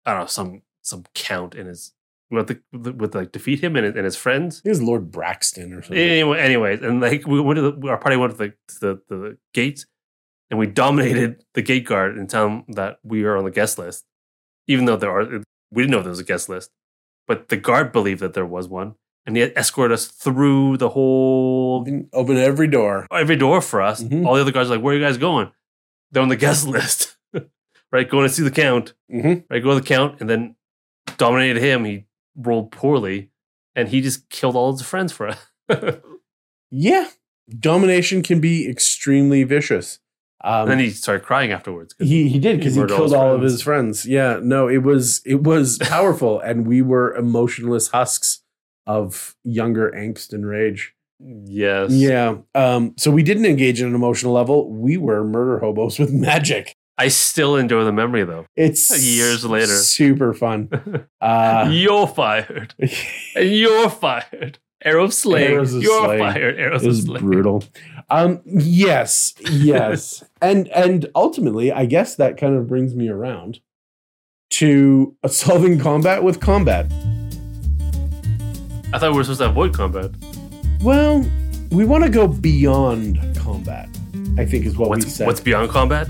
I 0.06 0.12
don't 0.12 0.20
know 0.22 0.26
some 0.26 0.62
some 0.82 1.04
count 1.14 1.54
in 1.54 1.66
his 1.66 1.92
have 2.32 2.46
to 2.46 2.58
with, 2.72 2.96
with 2.96 3.14
like 3.14 3.30
defeat 3.32 3.62
him 3.62 3.76
and, 3.76 3.86
his- 3.86 3.94
and 3.94 4.04
his 4.04 4.16
friends. 4.16 4.60
it 4.64 4.68
was 4.68 4.82
Lord 4.82 5.10
Braxton 5.12 5.72
or 5.72 5.82
something. 5.82 5.96
Anyway, 5.98 6.38
anyways, 6.40 6.80
and 6.82 7.00
like 7.00 7.26
we 7.26 7.40
went 7.40 7.58
to 7.58 7.70
the, 7.70 7.88
our 7.88 7.96
party 7.98 8.16
went 8.16 8.32
to 8.32 8.38
the, 8.38 8.48
to 8.48 8.80
the 8.80 8.94
to 9.08 9.16
the 9.22 9.38
gates, 9.52 9.86
and 10.50 10.58
we 10.58 10.66
dominated 10.66 11.44
the 11.54 11.62
gate 11.62 11.84
guard 11.86 12.16
and 12.18 12.28
tell 12.28 12.46
him 12.48 12.64
that 12.68 12.98
we 13.04 13.22
are 13.24 13.36
on 13.36 13.44
the 13.44 13.50
guest 13.52 13.78
list, 13.78 14.04
even 14.66 14.84
though 14.84 14.96
there 14.96 15.12
are 15.16 15.24
we 15.70 15.82
didn't 15.82 15.92
know 15.92 16.00
there 16.02 16.10
was 16.10 16.18
a 16.18 16.24
guest 16.24 16.48
list, 16.48 16.70
but 17.26 17.48
the 17.48 17.56
guard 17.56 17.92
believed 17.92 18.20
that 18.20 18.34
there 18.34 18.46
was 18.46 18.68
one, 18.68 18.94
and 19.26 19.36
he 19.36 19.42
escorted 19.42 19.94
us 19.94 20.06
through 20.06 20.76
the 20.78 20.90
whole 20.90 21.86
Open- 22.12 22.36
every 22.38 22.66
door. 22.68 23.06
every 23.10 23.36
door 23.36 23.60
for 23.60 23.80
us. 23.82 24.02
Mhm. 24.02 24.26
All 24.26 24.34
the 24.34 24.40
other 24.42 24.52
guys 24.52 24.68
are 24.70 24.74
like, 24.76 24.82
"Where 24.84 24.94
are 24.94 24.98
you 24.98 25.04
guys 25.04 25.16
going?" 25.18 25.50
They're 26.10 26.22
on 26.22 26.28
the 26.28 26.36
guest 26.46 26.66
list, 26.66 27.16
right? 27.92 28.08
Going 28.08 28.26
to 28.28 28.32
see 28.34 28.42
the 28.42 28.50
count, 28.50 28.94
hmm 29.10 29.34
right? 29.50 29.62
Go 29.62 29.70
to 29.74 29.80
the 29.80 29.86
count, 29.86 30.20
and 30.20 30.28
then 30.30 30.56
dominated 31.16 31.60
him. 31.62 31.84
He 31.84 32.06
rolled 32.36 32.70
poorly, 32.72 33.30
and 33.74 33.88
he 33.88 34.00
just 34.00 34.28
killed 34.30 34.56
all 34.56 34.72
his 34.72 34.82
friends 34.82 35.12
for 35.12 35.28
us. 35.28 35.46
Yeah, 36.76 37.08
domination 37.60 38.22
can 38.22 38.40
be 38.40 38.68
extremely 38.68 39.44
vicious. 39.44 40.00
Um, 40.44 40.62
and 40.62 40.70
then 40.72 40.78
he 40.78 40.90
started 40.90 41.24
crying 41.24 41.52
afterwards. 41.52 41.94
He 41.98 42.28
he 42.28 42.38
did 42.38 42.58
because 42.58 42.74
he 42.74 42.80
all 42.82 42.86
killed 42.86 43.02
his 43.04 43.12
all 43.14 43.34
of 43.34 43.40
his 43.42 43.62
friends. 43.62 44.04
Yeah, 44.06 44.40
no, 44.42 44.68
it 44.68 44.82
was 44.82 45.22
it 45.24 45.42
was 45.42 45.78
powerful, 45.82 46.38
and 46.38 46.66
we 46.66 46.82
were 46.82 47.14
emotionless 47.16 47.88
husks 47.88 48.42
of 48.86 49.34
younger 49.42 49.90
angst 49.96 50.32
and 50.34 50.46
rage. 50.46 50.94
yes, 51.18 51.90
Yeah. 51.90 52.36
Um. 52.54 52.92
So 52.98 53.10
we 53.10 53.22
didn't 53.22 53.46
engage 53.46 53.80
in 53.80 53.88
an 53.88 53.94
emotional 53.94 54.32
level. 54.34 54.70
We 54.70 54.98
were 54.98 55.24
murder 55.24 55.60
hobos 55.60 55.98
with 55.98 56.12
magic. 56.12 56.74
I 56.96 57.08
still 57.08 57.56
enjoy 57.56 57.82
the 57.84 57.92
memory 57.92 58.24
though. 58.24 58.46
It's 58.54 59.02
Years 59.16 59.44
later. 59.44 59.66
super 59.66 60.34
fun. 60.34 60.68
Uh, 61.20 61.70
you're 61.72 62.06
fired, 62.06 62.74
and 63.34 63.48
you're 63.50 63.88
fired. 63.88 64.58
Arrow 64.84 65.08
slaying. 65.08 65.52
Arrows 65.54 65.74
of 65.74 65.82
you're 65.82 66.04
slaying. 66.04 66.18
fired. 66.20 66.58
Arrows 66.58 66.82
it 66.82 66.86
of 66.86 66.90
was 66.94 67.02
slaying. 67.04 67.24
brutal. 67.24 67.64
Um. 68.10 68.40
Yes. 68.44 69.34
Yes. 69.50 70.22
and 70.42 70.68
and 70.68 71.06
ultimately, 71.14 71.72
I 71.72 71.86
guess 71.86 72.16
that 72.16 72.36
kind 72.36 72.54
of 72.56 72.66
brings 72.66 72.94
me 72.94 73.08
around 73.08 73.60
to 74.50 75.16
solving 75.26 75.78
combat 75.78 76.22
with 76.22 76.40
combat. 76.40 76.86
I 78.92 78.98
thought 78.98 79.10
we 79.12 79.16
were 79.16 79.24
supposed 79.24 79.40
to 79.40 79.46
avoid 79.48 79.74
combat. 79.74 80.10
Well, 80.82 81.26
we 81.70 81.84
want 81.84 82.04
to 82.04 82.10
go 82.10 82.28
beyond 82.28 83.18
combat. 83.36 83.88
I 84.38 84.44
think 84.44 84.66
is 84.66 84.76
what 84.76 84.90
we 84.90 84.96
What's, 84.98 85.14
said. 85.14 85.26
what's 85.26 85.40
beyond 85.40 85.70
combat? 85.70 86.08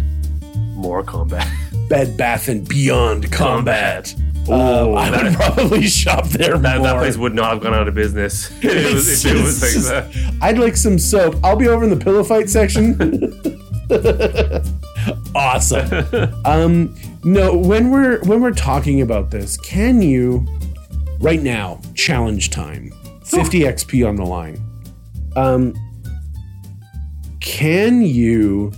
More 0.74 1.02
combat. 1.02 1.46
Bed 1.88 2.16
Bath 2.16 2.48
and 2.48 2.66
Beyond 2.68 3.30
combat. 3.32 4.14
Oh, 4.46 4.94
I 4.94 5.10
would 5.22 5.34
probably 5.36 5.82
shop 5.86 6.26
there 6.28 6.58
That, 6.58 6.78
more. 6.78 6.86
that 6.86 6.98
place 6.98 7.16
would 7.16 7.34
not 7.34 7.52
have 7.54 7.62
gone 7.62 7.72
out 7.74 7.88
of 7.88 7.94
business. 7.94 8.50
It 8.62 8.92
was, 8.94 9.24
if 9.24 9.32
it 9.34 9.42
was 9.42 9.62
like 9.62 9.72
just- 9.72 9.88
that. 9.88 10.38
I'd 10.42 10.58
like 10.58 10.76
some 10.76 10.98
soap. 10.98 11.36
I'll 11.42 11.56
be 11.56 11.68
over 11.68 11.84
in 11.84 11.90
the 11.90 11.96
pillow 11.96 12.22
fight 12.24 12.48
section. 12.50 12.98
awesome. 15.34 16.34
Um, 16.44 16.94
no, 17.24 17.56
when 17.56 17.90
we're 17.90 18.20
when 18.24 18.40
we're 18.40 18.52
talking 18.52 19.00
about 19.02 19.30
this, 19.30 19.56
can 19.58 20.02
you 20.02 20.46
right 21.20 21.42
now 21.42 21.80
challenge 21.94 22.50
time? 22.50 22.92
50 23.24 23.60
XP 23.60 24.06
on 24.06 24.16
the 24.16 24.24
line. 24.24 24.62
Um, 25.36 25.74
can 27.40 28.02
you 28.02 28.72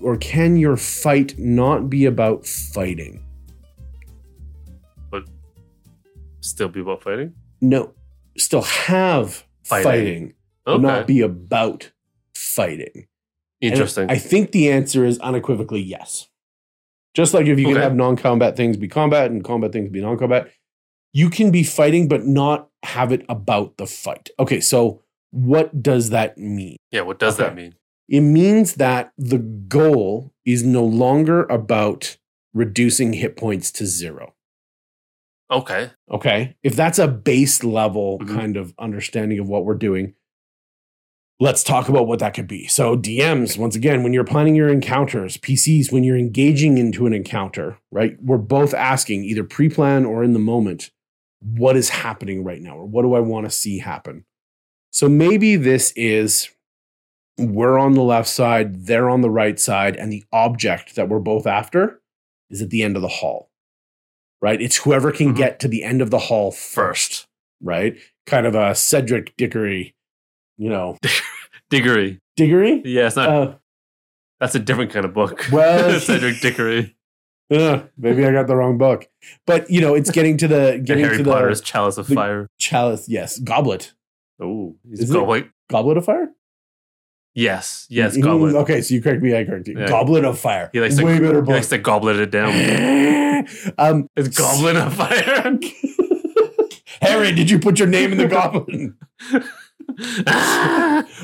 or 0.00 0.16
can 0.16 0.56
your 0.56 0.76
fight 0.76 1.38
not 1.38 1.88
be 1.90 2.04
about 2.06 2.46
fighting? 2.46 3.22
But 5.10 5.24
still 6.40 6.68
be 6.68 6.80
about 6.80 7.02
fighting? 7.02 7.34
No, 7.60 7.94
still 8.36 8.62
have 8.62 9.44
Fighting. 9.64 9.84
fighting, 9.84 10.34
but 10.64 10.72
Okay. 10.74 10.82
not 10.82 11.06
be 11.06 11.20
about 11.20 11.90
fighting. 12.34 13.06
And 13.62 13.72
Interesting. 13.72 14.10
I 14.10 14.18
think 14.18 14.52
the 14.52 14.70
answer 14.70 15.04
is 15.04 15.18
unequivocally 15.20 15.80
yes. 15.80 16.28
Just 17.14 17.32
like 17.32 17.46
if 17.46 17.58
you 17.58 17.64
can 17.64 17.74
Okay. 17.76 17.82
have 17.82 17.94
non-combat 17.96 18.56
things 18.56 18.76
be 18.76 18.88
combat 18.88 19.30
and 19.30 19.42
combat 19.42 19.72
things 19.72 19.88
be 19.90 20.00
non-combat, 20.02 20.50
you 21.14 21.30
can 21.30 21.50
be 21.50 21.62
fighting 21.62 22.08
but 22.08 22.26
not 22.26 22.68
have 22.82 23.10
it 23.12 23.24
about 23.30 23.78
the 23.78 23.86
fight. 23.86 24.28
Okay, 24.38 24.60
so 24.60 25.02
what 25.30 25.82
does 25.82 26.10
that 26.10 26.36
mean? 26.36 26.76
yeah, 26.92 27.00
what 27.00 27.18
does 27.18 27.38
that 27.38 27.54
mean? 27.56 27.74
It 28.08 28.20
means 28.20 28.74
that 28.74 29.12
the 29.18 29.38
goal 29.38 30.32
is 30.44 30.62
no 30.62 30.84
longer 30.84 31.44
about 31.44 32.16
reducing 32.54 33.12
hit 33.14 33.36
points 33.36 33.70
to 33.72 33.86
zero. 33.86 34.34
Okay. 35.50 35.90
Okay. 36.10 36.56
If 36.62 36.74
that's 36.76 36.98
a 36.98 37.08
base 37.08 37.62
level 37.62 38.18
Mhm. 38.20 38.28
kind 38.34 38.56
of 38.56 38.74
understanding 38.78 39.38
of 39.38 39.48
what 39.48 39.64
we're 39.64 39.74
doing, 39.74 40.14
let's 41.38 41.62
talk 41.62 41.88
about 41.88 42.06
what 42.06 42.18
that 42.20 42.34
could 42.34 42.48
be. 42.48 42.66
So, 42.66 42.96
DMs, 42.96 43.58
once 43.58 43.76
again, 43.76 44.02
when 44.02 44.12
you're 44.12 44.24
planning 44.24 44.54
your 44.54 44.68
encounters, 44.68 45.36
PCs, 45.36 45.92
when 45.92 46.02
you're 46.02 46.16
engaging 46.16 46.78
into 46.78 47.06
an 47.06 47.12
encounter, 47.12 47.78
right? 47.92 48.16
We're 48.22 48.38
both 48.38 48.72
asking 48.74 49.24
either 49.24 49.44
pre 49.44 49.68
plan 49.68 50.04
or 50.04 50.24
in 50.24 50.32
the 50.32 50.38
moment, 50.38 50.90
what 51.40 51.76
is 51.76 51.90
happening 51.90 52.42
right 52.42 52.62
now? 52.62 52.76
Or 52.78 52.86
what 52.86 53.02
do 53.02 53.14
I 53.14 53.20
want 53.20 53.46
to 53.46 53.50
see 53.50 53.78
happen? 53.78 54.24
So, 54.90 55.08
maybe 55.08 55.56
this 55.56 55.92
is 55.94 56.48
we're 57.38 57.78
on 57.78 57.92
the 57.94 58.02
left 58.02 58.28
side, 58.28 58.86
they're 58.86 59.10
on 59.10 59.20
the 59.20 59.30
right 59.30 59.58
side, 59.60 59.96
and 59.96 60.10
the 60.12 60.24
object 60.32 60.94
that 60.96 61.08
we're 61.08 61.18
both 61.18 61.46
after 61.46 62.00
is 62.50 62.62
at 62.62 62.70
the 62.70 62.82
end 62.82 62.96
of 62.96 63.02
the 63.02 63.08
hall, 63.08 63.50
right? 64.40 64.60
It's 64.62 64.76
whoever 64.76 65.12
can 65.12 65.32
Mhm. 65.32 65.36
get 65.36 65.60
to 65.60 65.68
the 65.68 65.82
end 65.82 66.00
of 66.00 66.10
the 66.10 66.18
hall 66.18 66.50
first, 66.50 67.26
right? 67.62 67.96
Kind 68.26 68.46
of 68.46 68.54
a 68.54 68.74
Cedric 68.74 69.36
Dickory, 69.36 69.94
you 70.56 70.68
know, 70.70 70.96
Diggory. 71.70 72.20
Diggory? 72.36 72.82
Yeah, 72.84 73.06
it's 73.06 73.16
not. 73.16 73.28
Uh, 73.28 73.54
that's 74.40 74.54
a 74.54 74.58
different 74.60 74.92
kind 74.92 75.04
of 75.04 75.12
book. 75.14 75.46
Well- 75.52 75.98
Cedric 76.00 76.40
Dickory. 76.40 76.96
uh, 77.50 77.82
maybe 77.96 78.24
I 78.24 78.32
got 78.32 78.46
the 78.46 78.56
wrong 78.56 78.76
book, 78.78 79.08
but 79.46 79.70
you 79.70 79.80
know, 79.80 79.94
it's 79.94 80.10
getting 80.10 80.36
to 80.38 80.48
the 80.48 80.80
getting 80.84 81.04
Harry 81.04 81.18
to 81.18 81.24
Potter's 81.24 81.60
the 81.60 81.66
Chalice 81.66 81.98
of 81.98 82.06
the- 82.08 82.14
Fire. 82.14 82.48
chalice. 82.58 83.08
Yes, 83.08 83.38
goblet. 83.38 83.92
Oh, 84.40 84.76
Is 84.90 85.00
he's 85.00 85.10
it? 85.10 85.14
goblet. 85.14 85.48
Goblet 85.70 85.96
of 85.96 86.04
fire. 86.04 86.28
Yes, 87.36 87.86
yes, 87.90 88.16
Mm, 88.16 88.22
goblet. 88.22 88.54
Okay, 88.54 88.80
so 88.80 88.94
you 88.94 89.02
correct 89.02 89.20
me. 89.20 89.36
I 89.36 89.44
correct 89.44 89.68
you. 89.68 89.78
Yeah. 89.78 89.88
Goblet 89.88 90.24
of 90.24 90.38
fire. 90.38 90.70
He 90.72 90.80
likes 90.80 90.96
to 90.96 91.04
way 91.04 91.18
better 91.20 91.44
He 91.44 91.52
likes 91.52 91.68
to 91.68 91.76
goblet 91.76 92.16
it 92.16 92.30
down. 92.30 92.48
um, 93.78 94.08
It's 94.16 94.38
Goblet 94.38 94.76
of 94.76 94.94
Fire. 94.94 95.58
Harry, 97.02 97.32
did 97.32 97.50
you 97.50 97.58
put 97.58 97.78
your 97.78 97.88
name 97.88 98.12
in 98.12 98.18
the 98.18 98.26
goblin? 98.26 98.96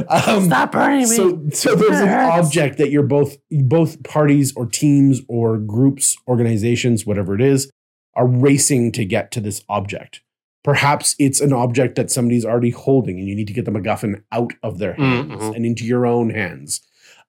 Um, 0.09 0.45
Stop 0.45 0.73
burning 0.73 1.01
me. 1.01 1.17
So, 1.17 1.43
so 1.53 1.75
there's 1.75 2.01
an 2.01 2.09
object 2.09 2.79
that 2.79 2.91
you're 2.91 3.03
both 3.03 3.37
both 3.51 4.03
parties 4.05 4.53
or 4.57 4.67
teams 4.67 5.21
or 5.29 5.59
groups, 5.59 6.17
organizations, 6.29 7.05
whatever 7.05 7.35
it 7.35 7.41
is, 7.41 7.71
are 8.15 8.27
racing 8.27 8.93
to 8.93 9.05
get 9.05 9.31
to 9.33 9.41
this 9.41 9.63
object. 9.69 10.21
Perhaps 10.65 11.17
it's 11.19 11.41
an 11.41 11.53
object 11.53 11.97
that 11.97 12.11
somebody's 12.11 12.45
already 12.45 12.71
holding, 12.71 13.19
and 13.19 13.29
you 13.29 13.35
need 13.35 13.49
to 13.49 13.53
get 13.53 13.65
the 13.65 13.71
MacGuffin 13.73 14.23
out 14.31 14.53
of 14.63 14.79
their 14.79 14.95
hands 14.95 15.33
Mhm. 15.43 15.57
and 15.57 15.67
into 15.67 15.85
your 15.85 16.07
own 16.07 16.31
hands. 16.31 16.81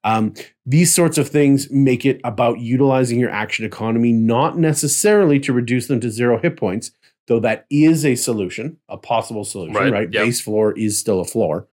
Um, 0.04 0.34
these 0.66 0.92
sorts 0.92 1.18
of 1.18 1.28
things 1.28 1.70
make 1.70 2.04
it 2.04 2.20
about 2.24 2.60
utilizing 2.60 3.18
your 3.18 3.30
action 3.30 3.64
economy, 3.64 4.12
not 4.12 4.58
necessarily 4.58 5.40
to 5.40 5.52
reduce 5.52 5.86
them 5.86 5.98
to 6.00 6.10
zero 6.10 6.38
hit 6.38 6.56
points, 6.56 6.90
though 7.26 7.40
that 7.40 7.64
is 7.70 8.04
a 8.04 8.14
solution, 8.14 8.76
a 8.88 8.98
possible 8.98 9.44
solution, 9.44 9.74
Right, 9.74 9.90
right? 9.92 10.08
yep. 10.12 10.24
Base 10.26 10.40
floor 10.42 10.72
is 10.78 10.98
still 10.98 11.20
a 11.20 11.24
floor. 11.24 11.66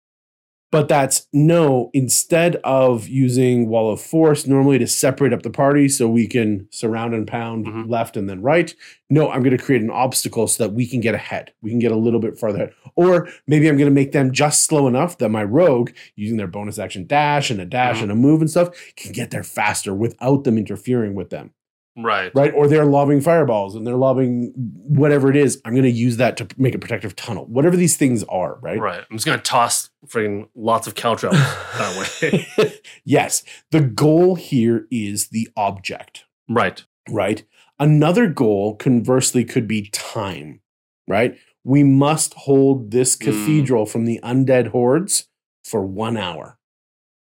But 0.72 0.86
that's 0.88 1.26
no, 1.32 1.90
instead 1.92 2.56
of 2.62 3.09
using 3.09 3.68
Wall 3.68 3.92
of 3.92 4.01
Force 4.01 4.47
normally 4.47 4.78
to 4.78 4.86
separate 4.86 5.32
up 5.32 5.42
the 5.42 5.51
party 5.51 5.88
so 5.88 6.09
we 6.09 6.28
can 6.28 6.68
surround 6.70 7.12
and 7.12 7.26
pound 7.26 7.66
Mhm. 7.66 7.90
left 7.90 8.16
and 8.16 8.28
then 8.30 8.40
right, 8.40 8.72
no, 9.09 9.28
I'm 9.30 9.42
going 9.42 9.56
to 9.56 9.62
create 9.62 9.82
an 9.82 9.90
obstacle 9.90 10.47
so 10.47 10.62
that 10.62 10.72
we 10.72 10.86
can 10.86 11.01
get 11.01 11.14
ahead. 11.16 11.51
We 11.60 11.70
can 11.70 11.80
get 11.80 11.90
a 11.90 11.97
little 11.97 12.20
bit 12.20 12.38
further 12.38 12.59
ahead. 12.59 12.72
Or 12.94 13.28
maybe 13.48 13.68
I'm 13.68 13.76
going 13.78 13.90
to 13.90 13.94
make 13.94 14.12
them 14.12 14.30
just 14.30 14.64
slow 14.64 14.86
enough 14.86 15.18
that 15.18 15.28
my 15.30 15.42
rogue, 15.42 15.90
using 16.14 16.36
their 16.36 16.47
bonus 16.47 16.78
action 16.78 17.05
dash 17.06 17.51
and 17.51 17.60
a 17.60 17.64
dash 17.64 17.98
Mhm. 17.98 18.02
and 18.05 18.12
a 18.12 18.16
move 18.16 18.40
and 18.40 18.48
stuff, 18.51 18.70
can 18.97 19.10
get 19.12 19.32
there 19.32 19.42
faster 19.42 19.92
without 19.92 20.44
them 20.44 20.56
interfering 20.56 21.14
with 21.14 21.30
them 21.30 21.51
right. 21.97 22.31
right? 22.35 22.53
Or 22.55 22.67
they're 22.69 22.85
lobbing 22.85 23.21
fireballs 23.21 23.75
and 23.75 23.87
they're 23.87 23.97
lobbing 23.97 24.53
whatever 24.57 25.31
it 25.31 25.37
is. 25.37 25.61
I'm 25.65 25.73
going 25.73 25.85
to 25.85 25.91
use 25.91 26.17
that 26.19 26.37
to 26.39 26.49
make 26.57 26.75
a 26.75 26.79
protective 26.79 27.17
tunnel. 27.17 27.47
Whatever 27.47 27.77
these 27.77 27.97
things 27.97 28.25
are, 28.25 28.59
right? 28.61 28.79
Right. 28.79 29.05
I'm 29.11 29.17
just 29.17 29.27
gonna 29.27 29.39
toss 29.39 29.91
freaking 30.07 30.49
lots 30.55 30.87
of 30.87 30.95
caltrop 30.95 31.31
that 31.79 32.53
way. 32.59 32.75
yes. 33.05 33.43
The 33.71 33.81
goal 33.81 34.35
here 34.35 34.87
is 34.91 35.29
the 35.29 35.49
object, 35.57 36.25
right. 36.49 36.85
right? 37.09 37.45
Another 37.79 38.27
goal, 38.29 38.77
conversely, 38.77 39.45
could 39.45 39.67
be 39.67 39.89
time, 39.91 40.61
right? 41.09 41.37
We 41.65 41.83
must 41.83 42.35
hold 42.35 42.91
this 42.91 43.17
Mm. 43.17 43.21
cathedral 43.25 43.87
from 43.87 44.05
the 44.05 44.21
undead 44.23 44.69
hordes 44.69 45.29
for 45.65 45.83
one 45.83 46.17
hour. 46.17 46.59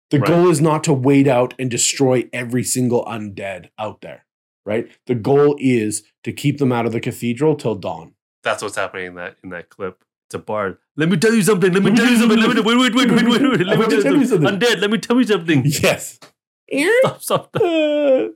The 0.10 0.20
Right. 0.20 0.28
goal 0.28 0.50
is 0.50 0.60
not 0.60 0.84
to 0.86 0.94
wait 0.94 1.28
out 1.28 1.54
and 1.58 1.70
destroy 1.72 2.30
every 2.34 2.64
single 2.64 3.06
undead 3.06 3.70
out 3.80 4.02
there, 4.02 4.26
right? 4.66 4.90
The 5.08 5.16
goal 5.16 5.56
is 5.60 6.04
to 6.24 6.32
keep 6.32 6.58
them 6.58 6.72
out 6.72 6.86
of 6.86 6.92
the 6.92 7.00
cathedral 7.00 7.56
till 7.56 7.76
dawn. 7.76 8.14
That's 8.44 8.64
what's 8.64 8.76
happening 8.76 9.08
in 9.08 9.16
that 9.16 9.38
in 9.44 9.50
that 9.50 9.70
clip. 9.70 10.04
It's 10.28 10.36
a 10.36 10.40
bard. 10.40 10.78
Let 10.96 11.10
me 11.10 11.18
tell 11.18 11.34
you 11.34 11.42
something. 11.42 11.74
Let 11.74 11.84
me 11.84 11.94
tell 11.94 12.08
you 12.08 12.18
something. 12.18 12.40
Let 12.40 12.56
me 12.56 12.62
wait, 12.62 12.78
wait, 12.78 12.96
wait, 12.96 13.12
wait, 13.12 13.26
wait, 13.26 13.42
wait. 13.42 13.68
Let 13.68 13.80
me 13.80 14.02
tell 14.02 14.16
you 14.16 14.26
something. 14.26 14.60
Undead. 14.60 14.80
Let 14.80 14.90
me 14.90 14.98
tell 14.98 15.18
you 15.18 15.26
something. 15.26 15.64
Yes. 15.66 16.20
Stop, 16.72 17.22
stop, 17.22 17.22
stop. 17.22 17.56
Uh, 17.62 18.30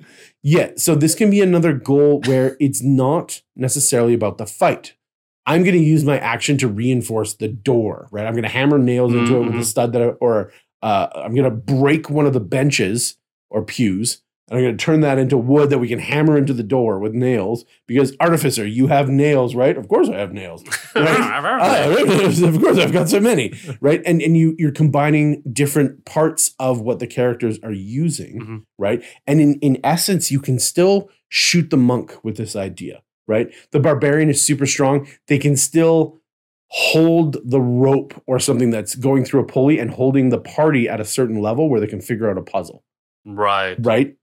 yeah, 0.43 0.71
so 0.75 0.93
this 0.93 1.15
can 1.15 1.29
be 1.29 1.39
another 1.39 1.71
goal 1.71 2.19
where 2.25 2.57
it's 2.59 2.83
not 2.83 3.41
necessarily 3.55 4.13
about 4.13 4.37
the 4.37 4.45
fight. 4.45 4.95
I'm 5.45 5.63
going 5.63 5.75
to 5.75 5.81
use 5.81 6.03
my 6.03 6.19
action 6.19 6.57
to 6.57 6.67
reinforce 6.67 7.35
the 7.35 7.47
door, 7.47 8.09
right? 8.11 8.25
I'm 8.25 8.33
going 8.33 8.43
to 8.43 8.49
hammer 8.49 8.77
nails 8.77 9.13
into 9.13 9.37
it 9.37 9.45
with 9.45 9.55
a 9.55 9.63
stud 9.63 9.93
that, 9.93 10.01
I, 10.01 10.05
or 10.07 10.51
uh, 10.81 11.07
I'm 11.15 11.33
going 11.33 11.49
to 11.49 11.51
break 11.51 12.09
one 12.09 12.25
of 12.25 12.33
the 12.33 12.39
benches 12.39 13.15
or 13.49 13.63
pews, 13.63 14.21
I'm 14.51 14.59
going 14.61 14.77
to 14.77 14.83
turn 14.85 15.01
that 15.01 15.17
into 15.17 15.37
wood 15.37 15.71
that 15.71 15.79
we 15.79 15.87
can 15.87 15.97
hammer 15.97 16.37
into 16.37 16.53
the 16.53 16.61
door 16.61 16.99
with 16.99 17.13
nails. 17.13 17.65
Because 17.87 18.15
artificer, 18.19 18.65
you 18.67 18.85
have 18.87 19.09
nails, 19.09 19.55
right? 19.55 19.75
Of 19.75 19.87
course, 19.87 20.07
I 20.07 20.17
have 20.17 20.33
nails. 20.33 20.63
Ah, 20.95 21.89
of 22.47 22.59
course, 22.61 22.77
I've 22.77 22.93
got 22.93 23.09
so 23.09 23.19
many, 23.19 23.53
right? 23.81 24.01
And 24.05 24.21
and 24.21 24.37
you 24.37 24.55
you're 24.57 24.71
combining 24.71 25.41
different 25.51 26.05
parts 26.05 26.53
of 26.59 26.79
what 26.81 26.99
the 26.99 27.07
characters 27.07 27.59
are 27.63 27.71
using, 27.71 28.39
Mhm. 28.39 28.63
right? 28.77 29.03
And 29.27 29.41
in 29.41 29.55
in 29.61 29.79
essence, 29.83 30.31
you 30.31 30.39
can 30.39 30.59
still 30.59 31.09
shoot 31.27 31.69
the 31.69 31.77
monk 31.77 32.13
with 32.23 32.37
this 32.37 32.55
idea, 32.55 33.01
right? 33.27 33.51
The 33.71 33.79
barbarian 33.79 34.29
is 34.29 34.41
super 34.45 34.65
strong; 34.65 35.07
they 35.27 35.37
can 35.37 35.57
still 35.57 36.21
hold 36.69 37.37
the 37.43 37.61
rope 37.61 38.13
or 38.25 38.39
something 38.39 38.69
that's 38.71 38.95
going 38.95 39.25
through 39.25 39.41
a 39.41 39.45
pulley 39.45 39.79
and 39.79 39.91
holding 39.91 40.29
the 40.29 40.39
party 40.39 40.87
at 40.89 40.99
a 41.01 41.05
certain 41.05 41.41
level 41.41 41.69
where 41.69 41.79
they 41.79 41.87
can 41.87 42.01
figure 42.01 42.29
out 42.29 42.37
a 42.37 42.41
puzzle 42.41 42.83
right. 43.25 43.75
right? 43.79 44.15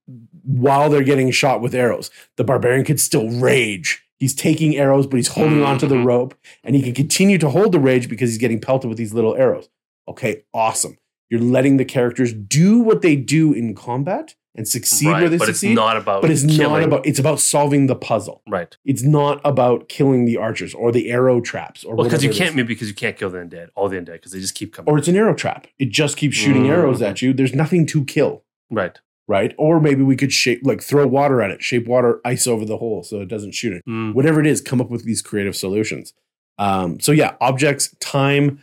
While 0.45 0.89
they're 0.91 1.03
getting 1.03 1.31
shot 1.31 1.61
with 1.61 1.75
arrows. 1.75 2.11
The 2.37 2.45
barbarian 2.45 2.85
could 2.85 3.01
still 3.01 3.29
rage. 3.31 4.03
He's 4.19 4.35
taking 4.35 4.77
arrows, 4.77 5.07
but 5.09 5.17
he's 5.17 5.29
holding 5.29 5.63
onto 5.65 5.87
the 5.89 5.99
rope 5.99 6.35
and 6.63 6.77
he 6.77 6.83
can 6.83 6.95
continue 6.95 7.39
to 7.39 7.51
hold 7.51 7.73
the 7.73 7.81
rage 7.81 8.09
because 8.09 8.31
he's 8.31 8.39
getting 8.39 8.61
pelted 8.61 8.89
with 8.89 8.97
these 8.99 9.13
little 9.13 9.35
arrows. 9.37 9.69
Okay, 10.09 10.45
awesome. 10.55 10.97
You're 11.29 11.41
letting 11.41 11.77
the 11.77 11.85
characters 11.85 12.33
do 12.33 12.79
what 12.79 13.03
they 13.03 13.17
do 13.17 13.53
in 13.53 13.75
combat 13.75 14.37
and 14.55 14.69
succeed 14.69 15.09
right. 15.09 15.21
where 15.23 15.31
they 15.31 15.39
but 15.39 15.47
succeed. 15.47 15.71
it's 15.71 15.77
not 15.77 15.97
about. 15.97 16.21
but 16.23 16.31
it's 16.31 16.43
not 16.43 16.83
about 16.83 17.07
it's 17.07 17.19
about 17.19 17.41
solving 17.41 17.87
the 17.87 17.97
puzzle. 17.97 18.43
Right. 18.47 18.77
It's 18.85 19.03
not 19.03 19.41
about 19.45 19.89
killing 19.89 20.25
the 20.27 20.37
archers 20.37 20.75
or 20.75 20.93
the 20.93 21.11
arrow 21.11 21.41
traps 21.41 21.83
or 21.85 21.95
Well, 21.97 22.05
because 22.05 22.23
you 22.23 22.29
whatever 22.29 22.31
it 22.31 22.35
is. 22.35 22.39
can't. 22.51 22.57
Maybe 22.57 22.67
because 22.75 22.89
you 22.89 22.95
can't 22.95 23.17
kill 23.17 23.31
the 23.31 23.39
undead. 23.39 23.71
All 23.75 23.89
the 23.89 23.97
undead 23.97 24.13
because 24.13 24.33
they 24.33 24.41
just 24.41 24.55
keep 24.55 24.73
coming. 24.75 24.93
or 24.93 24.99
it's 24.99 25.09
an 25.09 25.17
arrow 25.17 25.35
trap. 25.35 25.67
It 25.79 25.89
just 25.89 26.17
keeps 26.17 26.37
shooting 26.37 26.65
Mm. 26.65 26.71
arrows 26.71 27.01
at 27.03 27.23
you. 27.23 27.33
There's 27.33 27.55
nothing 27.55 27.87
to 27.87 28.05
kill. 28.05 28.45
Right. 28.73 28.99
right? 29.29 29.55
Or 29.59 29.79
maybe 29.81 30.03
we 30.03 30.17
could 30.17 30.33
shape, 30.33 30.61
like 30.65 30.83
throw 30.83 31.07
water 31.07 31.41
at 31.43 31.51
it, 31.53 31.63
shape 31.63 31.87
water, 31.87 32.21
ice 32.25 32.47
over 32.49 32.65
the 32.65 32.79
hole 32.79 33.05
so 33.05 33.21
it 33.21 33.29
doesn't 33.29 33.53
shoot 33.55 33.73
it. 33.75 33.83
Mm. 33.89 34.15
Whatever 34.15 34.41
it 34.41 34.47
is, 34.47 34.61
come 34.61 34.81
up 34.81 34.91
with 34.91 35.05
these 35.05 35.23
creative 35.23 35.55
solutions. 35.55 36.13
Um, 36.59 36.99
so 37.01 37.13
yeah, 37.13 37.37
objects, 37.41 37.95
time, 38.01 38.61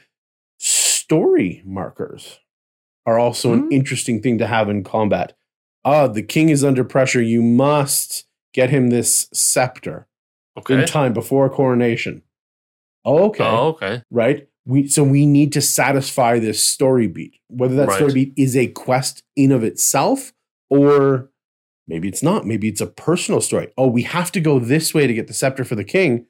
story 0.57 1.61
markers 1.65 2.39
are 3.05 3.17
also 3.17 3.53
an 3.53 3.61
Hmm. 3.63 3.71
interesting 3.71 4.21
thing 4.21 4.37
to 4.37 4.47
have 4.47 4.69
in 4.69 4.83
combat. 4.83 5.33
Ah, 5.85 6.07
the 6.07 6.21
king 6.21 6.49
is 6.49 6.63
under 6.63 6.83
pressure. 6.83 7.21
You 7.21 7.41
must 7.41 8.25
get 8.53 8.69
him 8.69 8.89
this 8.89 9.29
scepter 9.33 10.07
Okay. 10.57 10.81
in 10.81 10.85
time 10.85 11.13
before 11.13 11.49
coronation. 11.49 12.21
Okay 13.05 13.43
Oh, 13.43 13.69
okay. 13.69 14.03
right? 14.11 14.47
We 14.69 14.87
so 14.87 15.03
we 15.03 15.25
need 15.25 15.51
to 15.53 15.61
satisfy 15.61 16.37
this 16.37 16.63
story 16.63 17.07
beat. 17.07 17.39
Whether 17.47 17.75
that 17.75 17.87
Right. 17.87 17.95
story 17.95 18.13
beat 18.13 18.33
is 18.37 18.55
a 18.55 18.67
quest 18.67 19.23
in 19.35 19.51
of 19.51 19.63
itself, 19.63 20.31
or 20.69 21.31
maybe 21.87 22.07
it's 22.07 22.21
not. 22.21 22.45
Maybe 22.45 22.67
it's 22.67 22.81
a 22.81 22.85
personal 22.87 23.41
story. 23.41 23.69
Oh, 23.77 23.87
we 23.87 24.03
have 24.03 24.31
to 24.33 24.39
go 24.39 24.59
this 24.59 24.93
way 24.93 25.07
to 25.07 25.13
get 25.13 25.25
the 25.27 25.33
scepter 25.33 25.63
for 25.65 25.73
the 25.75 25.83
king. 25.83 26.27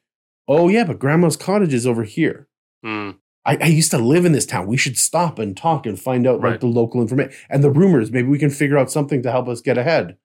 Oh 0.48 0.70
yeah, 0.70 0.86
but 0.86 1.00
grandma's 1.00 1.36
cottage 1.36 1.74
is 1.74 1.86
over 1.86 2.04
here. 2.04 2.48
Mm. 2.86 3.18
I, 3.46 3.58
I 3.62 3.66
used 3.68 3.92
to 3.92 3.98
live 3.98 4.24
in 4.26 4.32
this 4.32 4.46
town. 4.46 4.68
We 4.68 4.78
should 4.78 4.98
stop 4.98 5.38
and 5.40 5.56
talk 5.58 5.86
and 5.86 6.00
find 6.00 6.26
out 6.26 6.40
like 6.42 6.60
the 6.62 6.68
local 6.68 7.02
information 7.02 7.34
and 7.50 7.64
the 7.64 7.70
rumors. 7.72 8.10
Maybe 8.12 8.28
we 8.30 8.40
can 8.40 8.50
figure 8.50 8.78
out 8.78 8.90
something 8.92 9.22
to 9.24 9.32
help 9.32 9.48
us 9.50 9.60
get 9.62 9.78
ahead. 9.78 10.18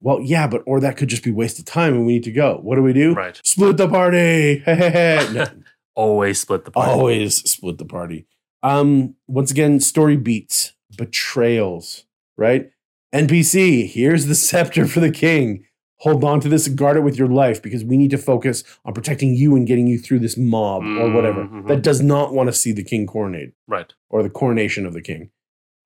Well, 0.00 0.20
yeah, 0.20 0.46
but 0.46 0.62
or 0.66 0.78
that 0.80 0.96
could 0.96 1.08
just 1.08 1.24
be 1.24 1.32
wasted 1.32 1.66
time 1.66 1.94
and 1.94 2.06
we 2.06 2.12
need 2.14 2.24
to 2.24 2.32
go. 2.32 2.60
What 2.62 2.76
do 2.76 2.82
we 2.82 2.92
do? 2.92 3.14
Right. 3.14 3.40
Split 3.44 3.76
the 3.76 3.88
party. 3.88 4.62
No, 5.34 5.46
Always 5.98 6.40
split 6.40 6.64
the 6.64 6.70
party. 6.70 6.90
always 6.92 7.36
split 7.50 7.78
the 7.78 7.84
party. 7.84 8.26
Um, 8.62 9.16
once 9.26 9.50
again, 9.50 9.80
story 9.80 10.16
beats, 10.16 10.72
betrayals, 10.96 12.04
right? 12.36 12.70
NPC, 13.14 13.88
here's 13.88 14.26
the 14.26 14.34
scepter 14.46 14.86
for 14.86 15.00
the 15.00 15.10
king. 15.10 15.64
Hold 16.02 16.22
on 16.22 16.38
to 16.40 16.48
this 16.48 16.68
and 16.68 16.78
guard 16.78 16.96
it 16.96 17.00
with 17.00 17.18
your 17.18 17.26
life 17.26 17.60
because 17.60 17.84
we 17.84 17.96
need 17.96 18.12
to 18.12 18.18
focus 18.18 18.62
on 18.84 18.94
protecting 18.94 19.34
you 19.34 19.56
and 19.56 19.66
getting 19.66 19.88
you 19.88 19.98
through 19.98 20.20
this 20.20 20.36
mob 20.36 20.84
or 20.84 21.10
whatever 21.12 21.44
Mhm. 21.46 21.66
that 21.66 21.82
does 21.82 22.00
not 22.00 22.32
want 22.32 22.46
to 22.48 22.52
see 22.52 22.70
the 22.70 22.84
king 22.84 23.04
coronated 23.04 23.52
Right. 23.66 23.92
or 24.08 24.22
the 24.22 24.30
coronation 24.30 24.86
of 24.86 24.92
the 24.92 25.02
king. 25.02 25.30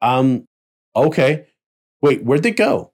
Um, 0.02 0.46
okay. 0.94 1.46
Wait, 2.02 2.22
where'd 2.24 2.42
they 2.42 2.50
go? 2.50 2.92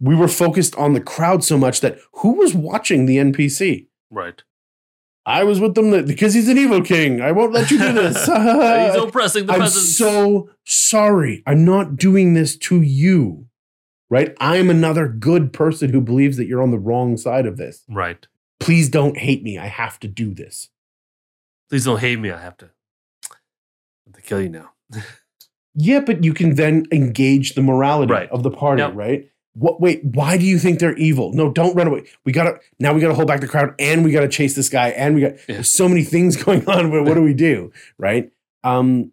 We 0.00 0.14
were 0.14 0.28
focused 0.28 0.76
on 0.76 0.92
the 0.92 1.00
crowd 1.00 1.42
so 1.42 1.56
much 1.56 1.80
that 1.80 1.98
who 2.16 2.32
was 2.34 2.52
watching 2.54 3.06
the 3.06 3.16
NPC? 3.18 3.88
Right. 4.10 4.42
I 5.24 5.44
was 5.44 5.60
with 5.60 5.74
them 5.74 6.04
because 6.06 6.34
he's 6.34 6.48
an 6.48 6.58
evil 6.58 6.82
king. 6.82 7.20
I 7.20 7.30
won't 7.32 7.52
let 7.52 7.70
you 7.70 7.78
do 7.78 7.92
this. 7.92 8.16
He's 8.26 9.02
oppressing 9.02 9.46
the 9.46 9.52
I'm 9.52 9.60
peasants. 9.60 9.96
so 9.96 10.50
sorry. 10.64 11.44
I'm 11.46 11.64
not 11.64 11.96
doing 11.96 12.34
this 12.34 12.56
to 12.58 12.82
you. 12.82 13.46
Right? 14.10 14.34
I'm 14.40 14.68
another 14.68 15.06
good 15.08 15.52
person 15.52 15.90
who 15.92 16.00
believes 16.00 16.36
that 16.38 16.46
you're 16.46 16.62
on 16.62 16.72
the 16.72 16.78
wrong 16.78 17.16
side 17.16 17.46
of 17.46 17.56
this. 17.56 17.84
right. 17.88 18.26
Please 18.60 18.88
don't 18.88 19.16
hate 19.16 19.42
me. 19.42 19.58
I 19.58 19.66
have 19.66 19.98
to 20.00 20.08
do 20.08 20.34
this. 20.34 20.68
Please 21.68 21.84
don't 21.84 21.98
hate 22.00 22.18
me. 22.20 22.30
I 22.30 22.40
have 22.40 22.56
to, 22.58 22.66
I 23.30 23.34
have 24.06 24.14
to 24.14 24.22
kill 24.22 24.40
you 24.42 24.48
now. 24.48 24.70
Yeah, 25.74 26.00
but 26.00 26.22
you 26.22 26.34
can 26.34 26.56
then 26.56 26.84
engage 26.92 27.54
the 27.54 27.62
morality 27.62 28.12
Right. 28.12 28.28
of 28.30 28.42
the 28.42 28.50
party, 28.50 28.82
Yep. 28.82 28.92
right? 28.94 29.30
What 29.54 29.80
wait, 29.80 30.02
why 30.04 30.38
do 30.38 30.46
you 30.46 30.58
think 30.58 30.78
they're 30.78 30.96
evil? 30.96 31.32
No, 31.34 31.50
don't 31.52 31.74
run 31.76 31.86
away. 31.86 32.04
We 32.24 32.32
gotta 32.32 32.58
now 32.78 32.94
we 32.94 33.00
gotta 33.00 33.14
hold 33.14 33.28
back 33.28 33.40
the 33.40 33.48
crowd 33.48 33.74
and 33.78 34.02
we 34.04 34.10
gotta 34.10 34.28
chase 34.28 34.54
this 34.54 34.68
guy 34.70 34.88
and 34.90 35.14
we 35.14 35.20
got 35.20 35.32
Yeah. 35.48 35.60
so 35.62 35.88
many 35.88 36.04
things 36.04 36.36
going 36.42 36.66
on. 36.68 36.90
What, 36.90 37.04
what 37.04 37.14
do 37.14 37.22
we 37.22 37.34
do? 37.34 37.70
Right? 37.98 38.30
Um 38.64 39.12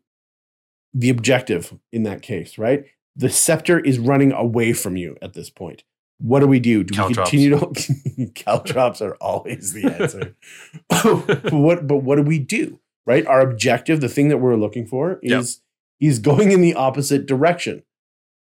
the 0.94 1.10
objective 1.10 1.78
in 1.91 2.03
that 2.03 2.22
case, 2.22 2.57
right? 2.57 2.86
The 3.16 3.30
scepter 3.30 3.80
is 3.80 3.99
running 3.99 4.32
away 4.32 4.72
from 4.74 4.95
you 4.95 5.18
at 5.22 5.34
this 5.34 5.49
point. 5.49 5.84
What 6.20 6.40
do 6.40 6.48
we 6.48 6.60
do? 6.60 6.84
Do 6.84 7.07
we 7.07 7.14
continue 7.14 7.49
to 7.60 8.32
caltrops 8.36 9.02
are 9.02 9.16
always 9.16 9.74
the 9.74 9.86
answer. 9.86 10.36
but 10.90 11.52
what 11.53 11.86
but 11.88 11.98
what 11.98 12.16
do 12.16 12.24
we 12.24 12.40
do? 12.40 12.80
Right? 13.06 13.26
Our 13.26 13.41
objective, 13.41 14.02
the 14.02 14.10
thing 14.10 14.30
that 14.30 14.38
we're 14.38 14.56
looking 14.56 14.86
for 14.86 15.20
Yep. 15.22 15.40
is 15.41 15.61
is 15.99 16.20
going 16.20 16.52
in 16.52 16.61
the 16.61 16.76
opposite 16.76 17.26
direction. 17.26 17.84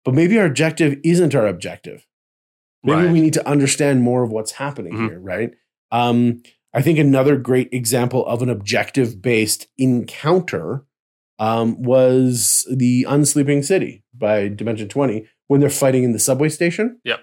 But 0.05 0.14
maybe 0.14 0.39
our 0.39 0.47
objective 0.47 0.98
isn't 1.05 1.35
our 1.35 1.47
objective. 1.47 2.06
Maybe 2.82 3.02
right. 3.02 3.12
we 3.12 3.20
need 3.20 3.35
to 3.35 3.47
understand 3.48 4.02
more 4.02 4.22
of 4.22 4.31
what's 4.31 4.52
happening 4.52 4.94
Mhm. 4.94 5.09
here, 5.09 5.20
right? 5.20 5.51
Um, 5.93 6.43
I 6.72 6.82
think 6.82 6.98
another 6.98 7.36
great 7.36 7.68
example 7.72 8.24
of 8.27 8.43
an 8.43 8.48
objective 8.48 9.20
based 9.20 9.66
encounter 9.77 10.85
um, 11.39 11.81
was 11.82 12.66
the 12.70 13.06
Unsleeping 13.09 13.64
City 13.64 14.05
by 14.14 14.48
Dimension 14.48 14.89
20 14.89 15.27
when 15.47 15.60
they're 15.60 15.70
fighting 15.70 16.05
in 16.05 16.12
the 16.12 16.18
subway 16.18 16.51
station. 16.51 17.01
Yep. 17.05 17.20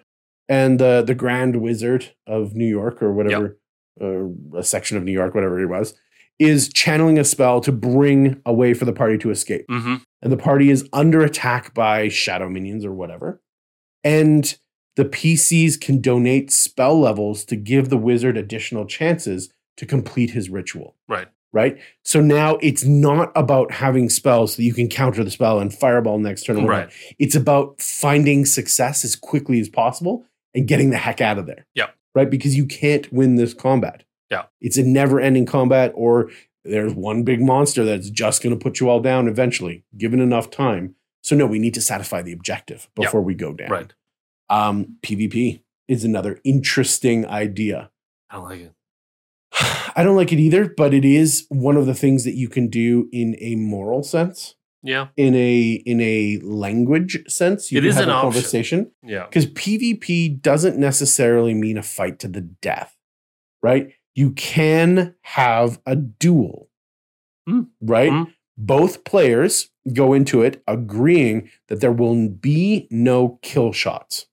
And 0.50 0.80
the 0.80 1.04
the 1.06 1.14
Grand 1.14 1.62
Wizard 1.62 2.14
of 2.26 2.56
New 2.56 2.66
York 2.66 3.04
or 3.04 3.14
whatever, 3.14 3.60
uh, 4.02 4.58
a 4.58 4.64
section 4.64 4.98
of 4.98 5.04
New 5.04 5.12
York, 5.12 5.36
whatever 5.36 5.60
it 5.60 5.68
was, 5.68 5.94
is 6.40 6.70
channeling 6.70 7.18
a 7.18 7.24
spell 7.24 7.60
to 7.62 7.72
bring 7.72 8.42
a 8.46 8.54
way 8.54 8.74
for 8.74 8.86
the 8.86 8.94
party 8.94 9.18
to 9.18 9.32
escape 9.32 9.66
hmm 9.70 9.96
and 10.22 10.32
the 10.32 10.38
party 10.38 10.72
is 10.72 10.88
under 10.94 11.22
attack 11.22 11.76
by 11.76 12.08
shadow 12.08 12.50
minions 12.50 12.84
or 12.84 12.92
whatever. 12.92 13.40
And 14.04 14.58
the 14.96 15.06
PCs 15.06 15.80
can 15.80 16.02
donate 16.02 16.52
spell 16.52 17.00
levels 17.00 17.46
to 17.46 17.56
give 17.56 17.90
the 17.90 17.98
wizard 17.98 18.36
additional 18.36 18.86
chances 18.88 19.54
to 19.78 19.86
complete 19.86 20.32
his 20.32 20.50
ritual, 20.50 20.96
Right. 21.08 21.28
right? 21.54 21.78
So 22.04 22.20
now 22.20 22.56
it's 22.64 22.84
not 22.84 23.32
about 23.36 23.72
having 23.74 24.10
spells 24.10 24.56
that 24.56 24.64
you 24.64 24.74
can 24.74 24.88
counter 24.90 25.24
the 25.24 25.30
spell 25.30 25.60
and 25.60 25.72
fireball 25.72 26.18
next 26.18 26.46
turn. 26.46 26.66
Right. 26.66 26.90
It's 27.20 27.36
about 27.36 27.80
finding 27.80 28.44
success 28.46 29.06
as 29.06 29.16
quickly 29.16 29.60
as 29.60 29.70
possible 29.70 30.26
and 30.56 30.68
getting 30.68 30.90
the 30.90 30.98
heck 30.98 31.22
out 31.22 31.38
of 31.38 31.46
there. 31.46 31.68
Yep. 31.76 31.94
Right? 32.16 32.30
Because 32.30 32.58
you 32.58 32.66
can't 32.66 33.12
win 33.14 33.36
this 33.36 33.54
combat. 33.54 34.04
Yeah. 34.32 34.44
It's 34.62 34.78
a 34.78 34.84
never 34.84 35.20
ending 35.20 35.46
combat, 35.46 35.92
or 35.96 36.30
there's 36.66 36.94
one 36.94 37.24
big 37.24 37.42
monster 37.42 37.84
that's 37.86 38.10
just 38.10 38.44
going 38.44 38.58
to 38.58 38.62
put 38.62 38.80
you 38.80 38.90
all 38.90 39.00
down 39.00 39.28
eventually, 39.28 39.86
given 39.98 40.20
enough 40.20 40.50
time. 40.50 40.96
So, 41.22 41.36
no, 41.36 41.46
we 41.46 41.60
need 41.60 41.74
to 41.76 41.82
satisfy 41.82 42.22
the 42.22 42.34
objective 42.34 42.90
Yeah. 42.98 43.06
before 43.06 43.22
we 43.22 43.34
go 43.36 43.54
down. 43.54 43.70
Right. 43.70 43.94
Um, 44.50 44.98
PvP 45.02 45.62
is 45.88 46.04
another 46.04 46.40
interesting 46.44 47.26
idea. 47.26 47.90
I 48.30 48.36
don't 48.36 48.44
like 48.50 48.60
it. 48.62 48.74
I 49.96 50.04
don't 50.04 50.16
like 50.16 50.32
it 50.34 50.40
either, 50.40 50.74
but 50.76 50.94
it 50.94 51.06
is 51.06 51.46
one 51.50 51.78
of 51.78 51.86
the 51.86 51.96
things 51.96 52.24
that 52.26 52.36
you 52.36 52.50
can 52.50 52.68
do 52.68 53.10
in 53.12 53.36
a 53.40 53.56
moral 53.56 54.04
sense, 54.04 54.56
Yeah. 54.84 55.08
in 55.18 55.36
a 55.36 55.82
in 55.86 56.00
a 56.02 56.40
language 56.44 57.24
sense. 57.28 57.72
You 57.72 57.80
It 57.80 57.82
can 57.82 57.90
is 57.90 57.96
have 57.96 58.04
an 58.06 58.10
a 58.10 58.14
option. 58.14 58.32
conversation 58.32 58.92
Yeah. 59.04 59.26
because 59.26 59.46
PvP 59.48 60.42
doesn't 60.42 60.78
necessarily 60.78 61.54
mean 61.54 61.78
a 61.78 61.84
fight 61.84 62.20
to 62.20 62.28
the 62.28 62.42
death, 62.42 62.96
right? 63.64 63.92
You 64.18 64.32
can 64.32 65.16
have 65.22 65.80
a 65.86 65.96
duel, 65.96 66.70
Hmm. 67.48 67.62
right? 67.80 68.12
Hmm. 68.12 68.24
Both 68.58 69.04
players 69.04 69.70
go 69.94 70.14
into 70.14 70.42
it 70.42 70.64
agreeing 70.68 71.50
that 71.68 71.80
there 71.80 71.92
will 71.92 72.28
be 72.28 72.88
no 72.90 73.38
kill 73.44 73.72
shots, 73.72 74.26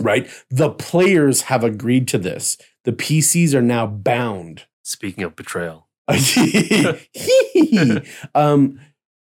right? 0.00 0.28
The 0.50 0.68
players 0.70 1.42
have 1.42 1.64
agreed 1.64 2.06
to 2.08 2.18
this. 2.18 2.58
The 2.84 2.92
PCs 2.92 3.54
are 3.54 3.62
now 3.62 3.86
bound. 3.86 4.66
Speaking 4.82 5.24
of 5.24 5.34
betrayal. 5.34 5.88
um, 8.34 8.80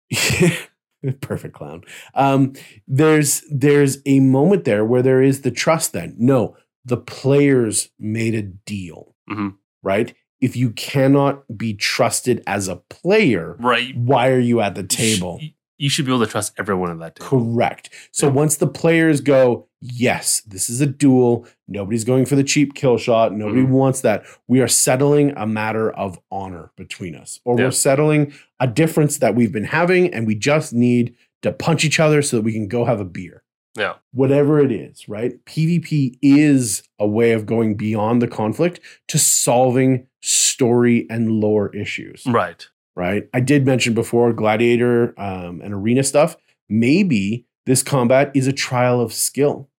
perfect 1.21 1.53
clown. 1.53 1.83
Um, 2.13 2.53
there's 2.87 3.43
there's 3.51 3.97
a 4.05 4.19
moment 4.21 4.63
there 4.65 4.85
where 4.85 5.01
there 5.01 5.21
is 5.21 5.41
the 5.41 5.51
trust. 5.51 5.93
Then 5.93 6.15
no, 6.17 6.55
the 6.85 6.97
players 6.97 7.89
made 7.99 8.35
a 8.35 8.41
deal, 8.41 9.12
Mhm. 9.29 9.55
right? 9.81 10.13
If 10.41 10.55
you 10.55 10.71
cannot 10.71 11.43
be 11.57 11.73
trusted 11.73 12.41
as 12.47 12.67
a 12.67 12.77
player, 12.77 13.55
Right. 13.59 13.95
why 13.95 14.29
are 14.29 14.39
you 14.39 14.59
at 14.61 14.75
the 14.75 14.83
table? 14.83 15.39
You, 15.77 15.89
should 15.89 16.05
be 16.05 16.11
able 16.13 16.25
to 16.25 16.31
trust 16.31 16.53
everyone 16.57 16.91
at 16.91 16.99
that 16.99 17.15
table. 17.17 17.29
Correct. 17.29 17.89
So 18.11 18.27
Yeah. 18.27 18.33
once 18.33 18.55
the 18.57 18.67
players 18.67 19.19
go, 19.21 19.67
yes, 19.81 20.41
this 20.41 20.69
is 20.69 20.79
a 20.79 20.85
duel. 20.85 21.45
Nobody's 21.67 22.03
going 22.05 22.25
for 22.25 22.35
the 22.35 22.43
cheap 22.43 22.73
kill 22.75 22.97
shot. 22.97 23.33
Nobody 23.33 23.63
Mhm. 23.63 23.69
wants 23.69 23.99
that. 24.01 24.23
We 24.47 24.61
are 24.61 24.67
settling 24.67 25.33
a 25.35 25.45
matter 25.47 25.91
of 25.91 26.19
honor 26.31 26.71
between 26.77 27.15
us, 27.15 27.39
or 27.43 27.57
Yeah. 27.57 27.65
we're 27.65 27.71
settling 27.71 28.31
a 28.61 28.67
difference 28.67 29.17
that 29.17 29.35
we've 29.35 29.51
been 29.51 29.65
having, 29.65 30.13
and 30.13 30.25
we 30.27 30.35
just 30.35 30.73
need 30.73 31.15
to 31.41 31.51
punch 31.51 31.83
each 31.83 31.99
other 31.99 32.21
so 32.21 32.37
that 32.37 32.43
we 32.43 32.53
can 32.53 32.67
go 32.69 32.85
have 32.85 33.01
a 33.01 33.05
beer. 33.05 33.42
Yeah. 33.75 33.93
Whatever 34.11 34.59
it 34.59 34.71
is, 34.71 35.07
right? 35.09 35.43
PvP 35.45 36.17
is 36.21 36.83
a 36.99 37.07
way 37.07 37.31
of 37.31 37.45
going 37.45 37.75
beyond 37.75 38.21
the 38.21 38.27
conflict 38.27 38.79
to 39.07 39.17
solving 39.17 40.07
story 40.21 41.07
and 41.09 41.31
lore 41.31 41.75
issues 41.75 42.23
Right. 42.27 42.67
right? 42.95 43.27
I 43.33 43.39
did 43.39 43.65
mention 43.65 43.93
before 43.93 44.31
gladiator 44.33 45.19
um, 45.19 45.59
and 45.61 45.73
arena 45.73 46.03
stuff. 46.03 46.37
Maybe 46.69 47.45
this 47.65 47.81
combat 47.83 48.31
is 48.35 48.45
a 48.47 48.53
trial 48.53 49.01
of 49.01 49.11
skill. 49.13 49.69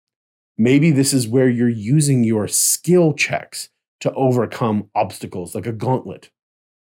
Maybe 0.59 0.91
this 0.91 1.13
is 1.13 1.27
where 1.29 1.49
you're 1.49 1.69
using 1.69 2.25
your 2.25 2.49
skill 2.49 3.13
checks 3.15 3.69
to 4.01 4.13
overcome 4.15 4.91
obstacles 4.95 5.55
like 5.55 5.67
a 5.67 5.73
gauntlet 5.73 6.31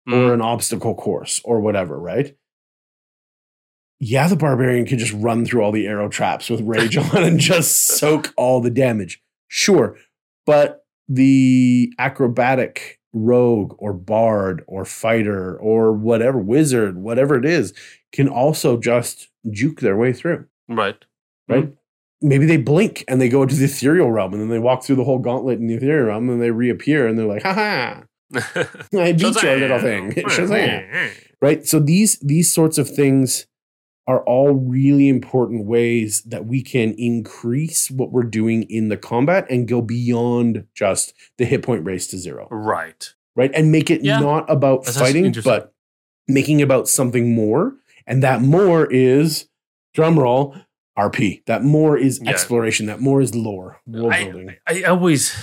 or 0.06 0.12
Mm. 0.12 0.34
an 0.34 0.40
obstacle 0.42 0.94
course 0.94 1.40
or 1.44 1.60
whatever, 1.60 1.98
right? 1.98 2.36
Yeah, 4.06 4.28
the 4.28 4.36
barbarian 4.36 4.84
could 4.84 4.98
just 4.98 5.14
run 5.14 5.46
through 5.46 5.62
all 5.62 5.72
the 5.72 5.86
arrow 5.86 6.10
traps 6.10 6.50
with 6.50 6.60
rage 6.60 6.94
on 6.98 7.24
and 7.24 7.40
just 7.40 7.86
soak 7.86 8.34
all 8.36 8.60
the 8.60 8.70
damage. 8.70 9.22
Sure. 9.48 9.96
But 10.44 10.84
the 11.08 11.90
acrobatic 11.98 13.00
rogue 13.14 13.74
or 13.78 13.94
bard 13.94 14.62
or 14.66 14.84
fighter 14.84 15.56
or 15.56 15.92
whatever, 15.92 16.38
wizard, 16.38 16.98
whatever 16.98 17.36
it 17.36 17.46
is, 17.46 17.72
can 18.12 18.28
also 18.28 18.76
just 18.76 19.28
juke 19.50 19.80
their 19.80 19.96
way 19.96 20.12
through. 20.12 20.44
Right. 20.68 21.02
Right. 21.48 21.64
Mm-hmm. 21.64 22.28
Maybe 22.28 22.44
they 22.44 22.58
blink 22.58 23.04
and 23.08 23.22
they 23.22 23.30
go 23.30 23.42
into 23.42 23.54
the 23.54 23.64
ethereal 23.64 24.10
realm 24.10 24.34
and 24.34 24.42
then 24.42 24.50
they 24.50 24.58
walk 24.58 24.84
through 24.84 24.96
the 24.96 25.04
whole 25.04 25.18
gauntlet 25.18 25.60
in 25.60 25.66
the 25.66 25.76
ethereal 25.76 26.08
realm 26.08 26.28
and 26.28 26.42
they 26.42 26.50
reappear 26.50 27.06
and 27.06 27.18
they're 27.18 27.26
like, 27.26 27.42
ha 27.42 27.54
ha. 27.54 28.02
I 28.98 29.12
beat 29.12 29.42
your 29.42 29.56
little 29.56 29.78
thing. 29.78 30.12
Right? 31.40 31.66
So 31.66 31.78
these 31.78 32.18
these 32.20 32.52
sorts 32.52 32.78
of 32.78 32.88
things 32.88 33.46
are 34.06 34.22
all 34.24 34.52
really 34.52 35.08
important 35.08 35.66
ways 35.66 36.22
that 36.22 36.44
we 36.46 36.62
can 36.62 36.92
increase 36.98 37.90
what 37.90 38.12
we're 38.12 38.22
doing 38.22 38.64
in 38.64 38.88
the 38.88 38.96
combat 38.96 39.46
and 39.50 39.66
go 39.66 39.80
beyond 39.80 40.66
just 40.74 41.14
the 41.38 41.44
hit 41.44 41.62
point 41.62 41.84
race 41.84 42.06
to 42.08 42.18
zero, 42.18 42.46
right. 42.50 43.14
right? 43.34 43.50
And 43.54 43.72
make 43.72 43.90
it 43.90 44.02
Yeah. 44.04 44.20
not 44.20 44.48
about 44.50 44.84
That's 44.84 44.98
fighting, 44.98 45.32
but 45.44 45.72
making 46.28 46.60
it 46.60 46.64
about 46.64 46.88
something 46.88 47.34
more. 47.34 47.76
And 48.06 48.22
that 48.22 48.42
more 48.42 48.86
is 48.92 49.48
drum 49.94 50.18
roll. 50.18 50.54
RP. 50.98 51.42
That 51.46 51.64
more 51.64 51.96
is 51.96 52.20
Yeah. 52.22 52.30
exploration. 52.30 52.86
That 52.86 53.00
more 53.00 53.20
is 53.22 53.34
lore, 53.34 53.80
world 53.86 54.12
I, 54.12 54.24
building. 54.24 54.54
I 54.66 54.82
always 54.84 55.34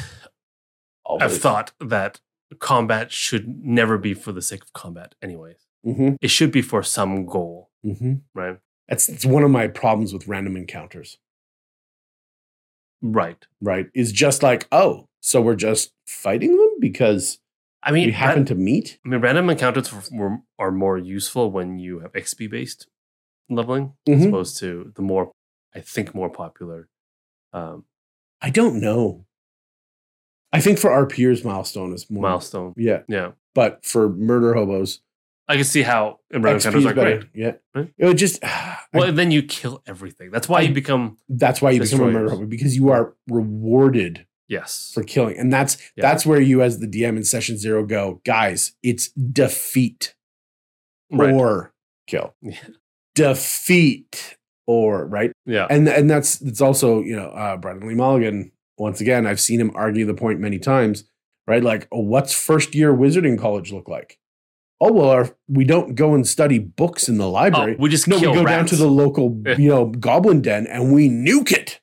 have 1.20 1.36
thought 1.38 1.74
that 1.82 2.22
combat 2.60 3.12
should 3.12 3.66
never 3.66 3.98
be 3.98 4.14
for 4.14 4.32
the 4.32 4.42
sake 4.42 4.62
of 4.64 4.72
combat, 4.74 5.16
anyways. 5.22 5.68
Mhm, 5.86 6.16
It 6.22 6.30
should 6.30 6.52
be 6.52 6.62
for 6.62 6.84
some 6.84 7.26
goal, 7.26 7.70
mhm. 7.86 8.22
right? 8.36 8.58
That's, 8.88 9.08
that's 9.08 9.26
one 9.26 9.44
of 9.44 9.52
my 9.52 9.68
problems 9.68 10.14
with 10.14 10.28
random 10.28 10.58
encounters. 10.58 11.18
Right. 13.02 13.46
right? 13.62 13.88
Is 13.96 14.12
just 14.12 14.44
like, 14.44 14.68
oh, 14.72 15.08
so 15.22 15.42
we're 15.42 15.56
just 15.56 15.92
fighting 16.06 16.58
them 16.58 16.76
because 16.80 17.40
I 17.84 17.92
mean, 17.92 18.08
we 18.08 18.12
happen 18.12 18.40
ran- 18.40 18.46
to 18.48 18.56
meet? 18.56 19.00
I 19.06 19.10
mean, 19.10 19.22
random 19.22 19.50
encounters 19.50 19.92
were, 20.12 20.38
are 20.60 20.72
more 20.72 20.98
useful 20.98 21.50
when 21.52 21.80
you 21.80 22.00
have 22.00 22.14
XP 22.14 22.50
based 22.50 22.88
leveling 23.50 23.94
as 24.08 24.22
Mhm. 24.22 24.28
opposed 24.30 24.58
to 24.60 24.92
the 24.96 25.02
more, 25.02 25.32
I 25.76 25.80
think, 25.82 26.14
more 26.14 26.30
popular. 26.30 26.90
Um, 27.54 27.86
I 28.42 28.50
don't 28.50 28.80
know. 28.80 29.26
I 30.54 30.60
think 30.62 30.78
for 30.80 30.92
our 30.92 31.06
peers, 31.06 31.44
milestone 31.44 31.94
is 31.94 32.10
more 32.10 32.22
milestone. 32.24 32.74
Yeah, 32.78 33.04
Yeah. 33.08 33.32
but 33.56 33.84
for 33.86 34.10
murder 34.10 34.54
hobos, 34.54 35.02
I 35.48 35.56
can 35.56 35.64
see 35.66 35.82
how 35.82 36.20
XP 36.34 36.38
encounters 36.56 36.86
are 36.86 36.94
better. 36.94 37.18
great. 37.18 37.30
Yeah, 37.34 37.52
Right? 37.76 37.94
it 37.98 38.06
would 38.06 38.18
just. 38.18 38.44
I- 38.44 38.78
Well, 38.94 39.12
then 39.14 39.32
you 39.32 39.44
kill 39.44 39.82
everything. 39.88 40.32
That's 40.32 40.48
why 40.50 40.60
I- 40.60 40.62
you 40.64 40.74
become 40.74 41.18
that's 41.30 41.62
why 41.62 41.72
you 41.72 41.82
become 41.82 42.02
a 42.02 42.12
murder 42.12 42.30
hobo 42.30 42.46
because 42.46 42.76
you 42.76 42.90
are 42.90 43.16
rewarded 43.30 44.26
yes. 44.48 44.92
for 44.94 45.04
killing, 45.04 45.38
and 45.38 45.52
that's 45.52 45.78
Yeah. 45.96 46.02
that's 46.04 46.26
where 46.26 46.40
you, 46.42 46.62
as 46.62 46.80
the 46.80 46.88
DM 46.88 47.18
in 47.18 47.24
session 47.24 47.58
zero, 47.58 47.86
go, 47.86 48.22
guys. 48.26 48.74
It's 48.84 49.10
defeat 49.12 50.14
Right. 51.12 51.34
or 51.34 51.74
kill, 52.08 52.36
Yeah. 52.42 52.58
defeat 53.16 54.38
or 54.68 55.06
right. 55.06 55.32
yeah. 55.46 55.68
and 55.70 55.88
and 55.88 56.10
that's 56.10 56.38
that's 56.38 56.62
also 56.62 57.02
you 57.02 57.16
know 57.16 57.28
uh 57.30 57.58
Brennan 57.58 57.88
Lee 57.88 57.96
Mulligan 57.96 58.52
once 58.78 59.02
again 59.02 59.26
I've 59.28 59.40
seen 59.40 59.60
him 59.60 59.72
argue 59.76 60.06
the 60.06 60.14
point 60.14 60.40
many 60.40 60.60
times 60.60 61.04
right 61.48 61.64
like 61.64 61.88
oh, 61.92 62.00
what's 62.02 62.34
first 62.34 62.74
year 62.76 62.94
wizarding 62.96 63.38
college 63.40 63.72
look 63.74 63.88
like 63.90 64.18
oh 64.82 64.92
well 64.92 65.10
our, 65.10 65.30
we 65.48 65.64
don't 65.64 65.96
go 65.96 66.14
and 66.16 66.28
study 66.28 66.58
books 66.60 67.08
in 67.08 67.18
the 67.18 67.26
Oh, 67.28 67.32
library 67.32 67.76
we 67.80 67.88
just 67.90 68.08
no 68.08 68.18
we 68.18 68.24
go 68.24 68.44
down 68.46 68.66
to 68.66 68.76
the 68.76 68.88
local 68.88 69.42
you 69.58 69.70
know 69.70 69.86
goblin 69.86 70.42
den 70.42 70.68
and 70.68 70.92
we 70.94 71.08
nuke 71.10 71.52
it 71.52 71.80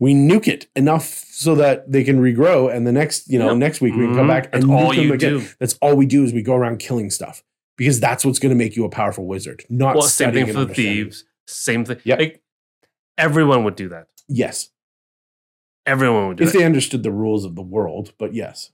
we 0.00 0.14
nuke 0.14 0.46
it 0.46 0.68
enough 0.76 1.04
so 1.04 1.54
that 1.56 1.90
they 1.90 2.04
can 2.04 2.20
regrow 2.20 2.72
and 2.74 2.86
the 2.86 2.92
next 2.92 3.28
you 3.28 3.38
know 3.38 3.48
Yep. 3.48 3.56
next 3.56 3.80
week 3.80 3.94
we 3.94 4.06
can 4.06 4.14
come 4.14 4.26
Mhm. 4.26 4.28
back 4.28 4.44
and 4.54 4.62
That's 4.62 4.72
all 4.72 4.92
nuke 4.92 4.96
them 4.96 5.04
you 5.06 5.12
again 5.14 5.38
do. 5.40 5.46
that's 5.60 5.74
all 5.82 5.96
we 5.96 6.06
do 6.06 6.22
is 6.24 6.32
we 6.32 6.42
go 6.42 6.54
around 6.54 6.78
killing 6.78 7.10
stuff 7.10 7.42
because 7.76 7.98
that's 8.00 8.24
what's 8.24 8.38
going 8.38 8.50
to 8.50 8.56
make 8.64 8.76
you 8.76 8.84
a 8.84 8.88
powerful 8.88 9.26
wizard 9.26 9.64
not 9.68 9.94
Well, 9.96 10.02
same 10.02 10.32
thing 10.32 10.46
for 10.46 10.64
the 10.64 10.74
thieves. 10.74 11.24
Same 11.46 11.84
thing. 11.84 11.98
Yep. 12.04 12.18
Like, 12.18 12.42
everyone 13.16 13.64
would 13.64 13.74
do 13.76 13.88
that. 13.88 14.06
yes 14.28 14.70
Everyone 15.86 16.28
would 16.28 16.36
do 16.36 16.44
if 16.44 16.52
that. 16.52 16.58
they 16.58 16.64
understood 16.64 17.02
the 17.02 17.10
rules 17.12 17.44
of 17.46 17.54
the 17.54 17.62
world. 17.62 18.12
But 18.18 18.34
yes, 18.34 18.70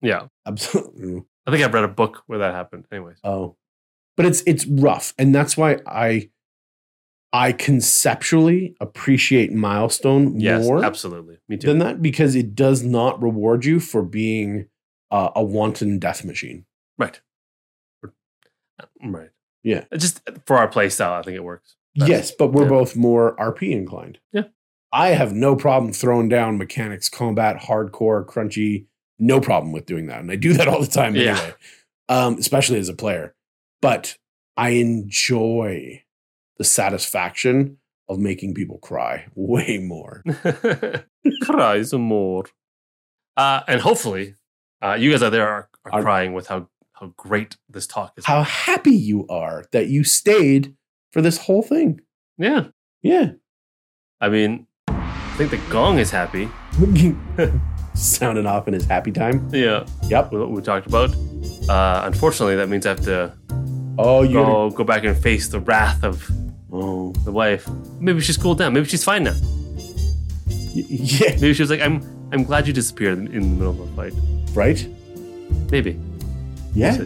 yeah. 0.00 0.28
absolutely. 0.46 1.24
I 1.46 1.50
think 1.50 1.62
I've 1.64 1.74
read 1.74 1.84
a 1.84 1.88
book 1.88 2.22
where 2.26 2.38
that 2.40 2.54
happened. 2.54 2.86
Anyways. 2.92 3.18
Oh, 3.24 3.56
but 4.16 4.26
it's 4.26 4.42
it's 4.46 4.66
rough, 4.66 5.12
and 5.18 5.34
that's 5.34 5.56
why 5.56 5.78
I 5.86 6.30
I 7.32 7.52
conceptually 7.52 8.76
appreciate 8.80 9.52
milestone 9.52 10.38
Yes, 10.38 10.64
more 10.64 10.84
absolutely. 10.84 11.38
Me 11.48 11.56
too. 11.56 11.66
than 11.66 11.78
that 11.80 12.00
because 12.00 12.34
it 12.36 12.54
does 12.54 12.82
not 12.84 13.20
reward 13.22 13.64
you 13.64 13.80
for 13.80 14.02
being 14.02 14.66
uh, 15.10 15.30
a 15.34 15.42
wanton 15.44 15.98
death 15.98 16.24
machine. 16.24 16.64
right. 16.98 17.20
Right. 19.04 19.30
Yeah. 19.62 19.84
Just 19.96 20.20
for 20.46 20.56
our 20.56 20.68
play 20.68 20.88
style, 20.88 21.14
I 21.14 21.22
think 21.22 21.36
it 21.36 21.44
works. 21.44 21.76
That's- 21.96 22.10
yes, 22.10 22.32
but 22.36 22.52
we're 22.52 22.64
yeah. 22.64 22.68
both 22.70 22.96
more 22.96 23.36
RP 23.36 23.70
inclined. 23.72 24.18
Yeah. 24.32 24.44
I 24.92 25.08
have 25.08 25.32
no 25.32 25.56
problem 25.56 25.92
throwing 25.92 26.28
down 26.28 26.58
mechanics, 26.58 27.08
combat, 27.08 27.62
hardcore, 27.62 28.24
crunchy. 28.24 28.86
No 29.18 29.40
problem 29.40 29.72
with 29.72 29.86
doing 29.86 30.06
that, 30.06 30.20
and 30.20 30.30
I 30.30 30.36
do 30.36 30.52
that 30.54 30.66
all 30.68 30.80
the 30.80 30.86
time 30.86 31.14
Yeah. 31.14 31.36
anyway. 31.38 31.54
Um, 32.08 32.34
especially 32.38 32.78
as 32.78 32.88
a 32.88 32.94
player. 32.94 33.34
But 33.80 34.18
I 34.56 34.70
enjoy 34.70 36.02
the 36.58 36.64
satisfaction 36.64 37.78
of 38.08 38.18
making 38.18 38.54
people 38.54 38.78
cry 38.78 39.26
way 39.34 39.78
more. 39.78 40.22
Cry 41.42 41.82
some 41.82 42.02
more. 42.02 42.44
Uh, 43.36 43.62
and 43.66 43.80
hopefully, 43.80 44.34
uh, 44.82 44.94
you 44.94 45.10
guys 45.10 45.22
out 45.22 45.30
there 45.30 45.48
are, 45.48 45.68
are 45.86 45.92
Are- 45.94 46.02
crying 46.02 46.32
with 46.34 46.46
how, 46.48 46.68
how 46.92 47.12
great 47.16 47.56
this 47.68 47.86
talk 47.86 48.12
is. 48.16 48.24
How 48.26 48.42
happy 48.42 48.92
you 48.94 49.26
are 49.28 49.64
that 49.72 49.88
you 49.88 50.04
stayed 50.04 50.74
for 51.12 51.22
this 51.22 51.38
whole 51.38 51.62
thing. 51.62 52.00
yeah. 52.38 52.66
Yeah. 53.02 53.32
I 54.20 54.28
mean, 54.30 54.66
I 54.88 55.34
think 55.36 55.50
the 55.50 55.60
gong 55.70 55.98
is 55.98 56.10
happy. 56.10 56.48
Sounding 58.18 58.46
off 58.46 58.66
in 58.68 58.74
his 58.74 58.84
happy 58.84 59.12
time. 59.12 59.48
Yeah. 59.52 59.86
Yep. 60.08 60.32
What 60.32 60.50
we 60.50 60.60
talked 60.62 60.86
about. 60.86 61.14
Uh, 61.68 62.02
unfortunately, 62.04 62.56
that 62.56 62.68
means 62.68 62.86
I 62.86 62.90
have 62.90 63.04
to 63.04 63.32
Oh, 63.98 64.22
you. 64.22 64.34
go, 64.34 64.70
go 64.70 64.84
back 64.84 65.04
and 65.04 65.16
face 65.16 65.48
the 65.48 65.60
wrath 65.60 66.02
of 66.04 66.28
Oh, 66.72 67.12
the 67.24 67.30
wife. 67.30 67.68
Maybe 68.00 68.20
she's 68.20 68.36
cooled 68.36 68.58
down. 68.58 68.72
Maybe 68.72 68.86
she's 68.86 69.04
fine 69.04 69.22
now. 69.24 69.34
y- 70.46 70.84
yeah. 70.88 71.30
Maybe 71.36 71.54
she 71.54 71.62
was 71.62 71.70
like, 71.70 71.80
"I'm 71.80 72.02
I'm 72.32 72.42
glad 72.42 72.66
you 72.66 72.72
disappeared 72.72 73.16
in, 73.18 73.28
in 73.28 73.40
the 73.42 73.46
middle 73.64 73.70
of 73.70 73.80
a 73.80 73.86
fight." 73.94 74.12
Right. 74.54 74.84
Maybe. 75.70 75.98
Yeah. 76.74 77.04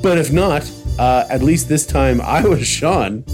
But 0.00 0.18
if 0.18 0.30
not, 0.32 0.70
uh, 1.00 1.24
at 1.28 1.42
least 1.42 1.68
this 1.68 1.84
time 1.84 2.20
I 2.20 2.42
was 2.42 2.64
Sean, 2.64 3.24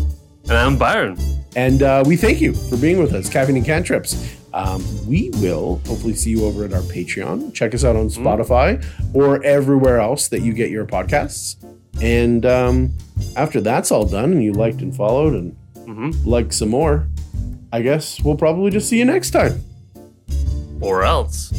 And 0.49 0.53
I'm 0.53 0.79
Byron. 0.79 1.19
and 1.57 1.83
uh, 1.83 2.03
we 2.07 2.17
thank 2.17 2.41
you 2.41 2.55
for 2.55 2.79
being 2.79 2.99
with 2.99 3.13
us, 3.13 3.29
Caffeine 3.29 3.57
and 3.57 3.67
Cantrips. 3.67 4.17
Um, 4.55 4.85
we 5.05 5.31
will 5.35 5.81
hopefully 5.85 6.15
see 6.15 6.31
you 6.31 6.45
over 6.45 6.65
at 6.65 6.73
our 6.73 6.83
Patreon. 6.83 7.53
Check 7.53 7.75
us 7.75 7.85
out 7.85 7.97
on 7.97 8.07
Spotify 8.09 8.85
or 9.13 9.43
everywhere 9.43 9.99
else 9.99 10.29
that 10.29 10.43
you 10.43 10.53
get 10.53 10.71
your 10.71 10.87
podcasts. 10.87 11.57
And 12.01 12.47
um, 12.47 12.93
after 13.35 13.61
that's 13.61 13.91
all 13.91 14.07
done, 14.07 14.31
and 14.31 14.45
you 14.45 14.53
liked 14.53 14.81
and 14.81 14.95
followed 14.95 15.35
and 15.35 15.57
hmm 15.85 16.13
liked 16.25 16.55
some 16.55 16.69
more, 16.69 17.09
I 17.73 17.83
guess 17.83 18.21
we'll 18.23 18.37
probably 18.37 18.71
just 18.71 18.89
see 18.89 18.99
you 18.99 19.05
next 19.05 19.31
time. 19.31 19.61
Or 20.81 21.03
else. 21.03 21.51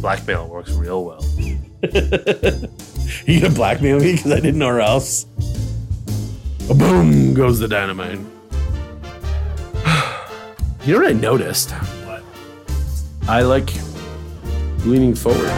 Blackmail 0.00 0.48
works 0.48 0.70
real 0.72 1.04
well. 1.04 1.23
you 3.26 3.40
gonna 3.40 3.54
blackmail 3.54 4.00
me 4.00 4.12
because 4.12 4.32
I 4.32 4.36
didn't 4.36 4.58
know 4.58 4.68
or 4.68 4.80
else? 4.80 5.24
Boom 6.68 7.34
goes 7.34 7.58
the 7.58 7.68
dynamite. 7.68 8.18
you 10.84 10.94
know 10.94 11.00
what 11.00 11.08
I 11.08 11.12
noticed? 11.12 11.72
What? 11.72 12.24
I 13.28 13.42
like 13.42 13.70
leaning 14.84 15.14
forward. 15.14 15.50